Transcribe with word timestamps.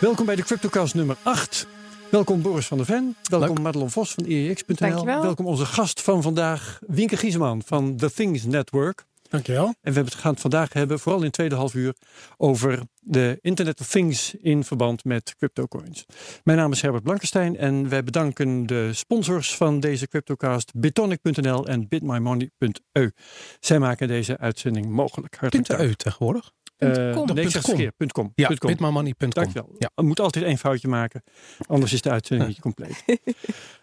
Welkom 0.00 0.26
bij 0.26 0.36
de 0.36 0.42
CryptoCast 0.42 0.94
nummer 0.94 1.16
8. 1.22 1.66
Welkom 2.10 2.42
Boris 2.42 2.66
van 2.66 2.76
der 2.76 2.86
Ven. 2.86 3.16
Welkom 3.22 3.48
Leuk. 3.48 3.58
Madelon 3.58 3.90
Vos 3.90 4.14
van 4.14 4.24
EEX.nl. 4.24 4.76
Dankjewel. 4.76 5.22
Welkom 5.22 5.46
onze 5.46 5.66
gast 5.66 6.00
van 6.00 6.22
vandaag, 6.22 6.78
Wienke 6.86 7.16
Gieseman 7.16 7.62
van 7.64 7.96
The 7.96 8.12
Things 8.12 8.44
Network. 8.44 9.06
Dankjewel. 9.28 9.64
En 9.66 9.74
we 9.80 9.80
hebben 9.82 10.04
het 10.04 10.14
gaan 10.14 10.32
het 10.32 10.40
vandaag 10.40 10.72
hebben, 10.72 10.98
vooral 10.98 11.20
in 11.20 11.26
het 11.26 11.34
tweede 11.34 11.54
half 11.54 11.74
uur, 11.74 11.94
over 12.36 12.80
de 13.00 13.38
Internet 13.40 13.80
of 13.80 13.88
Things 13.88 14.34
in 14.34 14.64
verband 14.64 15.04
met 15.04 15.34
cryptocoins. 15.38 16.06
Mijn 16.44 16.58
naam 16.58 16.72
is 16.72 16.82
Herbert 16.82 17.02
Blankenstein 17.02 17.56
en 17.56 17.88
wij 17.88 18.04
bedanken 18.04 18.66
de 18.66 18.92
sponsors 18.92 19.56
van 19.56 19.80
deze 19.80 20.08
CryptoCast, 20.08 20.72
Bitonic.nl 20.74 21.66
en 21.66 21.88
bitmymoney.eu. 21.88 23.10
Zij 23.60 23.78
maken 23.78 24.08
deze 24.08 24.38
uitzending 24.38 24.86
mogelijk. 24.86 25.36
Hartelijk 25.36 25.66
Punt 25.66 25.78
dank. 25.78 25.90
EU 25.90 25.96
tegenwoordig. 25.96 26.52
.com. 26.78 27.34
nee, 27.34 27.50
zeg 27.50 27.62
.com. 27.62 27.78
Ja, 27.78 27.90
Punt 27.96 28.12
.com. 28.12 28.70
bitmymoney.com. 28.70 29.30
Dankjewel. 29.30 29.74
Ja. 29.78 29.90
Je 29.94 30.02
moet 30.02 30.20
altijd 30.20 30.44
één 30.44 30.58
foutje 30.58 30.88
maken, 30.88 31.22
anders 31.66 31.92
is 31.92 32.02
de 32.02 32.10
uitzending 32.10 32.48
niet 32.48 32.60
compleet. 32.60 33.04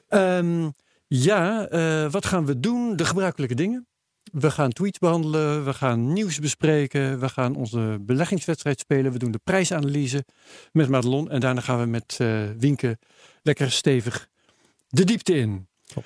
Ehm, 0.08 0.70
ja, 1.08 1.67
eh, 1.67 2.12
wat 2.12 2.26
gaan 2.26 2.45
we 2.45 2.59
doen? 2.59 2.95
De 2.95 3.05
gebruikelijke 3.05 3.55
dingen. 3.55 3.88
We 4.31 4.52
gaan 4.52 4.72
tweets 4.72 5.00
behandelen, 5.00 5.66
we 5.66 5.73
gaan 5.73 6.13
nieuws 6.13 6.39
bespreken, 6.39 7.20
we 7.20 7.30
gaan 7.30 7.55
onze 7.55 7.98
beleggingswedstrijd 8.02 8.80
spelen, 8.80 9.12
we 9.12 9.20
doen 9.20 9.31
de 9.31 9.39
prijsanalyse 9.44 10.25
met 10.72 10.89
Madelon 10.89 11.30
en 11.30 11.39
daarna 11.39 11.62
gaan 11.62 11.80
we 11.80 11.86
met 11.86 12.17
eh 12.20 12.44
Wienke 12.58 12.98
lekker 13.41 13.72
stevig 13.72 14.27
de 14.88 15.03
diepte 15.03 15.36
in. 15.38 15.67
Top. 15.94 16.03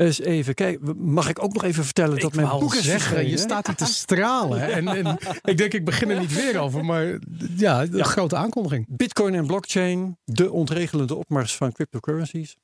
Eens 0.00 0.20
even 0.20 0.54
kijken, 0.54 0.96
mag 1.12 1.28
ik 1.28 1.42
ook 1.42 1.52
nog 1.52 1.64
even 1.64 1.84
vertellen 1.84 2.18
dat 2.18 2.34
mijn 2.34 2.48
boek 2.48 2.74
is 2.74 2.84
zeggen, 2.84 3.28
je 3.28 3.36
staat 3.36 3.66
hier 3.66 3.76
te 3.76 3.84
stralen. 4.02 4.72
En, 4.72 4.88
en 4.88 5.18
ik 5.42 5.56
denk, 5.58 5.72
ik 5.72 5.84
begin 5.84 6.10
er 6.10 6.20
niet 6.20 6.34
weer 6.34 6.58
over. 6.58 6.84
Maar 6.84 7.18
ja, 7.56 7.82
een 7.82 7.96
Ja. 7.96 8.04
grote 8.04 8.36
aankondiging. 8.36 8.86
Bitcoin 8.88 9.34
en 9.34 9.46
blockchain, 9.46 10.18
de 10.24 10.50
ontregelende 10.52 11.14
opmars 11.14 11.56
van 11.56 11.72
cryptocurrencies, 11.72 12.56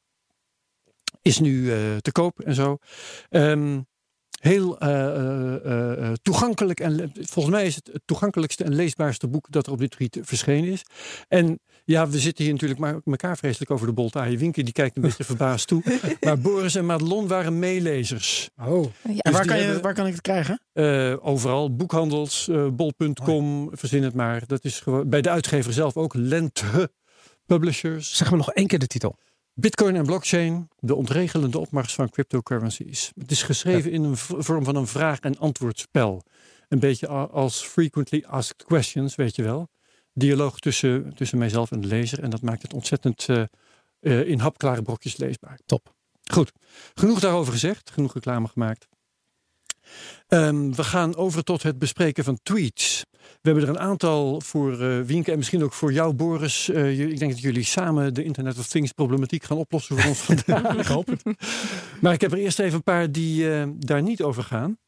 is 1.23 1.39
nu 1.39 1.73
eh, 1.73 1.79
te 1.97 2.13
koop 2.13 2.41
en 2.41 2.55
zo. 2.55 2.79
Ehm, 3.29 3.81
heel 4.41 4.79
eh, 4.79 6.07
eh, 6.09 6.13
toegankelijk 6.23 6.81
en 6.81 7.13
volgens 7.15 7.55
mij 7.55 7.67
is 7.67 7.75
het 7.75 7.91
het 7.93 8.03
toegankelijkste 8.05 8.65
en 8.65 8.75
leesbaarste 8.75 9.29
boek 9.29 9.47
dat 9.51 9.67
er 9.67 9.73
op 9.73 9.79
dit 9.79 9.93
gebied 9.93 10.19
verschenen 10.23 10.71
is. 10.73 10.83
En 11.29 11.61
ja, 11.87 12.09
we 12.09 12.19
zitten 12.19 12.45
hier 12.45 12.53
natuurlijk 12.53 12.81
maar 12.81 13.01
elkaar 13.05 13.37
vreselijk 13.37 13.71
over 13.71 13.87
de 13.87 13.93
bol 13.93 14.09
te 14.09 14.19
aaien. 14.19 14.39
Winke 14.39 14.63
die 14.63 14.73
kijkt 14.73 14.97
een 14.97 15.03
beetje 15.03 15.25
verbaasd 15.35 15.67
toe. 15.69 15.83
Maar 16.21 16.39
Boris 16.39 16.75
en 16.75 16.87
Madelon 16.87 17.27
waren 17.29 17.59
meelezers. 17.59 18.51
Oh. 18.67 18.83
Ja. 18.85 18.91
Dus 19.03 19.19
En 19.19 19.33
waar 19.33 19.47
kan, 19.47 19.57
je, 19.57 19.63
hebben- 19.63 19.83
waar 19.83 19.95
kan 19.95 20.07
ik 20.07 20.13
het 20.13 20.23
krijgen? 20.23 20.61
Eh, 20.73 21.15
overal, 21.21 21.75
boekhandels, 21.77 22.49
eh, 22.49 22.67
bol.com, 22.69 23.71
verzin 23.73 24.03
het 24.03 24.15
maar. 24.15 24.43
Dat 24.47 24.65
is 24.65 24.81
gewoon 24.81 25.09
bij 25.09 25.21
de 25.23 25.31
uitgever 25.31 25.73
zelf 25.73 25.97
ook. 25.97 26.15
Lente 26.15 26.91
Publishers. 27.47 28.17
Zeg 28.17 28.31
me 28.31 28.37
nog 28.37 28.53
één 28.53 28.67
keer 28.67 28.79
de 28.79 28.87
titel. 28.87 29.17
Bitcoin 29.55 29.97
en 29.97 30.05
blockchain, 30.05 30.69
de 30.79 30.95
ontregelende 30.95 31.59
opmars 31.59 31.95
van 31.95 32.11
cryptocurrencies. 32.11 33.11
Het 33.19 33.31
is 33.31 33.43
geschreven 33.43 33.91
in 33.91 34.03
een 34.05 34.17
vorm 34.17 34.65
van 34.65 34.77
een 34.77 34.87
vraag- 34.87 35.21
en 35.21 35.39
antwoordspel. 35.39 36.23
Een 36.69 36.79
beetje 36.79 37.07
als 37.09 37.63
frequently 37.65 38.25
asked 38.29 38.65
questions, 38.65 39.15
weet 39.15 39.37
je 39.37 39.43
wel. 39.43 39.69
Dialoog 40.19 40.59
tussen, 40.59 41.13
tussen 41.15 41.39
mijzelf 41.39 41.71
en 41.71 41.81
de 41.81 41.87
lezer. 41.87 42.23
En 42.23 42.31
dat 42.31 42.43
maakt 42.43 42.63
het 42.63 42.75
ontzettend 42.75 43.27
eh, 43.29 43.43
eh, 44.01 44.29
in 44.29 44.39
hapklare 44.39 44.83
brokjes 44.83 45.17
leesbaar. 45.17 45.59
Top. 45.67 45.95
Goed, 46.33 46.53
genoeg 46.95 47.21
daarover 47.21 47.53
gezegd. 47.53 47.91
Genoeg 47.91 48.15
reclame 48.15 48.49
gemaakt. 48.49 48.87
Ehm, 50.29 50.71
we 50.73 50.85
gaan 50.85 51.17
over 51.17 51.43
tot 51.45 51.63
het 51.63 51.79
bespreken 51.79 52.25
van 52.25 52.39
tweets. 52.43 53.05
We 53.13 53.51
hebben 53.51 53.63
er 53.63 53.69
een 53.69 53.79
aantal 53.79 54.41
voor 54.41 54.81
eh 54.83 55.01
Wienke 55.01 55.31
en 55.31 55.37
misschien 55.39 55.63
ook 55.65 55.73
voor 55.73 55.93
jou, 55.93 56.15
Boris. 56.15 56.67
Je- 56.67 57.09
ik 57.11 57.19
denk 57.19 57.31
dat 57.33 57.41
jullie 57.41 57.63
samen 57.65 58.15
de 58.15 58.25
Internet 58.25 58.59
of 58.59 58.67
Things 58.69 58.93
problematiek 58.93 59.45
gaan 59.45 59.57
oplossen 59.57 59.99
voor 59.99 60.09
ons 60.11 60.19
vandaag. 60.31 60.77
Ik 60.77 60.87
hoop 60.87 61.07
het. 61.07 61.23
Maar 62.01 62.13
ik 62.13 62.21
heb 62.21 62.33
er 62.33 62.39
eerst 62.39 62.59
even 62.59 62.75
een 62.77 62.83
paar 62.83 63.13
die 63.13 63.49
daar 63.79 64.03
niet 64.03 64.23
over 64.23 64.43
gaan. 64.43 64.79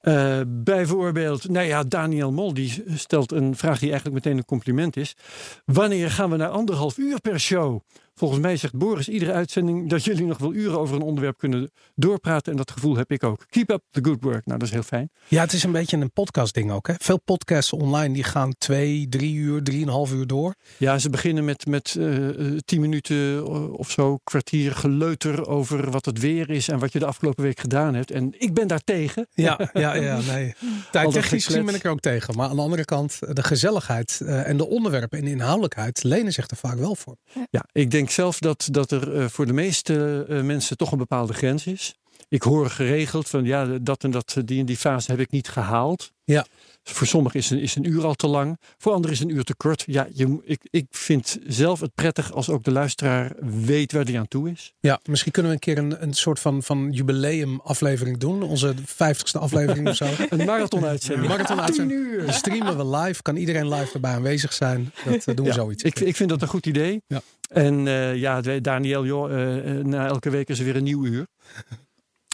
Eh, 0.00 0.40
bijvoorbeeld, 0.46 1.48
nou 1.48 1.66
ja, 1.66 1.82
Daniel 1.82 2.32
Mol 2.32 2.54
die 2.54 2.84
stelt 2.94 3.32
een 3.32 3.56
vraag 3.56 3.78
die 3.78 3.90
eigenlijk 3.90 4.24
meteen 4.24 4.38
een 4.38 4.44
compliment 4.44 4.96
is. 4.96 5.16
Wanneer 5.64 6.10
gaan 6.10 6.30
we 6.30 6.36
naar 6.36 6.48
anderhalf 6.48 6.98
uur 6.98 7.20
per 7.20 7.40
show? 7.40 7.80
Volgens 8.20 8.40
mij 8.40 8.56
zegt 8.56 8.74
Boris 8.74 9.08
iedere 9.08 9.32
uitzending 9.32 9.88
dat 9.88 10.04
jullie 10.04 10.26
nog 10.26 10.38
wel 10.38 10.52
uren 10.52 10.78
over 10.78 10.96
een 10.96 11.02
onderwerp 11.02 11.38
kunnen 11.38 11.70
doorpraten. 11.94 12.52
En 12.52 12.58
dat 12.58 12.70
gevoel 12.70 12.96
heb 12.96 13.10
ik 13.10 13.24
ook. 13.24 13.44
Keep 13.48 13.70
up 13.70 13.82
the 13.90 14.04
good 14.04 14.18
work. 14.20 14.46
Nou, 14.46 14.58
dat 14.58 14.68
is 14.68 14.74
heel 14.74 14.82
fijn. 14.82 15.10
Ja, 15.28 15.40
het 15.40 15.52
is 15.52 15.62
een 15.62 15.72
beetje 15.72 15.96
een 15.96 16.12
podcast 16.12 16.54
ding 16.54 16.72
ook. 16.72 16.86
Hè? 16.86 16.94
Veel 16.98 17.20
podcasts 17.20 17.72
online 17.72 18.14
die 18.14 18.24
gaan 18.24 18.54
twee, 18.58 19.08
drie 19.08 19.34
uur, 19.34 19.62
drieënhalf 19.62 20.12
uur 20.12 20.26
door. 20.26 20.54
Ja, 20.76 20.98
ze 20.98 21.10
beginnen 21.10 21.44
met, 21.44 21.66
met 21.66 21.94
eh, 21.98 22.28
eh, 22.28 22.58
tien 22.64 22.80
minuten 22.80 23.36
eh, 23.36 23.72
of 23.72 23.90
zo, 23.90 24.18
kwartier 24.24 24.72
geleuter 24.72 25.46
over 25.46 25.90
wat 25.90 26.04
het 26.04 26.18
weer 26.18 26.50
is 26.50 26.68
en 26.68 26.78
wat 26.78 26.92
je 26.92 26.98
de 26.98 27.06
afgelopen 27.06 27.42
week 27.42 27.60
gedaan 27.60 27.94
hebt. 27.94 28.10
En 28.10 28.34
ik 28.38 28.54
ben 28.54 28.68
daar 28.68 28.84
tegen. 28.84 29.26
Ja, 29.34 29.70
ja, 29.72 29.94
ja. 30.10 30.20
Nee. 30.20 30.54
dat 30.90 31.12
Technisch 31.12 31.46
gezien 31.46 31.64
ben 31.64 31.74
ik 31.74 31.84
er 31.84 31.90
ook 31.90 32.00
tegen. 32.00 32.36
Maar 32.36 32.48
aan 32.48 32.56
de 32.56 32.62
andere 32.62 32.84
kant, 32.84 33.18
de 33.20 33.42
gezelligheid 33.42 34.20
en 34.20 34.56
de 34.56 34.68
onderwerpen 34.68 35.18
en 35.18 35.24
de 35.24 35.30
inhoudelijkheid 35.30 36.02
lenen 36.02 36.32
zich 36.32 36.50
er 36.50 36.56
vaak 36.56 36.78
wel 36.78 36.96
voor. 36.96 37.16
Ja, 37.50 37.64
ik 37.72 37.90
denk 37.90 38.08
zelf 38.10 38.38
dat, 38.38 38.68
dat 38.70 38.90
er 38.90 39.16
eh, 39.16 39.28
voor 39.28 39.46
de 39.46 39.52
meeste 39.52 40.26
eh, 40.28 40.40
mensen 40.40 40.76
toch 40.76 40.92
een 40.92 40.98
bepaalde 40.98 41.32
grens 41.32 41.66
is. 41.66 41.94
Ik 42.28 42.42
hoor 42.42 42.70
geregeld 42.70 43.28
van 43.28 43.44
ja, 43.44 43.78
dat 43.82 44.04
en 44.04 44.10
dat, 44.10 44.36
die 44.44 44.60
en 44.60 44.66
die 44.66 44.76
fase 44.76 45.10
heb 45.10 45.20
ik 45.20 45.30
niet 45.30 45.48
gehaald. 45.48 46.12
Ja. 46.24 46.46
Voor 46.82 47.06
sommigen 47.06 47.38
is 47.38 47.50
een, 47.50 47.58
is 47.58 47.74
een 47.74 47.88
uur 47.88 48.04
al 48.04 48.14
te 48.14 48.26
lang. 48.26 48.58
Voor 48.78 48.92
anderen 48.92 49.16
is 49.16 49.22
een 49.22 49.28
uur 49.28 49.44
te 49.44 49.54
kort. 49.54 49.84
Ja, 49.86 50.08
je, 50.12 50.40
ik, 50.44 50.68
ik 50.70 50.86
vind 50.90 51.38
zelf 51.46 51.80
het 51.80 51.94
prettig 51.94 52.32
als 52.32 52.48
ook 52.48 52.64
de 52.64 52.70
luisteraar 52.70 53.32
weet 53.64 53.92
waar 53.92 54.04
hij 54.04 54.18
aan 54.18 54.28
toe 54.28 54.50
is. 54.50 54.74
Ja, 54.80 55.00
misschien 55.04 55.32
kunnen 55.32 55.50
we 55.52 55.56
een 55.56 55.74
keer 55.74 55.84
een, 55.84 56.02
een 56.02 56.14
soort 56.14 56.40
van, 56.40 56.62
van 56.62 56.88
jubileum 56.92 57.60
aflevering 57.60 58.18
doen. 58.18 58.42
Onze 58.42 58.74
vijftigste 58.84 59.38
aflevering 59.38 59.88
of 59.88 59.96
zo. 59.96 60.06
Een 60.30 60.44
marathon 60.44 60.84
uitzending. 60.84 61.28
Marathon 61.28 61.60
uitzending. 61.60 62.24
Dan 62.24 62.34
streamen 62.34 62.76
we 62.76 62.96
live. 62.96 63.22
Kan 63.22 63.36
iedereen 63.36 63.68
live 63.68 63.94
erbij 63.94 64.12
aanwezig 64.12 64.52
zijn. 64.52 64.92
Dat 65.04 65.24
eh, 65.24 65.34
doen 65.34 65.44
we 65.44 65.50
Ja, 65.50 65.52
zoiets. 65.52 65.82
Ik, 65.82 66.00
ik 66.00 66.16
vind 66.16 66.28
dat 66.28 66.42
een 66.42 66.48
goed 66.48 66.66
idee. 66.66 67.02
Ja. 67.06 67.20
En 67.48 67.86
eh, 67.86 68.16
ja, 68.16 68.40
Daniel, 68.60 69.04
joh, 69.04 69.30
eh, 69.30 69.84
na 69.84 70.06
elke 70.06 70.30
week 70.30 70.48
is 70.48 70.58
er 70.58 70.64
weer 70.64 70.76
een 70.76 70.82
nieuw 70.82 71.04
uur. 71.04 71.26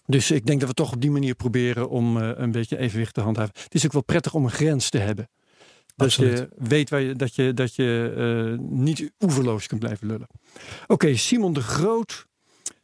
Dus 0.06 0.30
ik 0.30 0.46
denk 0.46 0.60
dat 0.60 0.68
we 0.68 0.74
toch 0.74 0.92
op 0.92 1.00
die 1.00 1.10
manier 1.10 1.34
proberen 1.34 1.88
om 1.88 2.16
eh, 2.16 2.30
een 2.34 2.50
beetje 2.50 2.78
evenwicht 2.78 3.14
te 3.14 3.20
handhaven. 3.20 3.54
Het 3.62 3.74
is 3.74 3.84
ook 3.84 3.92
wel 3.92 4.02
prettig 4.02 4.34
om 4.34 4.44
een 4.44 4.50
grens 4.50 4.90
te 4.90 4.98
hebben. 4.98 5.28
Dat 5.96 6.06
Absoluut. 6.06 6.38
je 6.38 6.48
weet 6.56 6.90
waar 6.90 7.00
je, 7.00 7.14
dat 7.14 7.34
je, 7.34 7.54
dat 7.54 7.74
je 7.74 8.12
eh, 8.58 8.66
niet 8.68 9.12
oeverloos 9.20 9.66
kunt 9.66 9.80
blijven 9.80 10.06
lullen. 10.06 10.28
Oké, 10.86 11.16
Simon 11.16 11.52
de 11.52 11.60
Groot. 11.60 12.26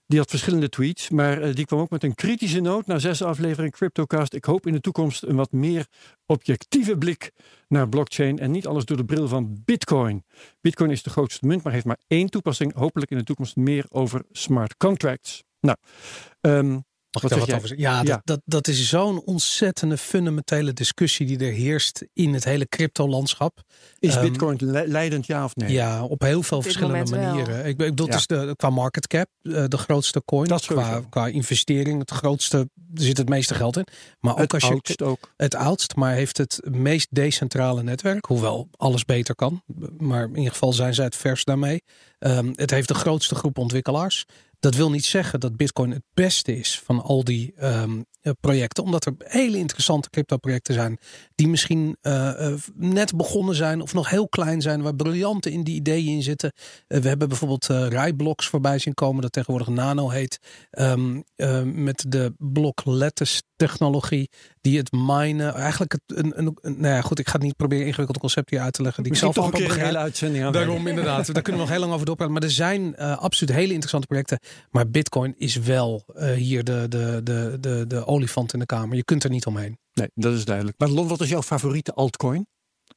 Die 0.07 0.21
had 0.21 0.31
verschillende 0.31 0.69
tweets, 0.69 1.11
maar 1.11 1.41
eh, 1.41 1.55
die 1.55 1.67
kwam 1.67 1.81
ook 1.81 1.91
met 1.91 2.03
een 2.03 2.15
kritische 2.15 2.61
noot 2.61 2.87
na 2.87 2.99
zes 2.99 3.23
afleveringen 3.23 3.73
CryptoCast. 3.73 4.35
Ik 4.35 4.45
hoop 4.45 4.67
in 4.67 4.73
de 4.73 4.81
toekomst 4.81 5.23
een 5.23 5.37
wat 5.37 5.53
meer 5.53 5.87
objectieve 6.27 6.99
blik 6.99 7.31
naar 7.69 7.89
blockchain 7.89 8.39
en 8.39 8.51
niet 8.51 8.67
alles 8.67 8.85
door 8.85 8.97
de 8.97 9.05
bril 9.05 9.29
van 9.29 9.63
Bitcoin. 9.65 10.25
Bitcoin 10.61 10.91
is 10.91 11.03
de 11.03 11.11
grootste 11.11 11.47
munt, 11.47 11.63
maar 11.63 11.73
heeft 11.73 11.85
maar 11.85 12.01
één 12.07 12.31
toepassing. 12.31 12.75
Hopelijk 12.75 13.11
in 13.11 13.19
de 13.19 13.25
toekomst 13.25 13.57
meer 13.57 13.85
over 13.89 14.23
smart 14.31 14.77
contracts. 14.77 15.43
Nou, 15.61 15.77
ehm, 16.41 16.79
Mag 17.13 17.23
Wat 17.23 17.33
ik 17.33 17.39
daar 17.39 17.47
zeg 17.47 17.57
wat 17.57 17.69
jij? 17.69 17.77
over 17.77 17.95
zeggen? 17.95 18.05
Ja, 18.07 18.15
Ja. 18.15 18.23
Dat, 18.25 18.41
dat, 18.45 18.65
dat 18.65 18.75
is 18.75 18.89
zo'n 18.89 19.23
ontzettende 19.25 19.97
fundamentele 19.99 20.73
discussie 20.73 21.27
die 21.27 21.39
er 21.39 21.53
heerst 21.53 22.05
in 22.13 22.35
het 22.35 22.45
hele 22.45 22.69
crypto-landschap. 22.69 23.61
is 23.99 24.15
Ehm, 24.15 24.25
Bitcoin 24.25 24.57
le- 24.61 24.85
leidend 24.87 25.27
ja 25.27 25.45
of 25.45 25.57
nee? 25.57 25.73
Ja, 25.73 26.05
op 26.05 26.21
heel 26.23 26.43
veel 26.43 26.57
Op 26.57 26.63
verschillende 26.63 27.11
wel. 27.11 27.21
manieren. 27.25 27.67
Ik, 27.67 27.77
be- 27.77 27.85
ik 27.85 27.91
bedoel, 27.91 28.07
Ja. 28.07 28.13
het 28.13 28.21
is 28.21 28.27
de, 28.27 28.55
qua 28.57 28.71
market 28.71 29.07
cap 29.07 29.27
eh, 29.43 29.65
de 29.69 29.77
grootste 29.79 30.23
coin. 30.25 30.49
Dat 30.49 30.65
qua, 30.67 31.01
qua 31.11 31.27
investering 31.27 31.99
het 31.99 32.11
grootste, 32.11 32.59
er 32.95 33.03
zit 33.03 33.17
het 33.19 33.29
meeste 33.29 33.55
geld 33.55 33.77
in. 33.77 33.87
Maar 34.21 34.33
ook 34.33 34.39
het 34.39 34.53
als 34.55 34.63
je 34.63 34.69
oudst 34.71 35.03
ook. 35.03 35.33
het 35.37 35.55
oudst, 35.55 35.97
maar 35.97 36.15
heeft 36.15 36.39
het 36.39 36.61
meest 36.71 37.07
decentrale 37.11 37.83
netwerk. 37.83 38.27
Hoewel 38.27 38.69
alles 38.77 39.05
beter 39.05 39.35
kan. 39.35 39.63
Maar 39.99 40.23
in 40.25 40.37
ieder 40.37 40.53
geval 40.53 40.73
zijn 40.73 40.95
zij 40.95 41.05
het 41.05 41.17
vers 41.17 41.45
daarmee. 41.45 41.83
Ehm, 42.19 42.51
het 42.55 42.71
heeft 42.71 42.89
de 42.89 42.95
grootste 42.95 43.35
groep 43.35 43.59
ontwikkelaars. 43.59 44.25
Dat 44.63 44.75
wil 44.75 44.91
niet 44.91 45.05
zeggen 45.05 45.41
dat 45.41 45.57
Bitcoin 45.57 45.91
het 45.91 46.03
beste 46.15 46.59
is 46.59 46.81
van 46.85 47.03
al 47.03 47.25
die 47.25 47.53
ehm, 47.57 48.03
eh, 48.21 48.33
projecten. 48.41 48.85
Omdat 48.85 49.05
er 49.05 49.15
hele 49.19 49.59
interessante 49.59 50.11
crypto 50.11 50.37
projecten 50.37 50.75
zijn. 50.75 50.99
Die 51.35 51.49
misschien 51.49 51.97
eh, 52.01 52.47
eh, 52.47 52.59
net 52.75 53.17
begonnen 53.17 53.55
zijn 53.55 53.81
of 53.81 53.95
nog 53.95 54.11
heel 54.11 54.29
klein 54.29 54.61
zijn. 54.61 54.83
Waar 54.83 54.95
briljante 54.95 55.51
in 55.51 55.65
die 55.65 55.75
ideeën 55.75 56.15
in 56.15 56.23
zitten. 56.23 56.53
We 56.87 57.09
hebben 57.09 57.29
bijvoorbeeld 57.29 57.67
Rijblocks 57.67 58.47
voorbij 58.47 58.79
zien 58.79 58.95
komen. 58.95 59.23
Dat 59.23 59.33
tegenwoordig 59.33 59.69
Nano 59.69 60.09
heet. 60.09 60.39
Ehm, 60.71 61.21
eh, 61.37 61.63
met 61.63 62.05
de 62.09 62.35
block 62.39 62.85
lattice 62.85 63.43
technologie. 63.57 64.31
Die 64.63 64.79
het 64.79 64.93
minen. 64.93 65.55
Eigenlijk 65.55 65.93
het, 65.93 66.03
een, 66.07 66.39
een, 66.39 66.57
een- 66.61 66.81
nou 66.81 66.95
ja 66.95 67.01
goed. 67.01 67.19
Ik 67.19 67.27
ga 67.27 67.33
het 67.33 67.43
niet 67.43 67.57
proberen 67.57 67.87
ingewikkelde 67.87 68.21
concepten 68.21 68.57
hier 68.57 68.65
uit 68.65 68.75
te 68.75 68.83
leggen. 68.83 69.03
Die 69.03 69.13
ik 69.13 69.19
zelf 69.19 69.35
toch 69.35 69.45
een 69.45 69.51
keer 69.51 69.61
een 69.61 69.67
begrijp. 69.67 69.87
hele 69.89 69.99
uitzending 70.03 70.45
aan. 70.45 70.53
Daarom 70.53 70.87
inderdaad. 70.87 71.33
Daar 71.35 71.43
kunnen 71.43 71.61
we 71.61 71.67
nog 71.67 71.69
heel 71.77 71.81
lang 71.81 71.93
over 71.93 72.07
doorpraten. 72.07 72.35
Maar 72.35 72.43
er 72.43 72.51
zijn 72.51 72.97
eh, 72.97 73.19
absoluut 73.19 73.55
hele 73.55 73.73
interessante 73.73 74.07
projecten. 74.07 74.39
Maar 74.71 74.89
Bitcoin 74.91 75.35
is 75.39 75.57
wel 75.57 76.05
eh, 76.15 76.31
hier 76.33 76.65
de, 76.65 76.87
de, 76.89 77.21
de, 77.25 77.57
de, 77.61 77.85
de 77.87 78.07
olifant 78.07 78.53
in 78.53 78.59
de 78.59 78.67
kamer. 78.67 78.97
Je 78.97 79.05
kunt 79.05 79.25
er 79.25 79.31
niet 79.31 79.47
omheen. 79.47 79.79
Nee, 79.93 80.09
dat 80.15 80.35
is 80.35 80.45
duidelijk. 80.45 80.79
Maar 80.79 80.89
Lon, 80.89 81.09
wat 81.09 81.21
is 81.21 81.29
jouw 81.29 81.43
favoriete 81.43 81.93
altcoin? 81.93 82.47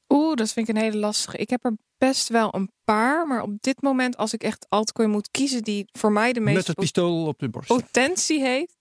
Oeh, 0.09 0.35
dat 0.35 0.51
vind 0.51 0.69
ik 0.69 0.75
een 0.75 0.81
hele 0.81 0.97
lastige. 0.97 1.38
Ik 1.38 1.50
heb 1.50 1.65
er 1.65 1.73
best 1.97 2.29
wel 2.29 2.56
een 2.56 2.71
paar, 2.83 3.27
maar 3.27 3.41
op 3.41 3.51
dit 3.62 3.81
moment 3.81 4.17
als 4.17 4.33
ik 4.33 4.44
echt 4.44 4.65
altcoin 4.69 5.09
moet 5.09 5.31
kiezen 5.31 5.62
die 5.63 5.85
voor 5.91 6.12
mij 6.12 6.33
de 6.33 6.39
Met 6.39 6.53
meeste 6.53 6.71
het 6.71 6.79
pistool 6.79 7.25
op 7.25 7.39
de 7.39 7.50
borst. 7.50 7.67
potentie 7.67 8.41
heeft. 8.41 8.75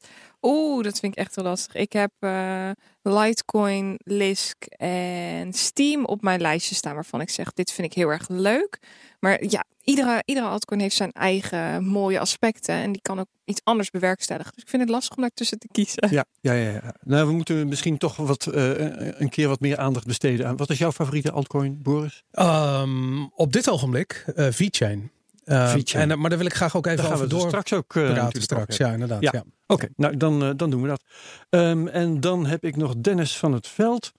Oeh, 0.46 0.85
dat 0.85 0.99
vind 0.99 1.12
ik 1.12 1.19
echt 1.19 1.35
wel 1.35 1.44
lastig. 1.44 1.75
Ik 1.75 1.93
heb 1.93 2.11
eh, 2.19 2.70
Litecoin, 3.02 3.99
Lisk 4.02 4.64
en 4.76 5.52
Steam 5.52 6.05
op 6.05 6.23
mijn 6.23 6.41
lijstje 6.41 6.75
staan 6.75 6.94
waarvan 6.94 7.20
ik 7.20 7.31
zeg 7.31 7.52
dit 7.52 7.73
vind 7.73 7.87
ik 7.87 7.93
heel 7.93 8.08
erg 8.08 8.29
leuk. 8.29 8.79
Maar 9.20 9.44
ja, 9.44 9.64
iedere, 9.82 10.23
iedere 10.25 10.46
altcoin 10.46 10.81
heeft 10.81 10.96
zijn 10.96 11.12
eigen 11.12 11.85
mooie 11.85 12.20
aspecten 12.20 12.75
en 12.75 12.93
die 12.93 13.02
kan 13.02 13.19
ook 13.19 13.26
iets 13.44 13.61
anders 13.64 13.91
bewerkstelligen. 13.91 14.52
Dus 14.55 14.62
ik 14.62 14.69
vind 14.69 14.82
het 14.82 14.91
lastig 14.91 15.17
om 15.17 15.23
daartussen 15.23 15.58
te 15.58 15.69
kiezen. 15.73 16.08
Ja, 16.11 16.25
ja, 16.41 16.52
ja, 16.52 16.70
ja. 16.70 16.94
Nou, 17.00 17.26
we 17.26 17.32
moeten 17.32 17.69
misschien 17.69 17.99
toch 17.99 18.17
wat, 18.17 18.46
eh, 18.46 19.20
een 19.20 19.29
keer 19.29 19.49
wat 19.49 19.61
meer 19.61 19.79
aandacht 19.79 20.06
besteden 20.06 20.46
aan. 20.46 20.56
Wat 20.56 20.70
is 20.70 20.79
jouw 20.79 20.93
favoriete 20.93 21.31
altcoin, 21.31 21.82
Boris? 21.82 22.23
Ehm, 22.31 23.25
op 23.25 23.52
dit 23.52 23.70
ogenblik 23.70 24.25
uh, 24.37 24.46
VeChain. 24.50 25.11
Uh, 25.44 25.70
VeChain. 25.70 26.11
en, 26.11 26.19
maar 26.19 26.29
daar 26.29 26.38
wil 26.38 26.46
ik 26.46 26.55
graag 26.55 26.76
ook 26.76 26.87
even 26.87 26.99
Daar 26.99 27.06
gaan 27.06 27.14
over 27.14 27.29
we 27.29 27.35
het 27.35 27.43
door 27.43 27.50
straks 27.50 27.73
ook 27.73 27.94
uh, 27.94 28.12
praten. 28.12 28.43
Straks, 28.43 28.76
ja, 28.76 28.93
inderdaad. 28.93 29.23
Ja. 29.23 29.31
Ja. 29.32 29.44
Oké, 29.67 29.88
nou 29.96 30.17
dan, 30.17 30.43
uh, 30.43 30.50
dan 30.56 30.70
doen 30.70 30.82
we 30.82 30.88
dat. 30.88 31.05
Um, 31.50 31.88
en 31.88 32.20
dan 32.20 32.46
heb 32.46 32.64
ik 32.64 32.76
nog 32.76 32.94
Dennis 32.96 33.37
van 33.37 33.52
het 33.52 33.69
Veld. 33.69 34.12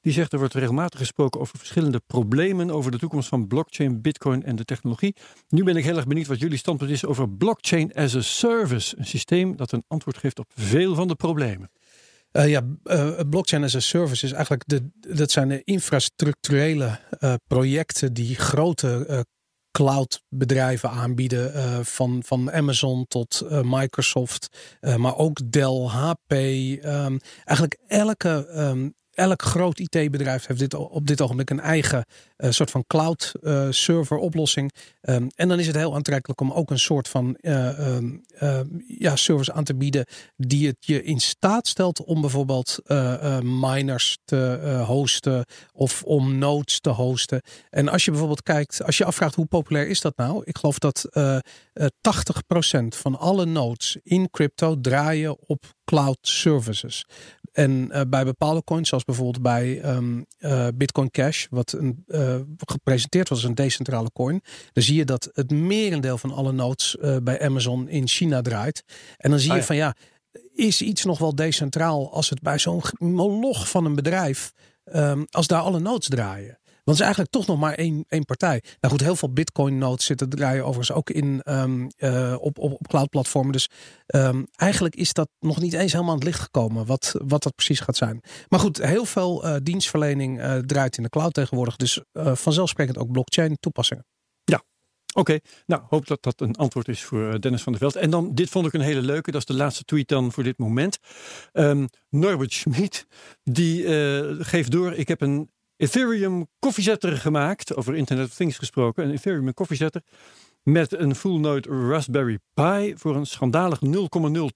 Die 0.00 0.12
zegt 0.12 0.32
er 0.32 0.38
wordt 0.38 0.54
regelmatig 0.54 0.98
gesproken 0.98 1.40
over 1.40 1.58
verschillende 1.58 2.00
problemen 2.06 2.70
over 2.70 2.90
de 2.90 2.98
toekomst 2.98 3.28
van 3.28 3.46
blockchain, 3.46 4.00
bitcoin 4.00 4.44
en 4.44 4.56
de 4.56 4.64
technologie. 4.64 5.16
Nu 5.48 5.64
ben 5.64 5.76
ik 5.76 5.84
heel 5.84 5.96
erg 5.96 6.06
benieuwd 6.06 6.26
wat 6.26 6.40
jullie 6.40 6.58
standpunt 6.58 6.90
is 6.90 7.04
over 7.04 7.30
blockchain 7.30 7.94
as 7.94 8.16
a 8.16 8.20
service. 8.20 8.98
Een 8.98 9.06
systeem 9.06 9.56
dat 9.56 9.72
een 9.72 9.84
antwoord 9.88 10.18
geeft 10.18 10.38
op 10.38 10.50
veel 10.54 10.94
van 10.94 11.08
de 11.08 11.14
problemen. 11.14 11.70
Uh, 12.32 12.48
ja, 12.48 12.62
uh, 12.84 13.20
blockchain 13.30 13.64
as 13.64 13.74
a 13.74 13.80
service 13.80 14.24
is 14.24 14.32
eigenlijk 14.32 14.62
de, 14.66 14.90
dat 15.16 15.30
zijn 15.30 15.48
de 15.48 15.62
infrastructurele 15.64 17.00
uh, 17.20 17.34
projecten 17.46 18.12
die 18.12 18.34
grote 18.34 19.24
cloudbedrijven 19.78 20.90
aanbieden. 20.90 21.52
Uh, 21.56 21.78
van, 21.82 22.22
van 22.26 22.52
Amazon 22.52 23.06
tot 23.08 23.42
uh, 23.44 23.60
Microsoft. 23.62 24.48
Uh, 24.80 24.96
maar 24.96 25.16
ook 25.16 25.52
Dell, 25.52 25.86
HP. 25.86 26.32
Um, 26.32 27.20
eigenlijk 27.44 27.78
elke, 27.86 28.48
um, 28.54 28.94
elk 29.18 29.42
groot 29.42 29.78
IT-bedrijf 29.78 30.46
heeft 30.46 30.60
dit, 30.60 30.74
op 30.74 31.06
dit 31.06 31.20
ogenblik 31.20 31.50
een 31.50 31.60
eigen 31.60 32.04
uh, 32.38 32.50
soort 32.50 32.70
van 32.70 32.84
cloud 32.86 33.32
uh, 33.40 33.66
server 33.70 34.16
oplossing. 34.16 34.72
Um, 35.02 35.26
en 35.34 35.48
dan 35.48 35.58
is 35.58 35.66
het 35.66 35.76
heel 35.76 35.94
aantrekkelijk 35.94 36.40
om 36.40 36.52
ook 36.52 36.70
een 36.70 36.78
soort 36.78 37.08
van 37.08 37.36
uh, 37.40 37.96
um, 37.96 38.24
ja, 38.98 39.16
service 39.16 39.52
aan 39.52 39.64
te 39.64 39.74
bieden 39.74 40.06
die 40.36 40.66
het 40.66 40.76
je 40.80 41.02
in 41.02 41.20
staat 41.20 41.66
stelt 41.66 42.04
om 42.04 42.20
bijvoorbeeld 42.20 42.78
miners 43.42 44.18
te 44.24 44.82
hosten 44.86 45.44
of 45.72 46.02
om 46.02 46.38
nodes 46.38 46.80
te 46.80 46.90
hosten. 46.90 47.40
En 47.70 47.88
als 47.88 48.04
je 48.04 48.10
bijvoorbeeld 48.10 48.42
kijkt, 48.42 48.84
als 48.84 48.98
je 48.98 49.04
afvraagt 49.04 49.34
hoe 49.34 49.46
populair 49.46 49.88
is 49.88 50.00
dat 50.00 50.16
nou? 50.16 50.42
Ik 50.44 50.58
geloof 50.58 50.78
dat 50.78 51.08
80% 51.12 51.90
van 52.88 53.18
alle 53.18 53.44
nodes 53.44 53.98
in 54.02 54.30
crypto 54.30 54.80
draaien 54.80 55.48
op 55.48 55.64
cloud 55.88 56.18
services. 56.20 57.04
En 57.52 57.88
uh, 57.92 58.00
bij 58.08 58.24
bepaalde 58.24 58.64
coins, 58.64 58.88
zoals 58.88 59.04
bijvoorbeeld 59.04 59.42
bij 59.42 59.94
um, 59.94 60.26
uh, 60.38 60.66
Bitcoin 60.74 61.10
Cash, 61.10 61.46
wat 61.50 61.72
een, 61.72 62.04
uh, 62.06 62.36
gepresenteerd 62.56 63.28
was 63.28 63.38
als 63.38 63.48
een 63.48 63.54
decentrale 63.54 64.10
coin, 64.12 64.42
dan 64.72 64.82
zie 64.82 64.96
je 64.96 65.04
dat 65.04 65.28
het 65.32 65.50
merendeel 65.50 66.18
van 66.18 66.32
alle 66.32 66.52
nodes 66.52 66.96
bij 67.22 67.42
Amazon 67.42 67.88
in 67.88 68.08
China 68.08 68.40
draait. 68.42 68.82
En 69.16 69.30
dan 69.30 69.38
zie 69.38 69.50
je 69.50 69.56
ja. 69.56 69.62
van 69.62 69.76
ja, 69.76 69.94
is 70.54 70.82
iets 70.82 71.04
nog 71.04 71.18
wel 71.18 71.34
decentraal 71.34 72.12
als 72.12 72.30
het 72.30 72.40
bij 72.40 72.58
zo'n 72.58 72.82
moloch 72.98 73.68
van 73.68 73.84
een 73.84 73.94
bedrijf, 73.94 74.52
um, 74.84 75.26
als 75.30 75.46
daar 75.46 75.60
alle 75.60 75.78
nodes 75.78 76.08
draaien? 76.08 76.57
Want 76.88 77.00
het 77.00 77.08
is 77.08 77.14
eigenlijk 77.14 77.30
toch 77.30 77.56
nog 77.56 77.68
maar 77.68 77.74
één, 77.74 78.04
één 78.08 78.24
partij. 78.24 78.62
Nou 78.80 78.92
goed, 78.94 79.02
heel 79.02 79.16
veel 79.16 79.32
Bitcoin-nodes 79.32 80.04
zitten 80.04 80.28
draaien 80.28 80.64
overigens 80.64 80.92
ook 80.92 81.10
in, 81.10 81.42
um, 81.44 81.88
uh, 81.98 82.36
op, 82.40 82.58
op, 82.58 82.72
op 82.72 82.88
cloud-platformen. 82.88 83.52
Dus 83.52 83.68
um, 84.06 84.46
eigenlijk 84.56 84.96
is 84.96 85.12
dat 85.12 85.28
nog 85.40 85.60
niet 85.60 85.72
eens 85.72 85.92
helemaal 85.92 86.12
aan 86.12 86.18
het 86.18 86.26
licht 86.26 86.40
gekomen 86.40 86.86
wat, 86.86 87.14
wat 87.24 87.42
dat 87.42 87.54
precies 87.54 87.80
gaat 87.80 87.96
zijn. 87.96 88.20
Maar 88.48 88.60
goed, 88.60 88.76
heel 88.82 89.04
veel 89.04 89.46
uh, 89.46 89.56
dienstverlening 89.62 90.40
uh, 90.40 90.56
draait 90.56 90.96
in 90.96 91.02
de 91.02 91.08
cloud 91.08 91.34
tegenwoordig. 91.34 91.76
Dus 91.76 92.00
vanzelfsprekend 92.12 92.98
ook 92.98 93.12
blockchain-toepassingen. 93.12 94.06
Ja, 94.44 94.62
Oké, 95.14 95.38
nou 95.66 95.82
hoop 95.88 96.06
dat 96.06 96.22
dat 96.22 96.40
een 96.40 96.56
antwoord 96.56 96.88
is 96.88 97.04
voor 97.04 97.40
Dennis 97.40 97.62
van 97.62 97.72
der 97.72 97.80
Veld. 97.80 97.96
En 97.96 98.10
dan, 98.10 98.34
dit 98.34 98.50
vond 98.50 98.66
ik 98.66 98.72
een 98.72 98.80
hele 98.80 99.02
leuke, 99.02 99.30
dat 99.30 99.40
is 99.40 99.46
de 99.46 99.62
laatste 99.62 99.84
tweet 99.84 100.08
dan 100.08 100.32
voor 100.32 100.42
dit 100.42 100.58
moment. 100.58 100.98
Um, 101.52 101.88
Norbert 102.08 102.52
Schmid, 102.52 103.06
die 103.42 103.84
geeft 104.44 104.70
door, 104.70 104.92
ik 104.92 105.08
heb 105.08 105.20
een 105.20 105.50
Ethereum 105.78 106.46
koffiezetter 106.58 107.16
gemaakt, 107.16 107.76
over 107.76 107.94
Internet 107.94 108.26
of 108.26 108.34
Things 108.34 108.58
gesproken. 108.58 109.04
Een 109.04 109.12
Ethereum 109.12 109.54
koffiezetter 109.54 110.02
met 110.62 110.98
een 110.98 111.14
full 111.14 111.38
node 111.38 111.88
Raspberry 111.88 112.38
Pi 112.54 112.94
voor 112.96 113.16
een 113.16 113.26
schandalig 113.26 113.80
0,02 113.84 113.90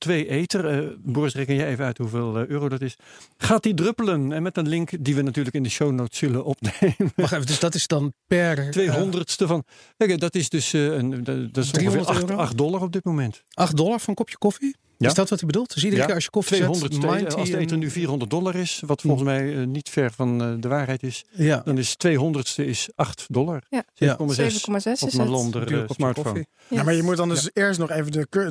ether. 0.08 0.84
Uh, 0.84 0.90
Boris, 0.98 1.34
reken 1.34 1.54
jij 1.54 1.68
even 1.68 1.84
uit 1.84 1.98
hoeveel 1.98 2.40
uh, 2.40 2.46
euro 2.46 2.68
dat 2.68 2.80
is. 2.80 2.96
Gaat 3.36 3.62
die 3.62 3.74
druppelen? 3.74 4.32
En 4.32 4.42
met 4.42 4.56
een 4.56 4.68
link 4.68 5.04
die 5.04 5.14
we 5.14 5.22
natuurlijk 5.22 5.56
in 5.56 5.62
de 5.62 5.68
show 5.68 5.92
notes 5.92 6.18
zullen 6.18 6.44
opnemen. 6.44 7.12
Wacht 7.16 7.32
even, 7.32 7.46
dus 7.46 7.58
dat 7.58 7.74
is 7.74 7.86
dan 7.86 8.12
per... 8.26 8.78
200ste 8.78 9.46
van... 9.46 9.64
Kijk, 9.96 10.20
dat 10.20 10.34
is 10.34 10.48
dus 10.48 10.72
een, 10.72 11.24
dat 11.52 11.64
is 11.64 11.70
300 11.70 12.08
8, 12.08 12.20
euro? 12.20 12.36
8 12.36 12.58
dollar 12.58 12.82
op 12.82 12.92
dit 12.92 13.04
moment. 13.04 13.42
8 13.54 13.76
dollar 13.76 14.00
voor 14.00 14.08
een 14.08 14.14
kopje 14.14 14.38
koffie? 14.38 14.76
Ja. 14.98 15.08
Is 15.08 15.14
dat 15.14 15.28
wat 15.28 15.38
hij 15.38 15.46
bedoelt? 15.48 15.74
Dus 15.74 15.82
iedere 15.84 16.00
Ja. 16.00 16.06
keer 16.06 16.14
als 16.14 16.24
je 16.24 16.30
koffie 16.30 16.56
200 16.56 16.92
zet, 16.94 17.02
mindt 17.10 17.34
als 17.34 17.50
de 17.50 17.72
een- 17.72 17.78
nu 17.78 17.90
400 17.90 18.30
dollar 18.30 18.54
is, 18.54 18.82
wat 18.86 19.00
volgens 19.00 19.22
mij 19.24 19.44
uh, 19.54 19.66
niet 19.66 19.88
ver 19.88 20.12
van 20.12 20.42
uh, 20.42 20.54
de 20.60 20.68
waarheid 20.68 21.02
is, 21.02 21.24
Ja. 21.30 21.62
dan 21.64 21.78
is 21.78 21.96
200ste 22.06 22.64
is 22.66 22.88
8 22.94 23.26
dollar. 23.28 23.62
Ja. 23.68 23.84
7,6 23.94 24.60
7,6 24.60 24.92
is 24.92 25.02
op 25.02 25.12
mijn 25.14 25.28
uh, 25.30 25.50
kopje 25.50 25.86
smartphone. 25.88 26.38
Ja. 26.68 26.76
Ja, 26.76 26.82
maar 26.82 26.94
je 26.94 27.02
moet 27.02 27.16
dan 27.16 27.28
dus 27.28 27.50
eerst 27.52 27.78
nog 27.78 27.90
even 27.90 28.12
de, 28.12 28.26
de, 28.30 28.50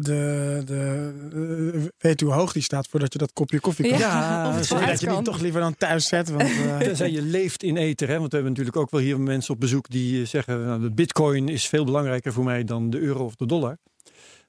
de, 0.65 1.13
uh, 1.75 1.83
weten 1.97 2.27
hoe 2.27 2.35
hoog 2.35 2.51
die 2.53 2.61
staat 2.63 2.87
voordat 2.87 3.13
je 3.13 3.19
dat 3.19 3.33
kopje 3.33 3.59
koffie 3.59 3.89
kan. 3.89 3.97
Ja, 3.97 4.49
of 4.59 4.67
dat 4.67 4.99
je 4.99 5.07
die 5.07 5.21
toch 5.21 5.39
liever 5.41 5.61
dan 5.61 5.75
thuis 5.75 6.07
zet. 6.07 6.29
Want, 6.29 6.49
uh, 6.49 6.77
Tenzij 6.87 7.11
je 7.11 7.21
leeft 7.21 7.63
in 7.63 7.77
ether, 7.77 8.07
hè? 8.07 8.17
want 8.17 8.29
we 8.29 8.35
hebben 8.35 8.51
natuurlijk 8.51 8.77
ook 8.77 8.91
wel 8.91 9.01
hier 9.01 9.19
mensen 9.19 9.53
op 9.53 9.59
bezoek 9.59 9.89
die 9.89 10.21
eh, 10.21 10.27
zeggen, 10.27 10.65
nou, 10.65 10.81
de 10.81 10.91
bitcoin 10.91 11.49
is 11.49 11.67
veel 11.67 11.85
belangrijker 11.85 12.33
voor 12.33 12.43
mij 12.43 12.63
dan 12.63 12.89
de 12.89 12.99
euro 12.99 13.25
of 13.25 13.35
de 13.35 13.45
dollar. 13.45 13.77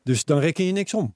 Dus 0.03 0.25
dan 0.25 0.39
reken 0.39 0.65
je 0.65 0.73
niks 0.73 0.95
om. 0.95 1.15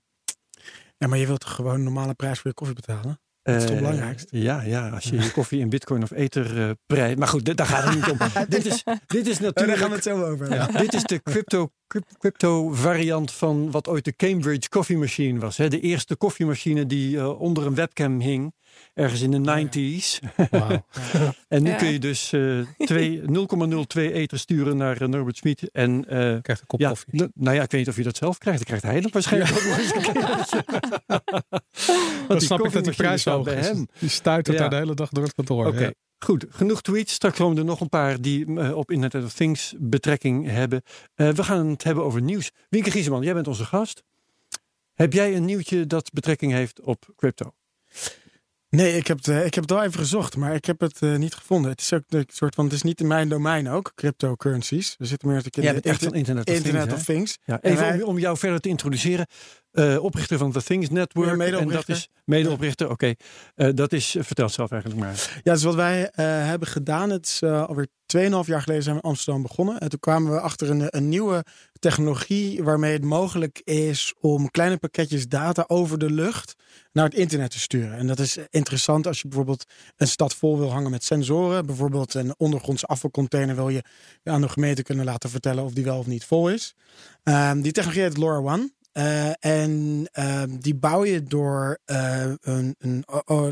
Ja, 0.98 1.06
maar 1.06 1.18
je 1.18 1.26
wilt 1.26 1.40
toch 1.40 1.54
gewoon 1.54 1.74
een 1.74 1.82
normale 1.82 2.14
prijs 2.14 2.38
voor 2.38 2.50
je 2.50 2.56
koffie 2.56 2.74
betalen? 2.76 3.20
Dat 3.42 3.54
is 3.54 3.62
toch 3.62 3.70
Eh, 3.70 3.76
belangrijkst? 3.76 4.28
Ja, 4.30 4.62
ja, 4.62 4.88
als 4.88 5.04
je 5.04 5.16
je 5.20 5.30
koffie 5.30 5.60
in 5.60 5.68
bitcoin 5.68 6.02
of 6.02 6.10
ether 6.10 6.62
eh 6.68 6.70
prijst. 6.86 7.18
Maar 7.18 7.28
goed, 7.28 7.56
daar 7.56 7.66
gaat 7.66 7.84
het 7.84 7.94
niet 7.94 8.10
om. 8.10 8.18
dit, 8.48 8.66
is, 8.66 8.82
dit 9.06 9.26
is 9.26 9.36
Oh, 9.40 9.40
daar 9.40 9.52
gaan 9.54 9.64
we 9.66 9.72
natuurlijk 9.72 9.94
het 9.94 10.02
zo 10.02 10.24
over 10.24 10.50
hebben. 10.50 10.80
Dit 10.80 10.94
is 10.94 11.02
de 11.02 11.22
crypto, 11.22 11.70
cryp- 11.86 12.18
crypto 12.18 12.72
variant 12.72 13.32
van 13.32 13.70
wat 13.70 13.88
ooit 13.88 14.04
de 14.04 14.16
Cambridge 14.16 14.68
Coffee 14.68 14.96
Machine 14.96 15.38
was. 15.40 15.56
Hè? 15.56 15.68
De 15.68 15.80
eerste 15.80 16.16
koffiemachine 16.16 16.86
die 16.86 17.16
uh, 17.16 17.40
onder 17.40 17.66
een 17.66 17.74
webcam 17.74 18.20
hing. 18.20 18.54
Ergens 18.96 19.20
in 19.20 19.30
de 19.30 19.66
90s. 19.68 20.18
Wauw. 20.50 20.84
En 21.48 21.62
nu 21.62 21.70
Ja. 21.70 21.76
kun 21.76 21.92
je 21.92 21.98
dus 21.98 22.32
uh, 22.32 22.66
twee- 22.78 23.20
0,02 23.66 23.86
ether 23.94 24.38
sturen 24.38 24.76
naar 24.76 25.02
uh, 25.02 25.08
Norbert 25.08 25.36
Smit. 25.36 25.70
En 25.70 25.90
uh, 25.98 26.04
Krijgt 26.42 26.60
een 26.60 26.66
kop 26.66 26.80
ja, 26.80 26.88
koffie. 26.88 27.30
nou 27.34 27.56
ja, 27.56 27.62
ik 27.62 27.70
weet 27.70 27.80
niet 27.80 27.88
of 27.88 27.96
je 27.96 28.02
dat 28.02 28.16
zelf 28.16 28.38
krijgt. 28.38 28.58
Dan 28.66 28.78
krijgt 28.78 28.84
hij 28.94 29.00
dat 29.00 29.12
waarschijnlijk 29.12 29.54
Dan 32.28 32.40
snap 32.40 32.64
ik 32.66 32.72
dat 32.72 32.84
die 32.84 32.94
prijs 32.94 33.20
staat 33.20 33.34
hoog 33.34 33.44
bij 33.44 33.54
hem. 33.54 33.88
Die 33.98 34.08
stuitert 34.08 34.56
Ja. 34.56 34.62
daar 34.62 34.70
de 34.70 34.76
hele 34.76 34.94
dag 34.94 35.08
door 35.08 35.24
het 35.24 35.34
kantoor. 35.34 35.66
Oké, 35.66 35.80
Ja. 35.80 35.92
goed. 36.18 36.46
Genoeg 36.48 36.82
tweets. 36.82 37.12
Straks 37.12 37.38
komen 37.38 37.58
er 37.58 37.64
nog 37.64 37.80
een 37.80 37.88
paar 37.88 38.20
die 38.20 38.46
uh, 38.46 38.76
op 38.76 38.90
Internet 38.90 39.24
of 39.24 39.32
Things 39.32 39.74
betrekking 39.78 40.46
hebben. 40.50 40.82
Uh, 41.16 41.28
we 41.28 41.42
gaan 41.44 41.66
het 41.66 41.82
hebben 41.84 42.04
over 42.04 42.20
nieuws. 42.22 42.50
Wienke 42.68 42.90
Gieseman, 42.90 43.22
jij 43.22 43.34
bent 43.34 43.48
onze 43.48 43.64
gast. 43.64 44.02
Heb 44.94 45.12
jij 45.12 45.36
een 45.36 45.44
nieuwtje 45.44 45.86
dat 45.86 46.12
betrekking 46.12 46.52
heeft 46.52 46.80
op 46.80 47.04
crypto? 47.16 47.52
Nee, 48.76 48.96
ik 48.96 49.06
heb, 49.06 49.16
het, 49.16 49.28
eh, 49.28 49.44
ik 49.46 49.54
heb 49.54 49.62
het 49.64 49.72
wel 49.72 49.82
even 49.82 49.98
gezocht, 49.98 50.36
maar 50.36 50.54
ik 50.54 50.64
heb 50.64 50.80
het 50.80 51.02
eh, 51.02 51.16
niet 51.16 51.34
gevonden. 51.34 51.70
Het 51.70 51.80
is 51.80 51.92
ook 51.92 52.02
een 52.08 52.24
soort 52.32 52.54
van, 52.54 52.64
het 52.64 52.74
is 52.74 52.82
niet 52.82 53.00
in 53.00 53.06
mijn 53.06 53.28
domein 53.28 53.68
ook, 53.68 53.92
cryptocurrencies. 53.94 54.94
We 54.98 55.04
zitten 55.06 55.28
meer 55.28 55.42
Jij 55.50 55.64
in 55.74 55.80
de 55.80 55.88
echt 55.88 56.02
van 56.04 56.14
inter- 56.14 56.18
Internet 56.18 56.48
of 56.48 56.54
Internet 56.54 56.82
Things. 56.88 57.00
of? 57.00 57.04
Things. 57.06 57.38
Ja, 57.44 57.60
En 57.60 57.70
even 57.72 57.84
wij- 57.84 58.02
om, 58.02 58.08
om 58.08 58.18
jou 58.18 58.36
verder 58.38 58.60
te 58.60 58.68
introduceren. 58.68 59.26
Uh, 59.78 60.02
oprichter 60.02 60.38
van 60.38 60.52
The 60.52 60.62
Things 60.62 60.90
Network. 60.90 61.26
Ja, 61.26 61.32
en 61.32 61.38
dat 61.38 61.46
medeoprichter. 61.48 61.94
is 61.94 62.08
medeoprichter. 62.24 62.90
Oké, 62.90 63.14
uh, 63.56 63.68
dat 63.74 63.92
is, 63.92 64.16
vertel 64.18 64.48
zelf 64.48 64.70
eigenlijk 64.70 65.02
maar. 65.02 65.40
Ja, 65.42 65.52
dus 65.52 65.62
wat 65.62 65.74
wij 65.74 66.10
eh, 66.10 66.24
hebben 66.24 66.68
gedaan, 66.68 67.10
het 67.10 67.26
is 67.26 67.42
alweer 67.42 67.88
2,5 68.16 68.46
jaar 68.46 68.62
geleden 68.62 68.82
zijn 68.82 68.96
we 68.96 69.02
in 69.02 69.08
Amsterdam 69.08 69.42
begonnen. 69.42 69.78
En 69.78 69.88
toen 69.88 69.98
kwamen 69.98 70.32
we 70.32 70.40
achter 70.40 70.70
een, 70.70 70.86
een 70.96 71.08
nieuwe 71.08 71.44
technologie 71.78 72.62
waarmee 72.62 72.92
het 72.92 73.04
mogelijk 73.04 73.60
is 73.64 74.14
om 74.20 74.50
kleine 74.50 74.76
pakketjes 74.76 75.28
data 75.28 75.64
over 75.66 75.98
de 75.98 76.10
lucht 76.10 76.54
naar 76.92 77.04
het 77.04 77.14
internet 77.14 77.50
te 77.50 77.58
sturen. 77.58 77.98
En 77.98 78.06
dat 78.06 78.18
is 78.18 78.38
interessant 78.50 79.06
als 79.06 79.20
je 79.20 79.28
bijvoorbeeld 79.28 79.64
een 79.96 80.08
stad 80.08 80.34
vol 80.34 80.58
wil 80.58 80.72
hangen 80.72 80.90
met 80.90 81.04
sensoren. 81.04 81.66
Bijvoorbeeld 81.66 82.14
een 82.14 82.34
ondergrondse 82.36 82.86
afvalcontainer 82.86 83.54
wil 83.54 83.68
je 83.68 83.84
aan 84.24 84.40
de 84.40 84.48
gemeente 84.48 84.82
kunnen 84.82 85.04
laten 85.04 85.30
vertellen 85.30 85.64
of 85.64 85.72
die 85.72 85.84
wel 85.84 85.98
of 85.98 86.06
niet 86.06 86.24
vol 86.24 86.50
is. 86.50 86.74
Um, 87.24 87.62
die 87.62 87.72
technologie 87.72 88.04
heet 88.04 88.16
LoRaWAN. 88.16 88.72
Eh, 88.96 89.44
en 89.44 90.04
ehm, 90.12 90.56
die 90.58 90.74
bouw 90.74 91.04
je 91.04 91.22
door 91.22 91.78
eh, 91.84 92.32
een, 92.40 92.74
een, 92.78 93.04
oh, 93.24 93.48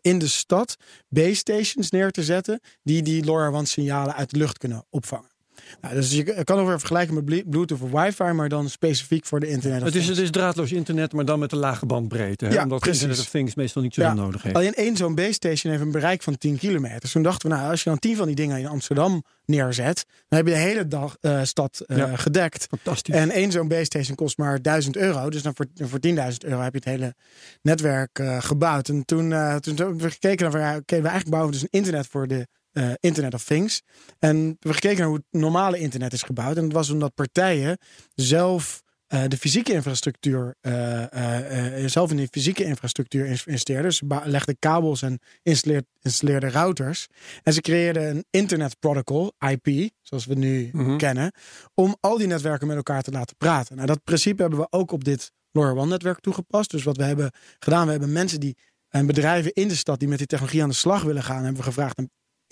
in 0.00 0.18
de 0.18 0.28
stad 0.28 0.76
base 1.08 1.34
stations 1.34 1.90
neer 1.90 2.10
te 2.10 2.24
zetten. 2.24 2.60
Die 2.82 3.02
die 3.02 3.24
LoRaWAN 3.24 3.66
signalen 3.66 4.14
uit 4.14 4.30
de 4.30 4.36
lucht 4.36 4.58
kunnen 4.58 4.84
opvangen. 4.90 5.31
Nou, 5.80 5.94
dus 5.94 6.12
je 6.12 6.44
kan 6.44 6.58
ook 6.58 6.66
weer 6.66 6.78
vergelijken 6.78 7.14
met 7.14 7.24
Blu- 7.24 7.44
Bluetooth 7.46 7.80
of 7.82 7.90
wifi, 7.90 8.24
maar 8.32 8.48
dan 8.48 8.68
specifiek 8.70 9.24
voor 9.26 9.40
de 9.40 9.48
internet. 9.48 9.82
Het 9.82 9.94
is, 9.94 10.08
het 10.08 10.18
is 10.18 10.30
draadloos 10.30 10.72
internet, 10.72 11.12
maar 11.12 11.24
dan 11.24 11.38
met 11.38 11.52
een 11.52 11.58
lage 11.58 11.86
bandbreedte. 11.86 12.44
Hè? 12.46 12.52
Ja, 12.52 12.62
Omdat 12.62 12.80
precies. 12.80 13.00
Internet 13.02 13.24
of 13.26 13.30
Things 13.32 13.54
meestal 13.54 13.82
niet 13.82 13.94
Ja. 13.94 14.14
nodig 14.14 14.42
heeft. 14.42 14.54
Alleen 14.56 14.74
één 14.74 14.96
zo'n 14.96 15.14
base 15.14 15.32
station 15.32 15.72
heeft 15.72 15.84
een 15.84 15.90
bereik 15.92 16.22
van 16.22 16.38
10 16.38 16.58
kilometer. 16.58 17.00
Dus 17.00 17.12
toen 17.12 17.22
dachten 17.22 17.50
we, 17.50 17.56
nou, 17.56 17.70
als 17.70 17.82
je 17.82 17.88
dan 17.90 17.98
10 17.98 18.16
van 18.16 18.26
die 18.26 18.34
dingen 18.36 18.58
in 18.58 18.66
Amsterdam 18.66 19.22
neerzet, 19.44 20.04
dan 20.28 20.38
heb 20.38 20.46
je 20.48 20.54
de 20.54 20.58
hele 20.60 20.88
dag, 20.88 21.16
eh, 21.20 21.40
stad 21.42 21.82
Ja. 21.86 22.16
gedekt. 22.16 22.66
Fantastisch. 22.68 23.14
En 23.14 23.30
één 23.30 23.50
zo'n 23.52 23.68
base 23.68 23.84
station 23.84 24.16
kost 24.16 24.38
maar 24.38 24.62
1000 24.62 24.96
euro. 24.96 25.30
Dus 25.30 25.42
dan 25.42 25.54
voor, 25.54 25.66
voor 25.74 25.98
10.000 26.00 26.44
euro 26.44 26.60
heb 26.60 26.72
je 26.72 26.78
het 26.78 26.88
hele 26.88 27.14
netwerk 27.62 28.18
eh, 28.18 28.36
gebouwd. 28.40 28.88
En 28.88 29.04
toen, 29.04 29.28
toen 29.60 29.76
hebben 29.76 29.96
we 29.96 30.10
gekeken 30.10 30.50
naar, 30.50 30.60
ja, 30.60 30.76
oké, 30.76 30.96
we 30.96 31.08
eigenlijk 31.08 31.30
bouwen 31.30 31.52
we 31.52 31.58
dus 31.58 31.62
een 31.70 31.78
internet 31.78 32.06
voor 32.06 32.26
de 32.26 32.46
eh, 32.72 32.90
Internet 33.00 33.34
of 33.34 33.44
Things. 33.44 33.82
En 34.18 34.56
we 34.60 34.72
gekeken 34.72 34.98
naar 34.98 35.06
hoe 35.06 35.16
het 35.16 35.40
normale 35.40 35.78
internet 35.78 36.12
is 36.12 36.22
gebouwd. 36.22 36.56
En 36.56 36.62
dat 36.62 36.72
was 36.72 36.90
omdat 36.90 37.14
partijen 37.14 37.78
zelf 38.14 38.82
eh, 39.06 39.22
de 39.28 39.36
fysieke 39.36 39.72
infrastructuur, 39.72 40.54
eh, 40.60 41.84
zelf 41.86 42.10
in 42.10 42.16
die 42.16 42.28
fysieke 42.30 42.64
infrastructuur 42.64 43.24
in- 43.26 43.38
investeerden. 43.44 43.84
Dus 43.84 43.96
ze 43.96 44.20
legden 44.24 44.56
kabels 44.58 45.02
en 45.02 45.18
installeer- 45.42 45.84
installeerden 46.00 46.50
routers. 46.50 47.06
En 47.42 47.52
ze 47.52 47.60
creëerden 47.60 48.08
een 48.10 48.24
internet 48.30 48.78
protocol, 48.78 49.32
IP, 49.50 49.90
zoals 50.02 50.26
we 50.26 50.34
nu 50.34 50.70
Mhm. 50.72 50.96
kennen, 50.96 51.32
om 51.74 51.96
al 52.00 52.18
die 52.18 52.26
netwerken 52.26 52.66
met 52.66 52.76
elkaar 52.76 53.02
te 53.02 53.10
laten 53.10 53.36
praten. 53.36 53.74
Nou, 53.74 53.86
dat 53.86 54.04
principe 54.04 54.42
hebben 54.42 54.60
we 54.60 54.66
ook 54.70 54.92
op 54.92 55.04
dit 55.04 55.32
LoRaWAN-netwerk 55.52 56.20
toegepast. 56.20 56.70
Dus 56.70 56.82
wat 56.82 56.96
we 56.96 57.04
hebben 57.04 57.30
gedaan, 57.58 57.84
we 57.84 57.90
hebben 57.90 58.12
mensen 58.12 58.40
die 58.40 58.56
en 58.88 59.06
bedrijven 59.06 59.52
in 59.52 59.68
de 59.68 59.76
stad 59.76 59.98
die 59.98 60.08
met 60.08 60.18
die 60.18 60.26
technologie 60.26 60.62
aan 60.62 60.68
de 60.68 60.74
slag 60.74 61.02
willen 61.02 61.22
gaan, 61.22 61.36
hebben 61.44 61.56
we 61.56 61.62
gevraagd: 61.62 61.98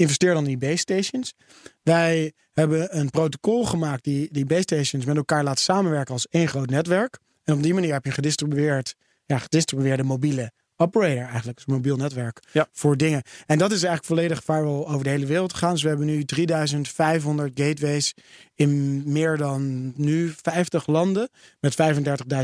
investeer 0.01 0.35
dan 0.35 0.43
in 0.43 0.59
die 0.59 0.69
base 0.69 0.77
stations. 0.77 1.35
Wij 1.83 2.33
hebben 2.53 2.99
een 2.99 3.11
protocol 3.11 3.65
gemaakt 3.65 4.05
die 4.05 4.29
die 4.33 4.45
base 4.45 4.63
stations 4.63 5.05
met 5.05 5.17
elkaar 5.17 5.45
laat 5.45 5.59
samenwerken 5.59 6.13
als 6.13 6.27
één 6.29 6.49
groot 6.49 6.71
netwerk. 6.71 7.19
En 7.45 7.55
op 7.55 7.63
die 7.63 7.75
manier 7.75 7.93
heb 7.93 8.05
je 8.05 8.11
gedistribueerd, 8.11 8.95
ja, 9.27 9.39
gedistribueerde 9.39 10.03
mobiele 10.03 10.53
operator 10.77 11.23
eigenlijk, 11.25 11.57
dus 11.57 11.67
mobiel 11.67 11.97
netwerk 11.97 12.41
Ja. 12.53 12.69
voor 12.73 12.97
dingen. 12.97 13.23
En 13.47 13.59
dat 13.59 13.73
is 13.73 13.83
eigenlijk 13.83 14.05
volledig 14.05 14.45
firewall 14.45 14.85
over 14.93 15.05
de 15.05 15.11
hele 15.11 15.27
wereld 15.27 15.53
gegaan. 15.53 15.73
Dus 15.73 15.83
we 15.83 15.89
hebben 15.89 16.07
nu 16.07 16.25
3500 16.25 17.61
gateways 17.61 18.15
in 18.55 19.03
meer 19.13 19.37
dan 19.37 19.93
nu 19.97 20.33
50 20.43 20.87
landen 20.87 21.29
met 21.61 21.75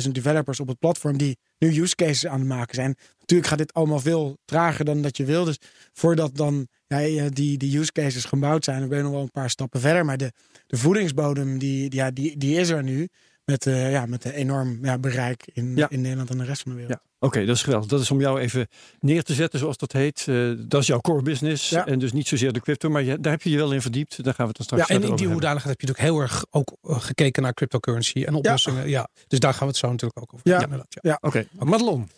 35.000 0.06 0.10
developers 0.14 0.60
op 0.60 0.68
het 0.68 0.78
platform 0.78 1.16
die 1.16 1.38
nu 1.58 1.80
use 1.82 1.94
cases 1.94 2.26
aan 2.26 2.38
het 2.38 2.48
maken 2.48 2.74
zijn. 2.74 2.96
Natuurlijk 3.18 3.48
gaat 3.48 3.58
dit 3.58 3.72
allemaal 3.74 4.00
veel 4.00 4.38
trager 4.44 4.84
dan 4.84 5.02
dat 5.02 5.16
je 5.16 5.24
wil. 5.24 5.44
Dus 5.44 5.58
voordat 5.92 6.36
dan 6.36 6.66
ja, 6.86 7.28
die, 7.28 7.58
die 7.58 7.78
use 7.78 7.92
cases 7.92 8.24
gebouwd 8.24 8.64
zijn, 8.64 8.80
dan 8.80 8.88
ben 8.88 8.98
je 8.98 9.04
nog 9.04 9.12
wel 9.12 9.22
een 9.22 9.30
paar 9.30 9.50
stappen 9.50 9.80
verder. 9.80 10.04
Maar 10.04 10.16
de, 10.16 10.32
de 10.66 10.76
voedingsbodem, 10.76 11.58
die, 11.58 11.88
die- 11.90 11.98
ja, 12.00 12.10
die, 12.10 12.36
die 12.38 12.56
is 12.58 12.68
er 12.68 12.82
nu. 12.82 13.08
Met, 13.44 13.66
eh 13.66 13.90
ja, 13.90 14.06
met 14.06 14.24
een 14.24 14.30
enorm 14.32 14.78
ja, 14.84 14.98
bereik 14.98 15.48
in, 15.52 15.76
Ja. 15.76 15.90
in 15.90 16.00
Nederland 16.00 16.30
en 16.30 16.38
de 16.38 16.44
rest 16.44 16.62
van 16.62 16.70
de 16.72 16.78
wereld. 16.78 16.98
Ja, 17.02 17.26
oké, 17.26 17.44
dat 17.44 17.56
is 17.56 17.62
geweldig. 17.62 17.88
Dat 17.88 18.00
is 18.00 18.10
om 18.10 18.20
jou 18.20 18.40
even 18.40 18.68
neer 19.00 19.22
te 19.22 19.34
zetten, 19.34 19.58
zoals 19.58 19.76
dat 19.76 19.92
heet. 19.92 20.24
Eh, 20.28 20.50
dat 20.58 20.80
is 20.80 20.86
jouw 20.86 21.00
core 21.00 21.22
business. 21.22 21.68
Ja. 21.68 21.86
En 21.86 21.98
dus 21.98 22.12
niet 22.12 22.28
zozeer 22.28 22.52
de 22.52 22.60
crypto, 22.60 22.88
maar 22.88 23.02
je, 23.02 23.20
daar 23.20 23.32
heb 23.32 23.42
je 23.42 23.50
je 23.50 23.56
wel 23.56 23.72
in 23.72 23.80
verdiept. 23.82 24.24
Daar 24.24 24.34
gaan 24.34 24.46
we 24.46 24.48
het 24.48 24.56
dan 24.56 24.64
straks 24.66 24.82
Ja, 24.82 24.88
en 24.88 24.94
in 24.94 25.00
die 25.00 25.06
over 25.10 25.18
hebben. 25.18 25.32
hoedanigheid 25.32 25.70
heb 25.78 25.80
je 25.80 25.86
natuurlijk 25.94 26.14
heel 26.16 26.28
erg 26.28 26.44
ook 26.50 26.76
eh, 26.82 27.00
gekeken 27.00 27.42
naar 27.42 27.54
cryptocurrency 27.54 28.24
en 28.24 28.34
oplossingen. 28.34 28.88
Ja. 28.88 29.08
dus 29.28 29.38
daar 29.38 29.52
gaan 29.52 29.62
we 29.62 29.66
het 29.68 29.76
zo 29.76 29.90
natuurlijk 29.90 30.20
ook 30.20 30.32
over 30.34 30.48
Ja. 30.50 30.86
ja. 31.00 31.18
Oké, 31.20 31.46
Madelon. 31.58 32.08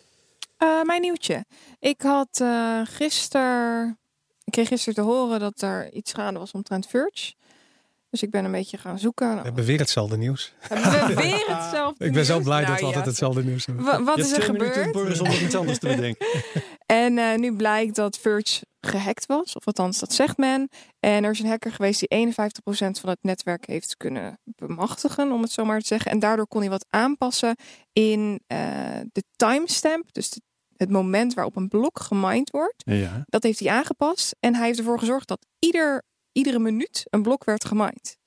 Eh, 0.57 0.81
mijn 0.83 1.01
nieuwtje. 1.01 1.45
Ik 1.79 2.01
had 2.01 2.39
eh 2.41 2.81
gisteren. 2.83 3.98
Ik 4.49 4.55
kreeg 4.55 4.67
gisteren 4.67 4.93
te 4.93 5.11
horen 5.11 5.39
dat 5.39 5.61
er 5.61 5.93
iets 5.93 6.13
gaande 6.13 6.39
was 6.39 6.51
omtrent 6.51 6.87
Verge. 6.87 7.33
Dus 8.09 8.23
ik 8.23 8.29
ben 8.31 8.45
een 8.45 8.51
beetje 8.51 8.77
gaan 8.77 8.99
zoeken. 8.99 9.35
We 9.35 9.41
hebben 9.41 9.65
weer 9.65 9.79
hetzelfde 9.79 10.17
nieuws. 10.17 10.53
Hebben 10.59 11.07
we 11.07 11.13
weer 11.13 11.45
hetzelfde 11.47 12.05
Ik 12.07 12.13
ben 12.13 12.25
zo 12.25 12.39
blij 12.39 12.61
Nou 12.61 12.65
dat 12.65 12.75
we 12.75 12.81
ja, 12.81 12.87
altijd 12.87 13.05
hetzelfde 13.05 13.43
nieuws 13.43 13.65
hebben. 13.65 13.85
Wa- 13.85 14.03
wat 14.03 14.15
Je 14.15 14.21
is 14.21 14.31
er 14.31 14.41
gebeurd? 14.41 15.41
Iets 15.41 15.55
anders 15.55 15.79
te 15.79 15.87
bedenken. 15.87 16.27
En 16.85 17.17
eh, 17.17 17.37
nu 17.37 17.55
blijkt 17.55 17.95
dat 17.95 18.17
Verge 18.17 18.61
gehackt 18.81 19.25
was. 19.25 19.55
Of 19.55 19.65
althans, 19.65 19.99
dat 19.99 20.13
zegt 20.13 20.37
men. 20.37 20.69
En 20.99 21.23
er 21.23 21.31
is 21.31 21.39
een 21.39 21.47
hacker 21.47 21.71
geweest 21.71 21.99
die 22.07 22.27
51% 22.27 22.31
van 22.99 23.09
het 23.09 23.17
netwerk 23.21 23.67
heeft 23.67 23.97
kunnen 23.97 24.39
bemachtigen, 24.43 25.31
om 25.31 25.41
het 25.41 25.51
zo 25.51 25.65
maar 25.65 25.79
te 25.79 25.87
zeggen. 25.87 26.11
En 26.11 26.19
daardoor 26.19 26.47
kon 26.47 26.61
hij 26.61 26.69
wat 26.69 26.85
aanpassen 26.89 27.55
in 27.93 28.41
eh, 28.47 28.59
de 29.11 29.23
timestamp. 29.35 30.13
Dus 30.13 30.29
de- 30.29 30.41
het 30.79 30.89
moment 30.89 31.33
waarop 31.33 31.55
een 31.55 31.67
blok 31.67 31.99
gemined 31.99 32.49
wordt. 32.49 32.83
Ja. 32.85 33.23
Dat 33.25 33.43
heeft 33.43 33.59
hij 33.59 33.69
aangepast. 33.69 34.35
En 34.39 34.55
hij 34.55 34.65
heeft 34.65 34.77
ervoor 34.79 34.99
gezorgd 34.99 35.27
dat 35.27 35.45
ieder, 35.59 36.03
iedere 36.31 36.59
minuut 36.59 37.05
een 37.09 37.21
blok 37.21 37.43
werd 37.43 37.65
gemined. 37.65 38.17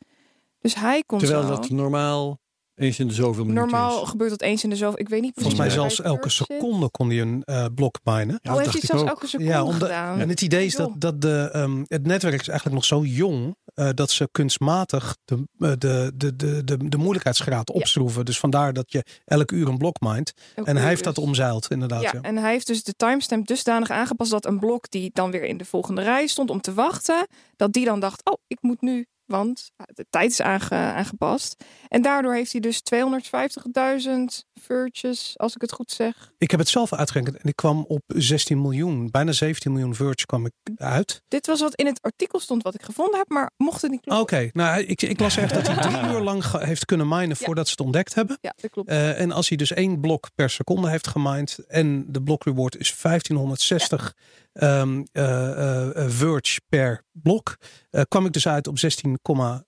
Dus 0.58 0.74
hij 0.74 1.02
kon 1.06 1.18
Terwijl 1.18 1.42
zo- 1.42 1.48
dat 1.48 1.70
normaal 1.70 2.40
eens 2.74 2.98
in 2.98 3.08
de 3.08 3.14
zoveel 3.14 3.44
minuten 3.44 3.68
normaal 3.68 4.02
is. 4.02 4.08
gebeurt 4.08 4.30
dat 4.30 4.40
eens 4.42 4.64
in 4.64 4.70
de 4.70 4.76
zoveel. 4.76 4.98
Ik 5.00 5.08
weet 5.08 5.22
niet 5.22 5.34
precies. 5.34 5.52
Volgens 5.54 5.74
mij 5.76 5.84
hoe 5.84 5.90
zelfs 5.94 6.10
elke 6.14 6.28
seconde 6.28 6.90
kon 6.90 7.08
hij 7.08 7.20
een 7.20 7.42
eh, 7.44 7.66
blok 7.74 7.98
minen. 8.04 8.38
Ja, 8.42 8.50
Oh, 8.52 8.56
dat 8.56 8.58
heeft 8.58 8.62
hij 8.64 8.64
dacht 8.64 8.74
ik 8.74 8.84
zelfs 8.84 9.02
ook. 9.02 9.08
elke 9.08 9.26
seconde 9.26 9.52
Ja, 9.52 9.62
omdat, 9.64 9.82
gedaan? 9.88 10.20
en 10.20 10.28
het 10.28 10.40
idee 10.42 10.66
is 10.66 10.74
dat, 10.76 10.90
dat 11.00 11.20
de, 11.20 11.48
ehm, 11.52 11.82
het 11.86 12.06
netwerk 12.06 12.40
is 12.40 12.48
eigenlijk 12.48 12.76
nog 12.78 12.84
zo 12.84 13.04
jong 13.04 13.56
eh, 13.74 13.88
dat 13.94 14.10
ze 14.10 14.28
kunstmatig 14.32 15.16
de, 15.24 15.34
eh, 15.58 15.72
de, 15.78 16.12
de, 16.14 16.36
de, 16.36 16.64
de, 16.64 16.88
de 16.88 16.96
moeilijkheidsgraad 16.96 17.70
opschroeven. 17.70 18.24
Dus 18.24 18.38
vandaar 18.38 18.72
dat 18.72 18.92
je 18.92 19.04
elk 19.24 19.50
uur 19.50 19.68
een 19.68 19.78
blok 19.78 20.00
mindt. 20.00 20.32
Elke 20.54 20.68
En 20.70 20.74
hij 20.76 20.84
uur 20.84 20.90
heeft 20.90 21.04
dat 21.04 21.14
dus. 21.14 21.24
omzeild, 21.24 21.70
inderdaad. 21.70 22.02
Ja, 22.02 22.10
Ja. 22.14 22.20
en 22.20 22.36
hij 22.36 22.50
heeft 22.52 22.66
dus 22.66 22.82
de 22.82 22.94
timestamp 22.96 23.46
dusdanig 23.46 23.90
aangepast 23.90 24.30
dat 24.30 24.46
een 24.46 24.58
blok 24.58 24.90
die 24.90 25.10
dan 25.12 25.30
weer 25.30 25.44
in 25.44 25.56
de 25.56 25.64
volgende 25.64 26.02
rij 26.02 26.26
stond 26.26 26.50
om 26.50 26.60
te 26.60 26.74
wachten, 26.74 27.26
dat 27.56 27.72
die 27.72 27.84
dan 27.84 28.00
dacht, 28.00 28.30
oh, 28.30 28.38
ik 28.46 28.58
moet 28.60 28.80
nu, 28.80 29.06
want 29.32 29.70
de 29.86 30.06
tijd 30.10 30.30
is 30.30 30.40
aange- 30.42 30.74
aangepast. 30.74 31.64
En 31.88 32.02
daardoor 32.02 32.34
heeft 32.34 32.52
hij 32.52 32.60
dus 32.60 32.80
250.000 32.82 34.44
verges, 34.60 35.32
als 35.36 35.54
ik 35.54 35.60
het 35.60 35.72
goed 35.72 35.90
zeg. 35.90 36.32
Ik 36.38 36.50
heb 36.50 36.60
het 36.60 36.68
zelf 36.68 36.92
uitgerekend 36.92 37.36
en 37.36 37.48
ik 37.48 37.56
kwam 37.56 37.84
op 37.88 38.02
16 38.06 38.60
miljoen, 38.62 39.10
bijna 39.10 39.32
17 39.32 39.72
miljoen 39.72 39.94
Verge 39.94 40.26
kwam 40.26 40.46
ik 40.46 40.52
uit. 40.76 41.22
Dit 41.28 41.46
was 41.46 41.60
wat 41.60 41.74
in 41.74 41.86
het 41.86 42.02
artikel 42.02 42.40
stond 42.40 42.62
wat 42.62 42.74
ik 42.74 42.82
gevonden 42.82 43.18
heb, 43.18 43.28
maar 43.28 43.50
mocht 43.56 43.82
het 43.82 43.90
niet 43.90 44.00
kloppen. 44.00 44.38
Oké, 44.38 44.50
nou 44.52 44.80
ik, 44.82 45.02
ik 45.02 45.20
las 45.20 45.36
echt 45.36 45.54
dat 45.54 45.66
hij 45.66 45.76
drie 45.76 46.06
uur 46.12 46.20
lang 46.20 46.44
ge- 46.46 46.64
heeft 46.64 46.84
kunnen 46.84 47.08
minen 47.08 47.28
Ja. 47.38 47.44
voordat 47.44 47.64
ze 47.66 47.70
het 47.70 47.80
ontdekt 47.80 48.14
hebben. 48.14 48.38
Ja, 48.40 48.54
dat 48.60 48.70
klopt. 48.70 48.88
Eh, 48.88 49.20
en 49.20 49.32
als 49.32 49.48
hij 49.48 49.56
dus 49.58 49.72
één 49.72 50.00
blok 50.00 50.28
per 50.34 50.50
seconde 50.50 50.88
heeft 50.90 51.06
gemined 51.08 51.58
en 51.68 52.04
de 52.12 52.22
blok 52.22 52.44
reward 52.44 52.76
is 52.76 52.94
1560 53.02 54.00
ehm, 54.00 54.41
eh, 54.52 56.08
Verge 56.08 56.60
per 56.68 57.04
blok, 57.12 57.56
eh, 57.90 58.02
kwam 58.08 58.26
ik 58.26 58.32
dus 58.32 58.48
uit 58.48 58.66
op 58.68 58.78
16,8 58.78 58.94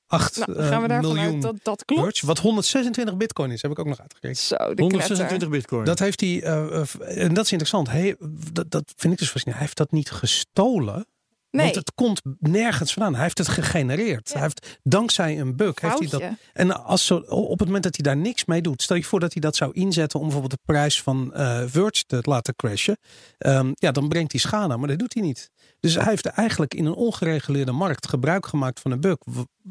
nou, 0.07 0.63
gaan 0.63 0.83
we 0.83 0.89
daarvan 0.89 1.15
miljoen 1.15 1.33
uit 1.33 1.43
dat 1.43 1.57
dat 1.63 1.85
klopt. 1.85 2.03
Verge. 2.03 2.27
Wat 2.27 2.39
126 2.39 3.17
bitcoin 3.17 3.51
is, 3.51 3.63
heb 3.63 3.71
ik 3.71 3.79
ook 3.79 3.87
nog 3.87 4.01
uitgerekend. 4.01 4.39
Zo, 4.39 4.75
de 4.75 4.83
126 4.83 5.49
bitcoin. 5.49 5.85
Dat 5.85 5.99
heeft 5.99 6.21
hij, 6.21 6.43
en 6.43 7.35
dat 7.35 7.45
is 7.45 7.53
interessant. 7.53 7.91
Hij, 7.91 8.17
dat, 8.53 8.71
dat 8.71 8.93
vind 8.97 9.13
ik 9.13 9.19
dus 9.19 9.31
fascinerend. 9.31 9.55
Hij 9.55 9.65
heeft 9.65 9.77
dat 9.77 9.91
niet 9.91 10.11
gestolen. 10.11 11.07
Nee, 11.55 11.65
Want 11.65 11.75
het 11.75 11.95
komt 11.95 12.21
nergens 12.39 12.93
vandaan. 12.93 13.15
Hij 13.15 13.23
heeft 13.23 13.39
het 13.39 13.49
gegenereerd. 13.49 14.29
Ja. 14.29 14.33
Hij 14.33 14.43
heeft 14.43 14.79
dankzij 14.83 15.41
een 15.41 15.57
bug 15.57 15.81
heeft 15.81 15.99
hij 15.99 16.09
dat. 16.09 16.23
En 16.53 16.85
als 16.85 17.07
zo, 17.07 17.17
op 17.27 17.59
het 17.59 17.67
moment 17.67 17.85
dat 17.85 17.97
hij 17.97 18.05
daar 18.05 18.23
niks 18.23 18.45
mee 18.45 18.63
doet, 18.63 18.83
stel 18.83 18.97
je 18.97 19.05
voor 19.05 19.21
dat 19.21 19.33
hij 19.33 19.43
dat 19.43 19.57
zou 19.57 19.73
inzetten 19.73 20.19
om 20.19 20.25
bijvoorbeeld 20.25 20.61
de 20.61 20.73
prijs 20.73 21.03
van 21.03 21.35
eh 21.35 21.63
Verge 21.67 22.05
te 22.07 22.19
laten 22.23 22.57
crashen. 22.57 22.99
Ehm, 23.39 23.73
ja, 23.75 23.93
dan 23.93 24.09
brengt 24.09 24.33
hij 24.33 24.41
schade, 24.41 24.73
aan, 24.73 24.79
maar 24.79 24.89
dat 24.89 24.99
doet 24.99 25.15
hij 25.15 25.23
niet. 25.23 25.51
Dus 25.81 25.95
hij 25.95 26.05
heeft 26.05 26.27
eigenlijk 26.27 26.75
in 26.75 26.85
een 26.85 26.95
ongereguleerde 26.95 27.73
markt 27.73 28.09
gebruik 28.09 28.47
gemaakt 28.47 28.81
van 28.81 28.91
een 28.91 29.01
bug. 29.01 29.17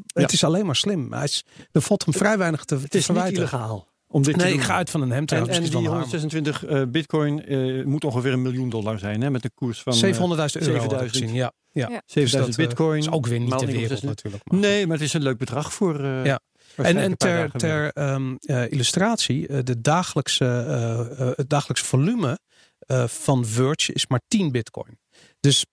Het 0.06 0.32
is 0.32 0.44
alleen 0.44 0.66
maar 0.66 0.76
slim. 0.76 1.12
Hij 1.12 1.24
is, 1.24 1.44
er 1.72 1.80
valt 1.82 2.04
hem 2.04 2.14
vrij 2.14 2.38
weinig 2.38 2.64
te, 2.64 2.74
het 2.74 2.90
te 2.90 2.98
is 2.98 3.08
niet 3.08 3.16
verwijten. 3.18 3.36
illegaal 3.36 3.92
om 4.14 4.22
dit 4.22 4.34
te 4.34 4.40
Nee, 4.40 4.50
doen. 4.50 4.58
ik 4.60 4.64
ga 4.66 4.74
uit 4.76 4.90
van 4.90 5.02
een 5.02 5.10
hem 5.10 5.18
En, 5.18 5.26
trouwens. 5.26 5.56
en 5.56 5.62
die 5.62 5.72
wel 5.72 5.80
een 5.80 5.86
hamer. 5.86 6.00
126 6.02 6.64
eh, 6.64 6.82
bitcoin 6.88 7.46
eh, 7.46 7.84
moet 7.84 8.04
ongeveer 8.04 8.32
een 8.32 8.42
miljoen 8.42 8.68
dollar 8.70 8.98
zijn, 8.98 9.20
hè, 9.22 9.30
met 9.30 9.44
een 9.44 9.50
koers 9.54 9.82
van 9.82 9.92
eh, 9.92 9.98
700.000 10.00 10.08
euro 10.18 10.36
had 10.38 10.42
ik 10.42 10.90
7000. 10.90 11.10
gezien. 11.10 11.34
Ja, 11.34 11.52
ja. 11.70 11.88
Ja. 11.90 12.02
7000 12.06 12.20
Dus 12.22 12.30
dat, 12.30 12.48
eh, 12.48 12.56
bitcoin. 12.56 12.98
is 12.98 13.10
ook 13.10 13.26
weer 13.26 13.38
niet 13.38 13.48
de 13.48 13.54
126. 13.54 14.00
wereld 14.00 14.02
natuurlijk. 14.02 14.50
maar- 14.50 14.60
Nee, 14.60 14.86
maar 14.86 14.96
het 14.96 15.06
is 15.06 15.12
een 15.12 15.22
leuk 15.22 15.38
bedrag 15.38 15.72
voor. 15.72 16.00
eh, 16.04 16.24
Ja. 16.24 16.40
En, 16.76 16.96
en 16.96 17.16
ter, 17.16 17.50
ter 17.50 17.92
ehm, 17.92 18.34
eh, 18.40 18.70
illustratie, 18.70 19.46
eh, 19.46 19.58
de 19.64 19.80
dagelijkse, 19.80 20.44
eh, 20.44 21.00
eh, 21.20 21.32
het 21.36 21.48
dagelijks 21.50 21.82
volume 21.82 22.38
eh, 22.78 23.06
van 23.06 23.44
Verge 23.46 23.92
is 23.92 24.06
maar 24.06 24.20
10 24.28 24.52
bitcoin. 24.52 24.98
Dus 25.40 25.64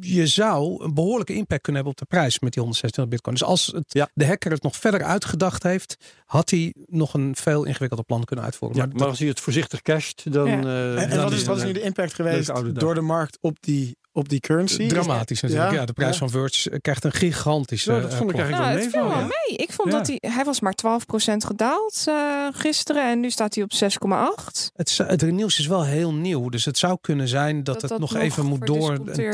je 0.00 0.26
zou 0.26 0.84
een 0.84 0.94
behoorlijke 0.94 1.34
impact 1.34 1.62
kunnen 1.62 1.82
hebben 1.84 2.00
op 2.02 2.08
de 2.08 2.16
prijs 2.16 2.38
met 2.40 2.52
die 2.52 2.62
126 2.62 3.08
bitcoin. 3.14 3.36
Dus 3.36 3.44
als 3.46 3.66
het, 3.66 3.84
Ja. 3.88 4.08
de 4.14 4.26
hacker 4.26 4.50
het 4.52 4.62
nog 4.62 4.76
verder 4.76 5.02
uitgedacht 5.02 5.62
heeft, 5.62 5.96
had 6.26 6.50
hij 6.50 6.74
nog 6.86 7.14
een 7.14 7.36
veel 7.36 7.64
ingewikkelder 7.64 8.04
plan 8.06 8.24
kunnen 8.24 8.44
uitvoeren. 8.44 8.78
Ja, 8.78 8.86
Maar 8.86 8.96
maar 8.96 9.06
als 9.08 9.18
hij 9.18 9.28
het 9.28 9.40
voorzichtig 9.40 9.82
casht, 9.82 10.32
dan. 10.32 10.48
Ja. 10.48 10.62
eh, 10.62 10.92
En, 10.92 10.98
en 10.98 11.10
dan 11.10 11.22
wat, 11.24 11.32
is, 11.32 11.44
wat 11.44 11.56
is 11.56 11.64
nu 11.64 11.72
de 11.72 11.82
impact 11.82 12.14
geweest 12.14 12.50
oude 12.50 12.72
dag. 12.72 12.82
door 12.82 12.94
de 12.94 13.00
markt 13.00 13.38
op 13.40 13.56
die 13.60 13.96
op 14.12 14.28
die 14.28 14.40
currency. 14.40 14.86
Dramatisch 14.88 15.40
natuurlijk. 15.40 15.70
Ja, 15.70 15.78
Ja, 15.78 15.84
de 15.84 15.92
prijs 15.92 16.12
ja. 16.12 16.18
van 16.18 16.30
Verge 16.30 16.80
krijgt 16.80 17.04
een 17.04 17.12
gigantische. 17.12 17.90
Nou, 17.90 18.02
dat 18.02 18.14
vond 18.14 18.30
ik 18.30 18.36
eh, 18.36 18.46
klap. 18.46 18.60
eigenlijk 18.60 18.72
Nou, 18.72 18.74
wel 18.74 18.82
het 18.84 18.92
viel 18.92 19.02
meevallen. 19.02 19.28
wel 19.28 19.38
mee. 19.48 19.56
Ik 19.66 19.72
vond 19.72 19.92
Ja. 19.92 19.98
dat 19.98 20.06
hij, 20.06 20.18
hij 20.34 20.44
was 20.44 20.60
maar 20.60 20.74
12% 20.74 21.44
gedaald 21.46 22.04
eh, 22.08 22.14
gisteren 22.52 23.10
en 23.10 23.20
nu 23.20 23.30
staat 23.30 23.54
hij 23.54 23.64
op 23.64 23.72
6,8. 23.72 24.70
Het, 24.76 24.98
het 25.06 25.30
nieuws 25.30 25.58
is 25.58 25.66
wel 25.66 25.84
heel 25.84 26.14
nieuw, 26.14 26.48
dus 26.48 26.64
het 26.64 26.78
zou 26.78 26.98
kunnen 27.00 27.28
zijn 27.28 27.56
dat, 27.56 27.64
Dat 27.64 27.80
het 27.80 27.90
dat 27.90 28.00
nog 28.00 28.12
nog 28.12 28.22
even 28.22 28.46
moet 28.46 28.66
door. 28.66 28.90
Een 28.90 28.96
worden. 28.96 29.32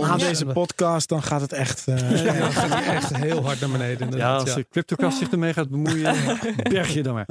Na 0.00 0.16
Ja. 0.16 0.16
deze 0.16 0.44
podcast, 0.46 1.08
dan 1.08 1.22
gaat 1.22 1.40
het 1.40 1.52
echt... 1.52 1.82
eh, 1.86 2.24
Ja, 2.24 2.50
gaat 2.50 2.84
echt 2.96 3.16
heel 3.16 3.44
hard 3.44 3.60
naar 3.60 3.70
beneden. 3.70 4.16
Ja, 4.16 4.34
als 4.36 4.48
ja. 4.48 4.54
de 4.54 4.66
CryptoCast 4.70 5.18
zich 5.18 5.30
ermee 5.30 5.52
gaat 5.52 5.68
bemoeien, 5.68 6.16
berg 6.70 6.94
je 6.94 7.02
dan 7.02 7.14
maar. 7.14 7.26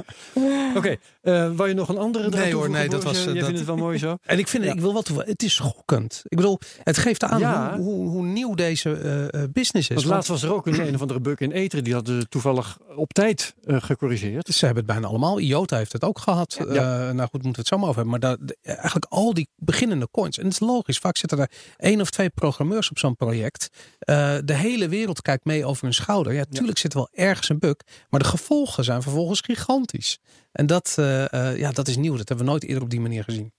Oké, 0.76 0.96
eh 1.22 1.50
wou 1.56 1.68
je 1.68 1.74
nog 1.74 1.88
een 1.88 1.98
andere 1.98 2.28
Nee 2.28 2.54
hoor, 2.54 2.70
nee, 2.70 2.88
dat 2.88 3.04
was, 3.04 3.18
eh, 3.18 3.24
Jij 3.24 3.34
dat- 3.34 3.42
vindt 3.44 3.58
het 3.58 3.66
wel 3.68 3.76
mooi 3.76 3.98
zo? 3.98 4.16
En 4.22 4.38
ik 4.38 4.48
vind, 4.48 4.64
Ja. 4.64 4.72
ik 4.72 4.80
wil 4.80 4.92
wat 4.92 5.04
toe. 5.04 5.22
Het 5.24 5.42
is 5.42 5.54
schokkend. 5.54 6.22
Ik 6.24 6.36
bedoel, 6.36 6.58
het 6.88 6.98
geeft 6.98 7.24
aan 7.24 7.38
Ja. 7.38 7.76
hoe, 7.76 7.84
hoe, 7.84 8.08
hoe 8.08 8.24
nieuw 8.26 8.54
deze 8.54 8.92
eh, 8.92 9.42
eh, 9.42 9.50
business 9.52 9.88
is. 9.88 9.94
Want 9.94 10.00
Want 10.00 10.14
laatst 10.14 10.28
was 10.28 10.42
er 10.42 10.52
ook 10.52 10.66
een, 10.66 10.86
een 10.86 10.94
of 10.94 11.00
andere 11.00 11.20
bug 11.20 11.38
in 11.38 11.52
Ether. 11.52 11.82
Die 11.82 11.94
hadden 11.94 12.28
toevallig 12.28 12.78
op 12.96 13.12
tijd 13.12 13.54
eh, 13.64 13.76
gecorrigeerd. 13.80 14.48
Ze 14.48 14.64
hebben 14.64 14.84
het 14.84 14.92
bijna 14.92 15.08
allemaal. 15.08 15.38
IOTA 15.38 15.76
heeft 15.76 15.92
het 15.92 16.04
ook 16.04 16.18
gehad. 16.18 16.56
Ja. 16.58 17.08
Eh, 17.08 17.14
nou 17.14 17.28
goed, 17.28 17.42
moeten 17.42 17.50
we 17.52 17.58
het 17.58 17.66
zo 17.66 17.78
maar 17.78 17.88
over 17.88 18.02
hebben. 18.02 18.20
Maar 18.20 18.36
dat, 18.36 18.56
eigenlijk 18.62 19.06
al 19.08 19.34
die 19.34 19.48
beginnende 19.56 20.08
coins. 20.10 20.38
En 20.38 20.44
het 20.44 20.52
is 20.52 20.60
logisch. 20.60 20.98
Vaak 20.98 21.16
zitten 21.16 21.38
er 21.38 21.50
één 21.76 22.00
of 22.00 22.10
twee 22.10 22.30
programmeurs 22.30 22.90
op 22.90 22.98
zo'n 22.98 23.16
project. 23.16 23.68
Eh, 23.98 24.36
de 24.44 24.54
hele 24.54 24.88
wereld 24.88 25.22
kijkt 25.22 25.44
mee 25.44 25.64
over 25.64 25.84
hun 25.84 25.94
schouder. 25.94 26.32
Ja, 26.32 26.44
tuurlijk 26.50 26.78
zit 26.78 26.92
er 26.92 26.98
wel 26.98 27.08
ergens 27.12 27.48
een 27.48 27.58
bug. 27.58 27.76
Maar 28.10 28.20
de 28.20 28.26
gevolgen 28.26 28.84
zijn 28.84 29.02
vervolgens 29.02 29.40
gigantisch. 29.40 30.18
En 30.52 30.66
dat, 30.66 30.94
eh, 30.98 31.32
eh, 31.32 31.58
ja, 31.58 31.70
dat 31.70 31.88
is 31.88 31.96
nieuw. 31.96 32.16
Dat 32.16 32.28
hebben 32.28 32.46
we 32.46 32.50
nooit 32.50 32.64
eerder 32.64 32.82
op 32.82 32.90
die 32.90 33.00
manier 33.00 33.24
gezien. 33.24 33.52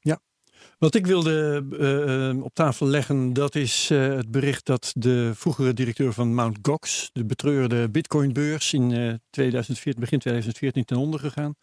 Wat 0.79 0.95
ik 0.95 1.05
wilde 1.05 1.65
eh, 1.79 2.29
eh, 2.29 2.43
op 2.43 2.53
tafel 2.53 2.87
leggen, 2.87 3.33
dat 3.33 3.55
is 3.55 3.89
eh, 3.89 4.07
het 4.07 4.31
bericht 4.31 4.65
dat 4.65 4.91
de 4.95 5.31
vroegere 5.33 5.73
directeur 5.73 6.13
van 6.13 6.35
Mt. 6.35 6.57
Gox, 6.61 7.09
de 7.13 7.25
betreurde 7.25 7.89
Bitcoinbeurs 7.89 8.73
in 8.73 8.91
eh 8.91 9.13
2014, 9.29 10.01
begin 10.01 10.19
2014 10.19 10.85
ten 10.85 10.97
onder 10.97 11.19
gegaan. 11.19 11.55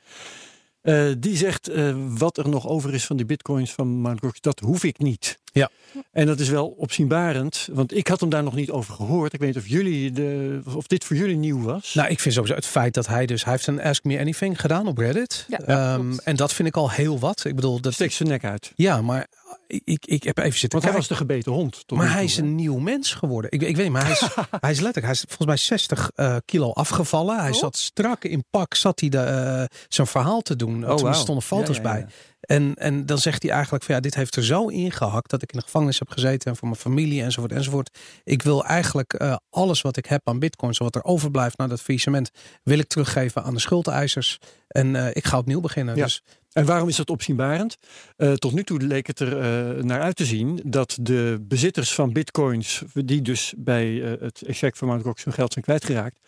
Eh, 0.86 1.06
die 1.18 1.36
zegt 1.36 1.68
eh, 1.68 1.94
wat 2.08 2.38
er 2.38 2.48
nog 2.48 2.68
over 2.68 2.94
is 2.94 3.04
van 3.04 3.16
die 3.16 3.26
bitcoins 3.26 3.72
van 3.72 4.00
Mt. 4.00 4.20
Gox, 4.20 4.40
dat 4.40 4.60
hoef 4.60 4.84
ik 4.84 4.98
niet. 4.98 5.38
Ja. 5.52 5.70
En 6.12 6.26
dat 6.26 6.40
is 6.40 6.48
wel 6.48 6.66
opzienbarend, 6.66 7.68
want 7.72 7.96
ik 7.96 8.08
had 8.08 8.20
hem 8.20 8.28
daar 8.28 8.42
nog 8.42 8.54
niet 8.54 8.70
over 8.70 8.94
gehoord. 8.94 9.32
Ik 9.32 9.40
weet 9.40 9.54
niet 9.54 9.64
of, 9.64 9.68
jullie 9.68 10.12
de, 10.12 10.60
of 10.74 10.86
dit 10.86 11.04
voor 11.04 11.16
jullie 11.16 11.36
nieuw 11.36 11.62
was. 11.62 11.94
Nou, 11.94 12.08
ik 12.08 12.20
vind 12.20 12.34
sowieso 12.34 12.54
het 12.56 12.66
feit 12.66 12.94
dat 12.94 13.06
hij 13.06 13.26
dus... 13.26 13.44
Hij 13.44 13.52
heeft 13.52 13.66
een 13.66 13.82
Ask 13.82 14.04
Me 14.04 14.18
Anything 14.18 14.60
gedaan 14.60 14.86
op 14.86 14.98
Reddit. 14.98 15.44
Ja, 15.48 15.58
Ehm, 15.58 16.18
en 16.24 16.36
dat 16.36 16.52
vind 16.52 16.68
ik 16.68 16.76
al 16.76 16.90
heel 16.90 17.18
wat. 17.18 17.44
Ik 17.44 17.54
bedoel, 17.54 17.80
dat... 17.80 17.92
Steekt 17.92 18.14
zijn 18.14 18.28
nek 18.28 18.44
uit. 18.44 18.72
Ja, 18.76 19.02
maar 19.02 19.26
ik, 19.66 20.06
ik, 20.06 20.22
heb 20.22 20.38
even 20.38 20.58
zitten 20.58 20.80
Want 20.80 20.82
hij 20.84 20.92
kijken. 20.92 20.98
was 20.98 21.08
de 21.08 21.14
gebeten 21.14 21.52
hond. 21.52 21.86
tot 21.86 21.98
Maar 21.98 22.06
hij 22.06 22.16
toe, 22.16 22.24
is 22.24 22.36
hè? 22.36 22.42
een 22.42 22.54
nieuw 22.54 22.78
mens 22.78 23.12
geworden. 23.14 23.50
Ik, 23.50 23.62
ik 23.62 23.76
weet 23.76 23.84
niet, 23.84 23.92
maar 23.92 24.02
hij 24.04 24.12
is, 24.12 24.20
hij 24.60 24.70
is 24.70 24.80
letterlijk, 24.80 25.04
hij 25.04 25.10
is 25.10 25.20
volgens 25.26 25.46
mij 25.46 25.56
60 25.56 26.10
eh, 26.14 26.36
kilo 26.44 26.72
afgevallen. 26.72 27.38
Hij 27.40 27.50
Oh. 27.50 27.56
zat 27.58 27.76
strak 27.76 28.24
in 28.24 28.44
pak, 28.50 28.74
zat 28.74 29.00
hij 29.00 29.08
de, 29.08 29.18
eh, 29.18 29.64
zijn 29.88 30.06
verhaal 30.06 30.40
te 30.40 30.56
doen. 30.56 30.90
Oh, 30.90 31.00
wauw. 31.00 31.12
stonden 31.12 31.44
foto's 31.44 31.76
Ja, 31.76 31.82
ja, 31.82 31.96
ja. 31.96 32.02
bij. 32.04 32.06
En, 32.40 32.74
en 32.74 33.06
dan 33.06 33.18
zegt 33.18 33.42
hij 33.42 33.52
eigenlijk 33.52 33.84
van 33.84 33.94
ja, 33.94 34.00
dit 34.00 34.14
heeft 34.14 34.36
er 34.36 34.44
zo 34.44 34.66
ingehakt 34.68 35.30
dat 35.30 35.42
ik 35.42 35.52
in 35.52 35.58
de 35.58 35.64
gevangenis 35.64 35.98
heb 35.98 36.08
gezeten 36.10 36.50
en 36.50 36.56
voor 36.56 36.68
mijn 36.68 36.80
familie 36.80 37.22
enzovoort 37.22 37.52
enzovoort. 37.52 37.98
Ik 38.24 38.42
wil 38.42 38.64
eigenlijk 38.64 39.12
eh, 39.12 39.36
alles 39.50 39.80
wat 39.80 39.96
ik 39.96 40.06
heb 40.06 40.28
aan 40.28 40.38
bitcoins, 40.38 40.78
wat 40.78 40.94
er 40.94 41.04
overblijft 41.04 41.58
na 41.58 41.66
dat 41.66 41.80
faillissement, 41.80 42.30
wil 42.62 42.78
ik 42.78 42.86
teruggeven 42.88 43.42
aan 43.42 43.54
de 43.54 43.60
schuldeisers. 43.60 44.38
En 44.68 45.14
ik 45.16 45.24
ga 45.26 45.38
opnieuw 45.38 45.60
beginnen. 45.60 45.96
Ja. 45.96 46.04
Dus 46.04 46.22
En 46.56 46.64
waarom 46.64 46.88
is 46.88 46.96
dat 46.96 47.10
opzienbarend? 47.10 47.76
Eh, 48.16 48.32
tot 48.32 48.52
nu 48.52 48.64
toe 48.64 48.80
leek 48.80 49.06
het 49.06 49.20
er 49.20 49.38
eh, 49.38 49.84
naar 49.84 50.00
uit 50.00 50.16
te 50.16 50.24
zien 50.24 50.60
dat 50.64 50.98
de 51.00 51.38
bezitters 51.40 51.94
van 51.94 52.12
bitcoins, 52.12 52.82
die 52.92 53.22
dus 53.22 53.54
bij 53.56 54.02
eh, 54.02 54.20
het 54.20 54.42
exec 54.42 54.76
van 54.76 54.96
Mt. 54.96 55.02
Gox 55.02 55.24
hun 55.24 55.32
geld 55.32 55.52
zijn 55.52 55.64
kwijtgeraakt, 55.64 56.18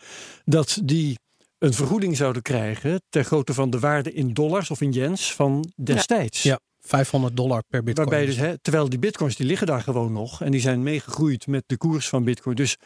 dat 0.45 0.81
die 0.85 1.19
een 1.59 1.73
vergoeding 1.73 2.17
zouden 2.17 2.43
krijgen 2.43 3.03
ter 3.09 3.25
grootte 3.25 3.55
van 3.55 3.71
de 3.71 3.79
waarde 3.79 4.13
in 4.13 4.35
dollars 4.35 4.71
of 4.71 4.81
in 4.81 4.93
yens 4.93 5.35
van 5.35 5.73
destijds. 5.77 6.43
Ja, 6.43 6.61
500 6.81 7.37
dollar 7.37 7.63
per 7.69 7.83
bitcoin. 7.83 8.09
Waarbij 8.09 8.27
dus, 8.27 8.37
hè, 8.37 8.59
terwijl 8.59 8.89
die 8.89 8.99
bitcoins 8.99 9.37
die 9.37 9.47
liggen 9.47 9.67
daar 9.67 9.83
gewoon 9.83 10.13
nog 10.13 10.43
en 10.43 10.51
die 10.51 10.61
zijn 10.61 10.83
meegegroeid 10.83 11.47
met 11.47 11.65
de 11.67 11.77
koers 11.77 12.09
van 12.09 12.25
bitcoin. 12.25 12.57
Dus 12.57 12.77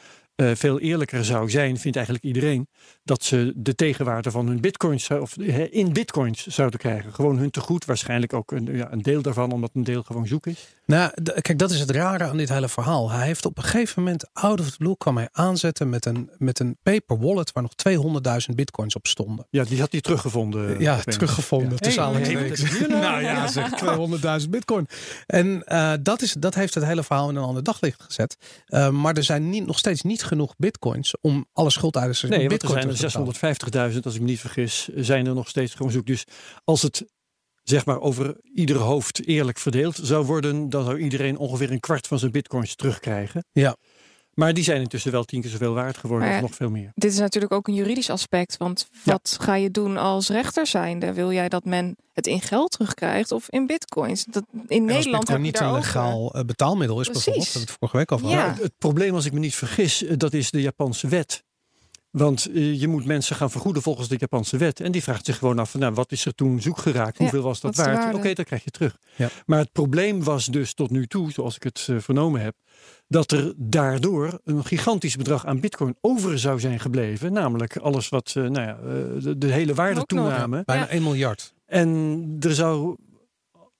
eh, 0.43 0.51
veel 0.55 0.81
eerlijker 0.81 1.25
zou 1.25 1.51
zijn, 1.51 1.79
vindt 1.79 1.97
eigenlijk 1.97 2.27
iedereen, 2.27 2.69
dat 3.05 3.23
ze 3.23 3.53
de 3.57 3.75
tegenwaarde 3.75 4.31
van 4.31 4.47
hun 4.47 4.61
bitcoins 4.61 5.11
of 5.11 5.37
in 5.71 5.93
bitcoins 5.93 6.47
zouden 6.47 6.79
krijgen. 6.79 7.15
Gewoon 7.15 7.39
hun 7.39 7.51
tegoed, 7.51 7.85
waarschijnlijk 7.85 8.33
ook 8.33 8.53
een, 8.53 8.77
ja, 8.77 8.93
een 8.93 9.03
deel 9.03 9.23
daarvan, 9.23 9.53
omdat 9.53 9.71
een 9.75 9.85
deel 9.85 10.03
gewoon 10.03 10.27
zoek 10.27 10.47
is. 10.47 10.77
Nou, 10.93 11.11
kijk, 11.41 11.59
dat 11.59 11.71
is 11.71 11.81
het 11.81 11.91
rare 11.91 12.25
aan 12.25 12.37
dit 12.37 12.49
hele 12.49 12.69
verhaal. 12.69 13.11
Hij 13.11 13.27
heeft 13.27 13.45
op 13.45 13.57
een 13.59 13.63
gegeven 13.65 14.03
moment, 14.03 14.25
out 14.33 14.61
of 14.61 14.71
the 14.71 14.77
blue, 14.77 14.97
kwam 14.97 15.17
hij 15.17 15.29
aanzetten 15.33 15.89
met 15.89 16.07
een, 16.07 16.31
met 16.39 16.59
een 16.59 16.77
paper 16.83 17.19
wallet 17.19 17.53
waar 17.53 17.63
nog 17.63 17.73
200.000 18.49 18.55
bitcoins 18.55 18.95
op 18.95 19.07
stonden. 19.07 19.47
Ja, 19.51 19.65
die 19.65 19.81
had 19.81 19.93
hij 19.93 20.01
teruggevonden. 20.01 20.81
ja, 20.81 20.93
opeens. 20.99 21.17
teruggevonden. 21.17 21.71
Ja. 21.71 21.77
Tussen 21.77 22.03
Hey, 22.03 22.13
aanhalingstekens. 22.13 22.71
hey, 22.79 22.89
dat- 22.89 23.01
nou 23.01 23.23
ja, 23.23 23.47
zeg, 23.47 23.71
200.000 24.45 24.51
bitcoin. 24.51 24.87
En 25.27 25.65
eh, 25.65 25.93
dat, 26.03 26.23
is, 26.23 26.33
dat 26.33 26.55
heeft 26.55 26.75
het 26.75 26.85
hele 26.85 27.03
verhaal 27.03 27.29
in 27.29 27.37
een 27.37 27.43
ander 27.43 27.63
daglicht 27.63 28.03
gezet. 28.03 28.37
Eh, 28.67 28.89
maar 28.89 29.15
er 29.17 29.25
zijn 29.25 29.51
niet, 29.51 29.67
nog 29.67 29.79
steeds 29.79 30.03
niet 30.03 30.25
genoeg 30.25 30.55
bitcoins 30.57 31.15
om 31.21 31.47
alle 31.53 31.71
schuldeisers 31.71 32.21
Nee, 32.21 32.31
want 32.31 32.43
er 32.43 32.49
bitcoin 32.49 32.73
zijn 32.73 32.89
er 32.89 32.97
te 32.97 33.69
betalen. 33.71 33.93
650.000, 33.93 34.05
als 34.05 34.15
ik 34.15 34.21
me 34.21 34.27
niet 34.27 34.41
vergis, 34.41 34.89
zijn 34.95 35.27
er 35.27 35.35
nog 35.35 35.49
steeds 35.49 35.75
gewoon 35.75 35.93
zoek. 35.93 36.07
Dus 36.07 36.25
als 36.65 36.83
het 36.83 37.05
zeg 37.62 37.85
maar 37.85 38.01
over 38.01 38.37
ieder 38.55 38.77
hoofd 38.77 39.27
eerlijk 39.27 39.59
verdeeld 39.59 39.98
zou 40.03 40.27
worden, 40.27 40.68
dan 40.68 40.85
zou 40.85 40.98
iedereen 40.98 41.37
ongeveer 41.38 41.70
een 41.70 41.81
kwart 41.81 42.07
van 42.07 42.18
zijn 42.18 42.31
bitcoins 42.33 42.75
terugkrijgen. 42.75 43.44
Ja. 43.53 43.77
Maar 44.33 44.55
die 44.55 44.64
zijn 44.64 44.81
intussen 44.81 45.12
wel 45.12 45.25
tien 45.25 45.40
keer 45.40 45.51
zoveel 45.51 45.75
waard 45.75 45.96
geworden, 45.96 46.29
Maar 46.29 46.37
of 46.37 46.42
nog 46.42 46.55
veel 46.55 46.70
meer. 46.70 46.90
Dit 46.94 47.12
is 47.12 47.18
natuurlijk 47.18 47.53
ook 47.53 47.68
een 47.68 47.75
juridisch 47.75 48.11
aspect. 48.11 48.57
Want 48.57 48.88
wat 49.05 49.37
ga 49.40 49.55
je 49.55 49.70
doen 49.70 49.96
als 49.96 50.29
rechter 50.29 50.66
zijnde? 50.66 51.12
Wil 51.12 51.33
jij 51.33 51.48
dat 51.48 51.64
men 51.64 51.96
het 52.12 52.27
in 52.27 52.40
geld 52.40 52.70
terugkrijgt 52.70 53.33
of 53.33 53.51
in 53.51 53.66
bitcoins? 53.66 54.25
Dat, 54.25 54.44
in 54.66 54.85
Nederland 54.85 55.29
heb 55.29 55.37
je 55.37 55.42
niet 55.42 55.61
een 55.61 55.72
legaal 55.72 56.35
eh, 56.35 56.44
betaalmiddel 56.44 57.01
is 57.01 57.07
Precies. 57.09 57.25
bijvoorbeeld. 57.25 57.53
Dat 57.53 57.62
het 57.62 57.77
vorige 57.79 57.96
week 57.96 58.11
Ja. 58.11 58.16
gehad. 58.16 58.35
Maar 58.35 58.57
het 58.64 58.72
probleem, 58.79 59.14
als 59.14 59.25
ik 59.25 59.33
me 59.33 59.38
niet 59.38 59.55
vergis, 59.55 60.05
eh, 60.05 60.16
dat 60.16 60.33
is 60.33 60.51
de 60.51 60.61
Japanse 60.61 61.09
wet. 61.09 61.44
Want 62.12 62.46
eh, 62.55 62.81
je 62.81 62.88
moet 62.88 63.05
mensen 63.05 63.37
gaan 63.37 63.51
vergoeden 63.51 63.83
volgens 63.83 64.09
de 64.09 64.16
Japanse 64.18 64.57
wet. 64.57 64.81
En 64.81 64.92
die 64.92 65.03
vraagt 65.03 65.25
zich 65.27 65.38
gewoon 65.38 65.59
af, 65.59 65.70
van, 65.70 65.81
nou, 65.81 65.94
wat 65.94 66.12
is 66.12 66.25
er 66.25 66.35
toen 66.35 66.61
zoek 66.61 66.79
geraakt? 66.79 67.16
Ja, 67.18 67.22
Hoeveel 67.22 67.42
was 67.42 67.61
dat 67.61 67.77
waard? 67.77 68.05
Oké, 68.05 68.12
waarde? 68.12 68.35
dat 68.35 68.46
krijg 68.46 68.64
je 68.64 68.70
terug. 68.70 68.96
Ja. 69.16 69.29
Maar 69.46 69.59
het 69.59 69.72
probleem 69.72 70.25
was 70.25 70.46
dus 70.46 70.75
tot 70.75 70.90
nu 70.90 71.07
toe, 71.07 71.33
zoals 71.33 71.57
ik 71.57 71.62
het 71.62 71.87
eh, 71.90 71.96
vernomen 71.98 72.40
heb, 72.40 72.55
dat 73.09 73.31
er 73.33 73.53
daardoor 73.57 74.40
een 74.44 74.64
gigantisch 74.64 75.16
bedrag 75.16 75.46
aan 75.46 75.61
bitcoin 75.61 75.96
over 76.01 76.38
zou 76.38 76.61
zijn 76.61 76.81
gebleven. 76.81 77.33
Namelijk 77.33 77.77
alles 77.77 78.09
wat, 78.09 78.33
eh, 78.37 78.42
nou 78.42 78.66
ja, 78.66 78.77
de, 79.20 79.38
de 79.38 79.53
hele 79.53 79.75
waarde 79.75 80.05
toename. 80.07 80.62
Bijna 80.64 80.83
Ja. 80.83 80.88
1 80.88 81.03
miljard. 81.03 81.55
En 81.66 82.37
er 82.40 82.55
zou, 82.55 82.96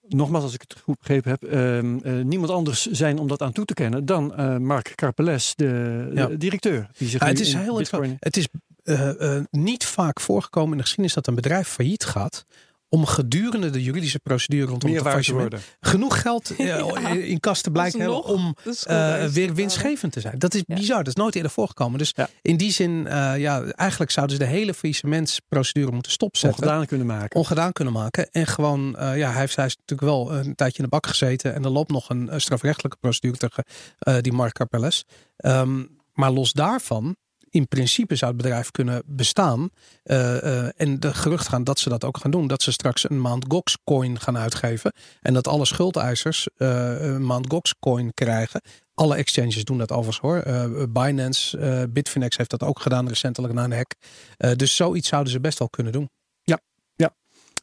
nogmaals 0.09 0.45
als 0.45 0.55
ik 0.55 0.61
het 0.61 0.77
goed 0.83 0.99
begrepen 0.99 1.31
heb, 1.31 1.43
ehm, 1.43 1.99
eh, 2.03 2.25
niemand 2.25 2.51
anders 2.51 2.87
zijn 2.87 3.19
om 3.19 3.29
dat 3.29 3.43
aan 3.43 3.53
toe 3.53 3.65
te 3.65 3.75
kennen 3.75 4.07
dan 4.07 4.35
eh, 4.35 4.57
Mark 4.57 4.93
Karpeles, 4.95 5.53
de, 5.57 6.11
Ja. 6.15 6.27
de 6.27 6.37
directeur. 6.37 6.91
Die 6.99 7.09
zich 7.09 7.21
Ja, 7.21 7.27
het 7.27 7.41
is 7.41 7.55
heel 7.55 7.77
Bitcoin-. 7.77 8.17
Het 8.19 8.37
is 8.37 8.49
eh, 8.85 9.41
niet 9.51 9.85
vaak 9.85 10.21
voorgekomen 10.21 10.71
in 10.71 10.77
de 10.77 10.83
geschiedenis 10.83 11.15
dat 11.15 11.27
een 11.27 11.35
bedrijf 11.35 11.69
failliet 11.69 12.05
gaat. 12.05 12.45
Om 12.93 13.07
gedurende 13.07 13.71
de 13.71 13.83
juridische 13.83 14.19
procedure 14.19 14.67
rondom 14.67 14.91
meer 14.91 14.99
het 14.99 15.05
te 15.05 15.11
faillissement 15.11 15.43
worden. 15.51 15.61
genoeg 15.81 16.21
geld 16.21 16.51
eh, 16.57 16.67
Ja. 16.67 17.09
in 17.09 17.41
kas 17.41 17.61
te 17.61 17.71
blijken 17.71 18.01
hebben 18.01 18.25
om 18.25 18.57
eh, 18.87 19.25
weer 19.25 19.55
winstgevend 19.55 20.13
te 20.13 20.21
zijn. 20.21 20.39
Dat 20.39 20.55
is 20.55 20.63
Ja. 20.67 20.75
bizar. 20.75 20.97
Dat 20.99 21.07
is 21.07 21.15
nooit 21.15 21.35
eerder 21.35 21.51
voorgekomen. 21.51 21.99
Dus 21.99 22.13
Ja. 22.17 22.29
in 22.43 22.57
die 22.57 22.73
zin, 22.73 23.07
eh, 23.07 23.39
ja, 23.39 23.63
eigenlijk 23.65 24.11
zouden 24.11 24.37
ze 24.37 24.43
de 24.43 24.49
hele 24.49 24.75
faillissementsprocedure 24.75 25.93
moeten 25.93 26.13
stopzetten. 26.13 26.63
ongedaan 26.63 26.87
kunnen 26.87 27.07
maken. 27.07 27.37
ongedaan 27.39 27.73
kunnen 27.73 27.95
maken. 27.95 28.31
En 28.31 28.47
gewoon, 28.47 28.97
eh, 28.97 29.17
ja, 29.17 29.31
hij 29.31 29.41
heeft, 29.41 29.57
hij 29.57 29.67
is 29.67 29.77
natuurlijk 29.77 30.09
wel 30.09 30.33
een 30.35 30.55
tijdje 30.55 30.79
in 30.79 30.85
de 30.85 30.91
bak 30.91 31.07
gezeten. 31.07 31.55
En 31.55 31.65
er 31.65 31.71
loopt 31.71 31.91
nog 31.91 32.09
een, 32.11 32.41
strafrechtelijke 32.41 32.99
procedure 33.01 33.37
tegen 33.37 33.65
eh, 33.99 34.17
die 34.21 34.33
Mark 34.33 34.53
Carpeles. 34.53 35.05
Ehm, 35.37 35.83
maar 36.13 36.31
los 36.31 36.53
daarvan, 36.53 37.17
in 37.53 37.69
principe 37.69 38.17
zou 38.17 38.33
het 38.33 38.43
bedrijf 38.43 38.71
kunnen 38.71 39.03
bestaan. 39.07 39.71
eh, 40.03 40.67
eh, 40.67 40.73
en 40.77 41.01
de 41.01 41.15
gerucht 41.15 41.49
gaan 41.49 41.65
dat 41.65 41.79
ze 41.79 41.89
dat 41.89 42.05
ook 42.05 42.19
gaan 42.19 42.31
doen. 42.31 42.47
Dat 42.47 42.63
ze 42.63 42.73
straks 42.73 43.11
een 43.11 43.21
Mt. 43.21 43.45
Gox 43.49 43.79
coin 43.85 44.21
gaan 44.21 44.39
uitgeven. 44.39 44.93
En 45.21 45.35
dat 45.35 45.49
alle 45.49 45.65
schuldeisers 45.65 46.49
eh, 46.57 47.01
een 47.01 47.27
Mt. 47.27 47.51
Gox 47.51 47.75
coin 47.81 48.15
krijgen. 48.15 48.61
Alle 48.95 49.17
exchanges 49.17 49.65
doen 49.65 49.79
dat 49.79 49.93
overigens 49.93 50.19
hoor. 50.19 50.89
Binance, 50.89 51.89
Bitfinex 51.91 52.37
heeft 52.37 52.51
dat 52.51 52.63
ook 52.63 52.81
gedaan 52.81 53.09
recentelijk 53.09 53.55
na 53.55 53.65
een 53.65 53.73
hack. 53.73 53.95
Dus 54.59 54.77
zoiets 54.77 55.09
zouden 55.09 55.33
ze 55.33 55.41
best 55.41 55.59
wel 55.59 55.69
kunnen 55.69 55.93
doen. 55.93 56.09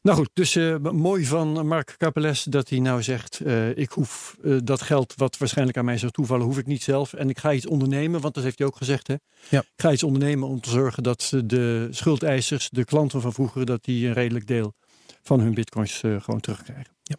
Nou 0.01 0.17
goed, 0.17 0.29
dus 0.33 0.55
eh, 0.55 0.77
mooi 0.77 1.25
van 1.25 1.67
Mark 1.67 1.95
Kapeles 1.97 2.43
dat 2.43 2.69
hij 2.69 2.79
nou 2.79 3.03
zegt: 3.03 3.39
eh, 3.39 3.77
ik 3.77 3.91
hoef 3.91 4.37
eh, 4.43 4.57
dat 4.63 4.81
geld 4.81 5.13
wat 5.15 5.37
waarschijnlijk 5.37 5.77
aan 5.77 5.85
mij 5.85 5.97
zou 5.97 6.11
toevallen, 6.11 6.45
hoef 6.45 6.57
ik 6.57 6.65
niet 6.65 6.83
zelf. 6.83 7.13
En 7.13 7.29
ik 7.29 7.39
ga 7.39 7.53
iets 7.53 7.65
ondernemen, 7.65 8.21
want 8.21 8.33
dat 8.33 8.43
heeft 8.43 8.57
hij 8.57 8.67
ook 8.67 8.75
gezegd. 8.75 9.07
Hè? 9.07 9.15
Ja. 9.49 9.59
Ik 9.59 9.81
ga 9.81 9.91
iets 9.91 10.03
ondernemen 10.03 10.47
om 10.47 10.61
te 10.61 10.69
zorgen 10.69 11.03
dat 11.03 11.33
de 11.45 11.87
schuldeisers, 11.91 12.69
de 12.69 12.85
klanten 12.85 13.21
van 13.21 13.33
vroeger, 13.33 13.65
dat 13.65 13.83
die 13.83 14.07
een 14.07 14.13
redelijk 14.13 14.47
deel 14.47 14.73
van 15.21 15.39
hun 15.39 15.53
bitcoins 15.53 15.99
gewoon 15.99 16.39
terugkrijgen. 16.39 16.93
Ja. 17.03 17.15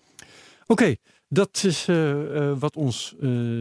Oké, 0.67 0.97
dat 1.29 1.63
is 1.65 1.85
wat 2.59 2.77
ons 2.77 3.15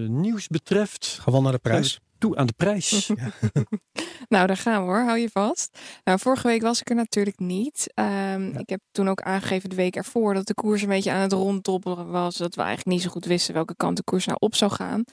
nieuws 0.08 0.48
betreft. 0.48 1.20
Gewoon 1.22 1.44
naar 1.44 1.52
de 1.52 1.58
prijs. 1.58 2.00
Toe 2.20 2.36
aan 2.38 2.46
de 2.48 2.54
prijs. 2.58 3.10
Nou, 4.30 4.48
daar 4.48 4.58
gaan 4.58 4.82
we 4.82 4.92
hoor. 4.92 5.00
Hou 5.00 5.18
je 5.18 5.30
vast. 5.30 5.80
Nou, 6.04 6.20
vorige 6.20 6.48
week 6.48 6.62
was 6.62 6.80
ik 6.80 6.90
er 6.90 6.96
natuurlijk 6.96 7.40
niet. 7.40 7.92
Ehm, 7.94 8.58
Ik 8.58 8.70
heb 8.70 8.82
toen 8.92 9.10
ook 9.10 9.22
aangegeven 9.22 9.70
de 9.70 9.76
week 9.76 9.96
ervoor 9.96 10.34
dat 10.34 10.48
de 10.48 10.54
koers 10.54 10.82
een 10.82 10.88
beetje 10.88 11.12
aan 11.12 11.22
het 11.22 11.32
ronddobbelen 11.32 12.12
was. 12.12 12.38
Dat 12.38 12.56
we 12.56 12.62
eigenlijk 12.62 12.96
niet 12.96 13.06
zo 13.06 13.10
goed 13.10 13.26
wisten 13.26 13.54
welke 13.54 13.76
kant 13.76 13.98
de 13.98 14.04
koers 14.04 14.26
nou 14.26 14.38
op 14.42 14.56
zou 14.56 14.72
gaan. 14.72 15.04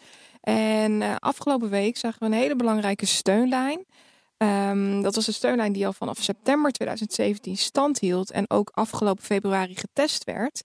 En 0.41 1.03
eh, 1.03 1.15
afgelopen 1.19 1.71
week 1.71 1.97
zagen 1.97 2.19
we 2.19 2.27
een 2.27 2.33
hele 2.33 2.57
belangrijke 2.57 3.07
steunlijn. 3.07 3.85
Ehm, 4.37 5.03
dat 5.03 5.15
was 5.15 5.25
de 5.27 5.33
steunlijn 5.33 5.73
die 5.73 5.87
al 5.87 5.93
vanaf 5.93 6.19
september 6.19 6.73
2017 6.73 7.57
stand 7.57 7.99
hield 7.99 8.31
en 8.31 8.51
ook 8.51 8.71
afgelopen 8.75 9.25
februari 9.25 9.77
getest 9.77 10.25
werd. 10.25 10.65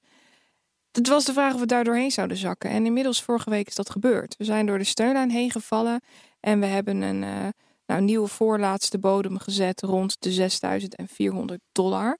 Het 0.91 1.07
was 1.07 1.25
de 1.25 1.33
vraag 1.33 1.53
of 1.53 1.59
we 1.59 1.65
daar 1.65 1.83
doorheen 1.83 2.11
zouden 2.11 2.37
zakken. 2.37 2.69
En 2.69 2.85
inmiddels 2.85 3.21
vorige 3.23 3.49
week 3.49 3.67
is 3.67 3.75
dat 3.75 3.89
gebeurd. 3.89 4.35
We 4.37 4.43
zijn 4.43 4.65
door 4.65 4.77
de 4.77 4.83
steunlijn 4.83 5.29
heen 5.29 5.51
gevallen 5.51 6.01
en 6.41 6.59
we 6.59 6.65
hebben 6.65 7.01
een 7.01 7.23
eh, 7.23 7.47
nou, 7.85 8.01
nieuwe 8.01 8.27
voorlaatste 8.27 8.99
bodem 8.99 9.39
gezet 9.39 9.81
rond 9.81 10.15
de 10.19 10.31
6400 10.31 11.61
dollar. 11.71 12.17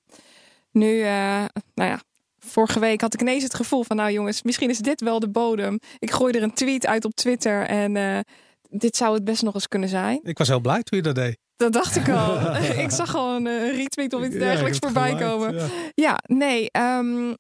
Nu, 0.71 1.01
eh, 1.01 1.43
nou 1.73 1.89
ja, 1.89 1.99
vorige 2.39 2.79
week 2.79 3.01
had 3.01 3.13
ik 3.13 3.21
ineens 3.21 3.43
het 3.43 3.53
gevoel 3.53 3.83
van, 3.83 3.95
nou 3.95 4.11
jongens, 4.11 4.43
misschien 4.43 4.69
is 4.69 4.77
dit 4.77 5.01
wel 5.01 5.19
de 5.19 5.29
bodem. 5.29 5.79
Ik 5.99 6.11
gooi 6.11 6.33
er 6.33 6.43
een 6.43 6.53
tweet 6.53 6.85
uit 6.85 7.05
op 7.05 7.13
Twitter 7.13 7.65
en 7.67 7.95
eh, 7.95 8.19
dit 8.69 8.95
zou 8.95 9.13
het 9.13 9.23
best 9.23 9.41
nog 9.41 9.53
eens 9.53 9.67
kunnen 9.67 9.89
zijn. 9.89 10.19
Ik 10.23 10.37
was 10.37 10.47
heel 10.47 10.59
blij 10.59 10.83
toen 10.83 10.97
je 10.97 11.03
dat 11.03 11.15
deed. 11.15 11.37
Dat 11.55 11.73
dacht 11.73 11.95
ik 11.95 12.09
al. 12.09 12.55
ik 12.85 12.91
zag 12.91 13.09
gewoon 13.09 13.45
een 13.45 13.71
retweet 13.71 14.13
of 14.13 14.25
iets 14.25 14.35
dergelijks 14.35 14.77
Ja, 14.81 14.87
voorbij 14.89 15.15
komen. 15.15 15.55
ja. 15.55 15.67
Ja, 15.93 16.19
nee. 16.25 16.71
ehm, 16.71 17.33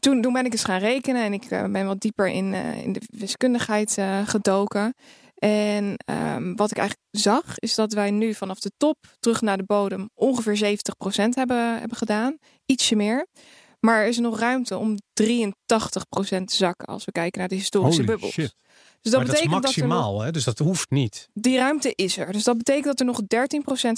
toen, 0.00 0.22
toen 0.22 0.32
ben 0.32 0.44
ik 0.44 0.52
eens 0.52 0.64
gaan 0.64 0.80
rekenen 0.80 1.24
en 1.24 1.32
ik 1.32 1.48
ben 1.48 1.86
wat 1.86 2.00
dieper 2.00 2.28
in, 2.28 2.54
in 2.54 2.92
de 2.92 3.00
wiskundigheid 3.06 3.96
gedoken. 4.24 4.94
En 5.38 5.94
ehm, 5.96 6.54
wat 6.54 6.70
ik 6.70 6.76
eigenlijk 6.76 7.08
zag, 7.10 7.58
is 7.58 7.74
dat 7.74 7.92
wij 7.92 8.10
nu 8.10 8.34
vanaf 8.34 8.58
de 8.58 8.72
top 8.76 8.96
terug 9.20 9.40
naar 9.40 9.56
de 9.56 9.64
bodem 9.64 10.10
ongeveer 10.14 10.56
70% 10.56 11.34
hebben, 11.34 11.78
hebben 11.78 11.96
gedaan. 11.96 12.36
Ietsje 12.66 12.96
meer. 12.96 13.26
Maar 13.80 14.00
er 14.02 14.08
is 14.08 14.18
nog 14.18 14.38
ruimte 14.38 14.76
om 14.76 14.96
83% 14.96 14.96
te 16.44 16.56
zakken 16.56 16.86
als 16.86 17.04
we 17.04 17.12
kijken 17.12 17.38
naar 17.38 17.48
de 17.48 17.54
historische 17.54 18.00
Holy 18.00 18.12
bubbels. 18.12 18.32
shit. 18.32 18.56
Dus 19.02 19.12
dat 19.12 19.20
maar 19.20 19.30
dat 19.30 19.34
is 19.34 19.42
betekent 19.42 19.62
dat 19.76 19.76
nog 19.76 19.88
maximaal, 19.88 20.20
hè? 20.20 20.30
dus 20.30 20.44
dat 20.44 20.58
hoeft 20.58 20.90
niet. 20.90 21.28
die 21.32 21.56
ruimte 21.56 21.92
is 21.94 22.16
er. 22.16 22.32
Dus 22.32 22.44
dat 22.44 22.56
betekent 22.56 22.84
dat 22.84 23.00
er 23.00 23.06
nog 23.06 23.20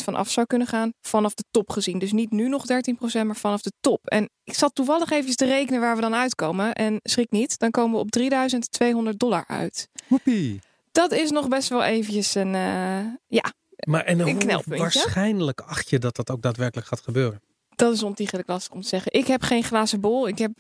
13% 0.00 0.04
van 0.04 0.14
af 0.14 0.30
zou 0.30 0.46
kunnen 0.46 0.66
gaan 0.66 0.92
vanaf 1.00 1.34
de 1.34 1.44
top 1.50 1.70
gezien. 1.70 1.98
Dus 1.98 2.12
niet 2.12 2.30
nu 2.30 2.48
nog 2.48 2.64
13%, 3.20 3.26
maar 3.26 3.36
vanaf 3.36 3.62
de 3.62 3.72
top. 3.80 4.06
En 4.06 4.30
ik 4.44 4.54
zat 4.54 4.74
toevallig 4.74 5.10
even 5.10 5.36
te 5.36 5.44
rekenen 5.44 5.80
waar 5.80 5.94
we 5.94 6.00
dan 6.00 6.14
uitkomen. 6.14 6.72
En 6.72 7.00
schrik 7.02 7.30
niet, 7.30 7.58
dan 7.58 7.70
komen 7.70 7.92
we 7.92 7.98
op 7.98 8.10
3200 8.10 9.18
dollar 9.18 9.44
uit. 9.46 9.88
Woepie. 10.08 10.60
Dat 10.92 11.12
is 11.12 11.30
nog 11.30 11.48
best 11.48 11.68
wel 11.68 11.82
eventjes 11.82 12.34
een... 12.34 12.54
eh, 12.54 12.98
ja, 13.26 13.52
Maar 13.86 14.04
en 14.04 14.20
hoe 14.20 14.62
waarschijnlijk 14.66 15.60
acht 15.60 15.90
je 15.90 15.98
dat 15.98 16.16
dat 16.16 16.30
ook 16.30 16.42
daadwerkelijk 16.42 16.86
gaat 16.88 17.00
gebeuren? 17.00 17.40
dat 17.76 17.92
is 17.94 18.02
ontiegelijk 18.02 18.48
lastig 18.48 18.72
om 18.72 18.80
te 18.80 18.88
zeggen. 18.88 19.12
Ik 19.12 19.26
heb 19.26 19.42
geen 19.42 19.62
glazen 19.64 20.00
bol. 20.00 20.28
Ik 20.28 20.38
heb 20.38 20.50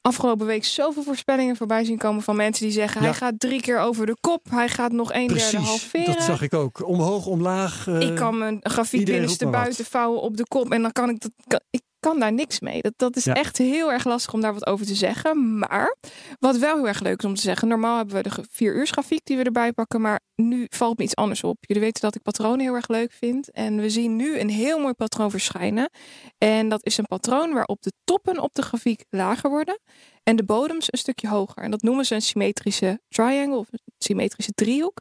afgelopen 0.00 0.46
week 0.46 0.64
zoveel 0.64 1.02
voorspellingen 1.02 1.56
voorbij 1.56 1.84
zien 1.84 1.98
komen 1.98 2.22
van 2.22 2.36
mensen 2.36 2.64
die 2.64 2.74
zeggen... 2.74 3.00
Ja. 3.00 3.06
hij 3.06 3.16
gaat 3.16 3.34
drie 3.40 3.60
keer 3.60 3.78
over 3.78 4.06
de 4.06 4.16
kop. 4.20 4.46
Hij 4.50 4.68
gaat 4.68 4.92
nog 4.92 5.12
een 5.12 5.26
derde 5.26 5.32
Precies, 5.48 5.68
halveren. 5.68 6.14
dat 6.14 6.22
zag 6.22 6.42
ik 6.42 6.54
ook. 6.54 6.86
Omhoog, 6.86 7.26
omlaag. 7.26 7.86
eh, 7.86 8.00
ik 8.00 8.14
kan 8.16 8.38
mijn 8.38 8.58
grafiek 8.62 9.04
binnenste 9.04 9.46
buiten 9.46 9.84
vouwen 9.84 10.20
op 10.20 10.36
de 10.36 10.46
kop. 10.48 10.72
En 10.72 10.82
dan 10.82 10.92
kan 10.92 11.08
ik 11.08 11.20
dat. 11.20 11.30
Kan, 11.46 11.60
ik 11.70 11.82
kan 12.00 12.18
daar 12.18 12.32
niks 12.32 12.60
mee. 12.60 12.82
Dat, 12.82 12.92
dat 12.96 13.16
is 13.16 13.24
Ja. 13.24 13.34
echt 13.34 13.58
heel 13.58 13.92
erg 13.92 14.04
lastig 14.04 14.34
om 14.34 14.40
daar 14.40 14.52
wat 14.52 14.66
over 14.66 14.86
te 14.86 14.94
zeggen. 14.94 15.58
Maar 15.58 15.96
wat 16.38 16.56
wel 16.56 16.76
heel 16.76 16.88
erg 16.88 17.00
leuk 17.00 17.18
is 17.18 17.24
om 17.24 17.34
te 17.34 17.40
zeggen. 17.40 17.68
Normaal 17.68 17.96
hebben 17.96 18.14
we 18.14 18.22
de 18.22 18.44
vier 18.50 18.74
uur 18.74 18.86
grafiek 18.86 19.20
die 19.24 19.36
we 19.36 19.42
erbij 19.42 19.72
pakken. 19.72 20.00
Maar 20.00 20.20
nu 20.34 20.66
valt 20.68 20.98
me 20.98 21.04
iets 21.04 21.16
anders 21.16 21.44
op. 21.44 21.56
Jullie 21.60 21.82
weten 21.82 22.00
dat 22.02 22.14
ik 22.14 22.22
patronen 22.22 22.60
heel 22.60 22.74
erg 22.74 22.88
leuk 22.88 23.12
vind. 23.12 23.50
En 23.50 23.76
we 23.80 23.90
zien 23.90 24.16
nu 24.16 24.38
een 24.38 24.50
heel 24.50 24.78
mooi 24.78 24.94
patroon 24.94 25.30
verschijnen. 25.30 25.90
En 26.38 26.68
dat 26.68 26.84
is 26.86 26.98
een 26.98 27.06
patroon 27.06 27.52
waarop 27.52 27.82
de 27.82 27.92
toppen 28.04 28.38
op 28.38 28.54
de 28.54 28.62
grafiek 28.62 29.04
lager 29.10 29.50
worden. 29.50 29.78
En 30.22 30.36
de 30.36 30.44
bodems 30.44 30.92
een 30.92 30.98
stukje 30.98 31.28
hoger. 31.28 31.62
En 31.62 31.70
dat 31.70 31.82
noemen 31.82 32.04
ze 32.04 32.14
een 32.14 32.22
symmetrische 32.22 33.00
triangle 33.08 33.56
of 33.58 33.68
een 33.70 33.78
symmetrische 33.98 34.52
driehoek. 34.52 35.00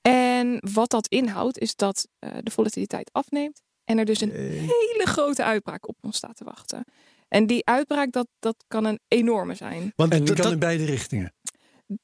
En 0.00 0.58
wat 0.72 0.90
dat 0.90 1.06
inhoudt 1.08 1.58
is 1.58 1.76
dat 1.76 2.08
eh, 2.18 2.30
de 2.42 2.50
volatiliteit 2.50 3.08
afneemt. 3.12 3.60
En 3.88 3.98
er 3.98 4.04
dus 4.04 4.20
een 4.20 4.30
hele 4.32 5.02
grote 5.04 5.44
uitbraak 5.44 5.88
op 5.88 5.96
ons 6.00 6.16
staat 6.16 6.36
te 6.36 6.44
wachten. 6.44 6.84
En 7.28 7.46
die 7.46 7.66
uitbraak, 7.66 8.12
dat, 8.12 8.26
dat 8.38 8.64
kan 8.68 8.84
een 8.84 9.00
enorme 9.08 9.54
zijn. 9.54 9.92
Want 9.96 10.12
En 10.12 10.18
die 10.18 10.26
dat- 10.26 10.34
kan 10.34 10.44
dat- 10.44 10.52
in 10.52 10.58
beide 10.58 10.84
richtingen. 10.84 11.32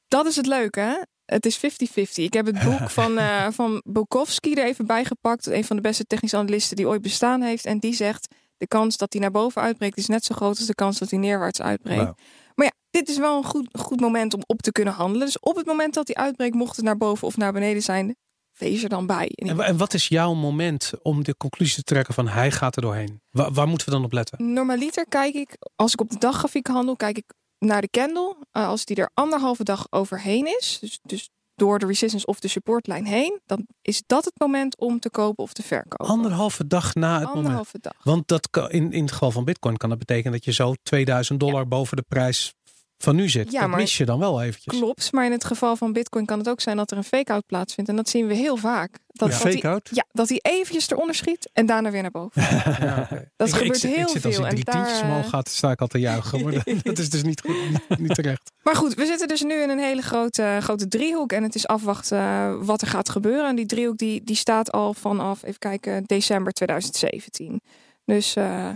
Dat 0.07 0.25
is 0.25 0.35
het 0.35 0.45
leuke, 0.45 0.79
hè? 0.79 0.95
Het 1.25 1.45
is 1.45 1.57
50-50. 1.57 2.25
Ik 2.25 2.33
heb 2.33 2.45
het 2.45 2.63
boek 2.63 2.89
van, 2.99 3.17
eh 3.17 3.47
van 3.51 3.81
Bukowski 3.85 4.53
er 4.53 4.65
even 4.65 4.85
bij 4.85 5.05
gepakt. 5.05 5.45
Een 5.45 5.63
van 5.65 5.75
de 5.75 5.81
beste 5.81 6.05
technische 6.05 6.37
analisten 6.37 6.75
die 6.75 6.87
ooit 6.87 7.01
bestaan 7.01 7.41
heeft. 7.41 7.65
En 7.65 7.79
die 7.79 7.93
zegt, 7.93 8.27
de 8.57 8.67
kans 8.67 8.97
dat 8.97 9.13
hij 9.13 9.21
naar 9.21 9.31
boven 9.31 9.61
uitbreekt 9.61 9.97
is 9.97 10.07
net 10.07 10.23
zo 10.25 10.35
groot 10.35 10.57
als 10.57 10.67
de 10.67 10.75
kans 10.75 10.99
dat 10.99 11.09
hij 11.09 11.19
neerwaarts 11.19 11.61
uitbreekt. 11.61 12.21
Maar 12.55 12.65
ja, 12.65 12.71
dit 12.89 13.09
is 13.09 13.17
wel 13.17 13.37
een 13.37 13.43
goed, 13.43 13.67
goed 13.79 13.99
moment 13.99 14.33
om 14.33 14.41
op 14.45 14.61
te 14.61 14.71
kunnen 14.71 14.93
handelen. 14.93 15.25
Dus 15.25 15.39
op 15.39 15.55
het 15.55 15.65
moment 15.65 15.93
dat 15.93 16.05
die 16.05 16.17
uitbreekt, 16.17 16.55
mocht 16.55 16.75
het 16.75 16.85
naar 16.85 16.97
boven 16.97 17.27
of 17.27 17.37
naar 17.37 17.53
beneden 17.53 17.81
zijn, 17.81 18.15
wees 18.57 18.83
er 18.83 18.89
dan 18.89 19.05
bij. 19.05 19.31
En 19.35 19.47
En, 19.49 19.55
wa- 19.55 19.63
en 19.65 19.77
wat 19.77 19.93
is 19.93 20.07
jouw 20.07 20.33
moment 20.33 20.91
om 21.01 21.23
de 21.23 21.37
conclusie 21.37 21.75
te 21.75 21.83
trekken 21.83 22.13
van 22.13 22.27
hij 22.27 22.51
gaat 22.51 22.75
er 22.75 22.81
doorheen? 22.81 23.21
Waar, 23.31 23.51
waar 23.53 23.67
moeten 23.67 23.87
we 23.87 23.93
dan 23.93 24.03
op 24.03 24.11
letten? 24.13 24.53
Normaliter 24.53 25.05
kijk 25.07 25.33
ik, 25.33 25.57
als 25.75 25.93
ik 25.93 26.01
op 26.01 26.09
de 26.09 26.17
daggrafiek 26.19 26.67
handel, 26.67 26.95
kijk 26.95 27.17
ik 27.17 27.33
naar 27.59 27.81
de 27.81 27.89
candle. 27.89 28.35
Eh, 28.51 28.67
als 28.67 28.85
die 28.85 28.95
er 28.95 29.09
anderhalve 29.13 29.63
dag 29.63 29.87
overheen 29.89 30.45
is, 30.57 30.77
dus, 30.81 30.99
dus 31.03 31.29
door 31.55 31.79
de 31.79 31.85
resistance 31.85 32.25
of 32.25 32.39
de 32.39 32.47
supportlijn 32.47 33.05
heen, 33.05 33.39
dan 33.45 33.65
is 33.81 34.03
dat 34.05 34.25
het 34.25 34.33
moment 34.39 34.79
om 34.79 34.99
te 34.99 35.09
kopen 35.09 35.43
of 35.43 35.53
te 35.53 35.63
verkopen. 35.63 36.05
Anderhalve 36.05 36.67
dag 36.67 36.93
na 36.95 37.13
het 37.13 37.19
moment. 37.21 37.35
Anderhalve 37.37 37.77
dag. 37.81 37.93
Want 38.03 38.27
dat 38.27 38.49
kan, 38.49 38.71
in, 38.71 38.91
in 38.91 39.01
het 39.01 39.11
geval 39.11 39.31
van 39.31 39.43
Bitcoin 39.45 39.77
kan 39.77 39.89
dat 39.89 39.97
betekenen 39.99 40.31
dat 40.31 40.45
je 40.45 40.51
zo 40.53 40.73
2000 40.83 41.39
dollar 41.39 41.67
boven 41.67 41.97
de 41.97 42.03
prijs 42.07 42.53
van 42.97 43.15
nu 43.15 43.29
zit. 43.29 43.51
Ja, 43.51 43.59
dat 43.59 43.69
maar- 43.69 43.79
mis 43.79 43.97
je 43.97 44.05
dan 44.05 44.19
wel 44.19 44.41
eventjes. 44.43 44.77
Klopt, 44.77 45.11
maar 45.11 45.25
in 45.25 45.31
het 45.31 45.43
geval 45.45 45.75
van 45.75 45.93
Bitcoin 45.93 46.25
kan 46.25 46.37
het 46.39 46.49
ook 46.49 46.61
zijn 46.61 46.77
dat 46.77 46.91
er 46.91 46.97
een 46.97 47.03
fake-out 47.03 47.45
plaatsvindt. 47.45 47.89
En 47.89 47.95
dat 47.95 48.09
zien 48.09 48.27
we 48.27 48.33
heel 48.33 48.57
vaak. 48.57 48.97
Dat, 49.07 49.29
die- 49.29 49.37
fake-out? 49.37 49.89
Ja, 49.93 50.05
dat 50.11 50.29
hij 50.29 50.39
eventjes 50.41 50.89
eronder 50.89 51.15
schiet 51.15 51.49
en 51.53 51.65
daarna 51.65 51.91
weer 51.91 52.01
naar 52.01 52.11
boven. 52.11 52.41
Ja, 52.85 53.07
oké. 53.11 53.29
Dat 53.35 53.47
Ik- 53.47 53.53
gebeurt 53.55 53.83
ik, 53.83 53.89
heel 53.95 54.01
ik 54.01 54.07
zit 54.07 54.25
als 54.25 54.35
veel 54.35 54.43
ik 54.45 54.49
en 54.49 54.55
drie 54.55 54.63
daar, 54.65 54.75
tientjes 54.75 55.01
omhoog 55.01 55.23
eh, 55.23 55.29
gaat, 55.29 55.49
sta 55.49 55.71
ik 55.71 55.81
al 55.81 55.87
te 55.87 55.99
juichen. 55.99 56.43
Maar 56.43 56.51
dat, 56.53 56.63
dat 56.83 56.97
is 56.97 57.09
dus 57.09 57.23
niet, 57.23 57.41
goed, 57.41 57.55
niet, 57.69 57.99
niet 57.99 58.15
terecht. 58.15 58.51
Maar 58.63 58.75
goed, 58.75 58.93
we 58.93 59.05
zitten 59.05 59.27
dus 59.27 59.41
nu 59.41 59.53
in 59.61 59.69
een 59.69 59.79
hele 59.79 60.01
grote, 60.01 60.57
grote 60.61 60.87
driehoek. 60.87 61.31
En 61.31 61.43
het 61.43 61.55
is 61.55 61.67
afwachten 61.67 62.17
eh, 62.19 62.53
wat 62.59 62.81
er 62.81 62.87
gaat 62.87 63.09
gebeuren. 63.09 63.47
En 63.49 63.55
die 63.55 63.65
driehoek 63.65 63.97
die, 63.97 64.23
die 64.23 64.35
staat 64.35 64.71
al 64.71 64.93
vanaf, 64.93 65.43
even 65.43 65.59
kijken, 65.59 66.03
december 66.05 66.53
2017. 66.53 67.61
Dus 68.05 68.35
eh, 68.35 68.69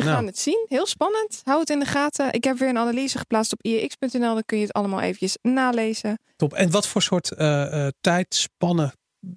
we 0.00 0.04
Nou. 0.04 0.16
gaan 0.16 0.26
het 0.26 0.38
zien. 0.38 0.66
Heel 0.68 0.86
spannend. 0.86 1.40
Hou 1.44 1.60
het 1.60 1.70
in 1.70 1.78
de 1.78 1.84
gaten. 1.86 2.32
Ik 2.32 2.44
heb 2.44 2.58
weer 2.58 2.68
een 2.68 2.78
analyse 2.78 3.18
geplaatst 3.18 3.52
op 3.52 3.62
iex.nl. 3.62 4.20
Dan 4.34 4.42
kun 4.46 4.56
je 4.58 4.62
het 4.64 4.72
allemaal 4.72 5.00
eventjes 5.00 5.36
nalezen. 5.42 6.18
Top. 6.36 6.52
En 6.54 6.70
wat 6.70 6.86
voor 6.88 7.02
soort 7.02 7.32
eh, 7.32 7.86
tijdspannen 8.00 8.92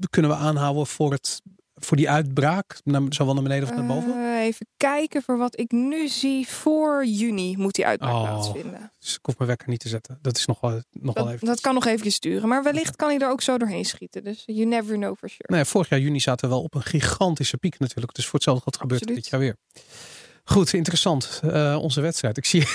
kunnen 0.10 0.32
we 0.32 0.38
aanhouden 0.38 0.88
voor, 0.88 1.12
het, 1.12 1.42
voor 1.76 1.98
die 1.98 2.10
uitbraak? 2.10 2.80
Naar, 2.84 3.02
zowel 3.10 3.34
naar 3.34 3.44
beneden 3.44 3.70
of 3.70 3.76
naar 3.76 3.86
boven? 3.86 4.14
Eh, 4.14 4.40
even 4.46 4.68
kijken 4.78 5.22
voor 5.24 5.38
wat 5.38 5.60
ik 5.60 5.72
nu 5.72 6.08
zie. 6.08 6.48
Voor 6.48 7.06
juni 7.06 7.58
moet 7.58 7.74
die 7.76 7.86
uitbraak 7.86 8.14
Oh. 8.14 8.22
plaatsvinden. 8.24 8.92
Dus 9.00 9.14
ik 9.16 9.20
hoef 9.26 9.38
mijn 9.38 9.50
wekker 9.50 9.70
niet 9.70 9.80
te 9.80 9.88
zetten. 9.90 10.20
Dat 10.22 10.38
is 10.38 10.46
nog 10.46 10.60
wel, 10.60 10.82
nog 10.92 11.14
wel 11.16 11.24
Dat, 11.26 11.34
even. 11.34 11.48
dat 11.48 11.62
kan 11.62 11.74
nog 11.74 11.86
eventjes 11.86 12.20
duren. 12.20 12.48
Maar 12.50 12.64
wellicht 12.64 12.96
kan 12.96 13.10
hij 13.10 13.20
er 13.20 13.30
ook 13.30 13.42
zo 13.42 13.58
doorheen 13.58 13.86
schieten. 13.86 14.24
Dus 14.24 14.44
you 14.46 14.66
never 14.66 14.96
know 14.96 15.18
for 15.18 15.30
sure. 15.30 15.44
Nou 15.48 15.62
ja, 15.62 15.66
vorig 15.66 15.90
jaar 15.90 16.00
juni 16.00 16.20
zaten 16.20 16.50
we 16.50 16.56
wel 16.56 16.64
op 16.64 16.76
een 16.76 16.84
gigantische 16.84 17.58
piek 17.58 17.80
natuurlijk. 17.80 18.14
Dus 18.14 18.26
voor 18.26 18.34
hetzelfde 18.34 18.64
geld 18.64 18.78
gebeurt 18.78 19.08
dit 19.08 19.28
jaar 19.28 19.40
weer. 19.40 19.56
Goed, 20.50 20.74
interessant. 20.74 21.42
Eh, 21.44 21.78
onze 21.82 22.02
wedstrijd. 22.02 22.38
Ik 22.38 22.46
zie, 22.46 22.60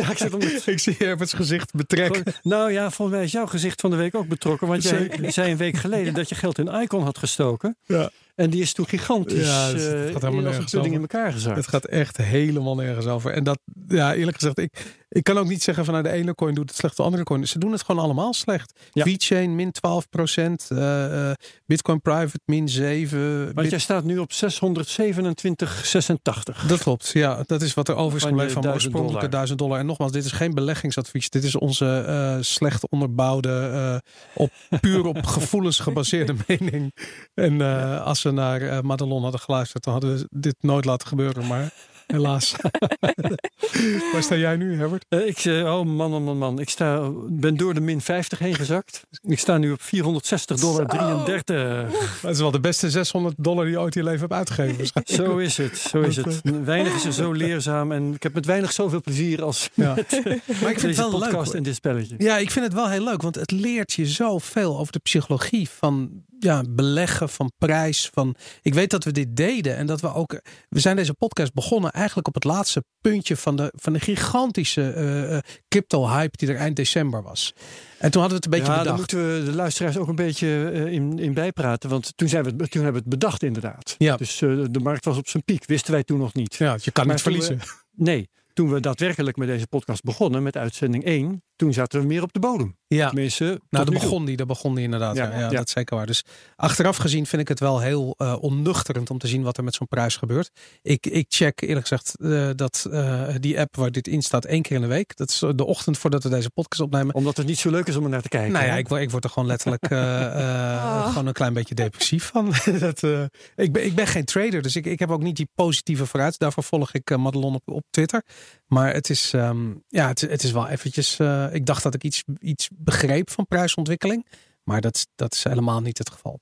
ja, 0.00 0.10
ik 0.10 0.18
zit 0.18 0.34
om 0.34 0.40
ik 0.66 0.78
zie 0.78 0.94
Herberts 0.98 1.32
gezicht 1.32 1.72
betrekken. 1.74 2.22
Nou 2.42 2.72
ja, 2.72 2.90
volgens 2.90 3.16
mij 3.16 3.26
is 3.26 3.32
jouw 3.32 3.46
gezicht 3.46 3.80
van 3.80 3.90
de 3.90 3.96
week 3.96 4.14
ook 4.14 4.28
betrokken. 4.28 4.66
Want 4.68 4.82
jij 4.82 5.10
zei 5.28 5.50
een 5.50 5.56
week 5.56 5.76
geleden 5.86 6.14
dat 6.14 6.28
je 6.28 6.34
geld 6.34 6.58
in 6.58 6.68
Icon 6.82 7.02
had 7.02 7.18
gestoken. 7.18 7.76
Ja. 7.86 8.10
En 8.34 8.50
die 8.50 8.62
is 8.62 8.72
toen 8.72 8.86
gigantisch 8.88 9.46
Ja, 9.46 9.66
dat- 9.72 9.80
dat 9.80 9.92
eh, 9.92 10.00
gaat 10.12 10.22
helemaal 10.22 10.28
een 10.38 10.42
nergens 10.42 10.74
in 10.74 11.00
elkaar 11.00 11.32
gezakt. 11.32 11.56
Het 11.56 11.68
gaat 11.68 11.84
echt 11.84 12.16
helemaal 12.16 12.74
nergens 12.74 13.06
over. 13.06 13.30
En 13.32 13.44
dat, 13.44 13.58
ja, 13.88 14.14
eerlijk 14.14 14.36
gezegd, 14.36 14.58
ik, 14.58 15.03
ik 15.14 15.24
kan 15.24 15.38
ook 15.38 15.48
niet 15.48 15.62
zeggen 15.62 15.84
van 15.84 15.94
nou, 15.94 16.06
de 16.06 16.12
ene 16.12 16.34
coin 16.34 16.54
doet 16.54 16.68
het 16.68 16.78
slecht, 16.78 16.96
de 16.96 17.02
andere 17.02 17.22
coin. 17.22 17.48
Ze 17.48 17.58
doen 17.58 17.72
het 17.72 17.82
gewoon 17.82 18.02
allemaal 18.02 18.32
slecht. 18.32 18.72
Ja. 18.92 19.04
VeChain 19.04 19.54
min 19.54 19.72
12 19.72 20.08
procent, 20.08 20.66
eh, 20.70 21.30
eh, 21.30 21.36
Bitcoin 21.66 22.00
Private 22.00 22.40
min 22.44 22.68
7. 22.68 23.54
Want 23.54 23.70
jij 23.70 23.78
staat 23.78 24.04
nu 24.04 24.18
op 24.18 24.32
627,86. 24.32 26.66
Dat 26.66 26.78
klopt, 26.78 27.10
ja. 27.12 27.42
Dat 27.46 27.62
is 27.62 27.74
wat 27.74 27.88
er 27.88 27.94
over 27.94 28.16
is 28.16 28.24
gebleven 28.24 28.52
van 28.52 28.62
1000 28.62 28.84
oorspronkelijke 28.84 29.28
dollar. 29.28 29.30
1000 29.30 29.58
dollar. 29.58 29.78
En 29.78 29.86
nogmaals, 29.86 30.12
dit 30.12 30.24
is 30.24 30.32
geen 30.32 30.54
beleggingsadvies. 30.54 31.30
Dit 31.30 31.44
is 31.44 31.56
onze 31.56 32.04
eh, 32.06 32.36
slecht 32.40 32.88
onderbouwde, 32.88 34.02
op, 34.34 34.50
puur 34.80 35.06
op 35.06 35.26
gevoelens 35.36 35.78
gebaseerde 35.78 36.34
mening. 36.46 36.94
En 37.34 37.60
als 38.00 38.22
we 38.22 38.30
naar 38.30 38.84
Madelon 38.84 39.22
hadden 39.22 39.40
geluisterd, 39.40 39.84
dan 39.84 39.92
hadden 39.92 40.16
we 40.16 40.28
dit 40.30 40.56
nooit 40.60 40.84
laten 40.84 41.08
gebeuren. 41.08 41.46
Maar 41.46 41.72
helaas. 42.14 42.54
Waar 44.12 44.22
sta 44.22 44.36
jij 44.36 44.56
nu, 44.56 44.76
Herbert? 44.78 45.04
Eh, 45.08 45.26
ik, 45.26 45.38
eh, 45.38 45.74
oh 45.74 45.84
man, 45.86 46.10
man, 46.10 46.22
man, 46.22 46.38
man. 46.38 46.58
Ik 46.58 46.68
sta, 46.68 47.08
ben 47.28 47.56
door 47.56 47.74
de 47.74 47.80
min 47.80 48.00
50 48.00 48.38
heen 48.38 48.54
gezakt. 48.54 49.02
Ik 49.22 49.38
sta 49.38 49.58
nu 49.58 49.72
op 49.72 49.82
460 49.82 50.56
dollar 50.60 50.86
33. 50.86 52.20
Dat 52.22 52.30
is 52.30 52.38
wel 52.38 52.50
de 52.50 52.60
beste 52.60 52.90
600 52.90 53.34
dollar 53.38 53.64
die 53.64 53.72
je 53.72 53.80
ooit 53.80 53.96
in 53.96 54.02
je 54.02 54.06
leven 54.08 54.22
hebt 54.28 54.32
uitgegeven. 54.32 54.86
Zo 55.04 55.36
is 55.36 55.56
het, 55.56 55.78
zo 55.78 56.00
is 56.00 56.16
het. 56.16 56.40
Weinig 56.64 56.94
is 56.94 57.04
er 57.04 57.12
zo 57.12 57.32
leerzaam 57.32 57.92
en 57.92 58.14
ik 58.14 58.22
heb 58.22 58.34
met 58.34 58.46
weinig 58.46 58.72
zoveel 58.72 59.00
plezier 59.00 59.42
als 59.42 59.70
Ja. 59.74 59.94
met 59.94 60.10
Maar 60.22 60.30
ik 60.30 60.46
vind 60.46 60.80
deze 60.80 60.86
het 60.86 60.96
wel 60.96 61.10
leuk. 61.10 61.20
podcast 61.20 61.46
hoor. 61.46 61.54
en 61.54 61.62
dit 61.62 61.74
spelletje. 61.74 62.14
Ja, 62.18 62.38
ik 62.38 62.50
vind 62.50 62.64
het 62.64 62.74
wel 62.74 62.88
heel 62.88 63.04
leuk, 63.04 63.22
want 63.22 63.34
het 63.34 63.50
leert 63.50 63.92
je 63.92 64.06
zoveel 64.06 64.78
over 64.78 64.92
de 64.92 64.98
psychologie 64.98 65.68
van 65.68 66.10
ja, 66.44 66.62
beleggen, 66.68 67.28
van 67.28 67.52
prijs. 67.58 68.10
Van, 68.12 68.34
ik 68.62 68.74
weet 68.74 68.90
dat 68.90 69.04
we 69.04 69.12
dit 69.12 69.36
deden 69.36 69.76
en 69.76 69.86
dat 69.86 70.00
we 70.00 70.14
ook. 70.14 70.40
We 70.68 70.80
zijn 70.80 70.96
deze 70.96 71.14
podcast 71.14 71.52
begonnen 71.52 71.90
eigenlijk 71.92 72.26
op 72.28 72.34
het 72.34 72.44
laatste 72.44 72.84
puntje 73.00 73.36
van 73.36 73.56
de, 73.56 73.72
van 73.76 73.92
de 73.92 74.00
gigantische 74.00 74.90
eh, 74.92 75.36
eh, 75.36 75.42
crypto-hype 75.68 76.36
die 76.36 76.48
er 76.48 76.56
eind 76.56 76.76
december 76.76 77.22
was. 77.22 77.52
En 77.98 78.10
toen 78.10 78.20
hadden 78.20 78.40
we 78.40 78.44
het 78.44 78.44
een 78.44 78.50
beetje 78.50 78.66
ja, 78.66 78.74
daar 78.74 78.82
bedacht. 78.96 78.98
moeten 78.98 79.38
we 79.38 79.44
de 79.50 79.56
luisteraars 79.56 79.96
ook 79.96 80.08
een 80.08 80.14
beetje 80.14 80.70
eh, 80.70 80.86
in, 80.92 81.18
in 81.18 81.34
bijpraten. 81.34 81.90
Want 81.90 82.12
toen, 82.16 82.28
zijn 82.28 82.44
we, 82.44 82.48
het- 82.56 82.70
toen 82.70 82.82
hebben 82.82 83.02
we 83.02 83.08
het 83.08 83.18
bedacht 83.18 83.42
inderdaad. 83.42 83.94
Ja. 83.98 84.16
Dus 84.16 84.36
de 84.38 84.80
markt 84.82 85.04
was 85.04 85.16
op 85.16 85.28
zijn 85.28 85.44
piek. 85.44 85.64
Wisten 85.66 85.92
wij 85.92 86.04
toen 86.04 86.18
nog 86.18 86.34
niet. 86.34 86.54
Ja, 86.54 86.76
je 86.80 86.90
kan 86.90 87.06
Maar 87.06 87.14
niet 87.14 87.24
we- 87.24 87.30
verliezen. 87.30 87.60
Nee, 87.96 88.28
toen 88.52 88.70
we 88.72 88.80
daadwerkelijk 88.80 89.36
met 89.36 89.48
deze 89.48 89.66
podcast 89.66 90.02
begonnen, 90.02 90.42
met 90.42 90.56
uitzending 90.56 91.04
1, 91.04 91.42
toen 91.56 91.72
zaten 91.72 92.00
we 92.00 92.06
meer 92.06 92.22
op 92.22 92.32
de 92.32 92.38
bodem. 92.40 92.76
Ja. 92.86 93.06
Tenminste, 93.06 93.44
Nou, 93.44 93.60
daar 93.70 93.84
toe. 93.84 93.94
begon 93.94 94.24
die, 94.24 94.36
daar 94.36 94.46
begon 94.46 94.74
die 94.74 94.84
inderdaad. 94.84 95.16
Ja, 95.16 95.24
Ja, 95.24 95.30
ja, 95.34 95.38
ja. 95.40 95.48
dat 95.48 95.66
is 95.66 95.72
zeker 95.72 95.96
waar. 95.96 96.06
Dus 96.06 96.24
achteraf 96.56 96.96
gezien 96.96 97.26
vind 97.26 97.42
ik 97.42 97.48
het 97.48 97.60
wel 97.60 97.80
heel 97.80 98.14
eh 98.18 98.36
onnuchterend 98.40 99.10
om 99.10 99.18
te 99.18 99.26
zien 99.26 99.42
wat 99.42 99.56
er 99.56 99.64
met 99.64 99.74
zo'n 99.74 99.86
prijs 99.88 100.16
gebeurt. 100.16 100.50
Ik, 100.82 101.06
ik 101.06 101.24
check 101.28 101.60
eerlijk 101.60 101.86
gezegd 101.88 102.14
eh, 102.20 102.50
dat 102.56 102.86
eh, 102.90 103.28
die 103.40 103.60
app 103.60 103.76
waar 103.76 103.90
dit 103.92 104.08
in 104.08 104.22
staat 104.22 104.44
één 104.44 104.62
keer 104.62 104.76
in 104.76 104.82
de 104.82 104.88
week. 104.88 105.16
Dat 105.16 105.28
is 105.30 105.38
de 105.54 105.64
ochtend 105.64 105.98
voordat 105.98 106.22
we 106.22 106.28
deze 106.28 106.50
podcast 106.50 106.80
opnemen. 106.80 107.14
Omdat 107.14 107.36
het 107.36 107.46
niet 107.46 107.58
zo 107.58 107.70
leuk 107.70 107.86
is 107.86 107.96
om 107.96 108.04
er 108.04 108.10
naar 108.10 108.22
te 108.22 108.28
kijken. 108.28 108.52
Nou 108.52 108.66
ja, 108.66 108.74
ik, 108.76 108.88
word- 108.88 109.02
ik 109.02 109.10
word 109.10 109.24
er 109.24 109.30
gewoon 109.30 109.48
letterlijk 109.48 109.84
eh, 109.90 110.24
eh, 110.24 110.82
Oh. 111.04 111.08
gewoon 111.08 111.26
een 111.26 111.32
klein 111.32 111.52
beetje 111.52 111.74
depressief 111.74 112.24
van. 112.24 112.52
dat, 112.78 113.02
eh, 113.02 113.22
ik, 113.56 113.72
ben, 113.72 113.84
ik 113.84 113.94
ben 113.94 114.06
geen 114.06 114.24
trader, 114.24 114.62
dus 114.62 114.76
ik, 114.76 114.86
ik 114.86 114.98
heb 114.98 115.10
ook 115.10 115.22
niet 115.22 115.36
die 115.36 115.48
positieve 115.54 116.06
vooruit. 116.06 116.38
Daarvoor 116.38 116.62
volg 116.62 116.92
ik 116.92 117.16
Madelon 117.16 117.54
op, 117.54 117.62
op 117.68 117.84
Twitter. 117.90 118.22
Maar 118.66 118.92
het 118.94 119.10
is, 119.10 119.32
ehm, 119.32 119.70
ja, 119.88 120.08
het, 120.08 120.20
het 120.20 120.42
is 120.42 120.52
wel 120.52 120.68
eventjes... 120.68 121.18
eh, 121.48 121.54
ik 121.54 121.66
dacht 121.66 121.82
dat 121.82 121.94
ik 121.94 122.04
iets, 122.04 122.22
iets 122.40 122.68
begreep 122.72 123.30
van 123.30 123.46
prijsontwikkeling. 123.46 124.26
Maar 124.62 124.80
dat, 124.80 124.94
is- 124.96 125.06
dat 125.14 125.34
is 125.34 125.44
helemaal 125.44 125.80
niet 125.80 125.98
het 125.98 126.10
geval. 126.10 126.40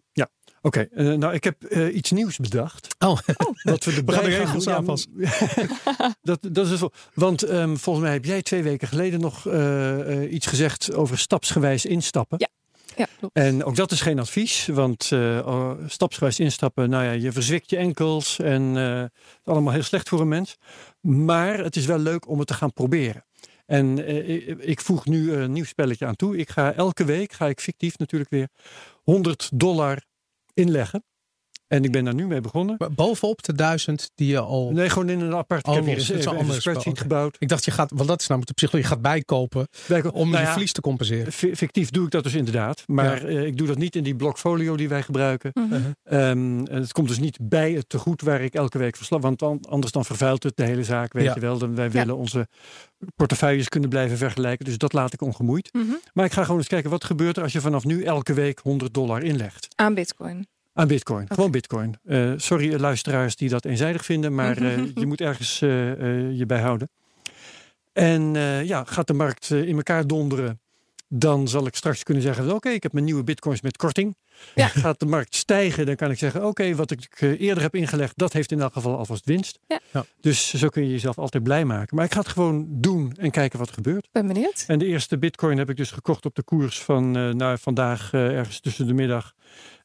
Oké, 0.64 0.80
eh, 0.80 1.06
nou 1.12 1.34
ik 1.34 1.44
heb 1.44 1.64
eh, 1.64 1.94
iets 1.94 2.10
nieuws 2.10 2.36
bedacht. 2.36 2.94
Oh, 2.98 3.18
Wat 3.62 3.84
we 3.84 3.94
de 3.94 4.02
We 4.06 4.12
gaan 4.12 4.24
de 4.24 4.30
gaan 4.30 4.44
regels. 4.44 4.64
Ja, 4.64 4.74
aanpassen. 4.74 5.12
dat, 6.22 6.38
dat 6.52 6.66
is. 6.70 6.80
Want 7.14 7.42
ehm, 7.42 7.76
volgens 7.76 8.04
mij 8.04 8.12
heb 8.14 8.24
jij 8.24 8.42
twee 8.42 8.62
weken 8.62 8.88
geleden 8.88 9.20
nog 9.20 9.46
eh, 9.46 10.22
eh, 10.24 10.32
iets 10.32 10.46
gezegd 10.46 10.94
over 10.94 11.18
stapsgewijs 11.18 11.84
instappen. 11.84 12.38
Ja. 12.38 12.48
Ja, 12.96 13.06
klopt. 13.18 13.36
En 13.36 13.64
ook 13.64 13.76
dat 13.76 13.90
is 13.92 14.00
geen 14.00 14.18
advies, 14.18 14.66
want 14.66 15.08
eh, 15.12 15.42
oh, 15.44 15.70
stapsgewijs 15.86 16.40
instappen, 16.40 16.90
nou 16.90 17.04
ja, 17.04 17.10
je 17.10 17.32
verzwikt 17.32 17.70
je 17.70 17.76
enkels 17.76 18.38
en 18.38 18.76
eh, 18.76 19.00
het 19.00 19.10
is 19.44 19.52
allemaal 19.52 19.72
heel 19.72 19.82
slecht 19.82 20.08
voor 20.08 20.20
een 20.20 20.28
mens. 20.28 20.56
Maar 21.00 21.58
het 21.58 21.76
is 21.76 21.86
wel 21.86 21.98
leuk 21.98 22.28
om 22.28 22.38
het 22.38 22.48
te 22.48 22.54
gaan 22.54 22.72
proberen. 22.72 23.24
En 23.72 24.04
eh, 24.04 24.48
ik, 24.48 24.58
ik 24.58 24.80
voeg 24.80 25.06
nu 25.06 25.32
een 25.32 25.52
nieuw 25.52 25.64
spelletje 25.64 26.06
aan 26.06 26.16
toe. 26.16 26.37
Ik 26.37 26.50
ga 26.50 26.72
elke 26.72 27.04
week, 27.04 27.32
ga 27.32 27.46
ik 27.46 27.61
fictief 27.61 27.98
natuurlijk 27.98 28.30
weer, 28.30 28.48
100 29.02 29.50
dollar 29.54 30.04
inleggen. 30.54 31.04
En 31.72 31.85
ik 31.85 31.92
ben 31.92 32.04
daar 32.04 32.14
nu 32.14 32.26
mee 32.26 32.40
begonnen. 32.40 32.74
maar 32.78 32.92
bovenop 32.92 33.42
de 33.42 33.54
duizend 33.54 34.11
die 34.14 34.28
je 34.28 34.38
al... 34.38 34.70
Nee, 34.72 34.88
gewoon 34.88 35.08
in 35.08 35.20
een 35.20 35.35
apart. 35.35 35.66
Oh, 35.66 35.72
ik 35.72 35.78
heb 35.78 35.87
hier 35.88 35.96
is 35.96 36.08
even 36.08 36.38
een 36.38 36.52
spreadsheet 36.52 36.87
oké. 36.92 37.00
gebouwd. 37.00 37.37
Ik 37.38 37.48
dacht, 37.48 37.64
je 37.64 37.70
gaat, 37.70 37.90
want 37.94 38.08
dat 38.08 38.20
is 38.20 38.26
namelijk 38.26 38.48
de 38.48 38.54
psychologie. 38.56 38.90
Je 38.90 38.94
gaat 38.96 39.02
bijkopen 39.12 39.68
Bij- 39.88 40.02
om 40.04 40.28
nou 40.30 40.30
je 40.40 40.46
ja, 40.46 40.50
verlies 40.50 40.72
te 40.72 40.80
compenseren. 40.80 41.32
fi- 41.32 41.56
Fictief 41.56 41.90
doe 41.90 42.04
ik 42.04 42.11
dat 42.11 42.22
dus 42.22 42.35
inderdaad. 42.35 42.82
Maar 42.87 43.24
eh, 43.24 43.44
ik 43.46 43.56
doe 43.56 43.66
dat 43.66 43.78
niet 43.78 43.96
in 43.96 44.02
die 44.02 44.14
blokfolio 44.16 44.76
die 44.76 44.88
wij 44.88 45.02
gebruiken. 45.02 45.50
Mhm. 45.54 45.74
Ehm, 46.02 46.20
en 46.66 46.80
het 46.80 46.92
komt 46.92 47.08
dus 47.08 47.18
niet 47.18 47.38
bij 47.42 47.72
het 47.72 47.88
tegoed 47.88 48.22
waar 48.22 48.40
ik 48.40 48.54
elke 48.54 48.78
week 48.78 48.96
verslag. 48.96 49.20
Want 49.20 49.38
dan, 49.38 49.61
anders 49.68 49.92
dan 49.92 50.04
vervuilt 50.04 50.42
het 50.42 50.56
de 50.56 50.64
hele 50.64 50.85
zaak, 50.85 51.12
weet 51.12 51.24
Ja. 51.24 51.35
je 51.35 51.40
wel. 51.40 51.58
Dan, 51.58 51.74
wij 51.74 51.90
willen 51.90 52.16
onze 52.16 52.48
portefeuilles 53.16 53.68
kunnen 53.68 53.88
blijven 53.88 54.16
vergelijken. 54.16 54.64
Dus 54.64 54.78
dat 54.78 54.92
laat 54.92 55.12
ik 55.12 55.22
ongemoeid. 55.22 55.68
Mhm. 55.72 55.85
Maar 56.12 56.24
ik 56.24 56.32
ga 56.32 56.42
gewoon 56.42 56.58
eens 56.58 56.68
kijken 56.68 56.90
wat 56.90 57.04
gebeurt 57.04 57.37
er 57.37 57.42
als 57.42 57.52
je 57.52 57.61
vanaf 57.61 57.85
nu 57.85 58.02
elke 58.02 58.35
week 58.35 58.61
100 58.62 58.94
dollar 58.94 59.22
inlegt. 59.22 59.68
Aan 59.74 59.94
Bitcoin. 59.94 60.46
Aan 60.74 60.88
bitcoin. 60.88 61.26
Gewoon 61.28 61.50
bitcoin. 61.50 61.96
Eh, 62.04 62.32
sorry 62.37 62.80
luisteraars 62.80 63.37
die 63.37 63.48
dat 63.48 63.64
eenzijdig 63.64 64.04
vinden. 64.04 64.35
Maar 64.35 64.56
eh, 64.62 64.94
je 64.94 65.06
moet 65.06 65.20
ergens 65.20 65.62
eh, 65.62 65.68
je 66.38 66.44
bij 66.46 66.61
houden. 66.61 66.90
En 67.92 68.37
eh, 68.37 68.64
ja, 68.64 68.85
gaat 68.85 69.06
de 69.06 69.12
markt 69.12 69.50
in 69.50 69.76
elkaar 69.76 70.06
donderen. 70.06 70.61
Dan 71.08 71.48
zal 71.48 71.66
ik 71.66 71.74
straks 71.74 72.02
kunnen 72.02 72.22
zeggen, 72.22 72.54
oké, 72.54 72.68
ik 72.68 72.82
heb 72.82 72.92
mijn 72.92 73.04
nieuwe 73.04 73.24
bitcoins 73.24 73.61
met 73.61 73.76
korting. 73.76 74.16
Ja. 74.54 74.68
Gaat 74.68 75.00
de 75.00 75.06
markt 75.06 75.35
stijgen, 75.35 75.87
dan 75.87 75.96
kan 75.96 76.11
ik 76.11 76.18
zeggen, 76.18 76.46
oké, 76.46 76.74
wat 76.74 76.90
ik 76.90 77.20
eerder 77.20 77.62
heb 77.62 77.74
ingelegd, 77.74 78.12
dat 78.16 78.32
heeft 78.32 78.52
in 78.52 78.61
elk 78.61 78.72
geval 78.72 78.96
alvast 78.96 79.24
winst. 79.24 79.58
Ja. 79.66 79.80
Ja. 79.92 80.04
Dus 80.20 80.54
zo 80.54 80.68
kun 80.68 80.82
je 80.82 80.90
jezelf 80.90 81.18
altijd 81.18 81.42
blij 81.42 81.64
maken. 81.64 81.96
Maar 81.96 82.04
ik 82.04 82.12
ga 82.12 82.18
het 82.18 82.28
gewoon 82.28 82.66
doen 82.68 83.12
en 83.18 83.30
kijken 83.30 83.58
wat 83.58 83.68
er 83.68 83.74
gebeurt. 83.74 84.08
Ben 84.12 84.26
benieuwd. 84.26 84.64
En 84.66 84.78
de 84.78 84.87
eerste 84.87 85.18
bitcoin 85.18 85.58
heb 85.58 85.70
ik 85.70 85.76
dus 85.76 85.90
gekocht 85.90 86.26
op 86.26 86.35
de 86.35 86.42
koers 86.42 86.82
van 86.82 87.16
eh 87.16 87.30
nou, 87.30 87.58
vandaag 87.58 88.12
eh, 88.12 88.38
ergens 88.38 88.61
tussen 88.61 88.87
de 88.87 88.94
middag. 88.94 89.35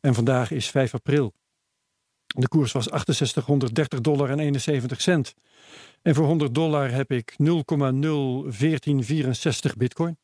En 0.08 0.14
vandaag 0.14 0.52
is 0.52 0.70
5 0.70 0.94
april. 0.94 1.34
De 2.26 2.48
koers 2.48 2.72
was 2.72 2.86
6830 2.86 4.02
dollar 4.02 4.30
en 4.30 4.40
71 4.40 5.02
cent. 5.02 5.34
En 6.02 6.16
voor 6.16 6.26
100 6.26 6.56
dollar 6.56 6.92
heb 6.92 7.12
ik 7.12 7.34
0,01464 7.38 9.76
bitcoin. 9.76 10.18